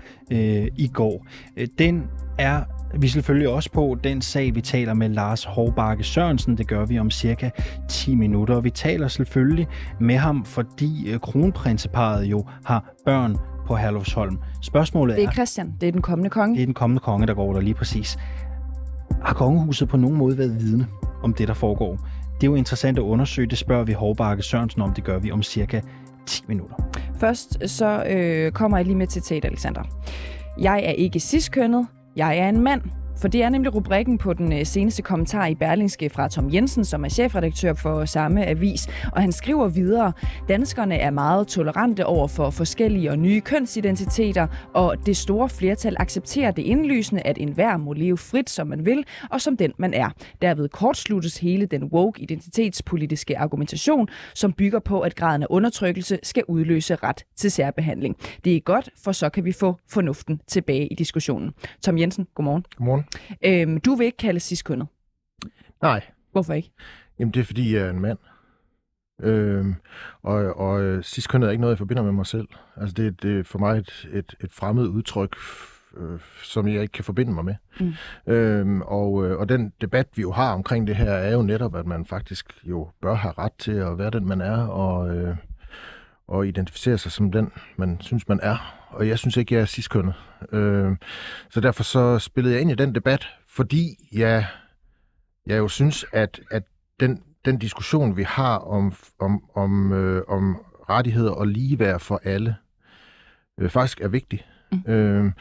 i 0.77 0.91
går. 0.95 1.27
Den 1.79 2.03
er 2.39 2.63
vi 2.99 3.09
selvfølgelig 3.09 3.49
også 3.49 3.71
på 3.71 3.97
den 4.05 4.23
sag, 4.23 4.55
vi 4.55 4.61
taler 4.61 4.95
med 4.95 5.09
Lars 5.09 5.45
Hårbakke 5.45 6.05
Sørensen. 6.05 6.59
Det 6.59 6.69
gør 6.69 6.85
vi 6.85 6.99
om 6.99 7.11
cirka 7.11 7.51
10 7.89 8.15
minutter. 8.15 8.61
Vi 8.61 8.71
taler 8.71 9.09
selvfølgelig 9.09 9.67
med 10.01 10.17
ham, 10.17 10.45
fordi 10.45 11.19
kronprinseparet 11.23 12.25
jo 12.25 12.45
har 12.65 12.95
børn 13.05 13.37
på 13.73 13.77
Herlufsholm. 13.77 14.39
Spørgsmålet 14.63 15.13
er... 15.13 15.17
Det 15.17 15.27
er 15.29 15.33
Christian, 15.33 15.75
det 15.81 15.89
er 15.89 15.93
den 15.93 16.03
kommende 16.03 16.31
konge. 16.31 16.55
Det 16.55 16.63
er 16.63 16.67
den 16.67 16.75
kommende 16.75 17.01
konge, 17.01 17.27
der 17.27 17.35
går 17.35 17.53
der 17.53 17.61
lige 17.61 17.75
præcis. 17.75 18.19
Har 19.23 19.35
kongehuset 19.35 19.89
på 19.89 19.97
nogen 19.97 20.17
måde 20.17 20.39
været 20.39 20.61
vidne 20.61 20.87
om 21.23 21.35
det, 21.35 21.49
der 21.49 21.55
foregår? 21.55 21.93
Det 22.35 22.47
er 22.47 22.51
jo 22.51 22.55
interessant 22.55 22.99
at 22.99 23.03
undersøge. 23.03 23.49
Det 23.49 23.59
spørger 23.59 23.85
vi 23.85 23.93
Hårbakke 23.93 24.43
Sørensen 24.43 24.83
om. 24.83 24.95
Det 24.95 25.05
gør 25.05 25.19
vi 25.19 25.31
om 25.31 25.43
cirka 25.43 25.81
10 26.27 26.45
minutter. 26.49 26.77
Først 27.21 27.71
så 27.71 28.05
øh, 28.05 28.53
kommer 28.53 28.77
jeg 28.77 28.87
lige 28.87 28.97
med 28.97 29.07
til 29.07 29.23
Tate 29.23 29.49
Alexander. 29.49 29.83
Jeg 30.59 30.83
er 30.85 30.93
ikke 30.93 31.21
ciskønnet. 31.21 31.87
Jeg 32.17 32.39
er 32.39 32.49
en 32.49 32.61
mand. 32.61 32.83
For 33.21 33.29
det 33.29 33.43
er 33.43 33.49
nemlig 33.49 33.75
rubrikken 33.75 34.19
på 34.19 34.33
den 34.33 34.53
øh, 34.53 34.67
seneste 34.67 35.03
kommentar 35.03 35.47
i 35.47 35.55
Berlingske 35.55 36.11
fra 36.11 36.29
Tom 36.29 36.55
Jensen, 36.55 36.85
som 36.85 37.05
er 37.05 37.09
chefredaktør 37.09 37.75
for 37.75 38.05
samme 38.05 38.47
avis. 38.47 38.89
Og 39.13 39.21
han 39.21 39.33
skriver 39.33 39.69
videre, 39.69 40.13
danskerne 40.49 40.97
er 40.97 41.11
meget 41.11 41.47
tolerante 41.47 42.07
over 42.07 42.29
for 42.29 42.51
forskellige 42.51 43.11
og 43.11 43.19
nye 43.19 43.41
kønsidentiteter, 43.41 44.47
og 44.75 45.07
det 45.07 45.17
store 45.17 45.49
flertal 45.49 45.97
accepterer 45.99 46.51
det 46.51 46.63
indlysende, 46.63 47.23
at 47.23 47.39
enhver 47.39 47.77
må 47.77 47.93
leve 47.93 48.19
frit, 48.19 48.51
som 48.51 48.67
man 48.67 48.87
vil, 48.87 49.05
og 49.31 49.41
som 49.41 49.57
den 49.57 49.73
man 49.79 49.95
er. 49.95 50.09
Derved 50.43 50.69
kortsluttes 50.69 51.39
hele 51.39 51.67
den 51.67 51.85
woke 51.85 52.23
identitetspolitiske 52.23 53.39
argumentation, 53.39 54.09
som 54.35 54.53
bygger 54.53 54.79
på, 54.79 55.01
at 55.01 55.15
graden 55.15 55.43
af 55.43 55.47
undertrykkelse 55.51 56.19
skal 56.23 56.45
udløse 56.49 56.95
ret 56.95 57.25
til 57.37 57.51
særbehandling. 57.51 58.17
Det 58.45 58.57
er 58.57 58.61
godt, 58.61 58.91
for 59.05 59.13
så 59.13 59.29
kan 59.29 59.45
vi 59.45 59.53
få 59.53 59.77
fornuften 59.89 60.41
tilbage 60.49 60.87
i 60.87 60.95
diskussionen. 60.95 61.51
Tom 61.83 61.99
Jensen, 61.99 62.27
godmorgen. 62.35 62.65
Godmorgen. 62.77 63.02
Øhm, 63.45 63.81
du 63.81 63.95
vil 63.95 64.05
ikke 64.05 64.17
kalde 64.17 64.41
cis-kønnet. 64.41 64.87
Nej. 65.83 66.01
Hvorfor 66.33 66.53
ikke? 66.53 66.71
Jamen, 67.19 67.35
det 67.35 67.41
er, 67.41 67.45
fordi 67.45 67.75
jeg 67.75 67.83
er 67.83 67.91
en 67.91 68.01
mand. 68.01 68.19
Øhm, 69.23 69.75
og 70.23 70.57
og 70.57 70.83
øh, 70.83 71.03
cis-kønnet 71.03 71.47
er 71.47 71.51
ikke 71.51 71.61
noget, 71.61 71.73
jeg 71.73 71.79
forbinder 71.79 72.03
med 72.03 72.13
mig 72.13 72.27
selv. 72.27 72.49
Altså, 72.77 72.95
det, 72.95 73.23
det 73.23 73.39
er 73.39 73.45
for 73.45 73.59
mig 73.59 73.79
et, 73.79 74.09
et, 74.13 74.35
et 74.41 74.53
fremmed 74.53 74.89
udtryk, 74.89 75.37
øh, 75.97 76.21
som 76.43 76.69
jeg 76.69 76.83
ikke 76.83 76.93
kan 76.93 77.05
forbinde 77.05 77.33
mig 77.33 77.45
med. 77.45 77.55
Mm. 77.81 77.93
Øhm, 78.33 78.83
og, 78.83 79.27
øh, 79.27 79.39
og 79.39 79.49
den 79.49 79.73
debat, 79.81 80.09
vi 80.15 80.23
jo 80.23 80.33
har 80.33 80.53
omkring 80.53 80.87
det 80.87 80.97
her, 80.97 81.11
er 81.11 81.33
jo 81.33 81.43
netop, 81.43 81.77
at 81.77 81.87
man 81.87 82.07
faktisk 82.07 82.47
jo 82.65 82.91
bør 83.03 83.15
have 83.15 83.35
ret 83.39 83.53
til 83.59 83.73
at 83.73 83.99
være 83.99 84.11
den, 84.11 84.27
man 84.29 84.41
er, 84.41 84.67
og, 84.67 85.17
øh, 85.17 85.37
og 86.27 86.49
identificere 86.49 86.99
sig 86.99 87.13
som 87.13 87.33
den, 87.33 87.53
man 87.77 88.01
synes, 88.01 88.29
man 88.29 88.41
er. 88.43 88.82
Og 88.93 89.09
jeg 89.09 89.19
synes 89.19 89.37
ikke, 89.37 89.55
jeg 89.55 89.61
er 89.61 89.67
cis-kønnet. 89.67 90.15
Øh, 90.53 90.97
så 91.51 91.61
derfor 91.61 91.83
så 91.83 92.19
spillede 92.19 92.55
jeg 92.55 92.63
ind 92.63 92.71
i 92.71 92.75
den 92.75 92.95
debat, 92.95 93.29
fordi 93.49 94.09
jeg, 94.13 94.47
jeg 95.47 95.59
jo 95.59 95.69
synes, 95.69 96.05
at, 96.13 96.41
at 96.51 96.63
den, 97.01 97.23
den 97.45 97.59
diskussion, 97.59 98.17
vi 98.17 98.23
har 98.23 98.57
om, 98.57 98.95
om, 99.19 99.43
om, 99.55 99.93
øh, 99.93 100.23
om 100.29 100.65
rettigheder 100.91 101.31
og 101.31 101.47
ligeværd 101.47 102.01
for 102.01 102.21
alle, 102.25 102.57
øh, 103.61 103.71
faktisk 103.71 104.01
er 104.01 104.09
vigtig. 104.09 104.47
Mm. 104.73 104.93
Øh, 104.93 105.33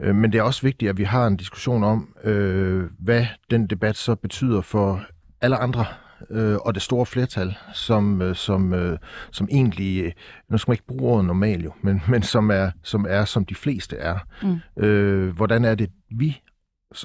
øh, 0.00 0.14
men 0.14 0.32
det 0.32 0.38
er 0.38 0.42
også 0.42 0.62
vigtigt, 0.62 0.88
at 0.88 0.98
vi 0.98 1.04
har 1.04 1.26
en 1.26 1.36
diskussion 1.36 1.84
om, 1.84 2.14
øh, 2.24 2.84
hvad 2.98 3.26
den 3.50 3.66
debat 3.66 3.96
så 3.96 4.14
betyder 4.14 4.60
for 4.60 5.04
alle 5.40 5.56
andre 5.56 5.86
øh, 6.30 6.56
og 6.56 6.74
det 6.74 6.82
store 6.82 7.06
flertal, 7.06 7.56
som, 7.72 8.22
øh, 8.22 8.34
som, 8.34 8.74
øh, 8.74 8.98
som 9.30 9.48
egentlig, 9.50 10.04
øh, 10.04 10.12
nu 10.50 10.58
skal 10.58 10.70
man 10.70 10.74
ikke 10.74 10.86
bruge 10.86 11.12
ordet 11.12 11.24
normal 11.24 11.62
jo, 11.62 11.72
men, 11.82 12.02
men 12.08 12.22
som, 12.22 12.50
er, 12.50 12.70
som 12.82 13.06
er, 13.08 13.24
som 13.24 13.44
de 13.44 13.54
fleste 13.54 13.96
er. 13.96 14.18
Mm. 14.42 14.82
Øh, 14.84 15.36
hvordan 15.36 15.64
er 15.64 15.74
det, 15.74 15.90
vi, 16.10 16.40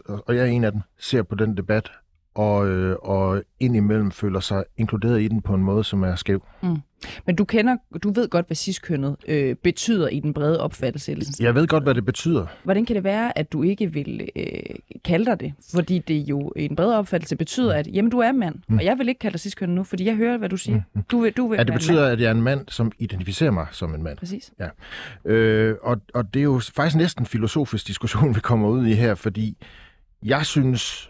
og 0.07 0.35
jeg 0.35 0.41
er 0.41 0.51
en 0.51 0.63
af 0.63 0.71
dem, 0.71 0.81
ser 0.99 1.23
på 1.23 1.35
den 1.35 1.57
debat, 1.57 1.91
og, 2.35 2.67
øh, 2.67 2.95
og 3.01 3.43
indimellem 3.59 4.11
føler 4.11 4.39
sig 4.39 4.63
inkluderet 4.77 5.21
i 5.21 5.27
den 5.27 5.41
på 5.41 5.53
en 5.53 5.63
måde, 5.63 5.83
som 5.83 6.03
er 6.03 6.15
skæv. 6.15 6.45
Mm. 6.63 6.77
Men 7.25 7.35
du 7.35 7.45
kender, 7.45 7.77
du 8.03 8.11
ved 8.11 8.29
godt, 8.29 8.47
hvad 8.47 8.55
ciskønnet 8.55 9.15
øh, 9.27 9.55
betyder 9.55 10.07
i 10.07 10.19
den 10.19 10.33
brede 10.33 10.59
opfattelse. 10.59 11.17
Jeg 11.39 11.55
ved 11.55 11.67
godt, 11.67 11.83
hvad 11.83 11.95
det 11.95 12.05
betyder. 12.05 12.45
Hvordan 12.63 12.85
kan 12.85 12.95
det 12.95 13.03
være, 13.03 13.37
at 13.37 13.53
du 13.53 13.63
ikke 13.63 13.93
vil 13.93 14.29
øh, 14.35 14.45
kalde 15.03 15.25
dig 15.25 15.39
det? 15.39 15.53
Fordi 15.73 15.99
det 15.99 16.13
jo 16.13 16.53
i 16.55 16.65
en 16.65 16.75
bredere 16.75 16.97
opfattelse 16.97 17.35
betyder, 17.35 17.73
at 17.73 17.87
jamen, 17.87 18.11
du 18.11 18.19
er 18.19 18.31
mand, 18.31 18.55
mm. 18.67 18.77
og 18.77 18.85
jeg 18.85 18.97
vil 18.97 19.09
ikke 19.09 19.19
kalde 19.19 19.33
dig 19.33 19.39
ciskønnet 19.39 19.75
nu, 19.75 19.83
fordi 19.83 20.05
jeg 20.05 20.15
hører, 20.15 20.37
hvad 20.37 20.49
du 20.49 20.57
siger. 20.57 20.81
Mm. 20.93 21.03
Du 21.03 21.21
vil, 21.21 21.33
du 21.33 21.47
vil 21.47 21.57
ja, 21.57 21.63
det 21.63 21.73
betyder, 21.73 22.07
at 22.07 22.21
jeg 22.21 22.27
er 22.27 22.31
en 22.31 22.41
mand, 22.41 22.65
som 22.67 22.91
identificerer 22.99 23.51
mig 23.51 23.67
som 23.71 23.95
en 23.95 24.03
mand. 24.03 24.17
Præcis. 24.17 24.51
Ja. 24.59 24.69
Øh, 25.31 25.75
og, 25.81 26.01
og 26.13 26.33
det 26.33 26.39
er 26.39 26.43
jo 26.43 26.61
faktisk 26.75 26.95
næsten 26.95 27.21
en 27.21 27.25
filosofisk 27.25 27.87
diskussion, 27.87 28.35
vi 28.35 28.39
kommer 28.39 28.67
ud 28.69 28.87
i 28.87 28.93
her, 28.93 29.15
fordi 29.15 29.57
jeg 30.23 30.45
synes, 30.45 31.09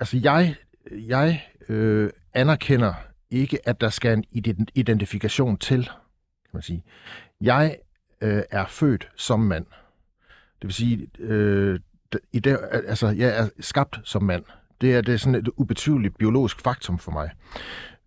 altså 0.00 0.20
jeg, 0.22 0.54
jeg 0.90 1.42
øh, 1.68 2.10
anerkender 2.34 2.92
ikke, 3.30 3.68
at 3.68 3.80
der 3.80 3.88
skal 3.88 4.12
en 4.12 4.24
identifikation 4.74 5.56
til, 5.56 5.84
kan 5.84 6.50
man 6.52 6.62
sige. 6.62 6.84
Jeg 7.40 7.76
øh, 8.20 8.42
er 8.50 8.66
født 8.66 9.08
som 9.16 9.40
mand. 9.40 9.66
Det 10.62 10.68
vil 10.68 10.72
sige, 10.72 11.08
øh, 11.18 11.80
i 12.32 12.38
det, 12.38 12.58
altså, 12.70 13.08
jeg 13.08 13.38
er 13.38 13.48
skabt 13.60 14.00
som 14.04 14.22
mand. 14.22 14.44
Det 14.80 14.94
er, 14.94 15.00
det 15.00 15.14
er 15.14 15.18
sådan 15.18 15.34
et 15.34 15.48
ubetydeligt 15.56 16.18
biologisk 16.18 16.60
faktum 16.60 16.98
for 16.98 17.12
mig. 17.12 17.30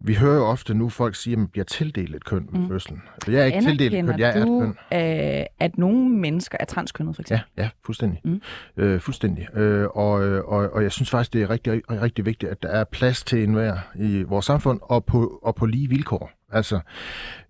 Vi 0.04 0.14
hører 0.14 0.36
jo 0.36 0.46
ofte 0.46 0.74
nu, 0.74 0.90
folk 0.90 1.16
sige, 1.16 1.32
at 1.34 1.40
man 1.40 1.48
bliver 1.48 1.66
tildelt 1.66 2.16
et 2.16 2.26
køn 2.26 2.50
ved 2.52 2.60
mm. 2.60 2.68
fødslen. 2.68 3.02
Altså, 3.16 3.32
jeg 3.32 3.42
er 3.42 3.46
ikke 3.46 3.62
tildelt 3.62 3.94
et 3.94 4.06
køn, 4.06 4.20
jeg 4.20 4.38
er 4.38 4.42
et 4.42 4.76
køn. 4.92 5.40
Øh, 5.40 5.46
at 5.60 5.78
nogle 5.78 6.10
mennesker 6.10 6.58
er 6.60 6.66
transkønnet, 6.66 7.16
for 7.16 7.22
eksempel? 7.22 7.44
Ja, 7.58 7.64
ja 7.64 7.70
fuldstændig. 7.86 8.22
Mm. 8.24 8.42
Øh, 8.78 9.00
fuldstændig. 9.00 9.58
Øh, 9.58 9.88
og, 9.94 10.12
og, 10.48 10.74
og 10.74 10.84
jeg 10.84 10.92
synes 10.92 11.10
faktisk, 11.10 11.34
det 11.34 11.42
er 11.42 11.50
rigtig, 11.50 11.82
rigtig 11.90 12.26
vigtigt, 12.26 12.52
at 12.52 12.64
der 12.64 12.70
er 12.70 12.84
plads 12.84 13.24
til 13.24 13.44
enhver 13.44 13.78
i 13.96 14.24
vores 14.24 14.46
samfund, 14.46 14.80
og 14.82 15.06
på, 15.06 15.40
og 15.44 15.56
på 15.56 15.66
lige 15.66 15.90
vilkår. 15.90 16.32
Altså, 16.52 16.80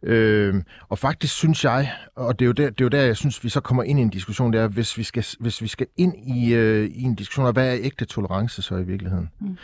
øh, 0.04 0.64
og 0.90 1.00
faktisk 1.00 1.34
synes 1.34 1.64
jeg, 1.64 1.92
og 2.16 2.40
det 2.40 2.46
er, 2.46 2.48
jo 2.48 2.52
der, 2.52 2.70
det 2.70 2.82
er 2.82 2.86
jo 2.86 2.90
der, 2.90 3.02
jeg 3.02 3.18
synes, 3.18 3.44
vi 3.44 3.50
så 3.50 3.60
kommer 3.60 3.84
ind 3.84 4.00
i 4.00 4.02
en 4.02 4.10
diskussion, 4.10 4.54
det 4.54 4.62
er, 4.62 4.68
hvis 4.68 4.98
vi 4.98 5.04
skal, 5.04 5.26
hvis 5.40 5.62
vi 5.62 5.68
skal 5.68 5.88
ind 5.98 6.14
i, 6.28 6.54
øh, 6.54 6.86
i 6.86 7.02
en 7.02 7.16
diskussion 7.16 7.46
af, 7.48 7.54
hvad 7.54 7.74
er 7.74 7.78
ægte 7.82 8.06
tolerance 8.06 8.62
så 8.62 8.76
i 8.76 8.84
virkeligheden, 8.84 9.30
mm. 9.40 9.58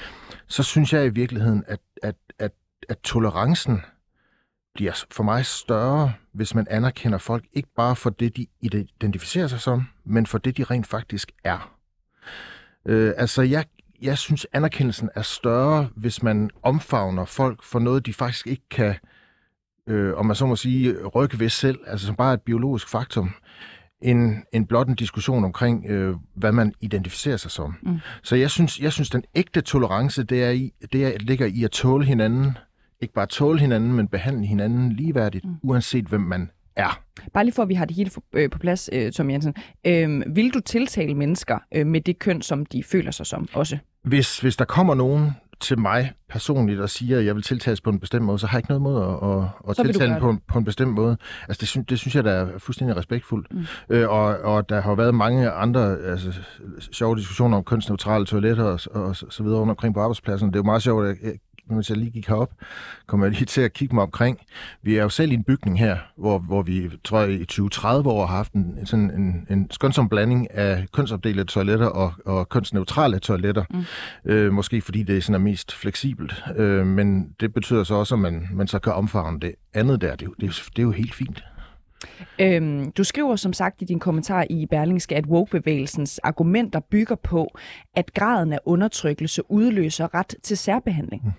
så 0.47 0.63
synes 0.63 0.93
jeg 0.93 1.05
i 1.05 1.09
virkeligheden, 1.09 1.63
at, 1.67 1.79
at, 2.03 2.15
at 2.39 2.51
at 2.89 2.99
tolerancen 2.99 3.81
bliver 4.73 5.03
for 5.11 5.23
mig 5.23 5.45
større, 5.45 6.13
hvis 6.33 6.55
man 6.55 6.67
anerkender 6.69 7.17
folk 7.17 7.45
ikke 7.53 7.69
bare 7.75 7.95
for 7.95 8.09
det, 8.09 8.37
de 8.37 8.47
identificerer 8.61 9.47
sig 9.47 9.59
som, 9.59 9.87
men 10.05 10.25
for 10.25 10.37
det, 10.37 10.57
de 10.57 10.63
rent 10.63 10.87
faktisk 10.87 11.31
er. 11.43 11.77
Øh, 12.85 13.13
altså, 13.17 13.41
jeg, 13.41 13.65
jeg 14.01 14.17
synes, 14.17 14.47
anerkendelsen 14.53 15.09
er 15.15 15.21
større, 15.21 15.89
hvis 15.95 16.23
man 16.23 16.49
omfavner 16.63 17.25
folk 17.25 17.63
for 17.63 17.79
noget, 17.79 18.05
de 18.05 18.13
faktisk 18.13 18.47
ikke 18.47 18.69
kan, 18.69 18.89
øh, 18.89 18.95
om 20.15 20.25
man 20.25 20.35
så 20.35 20.45
må 20.45 20.55
sige, 20.55 21.05
rykke 21.05 21.39
ved 21.39 21.49
selv, 21.49 21.79
altså 21.87 22.05
som 22.05 22.15
bare 22.15 22.33
et 22.33 22.41
biologisk 22.41 22.89
faktum, 22.89 23.31
end, 24.01 24.35
end 24.53 24.67
blot 24.67 24.87
en 24.87 24.95
diskussion 24.95 25.43
omkring, 25.43 25.85
øh, 25.85 26.15
hvad 26.35 26.51
man 26.51 26.73
identificerer 26.81 27.37
sig 27.37 27.51
som. 27.51 27.75
Mm. 27.81 27.97
Så 28.23 28.35
jeg 28.35 28.49
synes, 28.49 28.79
jeg 28.79 28.93
synes, 28.93 29.09
den 29.09 29.23
ægte 29.35 29.61
tolerance, 29.61 30.23
det, 30.23 30.43
er 30.43 30.49
i, 30.49 30.71
det 30.93 31.05
er, 31.05 31.17
ligger 31.19 31.45
i 31.45 31.63
at 31.63 31.71
tåle 31.71 32.05
hinanden, 32.05 32.57
ikke 33.01 33.13
bare 33.13 33.25
tåle 33.25 33.59
hinanden, 33.59 33.93
men 33.93 34.07
behandle 34.07 34.45
hinanden 34.45 34.91
ligeværdigt, 34.91 35.45
mm. 35.45 35.55
uanset 35.63 36.05
hvem 36.05 36.21
man 36.21 36.49
er. 36.75 37.01
Bare 37.33 37.43
lige 37.43 37.53
for, 37.53 37.63
at 37.63 37.69
vi 37.69 37.73
har 37.73 37.85
det 37.85 37.95
hele 37.95 38.11
øh, 38.33 38.49
på 38.49 38.59
plads, 38.59 38.89
øh, 38.93 39.11
Tom 39.11 39.29
Jensen. 39.29 39.55
Øh, 39.87 40.35
vil 40.35 40.53
du 40.53 40.59
tiltale 40.59 41.15
mennesker 41.15 41.57
øh, 41.75 41.87
med 41.87 42.01
det 42.01 42.19
køn, 42.19 42.41
som 42.41 42.65
de 42.65 42.83
føler 42.83 43.11
sig 43.11 43.25
som 43.25 43.47
også? 43.53 43.77
Hvis, 44.03 44.39
hvis 44.39 44.55
der 44.55 44.65
kommer 44.65 44.95
nogen 44.95 45.31
til 45.59 45.79
mig 45.79 46.13
personligt 46.29 46.79
og 46.79 46.89
siger, 46.89 47.19
at 47.19 47.25
jeg 47.25 47.35
vil 47.35 47.43
tiltales 47.43 47.81
på 47.81 47.89
en 47.89 47.99
bestemt 47.99 48.25
måde, 48.25 48.39
så 48.39 48.47
har 48.47 48.57
jeg 48.57 48.59
ikke 48.59 48.69
noget 48.69 48.81
mod 48.81 49.01
at, 49.03 49.69
at, 49.69 49.79
at 49.79 49.85
tiltale 49.85 50.19
på, 50.19 50.35
på 50.47 50.57
en 50.59 50.65
bestemt 50.65 50.93
måde. 50.93 51.17
Altså, 51.47 51.59
det, 51.59 51.67
synes, 51.67 51.87
det 51.87 51.99
synes 51.99 52.15
jeg, 52.15 52.23
der 52.23 52.31
er 52.31 52.57
fuldstændig 52.57 52.97
respektfuldt. 52.97 53.53
Mm. 53.53 53.65
Øh, 53.89 54.09
og, 54.09 54.25
og 54.25 54.69
der 54.69 54.81
har 54.81 54.95
været 54.95 55.15
mange 55.15 55.51
andre 55.51 55.97
altså, 55.99 56.33
sjove 56.91 57.15
diskussioner 57.15 57.57
om 57.57 57.63
kønsneutrale 57.63 58.25
toiletter 58.25 58.63
og, 58.63 58.79
og, 59.03 59.15
så, 59.15 59.25
så 59.29 59.43
videre 59.43 59.59
rundt 59.59 59.71
omkring 59.71 59.93
på 59.93 59.99
arbejdspladsen. 59.99 60.47
Det 60.47 60.55
er 60.55 60.59
jo 60.59 60.63
meget 60.63 60.81
sjovt, 60.81 61.07
at 61.07 61.17
mens 61.69 61.89
jeg 61.89 61.97
lige 61.97 62.11
gik 62.11 62.27
herop, 62.27 62.51
kom 63.07 63.23
jeg 63.23 63.31
lige 63.31 63.45
til 63.45 63.61
at 63.61 63.73
kigge 63.73 63.95
mig 63.95 64.03
omkring. 64.03 64.39
Vi 64.81 64.95
er 64.95 65.03
jo 65.03 65.09
selv 65.09 65.31
i 65.31 65.33
en 65.33 65.43
bygning 65.43 65.79
her, 65.79 65.97
hvor, 66.17 66.39
hvor 66.39 66.61
vi, 66.61 66.89
tror 67.03 67.19
jeg, 67.19 67.29
i 67.31 67.45
20-30 67.51 67.87
år 67.87 68.25
har 68.25 68.35
haft 68.35 68.53
en, 68.53 68.85
sådan 68.85 69.11
en, 69.11 69.47
en 69.49 69.71
skønsom 69.71 70.09
blanding 70.09 70.51
af 70.53 70.85
kønsopdelte 70.93 71.43
toiletter 71.43 71.87
og, 71.87 72.13
og 72.25 72.49
kønsneutrale 72.49 73.19
toiletter. 73.19 73.63
Mm. 73.69 74.31
Øh, 74.31 74.53
måske 74.53 74.81
fordi 74.81 75.03
det 75.03 75.23
sådan 75.23 75.35
er 75.35 75.39
mest 75.39 75.75
fleksibelt. 75.75 76.43
Øh, 76.55 76.85
men 76.85 77.29
det 77.39 77.53
betyder 77.53 77.83
så 77.83 77.95
også, 77.95 78.15
at 78.15 78.19
man, 78.19 78.47
man 78.53 78.67
så 78.67 78.79
kan 78.79 78.93
omfavne 78.93 79.39
det 79.39 79.55
andet 79.73 80.01
der. 80.01 80.15
Det, 80.15 80.29
det, 80.41 80.69
det 80.75 80.79
er 80.79 80.83
jo 80.83 80.91
helt 80.91 81.15
fint. 81.15 81.43
Øhm, 82.41 82.91
du 82.91 83.03
skriver 83.03 83.35
som 83.35 83.53
sagt 83.53 83.81
i 83.81 83.85
din 83.85 83.99
kommentar 83.99 84.45
i 84.49 84.65
Berlingske, 84.65 85.15
at 85.15 85.25
woke-bevægelsens 85.25 86.19
argumenter 86.19 86.79
bygger 86.79 87.15
på, 87.15 87.57
at 87.95 88.13
graden 88.13 88.53
af 88.53 88.59
undertrykkelse 88.65 89.51
udløser 89.51 90.13
ret 90.13 90.35
til 90.43 90.57
særbehandling. 90.57 91.21
Mm. 91.25 91.31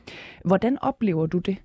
Hvordan 0.45 0.79
oplever 0.83 1.27
du 1.27 1.39
det? 1.39 1.57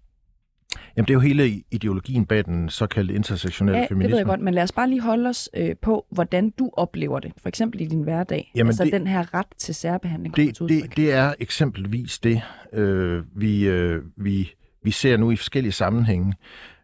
Jamen, 0.98 1.08
det 1.08 1.10
er 1.10 1.14
jo 1.14 1.20
hele 1.20 1.64
ideologien 1.72 2.26
bag 2.26 2.46
den 2.46 2.70
såkaldte 2.70 3.14
intersektionelle 3.14 3.80
ja, 3.80 3.86
feminisme. 3.86 4.04
det 4.04 4.12
ved 4.12 4.18
jeg 4.18 4.26
godt, 4.26 4.42
men 4.42 4.54
lad 4.54 4.64
os 4.64 4.72
bare 4.72 4.90
lige 4.90 5.02
holde 5.02 5.30
os 5.30 5.50
øh, 5.58 5.76
på, 5.82 6.06
hvordan 6.12 6.50
du 6.50 6.70
oplever 6.74 7.20
det, 7.20 7.32
for 7.38 7.50
eksempel 7.50 7.82
i 7.82 7.86
din 7.86 8.02
hverdag. 8.02 8.52
Jamen 8.56 8.70
altså 8.70 8.84
det, 8.84 8.94
den 8.94 9.08
her 9.08 9.34
ret 9.34 9.48
til 9.58 9.76
særbehandling. 9.76 10.36
Det, 10.36 10.60
det, 10.60 10.98
det 10.98 11.14
er 11.14 11.34
eksempelvis 11.40 12.20
det, 12.20 12.42
øh, 12.74 13.24
vi, 13.36 13.68
øh, 13.68 14.02
vi, 14.18 14.52
vi 14.84 14.92
ser 14.92 15.18
nu 15.18 15.32
i 15.32 15.36
forskellige 15.36 15.72
sammenhænge, 15.72 16.34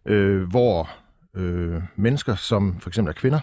øh, 0.05 0.41
hvor 0.49 0.89
øh, 1.35 1.83
mennesker, 1.95 2.35
som 2.35 2.79
for 2.79 2.89
eksempel 2.89 3.11
er 3.11 3.19
kvinder, 3.19 3.39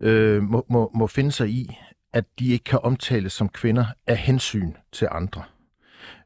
øh, 0.00 0.42
må, 0.42 0.66
må, 0.70 0.90
må 0.94 1.06
finde 1.06 1.32
sig 1.32 1.48
i, 1.48 1.78
at 2.12 2.24
de 2.38 2.52
ikke 2.52 2.64
kan 2.64 2.78
omtales 2.82 3.32
som 3.32 3.48
kvinder 3.48 3.86
af 4.06 4.16
hensyn 4.16 4.72
til 4.92 5.08
andre. 5.10 5.42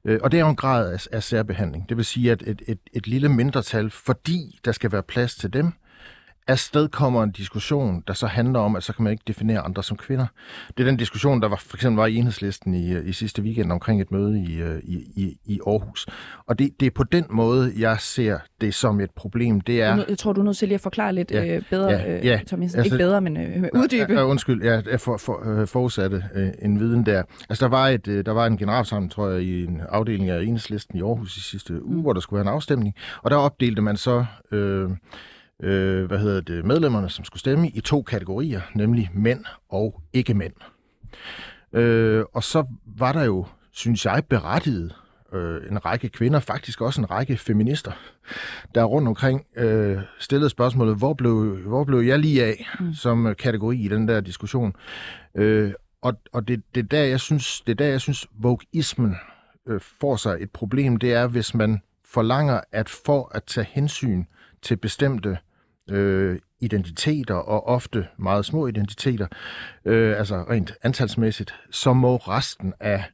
Øh, 0.05 0.21
og 0.23 0.33
det 0.33 0.39
er 0.39 0.45
jo 0.45 0.51
en 0.51 0.57
grad 0.57 0.93
af, 0.93 1.07
af 1.13 1.23
særbehandling. 1.23 1.89
Det 1.89 1.97
vil 1.97 2.05
sige, 2.05 2.33
at 2.33 2.43
et, 2.47 2.63
et, 2.69 2.79
et 2.93 3.07
lille 3.07 3.29
mindretal, 3.29 3.91
fordi 3.91 4.61
der 4.65 4.73
skal 4.73 4.93
være 4.93 5.03
plads 5.03 5.35
til 5.37 5.53
dem, 5.53 5.73
afsted 6.49 6.89
kommer 6.89 7.23
en 7.23 7.31
diskussion, 7.31 8.03
der 8.07 8.13
så 8.13 8.27
handler 8.27 8.61
om, 8.61 8.77
at 8.77 8.83
så 8.83 8.93
kan 8.93 9.03
man 9.03 9.11
ikke 9.11 9.25
definere 9.27 9.61
andre 9.61 9.83
som 9.83 9.97
kvinder. 9.97 10.27
Det 10.77 10.83
er 10.83 10.85
den 10.85 10.97
diskussion, 10.97 11.43
der 11.43 11.49
var, 11.49 11.57
for 11.57 11.77
eksempel 11.77 11.97
var 11.97 12.07
i 12.07 12.17
enhedslisten 12.17 12.75
i, 12.75 12.99
i 12.99 13.13
sidste 13.13 13.43
weekend 13.43 13.73
omkring 13.73 14.01
et 14.01 14.11
møde 14.11 14.41
i, 14.41 14.63
i, 14.83 14.97
i, 15.17 15.39
i 15.45 15.61
Aarhus. 15.67 16.07
Og 16.47 16.59
det, 16.59 16.81
det 16.81 16.87
er 16.87 16.91
på 16.91 17.05
den 17.05 17.25
måde, 17.31 17.73
jeg 17.79 18.01
ser 18.01 18.39
det 18.61 18.75
som 18.75 19.01
et 19.01 19.11
problem. 19.11 19.61
Det 19.61 19.83
er... 19.83 20.05
Jeg 20.09 20.19
tror, 20.19 20.33
du 20.33 20.41
er 20.41 20.45
nødt 20.45 20.57
til 20.57 20.69
lige 20.69 20.75
at 20.75 20.81
forklare 20.81 21.13
lidt 21.13 21.31
ja, 21.31 21.57
øh, 21.57 21.63
bedre, 21.71 21.91
ja, 21.91 22.19
ja, 22.19 22.35
øh, 22.35 22.45
Tom 22.45 22.63
Jensen. 22.63 22.81
Altså, 22.81 22.95
ikke 22.95 23.05
bedre, 23.05 23.21
men 23.21 23.37
øh, 23.37 23.69
uddybe. 23.75 24.13
Ja, 24.13 24.25
undskyld, 24.25 24.63
ja, 24.63 24.83
jeg 24.91 25.01
for, 25.01 25.17
for, 25.17 25.61
øh, 25.61 25.67
forudsatte 25.67 26.25
øh, 26.35 26.49
en 26.63 26.81
viden 26.81 27.07
der. 27.07 27.23
Altså, 27.49 27.65
der 27.65 27.71
var, 27.71 27.89
et, 27.89 28.09
øh, 28.09 28.27
der 28.27 28.33
var 28.33 28.47
en 28.47 28.57
generalsamling, 28.57 29.13
tror 29.13 29.29
jeg, 29.29 29.43
i 29.43 29.65
en 29.65 29.81
afdeling 29.89 30.31
af 30.31 30.43
enhedslisten 30.43 30.99
i 30.99 31.03
Aarhus 31.03 31.37
i 31.37 31.41
sidste 31.41 31.85
uge, 31.85 31.97
mm. 31.97 32.01
hvor 32.01 32.13
der 32.13 32.21
skulle 32.21 32.39
være 32.39 32.51
en 32.51 32.55
afstemning. 32.55 32.95
Og 33.23 33.31
der 33.31 33.37
opdelte 33.37 33.83
man 33.83 33.97
så... 33.97 34.25
Øh, 34.53 34.91
øh, 35.63 36.05
hvad 36.05 36.19
hedder 36.19 36.41
det, 36.41 36.65
medlemmerne, 36.65 37.11
som 37.11 37.25
skulle 37.25 37.41
stemme 37.41 37.69
i 37.69 37.81
to 37.81 38.03
kategorier, 38.03 38.61
nemlig 38.75 39.11
mænd 39.15 39.45
og 39.69 40.03
ikke 40.13 40.35
mænd. 40.35 40.53
Øh, 41.73 42.25
og 42.33 42.45
så 42.45 42.67
var 42.87 43.13
der 43.13 43.25
jo, 43.25 43.47
synes 43.73 44.07
jeg, 44.07 44.25
berettiget 44.29 44.95
øh, 45.33 45.71
en 45.71 45.85
række 45.85 46.09
kvinder, 46.09 46.41
faktisk 46.41 46.81
også 46.81 47.01
en 47.01 47.11
række 47.11 47.37
feminister, 47.37 47.93
der 48.75 48.85
rundt 48.85 49.09
omkring 49.09 49.47
øh, 49.57 49.99
stillede 50.19 50.51
spørgsmålet, 50.51 50.97
hvor 50.97 51.15
blev, 51.15 51.57
hvor 51.57 51.85
blev 51.85 51.99
jeg 51.99 52.19
lige 52.19 52.45
af 52.45 52.69
mm. 52.81 52.95
som 52.95 53.35
kategori 53.39 53.79
i 53.79 53.89
den 53.89 54.09
der 54.09 54.21
diskussion? 54.21 54.77
Øh, 55.35 55.73
og 56.03 56.15
og 56.33 56.49
det, 56.49 56.63
det, 56.75 56.83
er 56.83 56.89
der, 56.89 57.03
jeg 57.03 57.21
synes, 57.21 57.61
det 57.61 57.73
er 57.73 57.77
der, 57.77 57.87
jeg 57.87 58.01
synes, 58.01 58.27
vogueismen 58.39 59.17
øh, 59.69 59.81
får 59.81 60.17
sig 60.17 60.37
et 60.41 60.51
problem, 60.51 60.97
det 60.97 61.13
er, 61.13 61.27
hvis 61.27 61.55
man 61.55 61.83
forlanger, 62.05 62.61
at 62.73 62.89
for 62.89 63.31
at 63.35 63.45
tage 63.45 63.67
hensyn 63.71 64.25
til 64.63 64.77
bestemte 64.77 65.39
øh, 65.91 66.39
identiteter, 66.61 67.35
og 67.35 67.67
ofte 67.67 68.07
meget 68.17 68.45
små 68.45 68.67
identiteter, 68.67 69.27
øh, 69.85 70.19
altså 70.19 70.45
rent 70.51 70.73
antalsmæssigt, 70.83 71.55
så 71.71 71.93
må 71.93 72.17
resten 72.17 72.73
af 72.81 73.05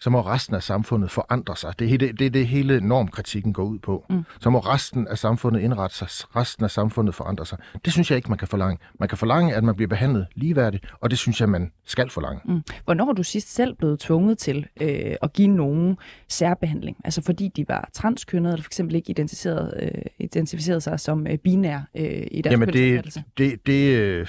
så 0.00 0.10
må 0.10 0.20
resten 0.20 0.54
af 0.54 0.62
samfundet 0.62 1.10
forandre 1.10 1.56
sig. 1.56 1.78
Det 1.78 1.94
er 1.94 1.98
det, 1.98 2.18
det, 2.18 2.34
det 2.34 2.46
hele 2.46 2.80
normkritikken 2.80 3.52
går 3.52 3.64
ud 3.64 3.78
på. 3.78 4.04
Mm. 4.10 4.24
Så 4.40 4.50
må 4.50 4.58
resten 4.58 5.08
af 5.08 5.18
samfundet 5.18 5.60
indrette 5.60 5.96
sig, 5.96 6.08
resten 6.36 6.64
af 6.64 6.70
samfundet 6.70 7.14
forandre 7.14 7.46
sig. 7.46 7.58
Det 7.84 7.92
synes 7.92 8.10
jeg 8.10 8.16
ikke, 8.16 8.28
man 8.28 8.38
kan 8.38 8.48
forlange. 8.48 8.78
Man 9.00 9.08
kan 9.08 9.18
forlange, 9.18 9.54
at 9.54 9.64
man 9.64 9.74
bliver 9.74 9.88
behandlet 9.88 10.26
ligeværdigt, 10.34 10.86
og 11.00 11.10
det 11.10 11.18
synes 11.18 11.40
jeg, 11.40 11.48
man 11.48 11.72
skal 11.84 12.10
forlange. 12.10 12.40
Mm. 12.44 12.62
Hvornår 12.84 13.04
har 13.04 13.12
du 13.12 13.22
sidst 13.22 13.54
selv 13.54 13.74
blevet 13.74 14.00
tvunget 14.00 14.38
til 14.38 14.66
øh, 14.80 15.14
at 15.22 15.32
give 15.32 15.48
nogen 15.48 15.96
særbehandling? 16.28 16.96
Altså 17.04 17.22
fordi 17.22 17.48
de 17.56 17.64
var 17.68 17.88
transkønnede, 17.92 18.52
eller 18.52 18.62
for 18.62 18.68
eksempel 18.68 18.96
ikke 18.96 19.10
identificeret, 19.10 19.74
øh, 19.82 20.02
identificeret 20.18 20.82
sig 20.82 21.00
som 21.00 21.26
øh, 21.26 21.38
binær 21.38 21.80
øh, 21.94 22.26
i 22.30 22.42
deres 22.42 22.52
Jamen 22.52 22.68
det, 22.68 23.24
det, 23.38 23.66
det, 23.66 23.98
øh, 23.98 24.26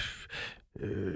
Øh, 0.82 1.14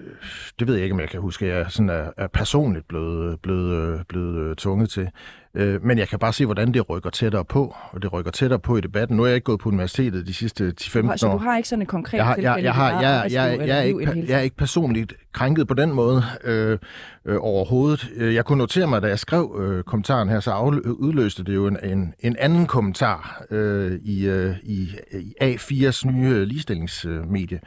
det 0.60 0.68
ved 0.68 0.76
jeg 0.76 0.84
ikke, 0.84 0.94
om 0.94 1.00
jeg 1.00 1.10
kan 1.10 1.22
huske, 1.22 1.48
jeg 1.48 1.66
sådan 1.70 1.90
er, 1.90 2.12
er 2.18 2.28
personligt 2.28 2.88
blevet, 2.88 3.40
blevet, 3.40 4.08
blevet 4.08 4.50
øh, 4.50 4.56
tvunget 4.56 4.90
til. 4.90 5.10
Øh, 5.56 5.84
men 5.84 5.98
jeg 5.98 6.08
kan 6.08 6.20
bare 6.20 6.34
se, 6.34 6.46
hvordan 6.46 6.74
det 6.74 6.90
rykker 6.90 7.10
tættere 7.10 7.46
på, 7.46 7.76
og 7.92 8.02
det 8.02 8.14
rykker 8.14 8.32
tættere 8.32 8.60
på 8.60 8.78
i 8.78 8.82
debatten. 8.82 9.18
Nu 9.18 9.24
er 9.24 9.28
jeg 9.28 9.36
ikke 9.36 9.46
gået 9.46 9.60
på 9.60 9.70
universitetet 9.70 10.28
de 10.28 10.34
sidste 10.34 10.74
10-15 10.82 11.12
år. 11.12 11.16
Så 11.16 11.28
du 11.32 11.38
har 11.38 11.58
ikke 11.58 11.70
sådan 11.70 11.82
et 11.82 11.88
konkret 11.88 12.18
jeg 12.18 12.26
har, 12.26 12.36
jeg, 12.36 12.64
jeg, 12.64 12.74
har, 12.74 13.02
jeg, 13.02 13.32
jeg, 13.32 13.60
jeg, 13.60 13.68
jeg, 13.68 13.78
er 13.78 13.82
ikke, 13.82 14.26
jeg 14.28 14.38
er 14.38 14.42
ikke 14.42 14.56
personligt 14.56 15.14
krænket 15.32 15.68
på 15.68 15.74
den 15.74 15.92
måde 15.92 16.24
øh, 16.44 16.78
øh, 17.26 17.38
overhovedet. 17.40 18.10
Jeg 18.18 18.46
kunne 18.46 18.58
notere 18.58 18.88
mig, 18.88 19.02
da 19.02 19.08
jeg 19.08 19.20
skrev 19.20 19.60
øh, 19.62 19.84
kommentaren 19.84 20.30
her, 20.30 20.40
så 20.40 20.82
udløste 21.00 21.44
det 21.44 21.56
jo 21.56 21.68
en, 21.68 21.78
en, 21.84 22.14
en 22.20 22.36
anden 22.40 22.66
kommentar 22.66 23.44
øh, 23.52 24.00
i, 24.04 24.28
øh, 24.28 24.56
i, 24.64 24.90
i 25.12 25.34
A4's 25.42 26.12
nye 26.12 26.46
ligestillingsmedie. 26.46 27.58
Øh, 27.58 27.62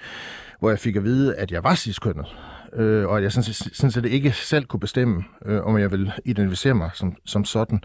hvor 0.58 0.70
jeg 0.70 0.78
fik 0.78 0.96
at 0.96 1.04
vide, 1.04 1.36
at 1.36 1.52
jeg 1.52 1.64
var 1.64 1.74
ciskønnet, 1.74 2.26
øh, 2.72 3.06
og 3.06 3.16
at 3.16 3.22
jeg 3.22 3.32
sådan, 3.32 3.52
sådan 3.52 3.90
set 3.90 4.04
ikke 4.04 4.32
selv 4.32 4.64
kunne 4.64 4.80
bestemme, 4.80 5.24
øh, 5.46 5.62
om 5.62 5.78
jeg 5.78 5.90
vil 5.90 6.12
identificere 6.24 6.74
mig 6.74 6.90
som, 6.94 7.16
som 7.26 7.44
sådan. 7.44 7.80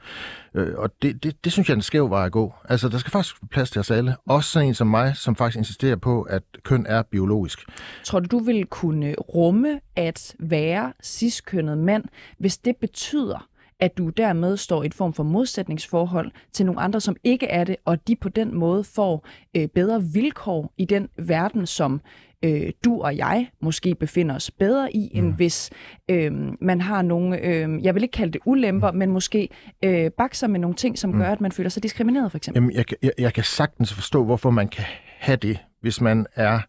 Øh, 0.53 0.73
og 0.77 0.89
det, 1.01 1.23
det, 1.23 1.43
det 1.43 1.51
synes 1.51 1.69
jeg 1.69 1.73
er 1.73 1.77
en 1.77 1.81
skæv 1.81 2.09
vej 2.09 2.25
at 2.25 2.31
gå. 2.31 2.53
Altså, 2.69 2.89
der 2.89 2.97
skal 2.97 3.11
faktisk 3.11 3.35
plads 3.51 3.71
til 3.71 3.79
os 3.79 3.91
alle. 3.91 4.15
Også 4.25 4.49
sådan 4.49 4.67
en 4.67 4.73
som 4.73 4.87
mig, 4.87 5.17
som 5.17 5.35
faktisk 5.35 5.57
insisterer 5.57 5.95
på, 5.95 6.21
at 6.21 6.43
køn 6.63 6.85
er 6.89 7.01
biologisk. 7.01 7.59
Tror 8.03 8.19
du, 8.19 8.37
du 8.37 8.43
vil 8.43 8.65
kunne 8.65 9.15
rumme 9.15 9.79
at 9.95 10.35
være 10.39 10.93
ciskønnet 11.03 11.77
mand, 11.77 12.03
hvis 12.37 12.57
det 12.57 12.75
betyder, 12.81 13.47
at 13.81 13.97
du 13.97 14.09
dermed 14.09 14.57
står 14.57 14.83
i 14.83 14.85
et 14.85 14.93
form 14.93 15.13
for 15.13 15.23
modsætningsforhold 15.23 16.31
til 16.53 16.65
nogle 16.65 16.81
andre, 16.81 17.01
som 17.01 17.15
ikke 17.23 17.45
er 17.45 17.63
det, 17.63 17.75
og 17.85 18.07
de 18.07 18.15
på 18.15 18.29
den 18.29 18.55
måde 18.55 18.83
får 18.83 19.27
øh, 19.57 19.67
bedre 19.67 20.03
vilkår 20.03 20.73
i 20.77 20.85
den 20.85 21.09
verden, 21.17 21.65
som 21.65 22.01
øh, 22.45 22.71
du 22.85 23.01
og 23.01 23.17
jeg 23.17 23.49
måske 23.61 23.95
befinder 23.95 24.35
os 24.35 24.51
bedre 24.51 24.95
i, 24.95 25.09
end 25.13 25.27
mm. 25.27 25.33
hvis 25.33 25.69
øh, 26.09 26.31
man 26.61 26.81
har 26.81 27.01
nogle, 27.01 27.45
øh, 27.45 27.83
jeg 27.83 27.95
vil 27.95 28.03
ikke 28.03 28.13
kalde 28.13 28.33
det 28.33 28.41
ulemper, 28.45 28.91
mm. 28.91 28.97
men 28.97 29.11
måske 29.11 29.49
øh, 29.83 30.11
bakser 30.17 30.47
med 30.47 30.59
nogle 30.59 30.75
ting, 30.75 30.97
som 30.97 31.09
mm. 31.09 31.17
gør, 31.17 31.27
at 31.27 31.41
man 31.41 31.51
føler 31.51 31.69
sig 31.69 31.83
diskrimineret 31.83 32.31
for 32.31 32.37
eksempel. 32.37 32.61
Jamen, 32.61 32.75
jeg, 32.75 32.85
jeg, 33.01 33.11
jeg 33.17 33.33
kan 33.33 33.43
sagtens 33.43 33.93
forstå, 33.93 34.23
hvorfor 34.23 34.49
man 34.49 34.67
kan 34.67 34.85
have 35.19 35.35
det, 35.35 35.57
hvis 35.81 36.01
man 36.01 36.25
er 36.35 36.59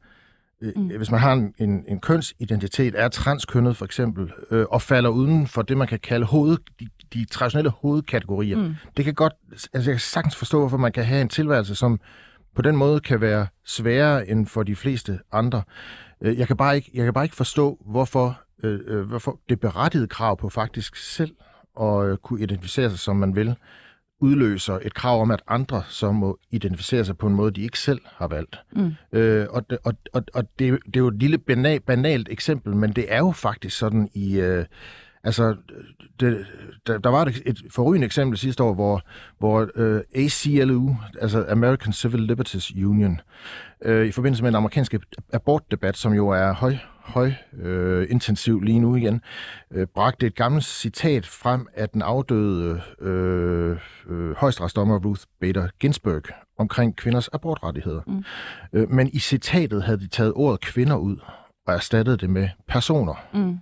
øh, 0.62 0.72
mm. 0.76 0.96
hvis 0.96 1.10
man 1.10 1.20
har 1.20 1.32
en, 1.32 1.54
en, 1.58 1.84
en 1.88 2.00
kønsidentitet, 2.00 2.94
er 2.96 3.08
transkønnet 3.08 3.76
for 3.76 3.84
eksempel, 3.84 4.32
øh, 4.50 4.66
og 4.70 4.82
falder 4.82 5.10
uden 5.10 5.46
for 5.46 5.62
det, 5.62 5.76
man 5.76 5.88
kan 5.88 5.98
kalde 5.98 6.26
hoved, 6.26 6.56
de, 6.80 6.86
de 7.14 7.24
traditionelle 7.24 7.70
hovedkategorier. 7.70 8.56
Mm. 8.56 8.74
Det 8.96 9.04
kan 9.04 9.14
godt, 9.14 9.32
altså 9.50 9.70
jeg 9.74 9.84
kan 9.84 9.98
sagtens 9.98 10.36
forstå, 10.36 10.58
hvorfor 10.58 10.76
man 10.76 10.92
kan 10.92 11.04
have 11.04 11.20
en 11.20 11.28
tilværelse, 11.28 11.74
som 11.74 12.00
på 12.56 12.62
den 12.62 12.76
måde 12.76 13.00
kan 13.00 13.20
være 13.20 13.46
sværere 13.64 14.28
end 14.28 14.46
for 14.46 14.62
de 14.62 14.76
fleste 14.76 15.18
andre. 15.32 15.62
Øh, 16.20 16.38
jeg 16.38 16.46
kan 16.46 16.56
bare 16.56 16.76
ikke, 16.76 16.90
jeg 16.94 17.04
kan 17.04 17.14
bare 17.14 17.24
ikke 17.24 17.36
forstå, 17.36 17.78
hvorfor, 17.86 18.40
øh, 18.62 18.80
øh 18.86 19.08
hvorfor 19.08 19.40
det 19.48 19.60
berettigede 19.60 20.08
krav 20.08 20.36
på 20.36 20.48
faktisk 20.48 20.96
selv 20.96 21.34
at 21.80 22.22
kunne 22.22 22.42
identificere 22.42 22.90
sig, 22.90 22.98
som 22.98 23.16
man 23.16 23.36
vil, 23.36 23.56
udløser 24.20 24.78
et 24.82 24.94
krav 24.94 25.20
om, 25.20 25.30
at 25.30 25.42
andre 25.48 25.82
så 25.88 26.12
må 26.12 26.38
identificere 26.50 27.04
sig 27.04 27.18
på 27.18 27.26
en 27.26 27.34
måde, 27.34 27.50
de 27.50 27.62
ikke 27.62 27.78
selv 27.78 28.00
har 28.04 28.28
valgt. 28.28 28.56
Mm. 28.72 28.92
Øh, 29.12 29.46
og 29.50 29.70
det, 29.70 29.78
og, 29.84 29.94
og, 30.12 30.22
og 30.34 30.44
det, 30.58 30.78
det 30.86 30.96
er 30.96 31.00
jo 31.00 31.08
et 31.08 31.18
lille 31.18 31.38
banal, 31.38 31.80
banalt 31.80 32.28
eksempel, 32.30 32.76
men 32.76 32.92
det 32.92 33.06
er 33.08 33.18
jo 33.18 33.30
faktisk 33.30 33.78
sådan 33.78 34.08
i... 34.14 34.40
Øh, 34.40 34.64
Altså, 35.24 35.56
det, 36.20 36.46
der, 36.86 36.98
der 36.98 37.10
var 37.10 37.24
et, 37.24 37.42
et 37.46 37.62
forrygende 37.70 38.06
eksempel 38.06 38.38
sidste 38.38 38.62
år, 38.62 38.74
hvor, 38.74 39.00
hvor 39.38 39.68
øh, 39.74 40.00
ACLU, 40.14 40.96
altså 41.20 41.46
American 41.48 41.92
Civil 41.92 42.20
Liberties 42.20 42.72
Union, 42.76 43.20
uh, 43.86 44.06
i 44.06 44.10
forbindelse 44.10 44.42
med 44.42 44.50
en 44.50 44.54
amerikansk 44.54 44.94
abortdebat, 45.32 45.96
som 45.96 46.12
jo 46.12 46.28
er 46.28 46.52
høj, 46.52 46.76
høj 47.00 47.32
uh, 47.52 48.10
intensiv 48.10 48.60
lige 48.60 48.80
nu 48.80 48.96
igen, 48.96 49.20
uh, 49.70 49.82
bragte 49.94 50.26
et 50.26 50.34
gammelt 50.34 50.64
citat 50.64 51.26
frem 51.26 51.66
af 51.74 51.88
den 51.88 52.02
afdøde 52.02 52.80
uh, 53.00 53.76
uh, 54.12 54.32
højstrætsdommer 54.36 54.98
Ruth 54.98 55.22
Bader 55.40 55.68
Ginsburg 55.80 56.22
omkring 56.58 56.96
kvinders 56.96 57.28
abortrettigheder. 57.28 58.00
Mm. 58.06 58.24
Uh, 58.72 58.90
men 58.90 59.10
i 59.12 59.18
citatet 59.18 59.82
havde 59.82 60.00
de 60.00 60.08
taget 60.08 60.32
ordet 60.36 60.60
kvinder 60.60 60.96
ud 60.96 61.16
og 61.66 61.74
erstattede 61.74 62.16
det 62.16 62.30
med 62.30 62.48
personer. 62.68 63.14
Mm. 63.34 63.58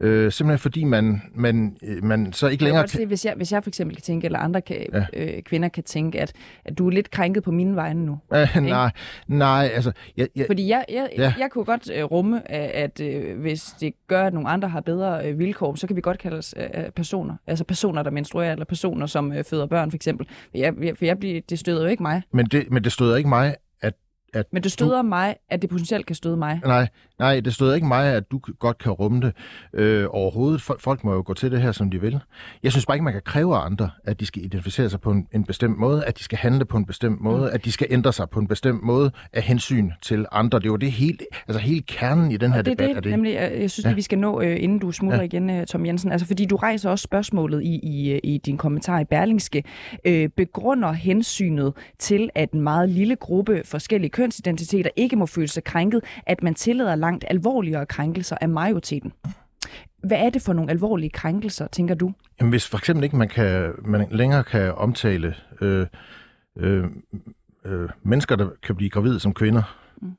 Øh, 0.00 0.32
simpelthen 0.32 0.58
fordi 0.58 0.84
man, 0.84 1.22
man, 1.34 1.76
øh, 1.82 2.04
man 2.04 2.32
så 2.32 2.48
ikke 2.48 2.64
længere... 2.64 2.80
Jeg 2.80 2.90
kan... 2.90 2.98
se, 2.98 3.06
hvis, 3.06 3.24
jeg, 3.24 3.34
hvis 3.36 3.52
jeg 3.52 3.62
for 3.62 3.70
eksempel 3.70 3.96
kan 3.96 4.02
tænke, 4.02 4.24
eller 4.24 4.38
andre 4.38 4.60
kan, 4.60 4.86
ja. 4.92 5.04
øh, 5.12 5.42
kvinder 5.42 5.68
kan 5.68 5.84
tænke, 5.84 6.20
at, 6.20 6.32
at 6.64 6.78
du 6.78 6.86
er 6.86 6.90
lidt 6.90 7.10
krænket 7.10 7.42
på 7.42 7.50
mine 7.50 7.76
vegne 7.76 8.06
nu. 8.06 8.18
Øh, 8.34 8.56
nej, 8.62 8.90
nej, 9.26 9.70
altså... 9.74 9.92
Jeg, 10.16 10.28
jeg, 10.36 10.46
fordi 10.48 10.68
jeg, 10.68 10.84
jeg, 10.88 11.08
ja. 11.16 11.22
jeg, 11.22 11.34
jeg 11.38 11.50
kunne 11.50 11.64
godt 11.64 11.90
øh, 11.94 12.04
rumme, 12.04 12.50
at 12.50 13.00
øh, 13.00 13.40
hvis 13.40 13.64
det 13.80 13.94
gør, 14.06 14.26
at 14.26 14.34
nogle 14.34 14.48
andre 14.48 14.68
har 14.68 14.80
bedre 14.80 15.28
øh, 15.28 15.38
vilkår, 15.38 15.74
så 15.74 15.86
kan 15.86 15.96
vi 15.96 16.00
godt 16.00 16.18
kalde 16.18 16.38
os 16.38 16.54
øh, 16.56 16.90
personer. 16.90 17.36
Altså 17.46 17.64
personer, 17.64 18.02
der 18.02 18.10
menstruerer, 18.10 18.52
eller 18.52 18.64
personer, 18.64 19.06
som 19.06 19.32
øh, 19.32 19.44
føder 19.44 19.66
børn, 19.66 19.90
for 19.90 19.96
eksempel. 19.96 20.26
For, 20.26 20.58
jeg, 20.58 20.74
for 20.98 21.04
jeg 21.04 21.18
bliver, 21.18 21.40
det 21.48 21.58
støder 21.58 21.82
jo 21.82 21.88
ikke 21.88 22.02
mig. 22.02 22.22
Men 22.32 22.46
det, 22.46 22.70
men 22.70 22.84
det 22.84 22.92
støder 22.92 23.16
ikke 23.16 23.28
mig, 23.28 23.54
at 24.34 24.46
Men 24.52 24.62
det 24.62 24.72
støder 24.72 25.02
du... 25.02 25.08
mig, 25.08 25.36
at 25.48 25.62
det 25.62 25.70
potentielt 25.70 26.06
kan 26.06 26.16
støde 26.16 26.36
mig. 26.36 26.60
Nej, 26.64 26.88
nej, 27.18 27.40
det 27.40 27.54
støder 27.54 27.74
ikke 27.74 27.86
mig, 27.86 28.14
at 28.14 28.30
du 28.30 28.40
godt 28.58 28.78
kan 28.78 28.92
rumme 28.92 29.20
det 29.20 29.32
øh, 29.72 30.06
overhovedet. 30.10 30.62
Folk 30.62 31.04
må 31.04 31.14
jo 31.14 31.22
gå 31.26 31.34
til 31.34 31.50
det 31.50 31.62
her, 31.62 31.72
som 31.72 31.90
de 31.90 32.00
vil. 32.00 32.20
Jeg 32.62 32.72
synes 32.72 32.86
bare 32.86 32.96
ikke, 32.96 33.04
man 33.04 33.12
kan 33.12 33.22
kræve 33.24 33.56
af 33.56 33.64
andre, 33.64 33.90
at 34.04 34.20
de 34.20 34.26
skal 34.26 34.44
identificere 34.44 34.90
sig 34.90 35.00
på 35.00 35.10
en, 35.10 35.26
en 35.32 35.44
bestemt 35.44 35.78
måde, 35.78 36.04
at 36.04 36.18
de 36.18 36.22
skal 36.22 36.38
handle 36.38 36.64
på 36.64 36.76
en 36.76 36.86
bestemt 36.86 37.20
måde, 37.20 37.40
mm. 37.40 37.50
at 37.52 37.64
de 37.64 37.72
skal 37.72 37.86
ændre 37.90 38.12
sig 38.12 38.30
på 38.30 38.40
en 38.40 38.46
bestemt 38.46 38.82
måde 38.82 39.10
af 39.32 39.42
hensyn 39.42 39.90
til 40.02 40.26
andre. 40.32 40.58
Det 40.58 40.64
er 40.64 40.70
jo 40.70 40.76
det 40.76 40.92
hele, 40.92 41.18
altså 41.48 41.60
hele 41.60 41.82
kernen 41.82 42.32
i 42.32 42.36
den 42.36 42.52
her 42.52 42.58
og 42.58 42.64
det 42.64 42.78
debat. 42.78 42.88
Det, 42.88 42.96
er 42.96 43.00
det, 43.00 43.10
nemlig, 43.10 43.34
jeg 43.34 43.70
synes, 43.70 43.84
ja. 43.84 43.90
at 43.90 43.96
vi 43.96 44.02
skal 44.02 44.18
nå, 44.18 44.40
øh, 44.40 44.62
inden 44.62 44.78
du 44.78 44.92
smutter 44.92 45.18
ja. 45.18 45.24
igen, 45.24 45.50
øh, 45.50 45.66
Tom 45.66 45.86
Jensen. 45.86 46.12
Altså, 46.12 46.26
fordi 46.26 46.44
du 46.44 46.56
rejser 46.56 46.90
også 46.90 47.02
spørgsmålet 47.02 47.62
i, 47.62 47.80
i, 47.82 48.18
i 48.18 48.38
din 48.38 48.56
kommentar 48.56 49.00
i 49.00 49.04
Berlingske. 49.04 49.64
Øh, 50.04 50.28
begrunder 50.28 50.92
hensynet 50.92 51.72
til, 51.98 52.30
at 52.34 52.50
en 52.50 52.60
meget 52.60 52.88
lille 52.88 53.16
gruppe 53.16 53.62
forskellige 53.64 54.10
kønsidentiteter 54.10 54.90
ikke 54.96 55.16
må 55.16 55.26
føle 55.26 55.48
sig 55.48 55.64
krænket, 55.64 56.00
at 56.26 56.42
man 56.42 56.54
tillader 56.54 56.94
langt 57.04 57.24
alvorligere 57.28 57.86
krænkelser 57.86 58.36
af 58.40 58.48
majoriteten. 58.48 59.12
Hvad 59.98 60.18
er 60.18 60.30
det 60.30 60.42
for 60.42 60.52
nogle 60.52 60.70
alvorlige 60.70 61.10
krænkelser, 61.10 61.66
tænker 61.66 61.94
du? 61.94 62.12
Jamen, 62.40 62.50
hvis 62.50 62.68
for 62.68 62.78
eksempel 62.78 63.04
ikke 63.04 63.16
man, 63.16 63.28
kan, 63.28 63.72
man 63.84 64.08
længere 64.10 64.44
kan 64.44 64.74
omtale 64.74 65.34
øh, 65.60 65.86
øh, 66.58 66.84
øh, 67.64 67.88
mennesker, 68.02 68.36
der 68.36 68.50
kan 68.62 68.76
blive 68.76 68.90
gravide 68.90 69.20
som 69.20 69.34
kvinder, 69.34 69.62
mm. 70.02 70.12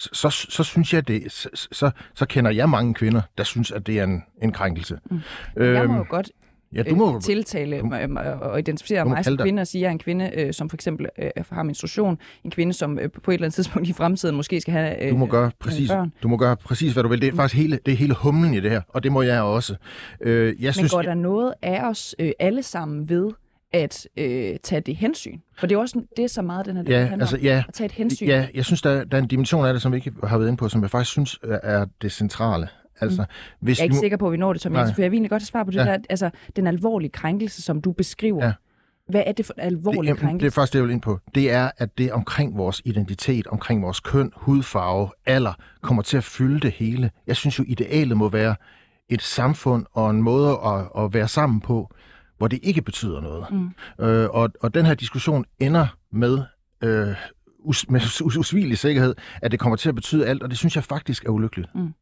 så, 0.00 0.30
så, 0.30 0.64
synes 0.64 0.94
jeg 0.94 1.08
det, 1.08 1.32
så, 1.32 1.48
så, 1.72 1.90
så 2.14 2.26
kender 2.26 2.50
jeg 2.50 2.68
mange 2.68 2.94
kvinder, 2.94 3.22
der 3.38 3.44
synes, 3.44 3.70
at 3.70 3.86
det 3.86 3.98
er 3.98 4.04
en, 4.04 4.22
en 4.42 4.52
krænkelse. 4.52 4.98
Mm. 5.10 5.20
Jeg 5.56 5.88
må 5.88 5.96
jo 5.96 6.06
godt 6.08 6.30
ja, 6.74 6.82
du 6.82 6.94
må, 6.94 7.14
øh, 7.14 7.20
tiltale 7.20 7.80
du, 7.80 8.18
og 8.40 8.58
identificere 8.58 9.04
mig 9.04 9.24
som 9.24 9.36
kvinde 9.36 9.60
og 9.60 9.66
sige, 9.66 9.80
at 9.80 9.82
jeg 9.82 9.88
er 9.88 9.92
en 9.92 9.98
kvinde, 9.98 10.30
øh, 10.34 10.52
som 10.52 10.70
for 10.70 10.76
eksempel 10.76 11.06
øh, 11.18 11.30
har 11.50 11.62
menstruation, 11.62 12.18
en 12.44 12.50
kvinde, 12.50 12.72
som 12.72 12.98
øh, 12.98 13.10
på 13.22 13.30
et 13.30 13.34
eller 13.34 13.44
andet 13.44 13.54
tidspunkt 13.54 13.88
i 13.88 13.92
fremtiden 13.92 14.36
måske 14.36 14.60
skal 14.60 14.74
have 14.74 15.02
øh, 15.04 15.10
du 15.10 15.16
må 15.16 15.26
gøre 15.26 15.50
præcis, 15.58 15.90
børn. 15.90 16.12
Du 16.22 16.28
må 16.28 16.36
gøre 16.36 16.56
præcis, 16.56 16.92
hvad 16.92 17.02
du 17.02 17.08
vil. 17.08 17.20
Det 17.20 17.32
er 17.32 17.36
faktisk 17.36 17.56
hele, 17.62 17.78
det 17.86 17.92
er 17.92 17.96
hele 17.96 18.14
humlen 18.14 18.54
i 18.54 18.60
det 18.60 18.70
her, 18.70 18.80
og 18.88 19.02
det 19.02 19.12
må 19.12 19.22
jeg 19.22 19.42
også. 19.42 19.76
Øh, 20.20 20.62
jeg 20.62 20.74
synes, 20.74 20.92
Men 20.92 20.96
går 20.98 21.02
der 21.02 21.14
noget 21.14 21.54
af 21.62 21.88
os 21.88 22.14
øh, 22.18 22.32
alle 22.38 22.62
sammen 22.62 23.08
ved, 23.08 23.30
at 23.72 24.08
øh, 24.16 24.56
tage 24.62 24.80
det 24.80 24.96
hensyn. 24.96 25.38
For 25.58 25.66
det 25.66 25.74
er 25.74 25.78
også 25.78 26.02
det 26.16 26.24
er 26.24 26.28
så 26.28 26.42
meget, 26.42 26.66
den 26.66 26.76
her 26.76 26.84
ja, 26.88 26.98
handler 26.98 27.26
altså, 27.26 27.38
ja, 27.42 27.64
at 27.68 27.74
tage 27.74 27.86
et 27.86 27.92
hensyn. 27.92 28.26
Ja, 28.26 28.46
jeg 28.54 28.64
synes, 28.64 28.82
der, 28.82 29.04
der 29.04 29.16
er 29.16 29.22
en 29.22 29.28
dimension 29.28 29.66
af 29.66 29.72
det, 29.72 29.82
som 29.82 29.92
vi 29.92 29.96
ikke 29.96 30.12
har 30.24 30.38
været 30.38 30.48
inde 30.48 30.56
på, 30.56 30.68
som 30.68 30.82
jeg 30.82 30.90
faktisk 30.90 31.10
synes 31.10 31.38
er 31.42 31.86
det 32.02 32.12
centrale. 32.12 32.68
Altså, 33.02 33.22
mm. 33.22 33.26
hvis 33.60 33.78
jeg 33.78 33.82
er 33.82 33.84
ikke 33.84 33.94
nu... 33.94 34.00
sikker 34.00 34.16
på, 34.16 34.26
at 34.26 34.32
vi 34.32 34.36
når 34.36 34.52
det, 34.52 34.62
Tom 34.62 34.76
Jensen, 34.76 34.94
for 34.94 35.02
jeg 35.02 35.10
vil 35.10 35.16
egentlig 35.16 35.30
godt 35.30 35.42
have 35.42 35.46
svar 35.46 35.64
på 35.64 35.70
det 35.70 35.78
ja. 35.78 35.84
der, 35.84 35.98
altså 36.10 36.30
den 36.56 36.66
alvorlige 36.66 37.10
krænkelse, 37.10 37.62
som 37.62 37.80
du 37.80 37.92
beskriver. 37.92 38.44
Ja. 38.44 38.52
Hvad 39.08 39.22
er 39.26 39.32
det 39.32 39.46
for 39.46 39.54
alvorlig 39.56 40.10
det, 40.10 40.18
krænkelse? 40.18 40.44
Det 40.44 40.52
er 40.52 40.60
først 40.60 40.72
det, 40.72 40.78
jeg 40.78 40.86
vil 40.86 40.92
ind 40.92 41.00
på. 41.00 41.18
Det 41.34 41.50
er, 41.50 41.70
at 41.78 41.98
det 41.98 42.12
omkring 42.12 42.56
vores 42.56 42.82
identitet, 42.84 43.46
omkring 43.46 43.82
vores 43.82 44.00
køn, 44.00 44.32
hudfarve, 44.36 45.10
alder, 45.26 45.52
kommer 45.80 46.02
til 46.02 46.16
at 46.16 46.24
fylde 46.24 46.60
det 46.60 46.70
hele. 46.70 47.10
Jeg 47.26 47.36
synes 47.36 47.58
jo, 47.58 47.64
idealet 47.68 48.16
må 48.16 48.28
være 48.28 48.54
et 49.08 49.22
samfund 49.22 49.86
og 49.92 50.10
en 50.10 50.22
måde 50.22 50.50
at, 50.50 51.04
at 51.04 51.14
være 51.14 51.28
sammen 51.28 51.60
på, 51.60 51.94
hvor 52.38 52.48
det 52.48 52.58
ikke 52.62 52.82
betyder 52.82 53.20
noget. 53.20 53.46
Mm. 53.50 54.04
Øh, 54.04 54.28
og, 54.30 54.50
og 54.60 54.74
den 54.74 54.86
her 54.86 54.94
diskussion 54.94 55.44
ender 55.58 55.86
med, 56.12 56.38
øh, 56.82 57.14
us, 57.58 57.88
med 57.90 58.00
us, 58.24 58.36
usvigelig 58.36 58.78
sikkerhed, 58.78 59.14
at 59.42 59.50
det 59.50 59.60
kommer 59.60 59.76
til 59.76 59.88
at 59.88 59.94
betyde 59.94 60.26
alt, 60.26 60.42
og 60.42 60.50
det 60.50 60.58
synes 60.58 60.76
jeg 60.76 60.84
faktisk 60.84 61.24
er 61.24 61.30
ulykkeligt. 61.30 61.74
Mm. 61.74 61.94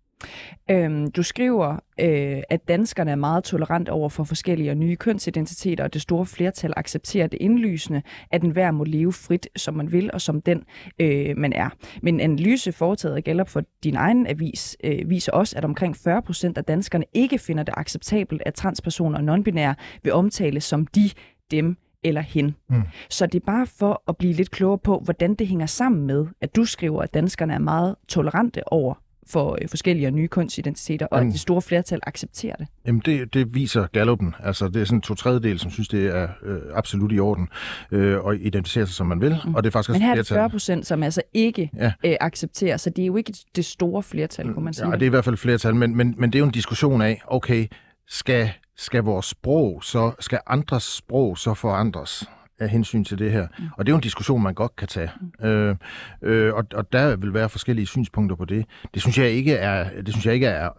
Øhm, 0.70 1.10
du 1.10 1.22
skriver, 1.22 1.72
øh, 2.00 2.42
at 2.50 2.68
danskerne 2.68 3.10
er 3.10 3.16
meget 3.16 3.44
tolerant 3.44 3.88
over 3.88 4.08
for 4.08 4.24
forskellige 4.24 4.70
og 4.70 4.76
nye 4.76 4.96
kønsidentiteter, 4.96 5.84
og 5.84 5.94
det 5.94 6.02
store 6.02 6.26
flertal 6.26 6.72
accepterer 6.76 7.26
det 7.26 7.38
indlysende, 7.40 8.02
at 8.30 8.42
enhver 8.42 8.70
må 8.70 8.84
leve 8.84 9.12
frit, 9.12 9.48
som 9.56 9.74
man 9.74 9.92
vil, 9.92 10.10
og 10.12 10.20
som 10.20 10.42
den 10.42 10.62
øh, 10.98 11.36
man 11.36 11.52
er. 11.52 11.68
Men 12.02 12.14
en 12.14 12.20
analyse 12.20 12.72
foretaget 12.72 13.16
af 13.16 13.24
Gallup 13.24 13.48
for 13.48 13.62
din 13.84 13.96
egen 13.96 14.26
avis 14.26 14.76
øh, 14.84 15.10
viser 15.10 15.32
også, 15.32 15.58
at 15.58 15.64
omkring 15.64 15.96
40 15.96 16.22
procent 16.22 16.58
af 16.58 16.64
danskerne 16.64 17.04
ikke 17.14 17.38
finder 17.38 17.62
det 17.62 17.74
acceptabelt, 17.76 18.42
at 18.46 18.54
transpersoner 18.54 19.18
og 19.18 19.24
nonbinære 19.24 19.74
vil 20.02 20.12
omtales 20.12 20.64
som 20.64 20.86
de, 20.86 21.10
dem 21.50 21.76
eller 22.02 22.20
hen. 22.20 22.56
Mm. 22.68 22.82
Så 23.10 23.26
det 23.26 23.40
er 23.42 23.46
bare 23.46 23.66
for 23.66 24.02
at 24.08 24.16
blive 24.16 24.32
lidt 24.32 24.50
klogere 24.50 24.78
på, 24.78 24.98
hvordan 25.04 25.34
det 25.34 25.46
hænger 25.46 25.66
sammen 25.66 26.06
med, 26.06 26.26
at 26.40 26.56
du 26.56 26.64
skriver, 26.64 27.02
at 27.02 27.14
danskerne 27.14 27.54
er 27.54 27.58
meget 27.58 27.96
tolerante 28.08 28.72
over 28.72 28.94
for 29.30 29.58
øh, 29.62 29.68
forskellige 29.68 30.06
og 30.06 30.12
nye 30.12 30.28
kønsidentiteter, 30.28 31.06
og 31.06 31.20
at 31.20 31.26
det 31.26 31.40
store 31.40 31.62
flertal 31.62 32.00
accepterer 32.02 32.56
det? 32.56 32.66
Jamen, 32.86 33.02
det, 33.04 33.34
det 33.34 33.54
viser 33.54 33.86
Gallupen. 33.92 34.34
Altså, 34.42 34.68
det 34.68 34.80
er 34.80 34.84
sådan 34.84 35.00
to 35.00 35.14
tredjedel, 35.14 35.58
som 35.58 35.70
synes, 35.70 35.88
det 35.88 36.06
er 36.06 36.28
øh, 36.42 36.58
absolut 36.74 37.12
i 37.12 37.18
orden, 37.18 37.48
øh, 37.90 38.18
og 38.18 38.36
identificerer 38.36 38.84
sig, 38.84 38.94
som 38.94 39.06
man 39.06 39.20
vil. 39.20 39.36
Mm. 39.44 39.54
Og 39.54 39.62
det 39.62 39.68
er 39.68 39.72
faktisk 39.72 39.90
Men 39.90 40.02
her 40.02 40.10
er 40.10 40.14
det 40.14 40.28
40 40.28 40.50
procent, 40.50 40.86
som 40.86 41.02
altså 41.02 41.22
ikke 41.34 41.70
ja. 41.76 41.92
øh, 42.04 42.16
accepterer, 42.20 42.76
så 42.76 42.90
det 42.90 43.02
er 43.02 43.06
jo 43.06 43.16
ikke 43.16 43.34
det 43.56 43.64
store 43.64 44.02
flertal, 44.02 44.54
kunne 44.54 44.64
man 44.64 44.74
sige. 44.74 44.88
Ja, 44.88 44.94
det 44.94 45.02
er 45.02 45.06
i 45.06 45.08
hvert 45.08 45.24
fald 45.24 45.36
flertal, 45.36 45.74
men, 45.74 45.96
men, 45.96 46.14
men 46.18 46.32
det 46.32 46.38
er 46.38 46.40
jo 46.40 46.46
en 46.46 46.52
diskussion 46.52 47.02
af, 47.02 47.22
okay, 47.26 47.66
skal, 48.08 48.50
skal 48.76 49.02
vores 49.02 49.26
sprog, 49.26 49.84
så 49.84 50.12
skal 50.20 50.38
andres 50.46 50.82
sprog 50.82 51.38
så 51.38 51.54
forandres? 51.54 52.24
Af 52.60 52.68
hensyn 52.68 53.04
til 53.04 53.18
det 53.18 53.32
her. 53.32 53.46
Mm. 53.58 53.64
Og 53.76 53.86
det 53.86 53.90
er 53.90 53.92
jo 53.92 53.96
en 53.96 54.02
diskussion, 54.02 54.42
man 54.42 54.54
godt 54.54 54.76
kan 54.76 54.88
tage. 54.88 55.10
Mm. 55.40 55.46
Øh, 55.46 55.76
øh, 56.22 56.54
og, 56.54 56.64
og 56.74 56.92
der 56.92 57.16
vil 57.16 57.34
være 57.34 57.48
forskellige 57.48 57.86
synspunkter 57.86 58.36
på 58.36 58.44
det. 58.44 58.66
Det 58.94 59.02
synes 59.02 59.18
jeg 59.18 59.30
ikke 59.30 59.52
er, 59.52 60.02
det 60.02 60.08
synes 60.08 60.26
jeg 60.26 60.34
ikke 60.34 60.46
er, 60.46 60.70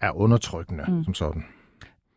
er 0.00 0.10
undertrykkende 0.10 0.84
mm. 0.88 1.04
som 1.04 1.14
sådan. 1.14 1.44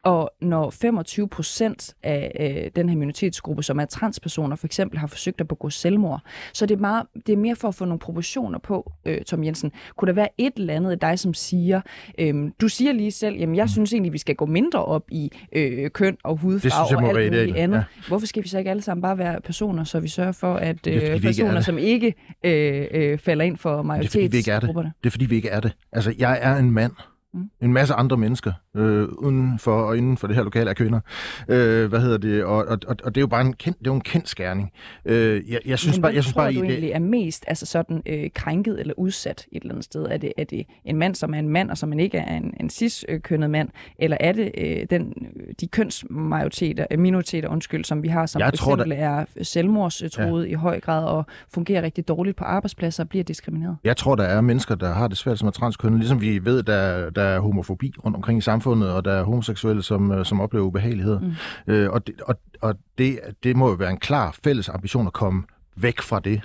Og 0.03 0.31
når 0.41 0.69
25 0.69 1.27
procent 1.27 1.95
af 2.03 2.31
øh, 2.39 2.71
den 2.75 2.89
her 2.89 2.95
minoritetsgruppe, 2.95 3.63
som 3.63 3.79
er 3.79 3.85
transpersoner, 3.85 4.55
for 4.55 4.67
eksempel 4.67 4.99
har 4.99 5.07
forsøgt 5.07 5.41
at 5.41 5.47
begå 5.47 5.69
selvmord, 5.69 6.21
så 6.53 6.65
det 6.65 6.75
er, 6.75 6.79
meget, 6.79 7.05
det 7.27 7.33
er 7.33 7.37
mere 7.37 7.55
for 7.55 7.67
at 7.67 7.75
få 7.75 7.85
nogle 7.85 7.99
proportioner 7.99 8.59
på, 8.59 8.91
øh, 9.05 9.21
Tom 9.21 9.43
Jensen. 9.43 9.71
Kunne 9.97 10.07
der 10.07 10.13
være 10.13 10.27
et 10.37 10.53
eller 10.55 10.73
andet 10.73 10.91
af 10.91 10.99
dig, 10.99 11.19
som 11.19 11.33
siger, 11.33 11.81
øh, 12.19 12.51
du 12.61 12.67
siger 12.67 12.91
lige 12.91 13.11
selv, 13.11 13.35
jamen 13.35 13.55
jeg 13.55 13.63
mm. 13.63 13.67
synes 13.67 13.93
egentlig, 13.93 14.13
vi 14.13 14.17
skal 14.17 14.35
gå 14.35 14.45
mindre 14.45 14.85
op 14.85 15.03
i 15.11 15.31
øh, 15.51 15.89
køn 15.89 16.17
og 16.23 16.37
hudfarve 16.37 16.97
og 16.97 17.19
alt 17.19 17.33
muligt 17.33 17.55
andet. 17.55 17.77
Ja. 17.77 17.83
Hvorfor 18.07 18.27
skal 18.27 18.43
vi 18.43 18.47
så 18.47 18.57
ikke 18.57 18.69
alle 18.69 18.81
sammen 18.81 19.01
bare 19.01 19.17
være 19.17 19.41
personer, 19.41 19.83
så 19.83 19.99
vi 19.99 20.07
sørger 20.07 20.31
for, 20.31 20.55
at 20.55 20.87
øh, 20.87 20.93
det 20.93 21.21
personer, 21.21 21.51
ikke 21.51 21.63
som 21.63 21.77
ikke 21.77 22.13
øh, 22.43 22.87
øh, 22.91 23.17
falder 23.17 23.45
ind 23.45 23.57
for 23.57 23.81
majoritetsgrupperne? 23.81 24.93
Det 25.03 25.09
er 25.09 25.11
fordi, 25.11 25.25
vi 25.25 25.35
ikke 25.35 25.49
er 25.49 25.59
det. 25.59 25.75
Altså, 25.91 26.13
jeg 26.17 26.39
er 26.41 26.55
en 26.55 26.71
mand. 26.71 26.91
Mm. 27.33 27.49
En 27.61 27.73
masse 27.73 27.93
andre 27.93 28.17
mennesker 28.17 28.53
øh, 28.75 29.03
uden 29.03 29.59
for 29.59 29.81
og 29.81 29.97
inden 29.97 30.17
for 30.17 30.27
det 30.27 30.35
her 30.35 30.43
lokale 30.43 30.69
er 30.69 30.73
kvinder. 30.73 30.99
Øh, 31.47 31.89
hvad 31.89 31.99
hedder 31.99 32.17
det? 32.17 32.43
Og, 32.43 32.55
og, 32.55 32.77
og, 32.87 32.95
og 33.03 33.15
det 33.15 33.17
er 33.17 33.21
jo 33.21 33.27
bare 33.27 33.41
en 33.41 33.53
kendt, 33.53 33.79
det 33.79 33.87
er 33.87 33.91
jo 33.91 33.95
en 33.95 34.01
kendt 34.01 34.29
skærning. 34.29 34.71
Øh, 35.05 35.51
jeg, 35.51 35.59
jeg 35.65 35.79
synes 35.79 35.97
Men 35.97 36.01
bare, 36.01 36.13
jeg 36.13 36.23
synes 36.23 36.33
tror 36.33 36.41
bare, 36.41 36.53
du 36.53 36.57
i 36.57 36.65
egentlig 36.65 36.81
det... 36.81 36.95
er 36.95 36.99
mest 36.99 37.45
altså 37.47 37.65
sådan 37.65 38.01
øh, 38.05 38.29
krænket 38.35 38.79
eller 38.79 38.93
udsat 38.97 39.45
et 39.51 39.61
eller 39.61 39.73
andet 39.73 39.85
sted? 39.85 40.05
Er 40.05 40.17
det, 40.17 40.33
er 40.37 40.43
det 40.43 40.65
en 40.85 40.97
mand, 40.97 41.15
som 41.15 41.33
er 41.33 41.39
en 41.39 41.49
mand, 41.49 41.71
og 41.71 41.77
som 41.77 41.89
man 41.89 41.99
ikke 41.99 42.17
er 42.17 42.37
en, 42.37 42.53
en 42.59 42.69
cis-kønnet 42.69 43.49
mand? 43.49 43.69
Eller 43.99 44.17
er 44.19 44.31
det 44.31 44.51
øh, 44.57 44.85
den, 44.89 45.13
de 45.61 45.67
kønsmajoriteter, 45.67 46.85
øh, 46.91 46.99
minoriteter, 46.99 47.49
undskyld, 47.49 47.85
som 47.85 48.03
vi 48.03 48.07
har, 48.07 48.25
som 48.25 48.39
jeg 48.39 48.47
for 48.57 48.71
eksempel 48.71 48.97
der... 48.97 49.05
er 49.05 49.25
selvmordstroet 49.41 50.45
ja. 50.45 50.51
i 50.51 50.53
høj 50.53 50.79
grad 50.79 51.05
og 51.05 51.25
fungerer 51.53 51.81
rigtig 51.81 52.07
dårligt 52.07 52.37
på 52.37 52.43
arbejdspladser 52.43 53.03
og 53.03 53.09
bliver 53.09 53.23
diskrimineret? 53.23 53.77
Jeg 53.83 53.97
tror, 53.97 54.15
der 54.15 54.23
er 54.23 54.41
mennesker, 54.41 54.75
der 54.75 54.93
har 54.93 55.07
det 55.07 55.17
svært 55.17 55.39
som 55.39 55.47
er 55.47 55.51
transkønnet, 55.51 55.99
ligesom 55.99 56.21
vi 56.21 56.45
ved, 56.45 56.63
der, 56.63 57.09
der 57.09 57.23
er 57.23 57.39
homofobi 57.39 57.93
rundt 58.05 58.15
omkring 58.15 58.37
i 58.37 58.41
samfundet, 58.41 58.60
og 58.67 59.05
der 59.05 59.11
er 59.11 59.23
homoseksuelle, 59.23 59.83
som, 59.83 60.11
øh, 60.11 60.25
som 60.25 60.41
oplever 60.41 60.65
ubehageligheder. 60.65 61.19
Mm. 61.19 61.33
Øh, 61.67 61.89
og 61.89 62.07
det, 62.07 62.21
og, 62.21 62.35
og 62.61 62.75
det, 62.97 63.19
det 63.43 63.55
må 63.55 63.69
jo 63.69 63.75
være 63.75 63.91
en 63.91 63.99
klar 63.99 64.35
fælles 64.43 64.69
ambition 64.69 65.07
at 65.07 65.13
komme 65.13 65.43
væk 65.75 66.01
fra 66.01 66.19
det, 66.19 66.41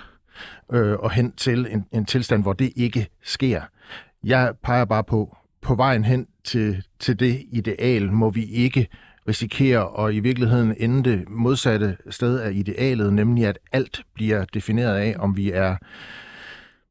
øh, 0.73 0.93
og 0.93 1.11
hen 1.11 1.31
til 1.31 1.67
en, 1.69 1.85
en 1.91 2.05
tilstand, 2.05 2.41
hvor 2.41 2.53
det 2.53 2.71
ikke 2.75 3.07
sker. 3.23 3.61
Jeg 4.23 4.53
peger 4.63 4.85
bare 4.85 5.03
på, 5.03 5.37
på 5.61 5.75
vejen 5.75 6.05
hen 6.05 6.27
til, 6.43 6.83
til 6.99 7.19
det 7.19 7.43
ideal, 7.51 8.11
må 8.11 8.29
vi 8.29 8.45
ikke 8.45 8.87
risikere 9.27 9.87
og 9.87 10.13
i 10.13 10.19
virkeligheden 10.19 10.73
ende 10.77 11.09
det 11.09 11.29
modsatte 11.29 11.97
sted 12.09 12.39
af 12.39 12.51
idealet, 12.53 13.13
nemlig 13.13 13.45
at 13.45 13.59
alt 13.71 14.01
bliver 14.13 14.45
defineret 14.53 14.95
af, 14.95 15.15
om 15.19 15.37
vi 15.37 15.51
er 15.51 15.75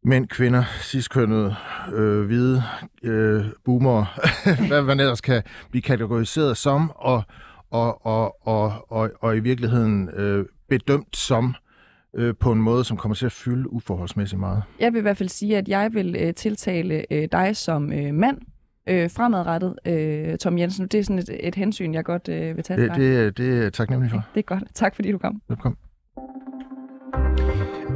mænd, 0.05 0.29
kvinder, 0.29 0.65
ciskønnede, 0.83 1.55
øh, 1.95 2.27
hvide, 2.27 2.63
øh, 3.03 3.45
boomer, 3.65 4.05
hvad 4.69 4.83
man 4.83 5.01
ellers 5.01 5.21
kan 5.21 5.43
blive 5.71 5.83
kategoriseret 5.83 6.57
som, 6.57 6.93
og, 6.95 7.23
og, 7.71 8.07
og, 8.07 8.47
og, 8.47 8.73
og, 8.89 9.11
og 9.21 9.37
i 9.37 9.41
virkeligheden 9.41 10.09
øh, 10.09 10.45
bedømt 10.69 11.17
som 11.17 11.55
øh, 12.17 12.35
på 12.41 12.53
en 12.53 12.63
måde, 12.63 12.85
som 12.85 12.97
kommer 12.97 13.15
til 13.15 13.27
at 13.27 13.33
fylde 13.33 13.73
uforholdsmæssigt 13.73 14.41
meget. 14.41 14.63
Jeg 14.81 14.93
vil 14.93 14.99
i 14.99 15.03
hvert 15.03 15.17
fald 15.17 15.29
sige, 15.29 15.59
at 15.59 15.69
jeg 15.69 15.95
vil 15.95 16.17
øh, 16.19 16.35
tiltale 16.35 17.13
øh, 17.13 17.29
dig 17.33 17.57
som 17.57 17.93
øh, 17.93 18.15
mand, 18.15 18.39
øh, 18.89 19.11
fremadrettet, 19.11 19.75
øh, 19.87 20.39
Tom 20.39 20.59
Jensen. 20.59 20.87
Det 20.87 21.01
er 21.01 21.05
sådan 21.05 21.19
et, 21.19 21.31
et 21.41 21.55
hensyn, 21.55 21.95
jeg 21.95 22.05
godt 22.05 22.29
øh, 22.29 22.57
vil 22.57 22.65
tage 22.65 22.81
til 22.81 22.89
dig. 22.89 22.97
Det, 22.97 23.39
det 23.39 23.59
er 23.59 23.63
jeg 23.63 23.73
taknemmelig 23.73 24.11
for. 24.11 24.23
Det 24.35 24.41
er 24.41 24.45
godt. 24.45 24.63
Tak 24.75 24.95
fordi 24.95 25.13
du 25.13 25.19
kom. 25.19 25.43
Velkommen. 25.49 25.77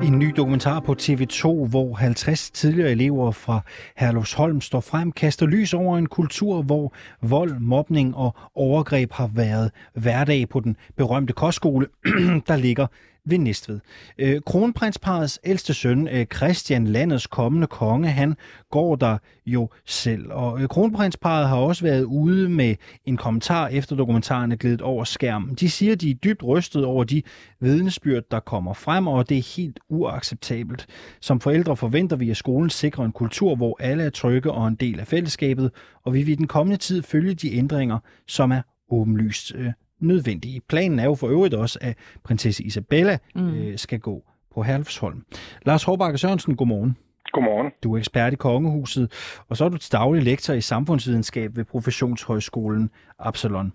En 0.02 0.18
ny 0.18 0.32
dokumentar 0.36 0.80
på 0.80 0.96
TV2, 1.00 1.66
hvor 1.66 1.94
50 1.94 2.50
tidligere 2.50 2.90
elever 2.90 3.30
fra 3.30 3.60
Herlufsholm 3.96 4.60
står 4.60 4.80
frem, 4.80 5.12
kaster 5.12 5.46
lys 5.46 5.74
over 5.74 5.98
en 5.98 6.06
kultur, 6.06 6.62
hvor 6.62 6.92
vold, 7.22 7.58
mobning 7.60 8.16
og 8.16 8.34
overgreb 8.54 9.12
har 9.12 9.30
været 9.34 9.70
hverdag 9.94 10.48
på 10.48 10.60
den 10.60 10.76
berømte 10.96 11.32
kostskole, 11.32 11.86
der 12.48 12.56
ligger 12.56 12.86
ved 13.24 13.38
Næstved. 13.38 13.80
Øh, 14.18 14.40
kronprinsparets 14.46 15.40
ældste 15.44 15.74
søn, 15.74 16.08
øh, 16.08 16.26
Christian, 16.26 16.86
landets 16.86 17.26
kommende 17.26 17.66
konge, 17.66 18.08
han 18.08 18.34
går 18.70 18.96
der 18.96 19.18
jo 19.46 19.68
selv. 19.86 20.32
Og 20.32 20.60
øh, 20.60 20.68
kronprinsparet 20.68 21.48
har 21.48 21.56
også 21.56 21.84
været 21.84 22.04
ude 22.04 22.48
med 22.48 22.74
en 23.04 23.16
kommentar 23.16 23.68
efter 23.68 23.96
dokumentaren 23.96 24.52
er 24.52 24.56
glædet 24.56 24.82
over 24.82 25.04
skærmen. 25.04 25.54
De 25.54 25.70
siger, 25.70 25.94
de 25.94 26.10
er 26.10 26.14
dybt 26.14 26.44
rystet 26.44 26.84
over 26.84 27.04
de 27.04 27.22
vidnesbyrd, 27.60 28.22
der 28.30 28.40
kommer 28.40 28.74
frem, 28.74 29.06
og 29.06 29.28
det 29.28 29.38
er 29.38 29.56
helt 29.56 29.80
uacceptabelt. 29.88 30.86
Som 31.20 31.40
forældre 31.40 31.76
forventer 31.76 32.16
vi, 32.16 32.30
at 32.30 32.36
skolen 32.36 32.70
sikrer 32.70 33.04
en 33.04 33.12
kultur, 33.12 33.56
hvor 33.56 33.76
alle 33.80 34.02
er 34.02 34.10
trygge 34.10 34.52
og 34.52 34.68
en 34.68 34.74
del 34.74 35.00
af 35.00 35.06
fællesskabet, 35.06 35.70
og 36.04 36.14
vi 36.14 36.22
vil 36.22 36.32
i 36.32 36.36
den 36.36 36.46
kommende 36.46 36.76
tid 36.76 37.02
følge 37.02 37.34
de 37.34 37.54
ændringer, 37.54 37.98
som 38.26 38.50
er 38.50 38.62
åbenlyst 38.90 39.52
øh, 39.54 39.72
nødvendige. 40.00 40.60
Planen 40.68 40.98
er 40.98 41.04
jo 41.04 41.14
for 41.14 41.28
øvrigt 41.28 41.54
også, 41.54 41.78
at 41.82 41.96
prinsesse 42.24 42.64
Isabella 42.64 43.18
mm. 43.34 43.54
øh, 43.54 43.78
skal 43.78 43.98
gå 43.98 44.22
på 44.54 44.62
Herlufsholm. 44.62 45.24
Lars 45.66 45.84
Håbakke 45.84 46.18
Sørensen, 46.18 46.56
godmorgen. 46.56 46.96
Godmorgen. 47.32 47.72
Du 47.84 47.94
er 47.94 47.98
ekspert 47.98 48.32
i 48.32 48.36
Kongehuset, 48.36 49.12
og 49.48 49.56
så 49.56 49.64
er 49.64 49.68
du 49.68 49.78
til 49.78 49.92
daglig 49.92 50.22
lektor 50.22 50.54
i 50.54 50.60
samfundsvidenskab 50.60 51.56
ved 51.56 51.64
Professionshøjskolen 51.64 52.90
Absalon. 53.18 53.72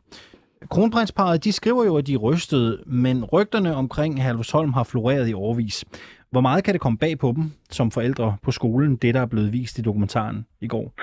Kronprinsparet, 0.71 1.43
de 1.43 1.51
skriver 1.51 1.85
jo, 1.85 1.97
at 1.97 2.07
de 2.07 2.13
er 2.13 2.17
rystede, 2.17 2.83
men 2.85 3.25
rygterne 3.25 3.75
omkring 3.75 4.23
Herlufsholm 4.23 4.73
har 4.73 4.83
floreret 4.83 5.29
i 5.29 5.33
overvis. 5.33 5.85
Hvor 6.31 6.41
meget 6.41 6.63
kan 6.63 6.73
det 6.73 6.81
komme 6.81 6.97
bag 6.97 7.19
på 7.19 7.33
dem 7.35 7.43
som 7.69 7.91
forældre 7.91 8.37
på 8.43 8.51
skolen, 8.51 8.95
det 8.95 9.13
der 9.13 9.21
er 9.21 9.25
blevet 9.25 9.53
vist 9.53 9.79
i 9.79 9.81
dokumentaren 9.81 10.45
i 10.61 10.67
går? 10.67 10.93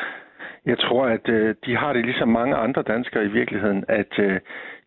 Jeg 0.67 0.79
tror, 0.79 1.07
at 1.07 1.29
øh, 1.29 1.55
de 1.67 1.77
har 1.77 1.93
det 1.93 2.05
ligesom 2.05 2.29
mange 2.29 2.55
andre 2.57 2.83
danskere 2.83 3.25
i 3.25 3.29
virkeligheden, 3.29 3.85
at 3.89 4.19
øh, 4.19 4.41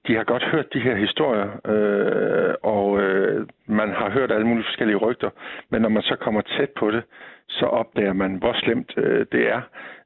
de 0.08 0.16
har 0.16 0.24
godt 0.24 0.44
hørt 0.44 0.74
de 0.74 0.80
her 0.80 0.96
historier, 0.96 1.50
øh, 1.74 2.54
og 2.64 3.02
øh, 3.02 3.48
man 3.68 3.90
har 3.90 4.10
hørt 4.10 4.32
alle 4.32 4.48
mulige 4.48 4.66
forskellige 4.70 4.98
rygter, 4.98 5.30
men 5.70 5.82
når 5.82 5.90
man 5.90 6.04
så 6.04 6.16
kommer 6.16 6.42
tæt 6.42 6.70
på 6.80 6.92
det, 6.92 7.04
så 7.48 7.66
opdager 7.66 8.14
man, 8.14 8.36
hvor 8.36 8.54
slemt 8.54 8.94
øh, 8.98 9.26
det 9.32 9.50
er. 9.50 9.62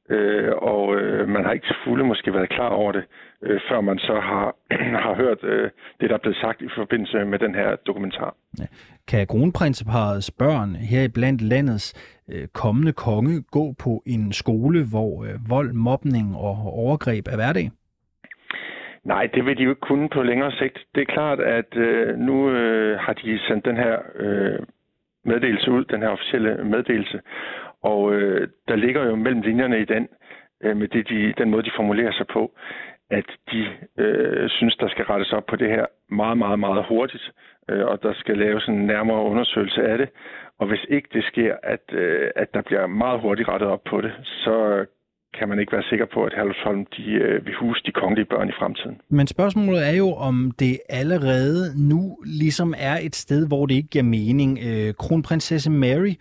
Øh, 0.10 0.52
og 0.62 0.96
øh, 0.96 1.30
man 1.30 1.44
har 1.46 1.52
ikke 1.52 1.74
fulde 1.86 2.04
måske 2.04 2.34
været 2.34 2.50
klar 2.50 2.70
over 2.70 2.92
det, 2.92 3.04
øh, 3.44 3.60
før 3.70 3.82
man 3.82 3.98
så 4.00 4.14
har, 4.14 4.56
har 5.06 5.16
hørt 5.16 5.44
øh, 5.44 5.70
det, 6.00 6.10
der 6.10 6.16
er 6.16 6.20
blevet 6.20 6.38
sagt 6.38 6.62
i 6.62 6.70
forbindelse 6.78 7.26
med 7.26 7.40
den 7.40 7.56
her 7.56 7.76
dokumentar. 7.88 8.36
Ja. 8.60 8.66
Kan 9.08 9.28
kronprinseparets 9.28 10.32
børn 10.32 10.76
her 10.76 11.10
blandt 11.14 11.42
landets 11.42 11.88
øh, 12.30 12.48
kommende 12.48 12.94
konge 12.94 13.44
gå 13.52 13.74
på 13.84 14.04
en 14.06 14.34
skole, 14.34 14.86
hvor 14.92 15.26
øh, 15.26 15.50
vold, 15.50 15.74
mobning 15.74 16.36
og 16.36 16.56
overgreb 16.84 17.28
er 17.28 17.36
hverdag? 17.36 17.70
Nej, 19.04 19.30
det 19.34 19.46
vil 19.46 19.58
de 19.58 19.64
jo 19.64 19.70
ikke 19.70 19.82
kunne 19.82 20.10
på 20.10 20.24
længere 20.24 20.52
sigt. 20.52 20.80
Det 20.96 21.02
er 21.02 21.14
klart, 21.14 21.40
at 21.40 21.78
øh, 21.78 22.18
nu 22.18 22.50
øh, 22.50 23.00
har 23.00 23.14
de 23.14 23.40
sendt 23.40 23.66
den 23.66 23.78
her 23.78 24.00
øh, 24.16 24.60
meddelelse 25.26 25.72
ud, 25.72 25.86
den 25.86 26.02
her 26.02 26.10
officielle 26.10 26.64
meddelelse, 26.64 27.22
og 27.84 28.14
øh, 28.14 28.48
der 28.68 28.76
ligger 28.76 29.06
jo 29.06 29.16
mellem 29.16 29.42
linjerne 29.42 29.82
i 29.82 29.86
den, 29.86 30.08
øh, 30.64 30.78
med 30.78 30.88
det, 30.88 31.10
de, 31.10 31.34
den 31.38 31.50
måde, 31.50 31.64
de 31.64 31.72
formulerer 31.76 32.12
sig 32.12 32.28
på, 32.28 32.52
at 33.12 33.26
de 33.52 33.68
øh, 33.98 34.50
synes, 34.50 34.76
der 34.76 34.88
skal 34.88 35.06
rettes 35.06 35.34
op 35.34 35.46
på 35.46 35.56
det 35.56 35.70
her 35.70 35.86
meget, 36.10 36.38
meget, 36.38 36.60
meget 36.60 36.86
hurtigt, 36.86 37.32
øh, 37.70 37.86
og 37.86 38.04
der 38.04 38.14
skal 38.14 38.38
laves 38.38 38.68
en 38.68 38.86
nærmere 38.86 39.24
undersøgelse 39.24 39.84
af 39.88 39.98
det. 39.98 40.10
Og 40.60 40.68
hvis 40.68 40.86
ikke 40.90 41.10
det 41.14 41.24
sker, 41.24 41.56
at, 41.64 41.94
øh, 41.94 42.32
at 42.36 42.54
der 42.54 42.62
bliver 42.62 42.88
meget 42.88 43.22
hurtigt 43.22 43.50
rettet 43.50 43.70
op 43.70 43.84
på 43.84 44.02
det, 44.02 44.14
så 44.24 44.86
kan 45.38 45.49
man 45.49 45.60
ikke 45.60 45.72
være 45.72 45.84
sikker 45.89 46.06
på, 46.14 46.23
at 46.23 46.34
Herlufsholm 46.35 46.85
de, 46.97 47.11
øh, 47.11 47.45
vil 47.45 47.53
huske 47.60 47.85
de 47.85 47.91
kongelige 47.91 48.26
børn 48.26 48.49
i 48.49 48.51
fremtiden. 48.60 49.01
Men 49.10 49.27
spørgsmålet 49.27 49.88
er 49.88 49.95
jo, 49.95 50.14
om 50.14 50.51
det 50.60 50.80
allerede 50.89 51.88
nu 51.89 52.18
ligesom 52.26 52.73
er 52.77 52.97
et 53.01 53.15
sted, 53.15 53.47
hvor 53.47 53.65
det 53.65 53.76
ikke 53.76 53.89
giver 53.89 54.03
mening. 54.03 54.60
Øh, 54.68 54.93
kronprinsesse 54.93 55.72
Mary, 55.72 56.14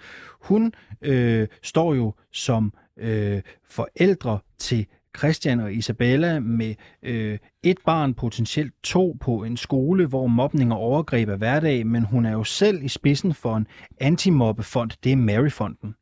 hun 0.43 0.72
øh, 1.02 1.47
står 1.62 1.94
jo 1.94 2.14
som 2.32 2.72
øh, 2.98 3.40
forældre 3.70 4.39
til 4.59 4.86
Christian 5.18 5.60
og 5.60 5.72
Isabella 5.72 6.40
med 6.40 6.74
øh, 7.02 7.39
et 7.62 7.78
barn, 7.86 8.14
potentielt 8.14 8.72
to, 8.82 9.16
på 9.20 9.44
en 9.44 9.56
skole, 9.56 10.06
hvor 10.06 10.26
mobning 10.26 10.72
og 10.72 10.78
overgreb 10.78 11.28
er 11.28 11.36
hverdag, 11.36 11.86
men 11.86 12.02
hun 12.05 12.26
er 12.26 12.32
jo 12.32 12.44
selv 12.44 12.82
i 12.82 12.89
spidsen 12.89 13.35
for 13.35 13.56
en 13.56 13.66
antimobbefond, 14.01 14.90
det 15.05 15.12
er 15.12 15.16
Maryfonden. 15.16 15.94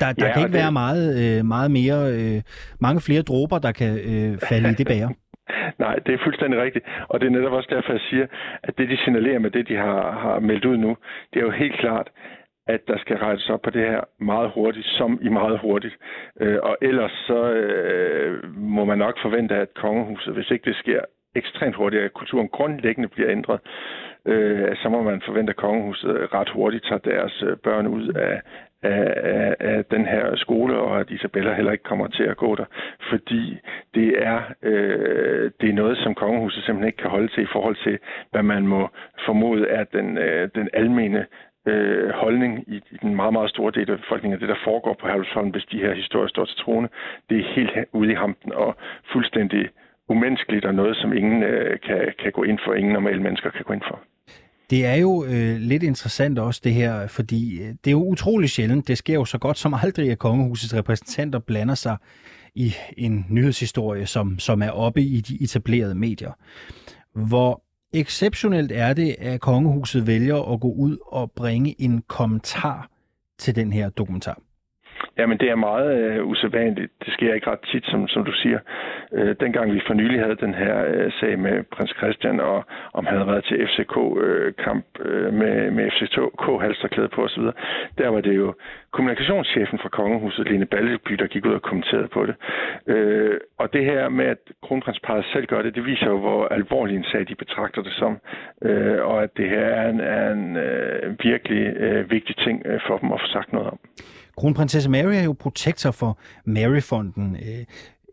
Der, 0.00 0.12
der 0.12 0.26
ja, 0.26 0.32
kan 0.32 0.42
ikke 0.42 0.52
det... 0.52 0.62
være 0.62 0.72
meget, 0.72 1.06
øh, 1.22 1.44
meget 1.54 1.70
mere, 1.70 2.00
øh, 2.18 2.38
mange 2.80 3.00
flere 3.06 3.22
dråber, 3.22 3.58
der 3.58 3.72
kan 3.72 3.92
øh, 4.10 4.30
falde 4.48 4.68
i 4.70 4.74
det 4.80 4.86
bære. 4.86 5.10
Nej, 5.84 5.94
det 6.06 6.14
er 6.14 6.24
fuldstændig 6.24 6.60
rigtigt. 6.62 6.84
Og 7.08 7.20
det 7.20 7.26
er 7.26 7.30
netop 7.30 7.52
også 7.52 7.68
derfor, 7.72 7.92
jeg 7.92 8.00
siger, 8.10 8.26
at 8.62 8.78
det, 8.78 8.88
de 8.88 8.96
signalerer 9.04 9.38
med 9.38 9.50
det, 9.50 9.68
de 9.68 9.76
har, 9.76 10.00
har 10.24 10.40
meldt 10.40 10.64
ud 10.64 10.76
nu, 10.76 10.96
det 11.32 11.38
er 11.40 11.44
jo 11.44 11.50
helt 11.50 11.78
klart, 11.78 12.08
at 12.66 12.80
der 12.88 12.98
skal 12.98 13.16
rettes 13.16 13.50
op 13.50 13.62
på 13.62 13.70
det 13.70 13.82
her 13.90 14.00
meget 14.20 14.50
hurtigt, 14.54 14.86
som 14.86 15.18
i 15.22 15.28
meget 15.28 15.58
hurtigt. 15.58 15.96
Øh, 16.40 16.58
og 16.62 16.76
ellers 16.82 17.12
så 17.26 17.52
øh, 17.52 18.56
må 18.56 18.84
man 18.84 18.98
nok 18.98 19.16
forvente, 19.22 19.54
at 19.54 19.74
kongehuset, 19.74 20.34
hvis 20.34 20.50
ikke 20.50 20.70
det 20.70 20.76
sker 20.76 21.00
ekstremt 21.34 21.76
hurtigt, 21.76 22.02
at 22.02 22.12
kulturen 22.12 22.48
grundlæggende 22.48 23.08
bliver 23.08 23.30
ændret, 23.30 23.60
øh, 24.26 24.76
så 24.76 24.88
må 24.88 25.02
man 25.02 25.22
forvente, 25.26 25.50
at 25.50 25.56
kongehuset 25.56 26.34
ret 26.34 26.50
hurtigt 26.50 26.84
tager 26.84 26.98
deres 26.98 27.42
øh, 27.46 27.56
børn 27.56 27.86
ud 27.86 28.08
af, 28.08 28.40
af, 28.82 29.14
af, 29.16 29.56
af 29.60 29.84
den 29.84 30.06
her 30.06 30.36
skole, 30.36 30.78
og 30.78 31.00
at 31.00 31.10
Isabella 31.10 31.54
heller 31.54 31.72
ikke 31.72 31.84
kommer 31.84 32.06
til 32.06 32.22
at 32.22 32.36
gå 32.36 32.54
der, 32.54 32.64
fordi 33.10 33.58
det 33.94 34.14
er, 34.22 34.40
øh, 34.62 35.50
det 35.60 35.68
er 35.68 35.72
noget, 35.82 35.98
som 35.98 36.14
kongehuset 36.14 36.64
simpelthen 36.64 36.88
ikke 36.88 37.02
kan 37.02 37.10
holde 37.10 37.28
til 37.28 37.42
i 37.42 37.52
forhold 37.52 37.76
til, 37.84 37.98
hvad 38.30 38.42
man 38.42 38.66
må 38.66 38.88
formode 39.26 39.66
er 39.66 39.84
den, 39.84 40.18
øh, 40.18 40.48
den 40.54 40.68
almene 40.72 41.26
øh, 41.66 42.10
holdning 42.10 42.64
i, 42.66 42.76
i 42.76 42.96
den 43.02 43.14
meget, 43.16 43.32
meget 43.32 43.50
store 43.50 43.72
del 43.72 43.90
af 43.90 43.98
befolkningen, 43.98 44.40
det 44.40 44.48
der 44.48 44.64
foregår 44.64 44.96
på 45.00 45.06
Herlufsholm, 45.06 45.48
hvis 45.50 45.64
de 45.64 45.78
her 45.78 45.94
historier 45.94 46.28
står 46.28 46.44
til 46.44 46.56
trone, 46.56 46.88
det 47.30 47.38
er 47.38 47.52
helt 47.54 47.70
ude 47.92 48.12
i 48.12 48.14
hampen 48.14 48.52
og 48.52 48.76
fuldstændig 49.12 49.68
umenneskeligt 50.08 50.64
og 50.64 50.74
noget, 50.74 50.96
som 50.96 51.12
ingen 51.12 51.42
øh, 51.42 51.80
kan, 51.80 52.12
kan 52.18 52.32
gå 52.32 52.42
ind 52.42 52.58
for, 52.64 52.74
ingen 52.74 52.92
normale 52.92 53.22
mennesker 53.22 53.50
kan 53.50 53.64
gå 53.64 53.72
ind 53.72 53.82
for. 53.88 54.00
Det 54.70 54.86
er 54.86 54.94
jo 54.94 55.24
øh, 55.24 55.56
lidt 55.56 55.82
interessant 55.82 56.38
også 56.38 56.60
det 56.64 56.74
her, 56.74 57.06
fordi 57.06 57.60
øh, 57.60 57.68
det 57.68 57.86
er 57.86 57.90
jo 57.90 58.04
utrolig 58.04 58.50
sjældent. 58.50 58.88
Det 58.88 58.98
sker 58.98 59.14
jo 59.14 59.24
så 59.24 59.38
godt 59.38 59.58
som 59.58 59.74
aldrig, 59.74 60.10
at 60.10 60.18
kongehusets 60.18 60.74
repræsentanter 60.74 61.38
blander 61.38 61.74
sig 61.74 61.96
i 62.54 62.74
en 62.96 63.26
nyhedshistorie, 63.28 64.06
som, 64.06 64.38
som 64.38 64.62
er 64.62 64.70
oppe 64.70 65.02
i 65.02 65.20
de 65.20 65.42
etablerede 65.42 65.94
medier. 65.94 66.32
Hvor 67.14 67.62
exceptionelt 67.92 68.72
er 68.72 68.92
det, 68.92 69.16
at 69.18 69.40
kongehuset 69.40 70.06
vælger 70.06 70.52
at 70.52 70.60
gå 70.60 70.72
ud 70.72 70.96
og 71.06 71.32
bringe 71.32 71.80
en 71.82 72.02
kommentar 72.08 72.90
til 73.38 73.56
den 73.56 73.72
her 73.72 73.88
dokumentar? 73.88 74.38
Jamen, 75.18 75.38
det 75.38 75.50
er 75.50 75.54
meget 75.54 75.88
øh, 76.00 76.26
usædvanligt. 76.26 76.92
Det 77.04 77.12
sker 77.12 77.34
ikke 77.34 77.50
ret 77.50 77.60
tit, 77.72 77.84
som, 77.86 78.08
som 78.08 78.24
du 78.24 78.32
siger. 78.32 78.58
Øh, 79.12 79.36
dengang 79.40 79.74
vi 79.74 79.80
for 79.86 79.94
nylig 79.94 80.20
havde 80.20 80.36
den 80.36 80.54
her 80.54 80.84
øh, 80.88 81.12
sag 81.20 81.38
med 81.38 81.62
prins 81.72 81.94
Christian, 81.98 82.40
og 82.40 82.64
om 82.92 83.06
han 83.06 83.16
havde 83.16 83.30
været 83.32 83.44
til 83.44 83.66
FCK-kamp 83.68 84.84
øh, 85.00 85.26
øh, 85.26 85.34
med, 85.34 85.70
med 85.70 85.90
FCK-halsterklæde 85.90 87.08
på 87.08 87.24
osv., 87.24 87.42
der 87.98 88.08
var 88.08 88.20
det 88.20 88.36
jo 88.36 88.54
kommunikationschefen 88.90 89.78
fra 89.78 89.88
Kongehuset, 89.88 90.48
Lene 90.50 90.66
Balleby, 90.66 91.12
der 91.12 91.26
gik 91.26 91.46
ud 91.46 91.52
og 91.52 91.62
kommenterede 91.62 92.08
på 92.08 92.26
det. 92.26 92.34
Øh, 92.86 93.40
og 93.58 93.72
det 93.72 93.84
her 93.84 94.08
med, 94.08 94.24
at 94.24 94.38
kronprinsparet 94.62 95.24
selv 95.32 95.46
gør 95.46 95.62
det, 95.62 95.74
det 95.74 95.86
viser 95.86 96.06
jo, 96.06 96.18
hvor 96.18 96.46
alvorlig 96.48 96.96
en 96.96 97.04
sag 97.04 97.28
de 97.28 97.34
betragter 97.34 97.82
det 97.82 97.92
som, 97.92 98.18
øh, 98.62 99.02
og 99.02 99.22
at 99.22 99.30
det 99.36 99.48
her 99.48 99.60
er 99.60 99.90
en, 99.90 100.00
er 100.00 100.32
en 100.32 100.56
øh, 100.56 101.16
virkelig 101.22 101.76
øh, 101.76 102.10
vigtig 102.10 102.36
ting 102.36 102.62
øh, 102.66 102.80
for 102.86 102.98
dem 102.98 103.12
at 103.12 103.20
få 103.20 103.26
sagt 103.26 103.52
noget 103.52 103.68
om. 103.68 103.78
Kronprinsesse 104.36 104.90
Mary 104.90 105.14
er 105.14 105.24
jo 105.24 105.32
protektor 105.32 105.90
for 105.90 106.18
Maryfonden. 106.44 107.36
Øh, 107.36 107.64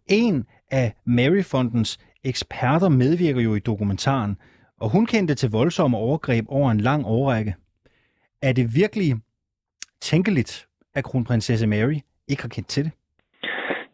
en 0.10 0.46
af 0.72 0.94
Maryfondens 1.06 2.00
eksperter 2.24 2.90
medvirker 2.90 3.42
jo 3.42 3.56
i 3.56 3.60
dokumentaren, 3.60 4.38
og 4.80 4.90
hun 4.90 5.06
kendte 5.06 5.36
til 5.36 5.52
voldsomme 5.52 5.98
overgreb 5.98 6.46
over 6.48 6.72
en 6.72 6.80
lang 6.80 7.06
årrække. 7.06 7.56
Er 8.42 8.54
det 8.54 8.76
virkelig 8.76 9.16
tænkeligt, 10.02 10.68
at 10.96 11.04
kronprinsesse 11.04 11.68
Mary 11.68 12.00
ikke 12.28 12.42
har 12.42 12.50
kendt 12.50 12.68
til 12.68 12.84
det? 12.84 12.92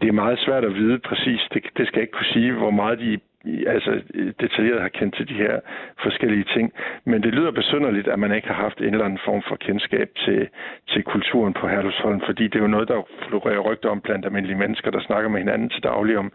Det 0.02 0.08
er 0.10 0.22
meget 0.24 0.40
svært 0.46 0.64
at 0.66 0.74
vide 0.74 1.00
præcis. 1.10 1.40
Det, 1.54 1.64
det 1.78 1.88
skal 1.88 2.00
jeg 2.00 2.02
ikke 2.08 2.18
kunne 2.18 2.34
sige, 2.34 2.52
hvor 2.54 2.72
meget 2.72 3.00
de 3.00 3.20
altså 3.46 4.02
detaljeret 4.40 4.82
har 4.82 4.90
kendt 4.90 5.16
til 5.16 5.30
de 5.30 5.34
her 5.34 5.60
forskellige 6.04 6.46
ting. 6.56 6.74
Men 7.06 7.24
det 7.24 7.34
lyder 7.34 7.52
besynderligt, 7.52 8.08
at 8.08 8.20
man 8.20 8.36
ikke 8.36 8.48
har 8.48 8.60
haft 8.66 8.78
en 8.78 8.94
eller 8.94 9.06
anden 9.06 9.20
form 9.26 9.44
for 9.48 9.56
kendskab 9.56 10.10
til, 10.26 10.48
til 10.88 11.04
kulturen 11.04 11.54
på 11.54 11.68
Herlufsholm, 11.68 12.22
fordi 12.26 12.44
det 12.44 12.56
er 12.56 12.60
jo 12.68 12.76
noget, 12.76 12.88
der 12.88 13.02
florerer 13.28 13.60
rygter 13.60 13.90
om 13.90 14.02
blandt 14.02 14.26
almindelige 14.26 14.58
mennesker, 14.58 14.92
der 14.92 15.02
snakker 15.02 15.30
med 15.30 15.40
hinanden 15.40 15.70
til 15.70 15.84
daglig 15.84 16.18
om, 16.18 16.32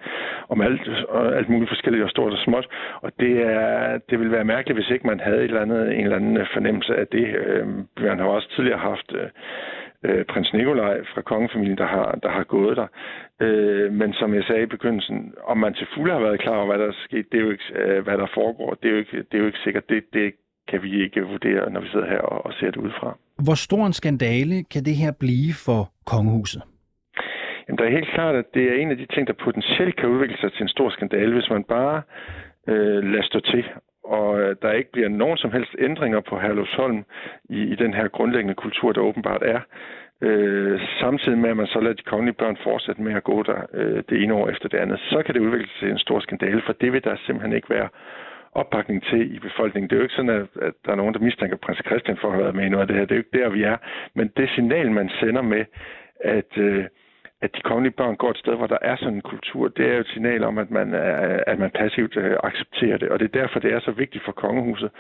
om 0.49 0.61
alt, 0.61 0.89
alt 1.39 1.49
muligt 1.49 1.71
forskelligt 1.71 2.05
og 2.05 2.11
stort 2.11 2.33
og 2.33 2.39
småt. 2.39 2.67
Og 3.01 3.13
det, 3.21 3.47
er, 3.47 3.99
det 4.11 4.21
vil 4.21 4.31
være 4.31 4.45
mærkeligt, 4.45 4.79
hvis 4.79 4.91
ikke 4.91 5.07
man 5.07 5.21
havde 5.21 5.39
et 5.39 5.45
eller 5.45 5.63
andet, 5.63 5.95
en 5.95 6.05
eller 6.05 6.17
anden 6.17 6.47
fornemmelse 6.53 6.97
af 6.97 7.07
det. 7.07 7.27
Øh, 7.37 7.67
man 8.01 8.19
har 8.19 8.27
også 8.27 8.49
tidligere 8.57 8.79
haft 8.79 9.13
øh, 9.15 9.29
øh, 10.05 10.25
prins 10.25 10.53
Nikolaj 10.53 10.97
fra 11.15 11.23
kongefamilien, 11.23 11.79
der 11.79 11.87
har, 11.87 12.19
der 12.23 12.31
har 12.31 12.45
gået 12.45 12.77
der. 12.77 12.87
Øh, 13.41 13.93
men 13.93 14.13
som 14.13 14.35
jeg 14.35 14.45
sagde 14.45 14.63
i 14.63 14.75
begyndelsen, 14.77 15.35
om 15.45 15.59
man 15.59 15.75
til 15.75 15.87
fulde 15.95 16.13
har 16.13 16.21
været 16.21 16.41
klar 16.41 16.57
over, 16.57 16.67
hvad 16.67 16.79
der 16.79 16.89
er 16.89 17.05
sket, 17.09 17.27
det 17.33 17.39
er 17.39 17.45
jo 17.45 17.51
ikke, 17.51 17.65
øh, 17.75 18.05
hvad 18.05 18.19
der 18.19 18.27
foregår, 18.35 18.75
det 18.83 18.89
er 18.89 18.93
jo 18.93 18.99
ikke, 18.99 19.17
det 19.17 19.35
er 19.35 19.39
jo 19.39 19.47
ikke 19.47 19.65
sikkert. 19.65 19.89
Det, 19.89 20.05
det, 20.13 20.33
kan 20.71 20.83
vi 20.83 21.03
ikke 21.05 21.21
vurdere, 21.23 21.71
når 21.71 21.81
vi 21.81 21.89
sidder 21.89 22.07
her 22.07 22.23
og, 22.33 22.47
og 22.47 22.53
ser 22.53 22.71
det 22.71 22.77
udefra. 22.77 23.19
Hvor 23.45 23.55
stor 23.67 23.87
en 23.87 23.93
skandale 23.93 24.57
kan 24.73 24.83
det 24.89 24.97
her 25.03 25.13
blive 25.21 25.53
for 25.67 25.81
kongehuset? 26.07 26.63
Jamen, 27.65 27.79
der 27.79 27.85
er 27.85 27.91
helt 27.99 28.15
klart, 28.15 28.35
at 28.35 28.45
det 28.55 28.65
er 28.71 28.75
en 28.83 28.91
af 28.91 28.97
de 28.97 29.07
ting, 29.15 29.27
der 29.27 29.33
potentielt 29.45 29.97
kan 29.97 30.09
udvikle 30.09 30.37
sig 30.41 30.53
til 30.53 30.63
en 30.63 30.69
stor 30.69 30.91
skandale, 30.91 31.33
hvis 31.35 31.51
man 31.51 31.65
bare 31.65 32.03
øh, 32.69 33.03
lader 33.13 33.27
stå 33.31 33.41
til, 33.41 33.65
og 34.17 34.41
øh, 34.41 34.57
der 34.63 34.73
ikke 34.73 34.93
bliver 34.93 35.09
nogen 35.09 35.37
som 35.37 35.53
helst 35.53 35.75
ændringer 35.79 36.21
på 36.21 36.39
Herlufsholm 36.39 37.05
i, 37.49 37.61
i 37.73 37.75
den 37.75 37.95
her 37.95 38.09
grundlæggende 38.09 38.55
kultur, 38.55 38.93
der 38.93 39.01
åbenbart 39.01 39.43
er. 39.43 39.61
Øh, 40.23 40.81
samtidig 41.01 41.39
med, 41.39 41.51
at 41.51 41.57
man 41.57 41.67
så 41.67 41.81
lader 41.81 41.95
de 41.95 42.11
kongelige 42.13 42.41
børn 42.43 42.57
fortsætte 42.65 43.03
med 43.03 43.15
at 43.15 43.25
gå 43.25 43.43
der 43.43 43.61
øh, 43.75 44.03
det 44.09 44.23
ene 44.23 44.35
år 44.35 44.49
efter 44.49 44.69
det 44.69 44.79
andet, 44.79 44.99
så 44.99 45.23
kan 45.23 45.35
det 45.35 45.41
udvikle 45.41 45.69
sig 45.69 45.79
til 45.81 45.91
en 45.91 45.99
stor 45.99 46.21
skandale, 46.21 46.63
for 46.67 46.73
det 46.73 46.93
vil 46.93 47.05
der 47.05 47.17
simpelthen 47.27 47.57
ikke 47.57 47.71
være 47.71 47.89
opbakning 48.53 49.03
til 49.05 49.35
i 49.37 49.39
befolkningen. 49.39 49.89
Det 49.89 49.95
er 49.97 50.01
jo 50.01 50.03
ikke 50.03 50.15
sådan, 50.21 50.41
at, 50.41 50.47
at 50.63 50.75
der 50.85 50.93
er 50.93 50.97
nogen, 50.97 51.15
der 51.15 51.21
mistænker 51.21 51.57
prins 51.57 51.83
Christian 51.87 52.17
for 52.21 52.29
at 52.29 52.35
have 52.35 52.45
været 52.45 52.57
med 52.57 52.65
i 52.65 52.69
noget 52.69 52.83
af 52.83 52.89
det 52.89 52.97
her. 52.97 53.05
Det 53.05 53.13
er 53.13 53.17
jo 53.17 53.25
ikke 53.25 53.39
der, 53.39 53.49
vi 53.49 53.63
er. 53.63 53.77
Men 54.15 54.31
det 54.37 54.51
signal, 54.51 54.91
man 54.91 55.09
sender 55.21 55.43
med, 55.43 55.65
at, 56.21 56.59
øh, 56.59 56.85
at 57.45 57.51
de 57.57 57.61
kongelige 57.61 57.97
børn 58.01 58.17
går 58.17 58.31
et 58.31 58.43
sted, 58.43 58.55
hvor 58.57 58.67
der 58.67 58.79
er 58.83 58.97
sådan 58.97 59.15
en 59.15 59.31
kultur, 59.33 59.69
det 59.69 59.85
er 59.91 59.95
jo 59.95 60.01
et 60.01 60.13
signal 60.15 60.45
om, 60.45 60.59
at 60.59 60.71
man, 60.71 60.95
at 61.47 61.59
man 61.59 61.71
passivt 61.71 62.17
øh, 62.17 62.37
accepterer 62.49 62.99
det. 62.99 63.09
Og 63.09 63.19
det 63.19 63.25
er 63.27 63.41
derfor, 63.41 63.59
det 63.61 63.73
er 63.73 63.81
så 63.81 63.91
vigtigt 63.91 64.25
for 64.25 64.33
kongehuset 64.33 64.91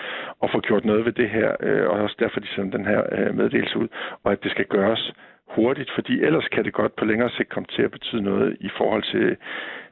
at 0.42 0.48
få 0.52 0.60
gjort 0.60 0.84
noget 0.84 1.04
ved 1.04 1.12
det 1.12 1.30
her, 1.30 1.48
øh, 1.60 1.84
og 1.90 1.96
også 2.04 2.16
derfor, 2.18 2.40
de 2.40 2.48
sender 2.54 2.76
den 2.78 2.86
her 2.86 3.00
øh, 3.16 3.36
meddelelse 3.36 3.78
ud, 3.78 3.88
og 4.24 4.32
at 4.32 4.42
det 4.42 4.50
skal 4.50 4.64
gøres 4.64 5.12
hurtigt, 5.56 5.90
fordi 5.94 6.14
ellers 6.28 6.48
kan 6.54 6.64
det 6.64 6.72
godt 6.72 6.96
på 6.96 7.04
længere 7.04 7.30
sigt 7.30 7.48
komme 7.48 7.66
til 7.76 7.82
at 7.82 7.90
betyde 7.90 8.22
noget 8.22 8.56
i 8.60 8.70
forhold 8.78 9.02
til 9.12 9.36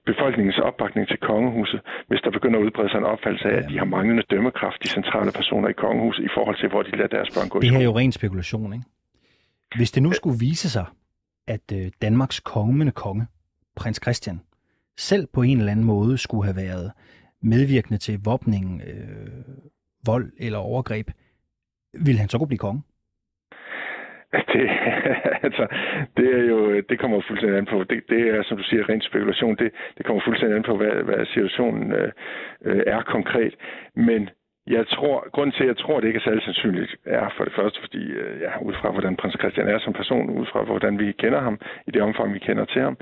befolkningens 0.07 0.59
opbakning 0.59 1.09
til 1.09 1.19
kongehuset, 1.31 1.81
hvis 2.09 2.21
der 2.21 2.31
begynder 2.31 2.59
at 2.59 2.65
udbrede 2.65 2.91
sig 2.91 2.99
en 2.99 3.05
opfattelse 3.15 3.49
af, 3.49 3.57
at 3.61 3.67
de 3.71 3.79
har 3.79 3.85
manglende 3.85 4.23
dømmekraft, 4.31 4.83
de 4.83 4.89
centrale 4.89 5.31
personer 5.33 5.69
i 5.69 5.73
kongehuset, 5.73 6.23
i 6.25 6.29
forhold 6.37 6.57
til, 6.57 6.69
hvor 6.69 6.83
de 6.83 6.91
lader 6.91 7.13
deres 7.17 7.31
børn 7.35 7.49
gå 7.49 7.61
Det 7.61 7.71
her 7.71 7.79
er 7.79 7.85
jo 7.91 7.99
ren 7.99 8.13
spekulation, 8.13 8.73
ikke? 8.73 8.85
Hvis 9.77 9.91
det 9.91 10.03
nu 10.03 10.13
skulle 10.13 10.39
vise 10.49 10.71
sig, 10.71 10.87
at 11.47 11.73
øh, 11.73 11.91
Danmarks 12.03 12.41
kommende 12.41 12.93
konge, 12.93 13.27
prins 13.77 14.01
Christian, 14.03 14.41
selv 14.97 15.27
på 15.35 15.43
en 15.43 15.59
eller 15.59 15.73
anden 15.73 15.87
måde 15.87 16.19
skulle 16.19 16.45
have 16.45 16.57
været 16.57 16.93
medvirkende 17.41 17.99
til 17.99 18.21
våbning, 18.25 18.83
øh, 18.87 19.57
vold 20.07 20.33
eller 20.39 20.59
overgreb, 20.59 21.07
ville 22.07 22.21
han 22.21 22.29
så 22.29 22.39
kunne 22.39 22.49
blive 22.49 22.59
konge? 22.59 22.83
Det, 24.53 24.69
altså, 25.43 25.67
det 26.17 26.29
er 26.39 26.45
jo, 26.53 26.81
det 26.89 26.99
kommer 26.99 27.21
fuldstændig 27.29 27.59
an 27.59 27.67
på. 27.67 27.85
Det, 27.85 28.03
det 28.09 28.21
er, 28.29 28.43
som 28.43 28.57
du 28.57 28.63
siger, 28.63 28.89
rent 28.89 29.05
spekulation. 29.05 29.57
Det, 29.57 29.71
det 29.97 30.07
kommer 30.07 30.23
fuldstændig 30.27 30.57
an 30.57 30.63
på, 30.63 30.77
hvad, 30.77 30.95
hvad 31.09 31.27
situationen 31.27 31.93
øh, 31.93 32.13
øh 32.65 32.83
er 32.87 33.03
konkret. 33.03 33.55
Men 33.95 34.31
jeg 34.67 34.87
tror, 34.89 35.31
grunden 35.33 35.53
til, 35.53 35.63
at 35.65 35.69
jeg 35.69 35.77
tror, 35.77 35.97
at 35.97 36.03
det 36.03 36.09
ikke 36.09 36.19
er 36.19 36.29
særlig 36.29 36.43
sandsynligt, 36.43 36.97
er 37.05 37.29
for 37.37 37.45
det 37.45 37.53
første, 37.53 37.81
fordi 37.81 38.03
øh, 38.05 38.41
ja, 38.41 38.63
ud 38.63 38.75
fra, 38.75 38.91
hvordan 38.91 39.17
prins 39.17 39.37
Christian 39.41 39.69
er 39.69 39.79
som 39.79 39.93
person, 39.93 40.31
ud 40.31 40.47
fra, 40.47 40.63
hvordan 40.63 40.99
vi 40.99 41.13
kender 41.13 41.41
ham, 41.41 41.61
i 41.87 41.91
det 41.91 42.03
omfang, 42.03 42.35
vi 42.35 42.39
kender 42.39 42.65
til 42.65 42.83
ham, 42.83 42.97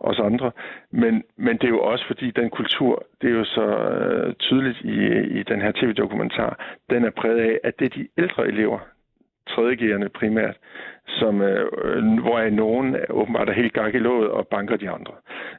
os 0.00 0.18
andre. 0.18 0.50
Men, 0.90 1.22
men 1.36 1.54
det 1.58 1.64
er 1.64 1.76
jo 1.78 1.80
også, 1.80 2.06
fordi 2.06 2.30
den 2.30 2.50
kultur, 2.50 3.06
det 3.22 3.30
er 3.30 3.34
jo 3.34 3.44
så 3.44 3.66
øh, 3.66 4.34
tydeligt 4.34 4.80
i, 4.80 4.96
i 5.38 5.42
den 5.42 5.60
her 5.60 5.72
tv-dokumentar, 5.72 6.80
den 6.90 7.04
er 7.04 7.10
præget 7.10 7.40
af, 7.40 7.60
at 7.64 7.78
det 7.78 7.84
er 7.84 7.96
de 7.98 8.08
ældre 8.18 8.48
elever, 8.48 8.78
tredjegerne 9.54 10.08
primært, 10.08 10.56
som, 11.20 11.42
øh, 11.42 11.64
hvor 12.24 12.38
er 12.38 12.50
nogen 12.50 12.96
åbenbart 13.10 13.48
er 13.48 13.52
helt 13.52 13.72
gang 13.72 13.94
i 13.94 13.98
låget 13.98 14.30
og 14.30 14.48
banker 14.54 14.76
de 14.76 14.90
andre. 14.90 15.14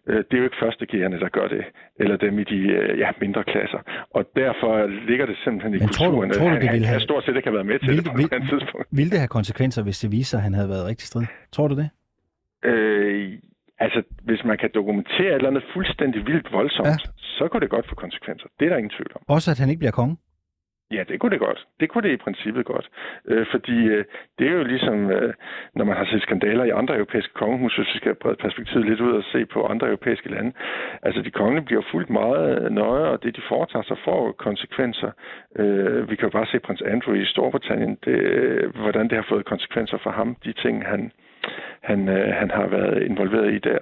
Øh, 0.07 0.17
det 0.17 0.33
er 0.33 0.37
jo 0.37 0.43
ikke 0.43 0.61
førstegerne, 0.63 1.19
der 1.19 1.29
gør 1.29 1.47
det, 1.47 1.63
eller 1.95 2.17
dem 2.17 2.39
i 2.39 2.43
de 2.43 2.59
øh, 2.79 2.99
ja, 2.99 3.09
mindre 3.21 3.43
klasser. 3.43 3.79
Og 4.17 4.21
derfor 4.35 4.87
ligger 5.09 5.25
det 5.25 5.37
simpelthen 5.43 5.73
i 5.73 5.77
Men 5.77 5.87
kulturen, 5.87 6.29
tror 6.29 6.37
du, 6.37 6.39
tror 6.39 6.49
du, 6.49 6.55
det 6.65 6.71
ville 6.71 6.87
have... 6.87 6.99
stort 6.99 7.23
set 7.25 7.35
ikke 7.35 7.47
have 7.49 7.59
været 7.59 7.69
med 7.71 7.79
til 7.79 7.87
vil, 7.89 7.97
det 7.97 8.11
på 8.11 8.17
vil, 8.17 8.25
et 8.25 8.49
tidspunkt. 8.53 8.87
Ville 8.91 9.11
det 9.11 9.19
have 9.19 9.33
konsekvenser, 9.39 9.83
hvis 9.83 9.99
det 9.99 10.11
viser, 10.11 10.37
at 10.37 10.43
han 10.43 10.53
havde 10.53 10.69
været 10.69 10.85
rigtig 10.91 11.07
strid? 11.07 11.25
Tror 11.51 11.67
du 11.67 11.75
det? 11.81 11.89
Øh, 12.69 13.31
altså, 13.79 13.99
hvis 14.23 14.41
man 14.45 14.57
kan 14.57 14.69
dokumentere 14.79 15.31
et 15.31 15.35
eller 15.35 15.49
andet 15.49 15.63
fuldstændig 15.73 16.19
vildt 16.29 16.47
voldsomt, 16.51 16.87
ja. 16.87 16.95
så 17.37 17.47
kunne 17.47 17.61
det 17.61 17.69
godt 17.69 17.87
få 17.89 17.95
konsekvenser. 17.95 18.47
Det 18.59 18.65
er 18.65 18.69
der 18.69 18.77
ingen 18.77 18.95
tvivl 18.97 19.11
om. 19.15 19.21
Også 19.27 19.51
at 19.51 19.59
han 19.59 19.69
ikke 19.69 19.79
bliver 19.79 19.91
konge? 19.91 20.15
Ja, 20.91 21.03
det 21.09 21.19
kunne 21.19 21.31
det 21.31 21.39
godt. 21.39 21.67
Det 21.79 21.89
kunne 21.89 22.03
det 22.09 22.13
i 22.13 22.23
princippet 22.25 22.65
godt. 22.65 22.89
Øh, 23.27 23.45
fordi 23.51 23.77
øh, 23.87 24.05
det 24.39 24.47
er 24.47 24.51
jo 24.51 24.63
ligesom, 24.63 25.11
øh, 25.11 25.33
når 25.75 25.85
man 25.85 25.97
har 25.97 26.05
set 26.05 26.21
skandaler 26.21 26.63
i 26.63 26.69
andre 26.69 26.95
europæiske 26.95 27.33
kongehus, 27.33 27.75
hvis 27.75 27.93
vi 27.93 27.97
skal 27.97 28.15
brede 28.15 28.35
perspektivet 28.35 28.85
lidt 28.85 29.01
ud 29.01 29.11
og 29.11 29.23
se 29.23 29.45
på 29.45 29.65
andre 29.65 29.87
europæiske 29.87 30.29
lande. 30.29 30.51
Altså, 31.01 31.21
de 31.21 31.31
kongelige 31.31 31.65
bliver 31.65 31.81
fuldt 31.91 32.09
meget 32.09 32.63
øh, 32.63 32.71
nøje, 32.71 33.05
og 33.05 33.23
det, 33.23 33.35
de 33.35 33.41
foretager 33.47 33.83
sig, 33.83 33.97
får 34.05 34.31
konsekvenser. 34.31 35.11
Øh, 35.55 36.09
vi 36.09 36.15
kan 36.15 36.27
jo 36.27 36.37
bare 36.37 36.45
se 36.45 36.59
prins 36.59 36.81
Andrew 36.81 37.15
i 37.15 37.25
Storbritannien, 37.25 37.97
det, 38.05 38.17
øh, 38.33 38.75
hvordan 38.75 39.09
det 39.09 39.15
har 39.17 39.25
fået 39.29 39.45
konsekvenser 39.45 39.97
for 39.97 40.11
ham, 40.11 40.35
de 40.45 40.53
ting, 40.53 40.85
han, 40.85 41.11
han, 41.83 42.09
øh, 42.09 42.33
han 42.41 42.49
har 42.51 42.67
været 42.67 43.03
involveret 43.09 43.53
i 43.53 43.59
der, 43.69 43.79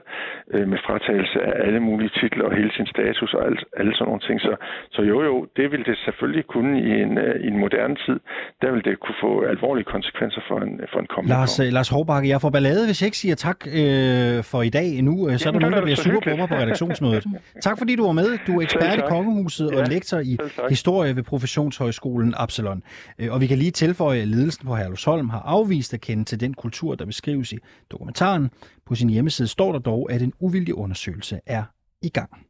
øh, 0.53 0.68
med 0.68 0.80
fratagelse 0.88 1.38
af 1.41 1.53
alle 1.68 1.80
mulige 1.80 2.11
titler 2.19 2.45
og 2.45 2.56
hele 2.56 2.72
sin 2.78 2.88
status 2.95 3.34
og 3.34 3.45
alt, 3.48 3.64
alle 3.80 3.94
sådan 3.95 4.07
nogle 4.10 4.22
ting. 4.28 4.41
Så, 4.41 4.56
så 4.91 5.02
jo 5.02 5.18
jo, 5.30 5.48
det 5.57 5.72
vil 5.72 5.86
det 5.86 5.98
selvfølgelig 6.06 6.45
kunne 6.53 6.74
i 6.90 6.91
en, 7.02 7.18
øh, 7.18 7.36
i 7.45 7.48
en 7.48 7.60
moderne 7.60 7.95
tid. 8.06 8.19
Der 8.61 8.72
vil 8.72 8.84
det 8.88 8.99
kunne 8.99 9.19
få 9.22 9.32
alvorlige 9.53 9.88
konsekvenser 9.95 10.41
for 10.48 10.57
en, 10.65 10.74
for 10.91 10.99
en 10.99 11.07
kommende 11.14 11.34
Lars, 11.36 11.60
øh, 11.60 11.68
Lars 11.78 11.90
Hårbakke, 11.90 12.30
jeg 12.30 12.41
får 12.41 12.49
ballade, 12.49 12.86
hvis 12.86 13.02
jeg 13.02 13.07
ikke 13.07 13.18
siger 13.18 13.36
tak 13.36 13.60
øh, 13.80 14.44
for 14.52 14.61
i 14.61 14.69
dag 14.69 14.88
endnu. 14.99 15.15
Så 15.18 15.24
Jamen, 15.24 15.34
er 15.34 15.52
der 15.52 15.60
nogen, 15.60 15.74
der 15.74 15.82
bliver 15.82 15.95
sure 15.95 16.22
på 16.28 16.36
mig 16.40 16.48
på 16.49 16.56
redaktionsmødet. 16.56 17.24
tak 17.68 17.78
fordi 17.78 17.95
du 17.95 18.06
var 18.06 18.11
med. 18.22 18.30
Du 18.48 18.57
er 18.57 18.61
ekspert 18.61 18.98
i 18.98 19.02
kongehuset 19.10 19.69
ja, 19.72 19.78
og 19.80 19.88
lektor 19.88 20.19
i 20.19 20.38
historie 20.69 21.15
ved 21.15 21.24
Professionshøjskolen 21.24 22.34
Absalon. 22.38 22.84
Øh, 23.19 23.34
og 23.34 23.41
vi 23.41 23.48
kan 23.48 23.57
lige 23.57 23.72
tilføje, 23.72 24.19
at 24.22 24.28
ledelsen 24.28 24.68
på 24.68 24.76
Herlufsholm 24.76 25.30
har 25.30 25.44
afvist 25.45 25.94
at 25.94 26.02
kende 26.02 26.24
til 26.24 26.40
den 26.40 26.53
kultur, 26.53 26.95
der 26.95 27.06
beskrives 27.06 27.52
i 27.52 27.57
dokumentaren. 27.91 28.49
På 28.85 28.95
sin 28.95 29.09
hjemmeside 29.09 29.47
står 29.47 29.72
der 29.72 29.80
dog, 29.80 30.11
at 30.11 30.22
en 30.22 30.34
uvildig 30.39 30.76
undersøgelse 30.76 31.39
er 31.45 31.64
i 32.01 32.09
gang. 32.09 32.47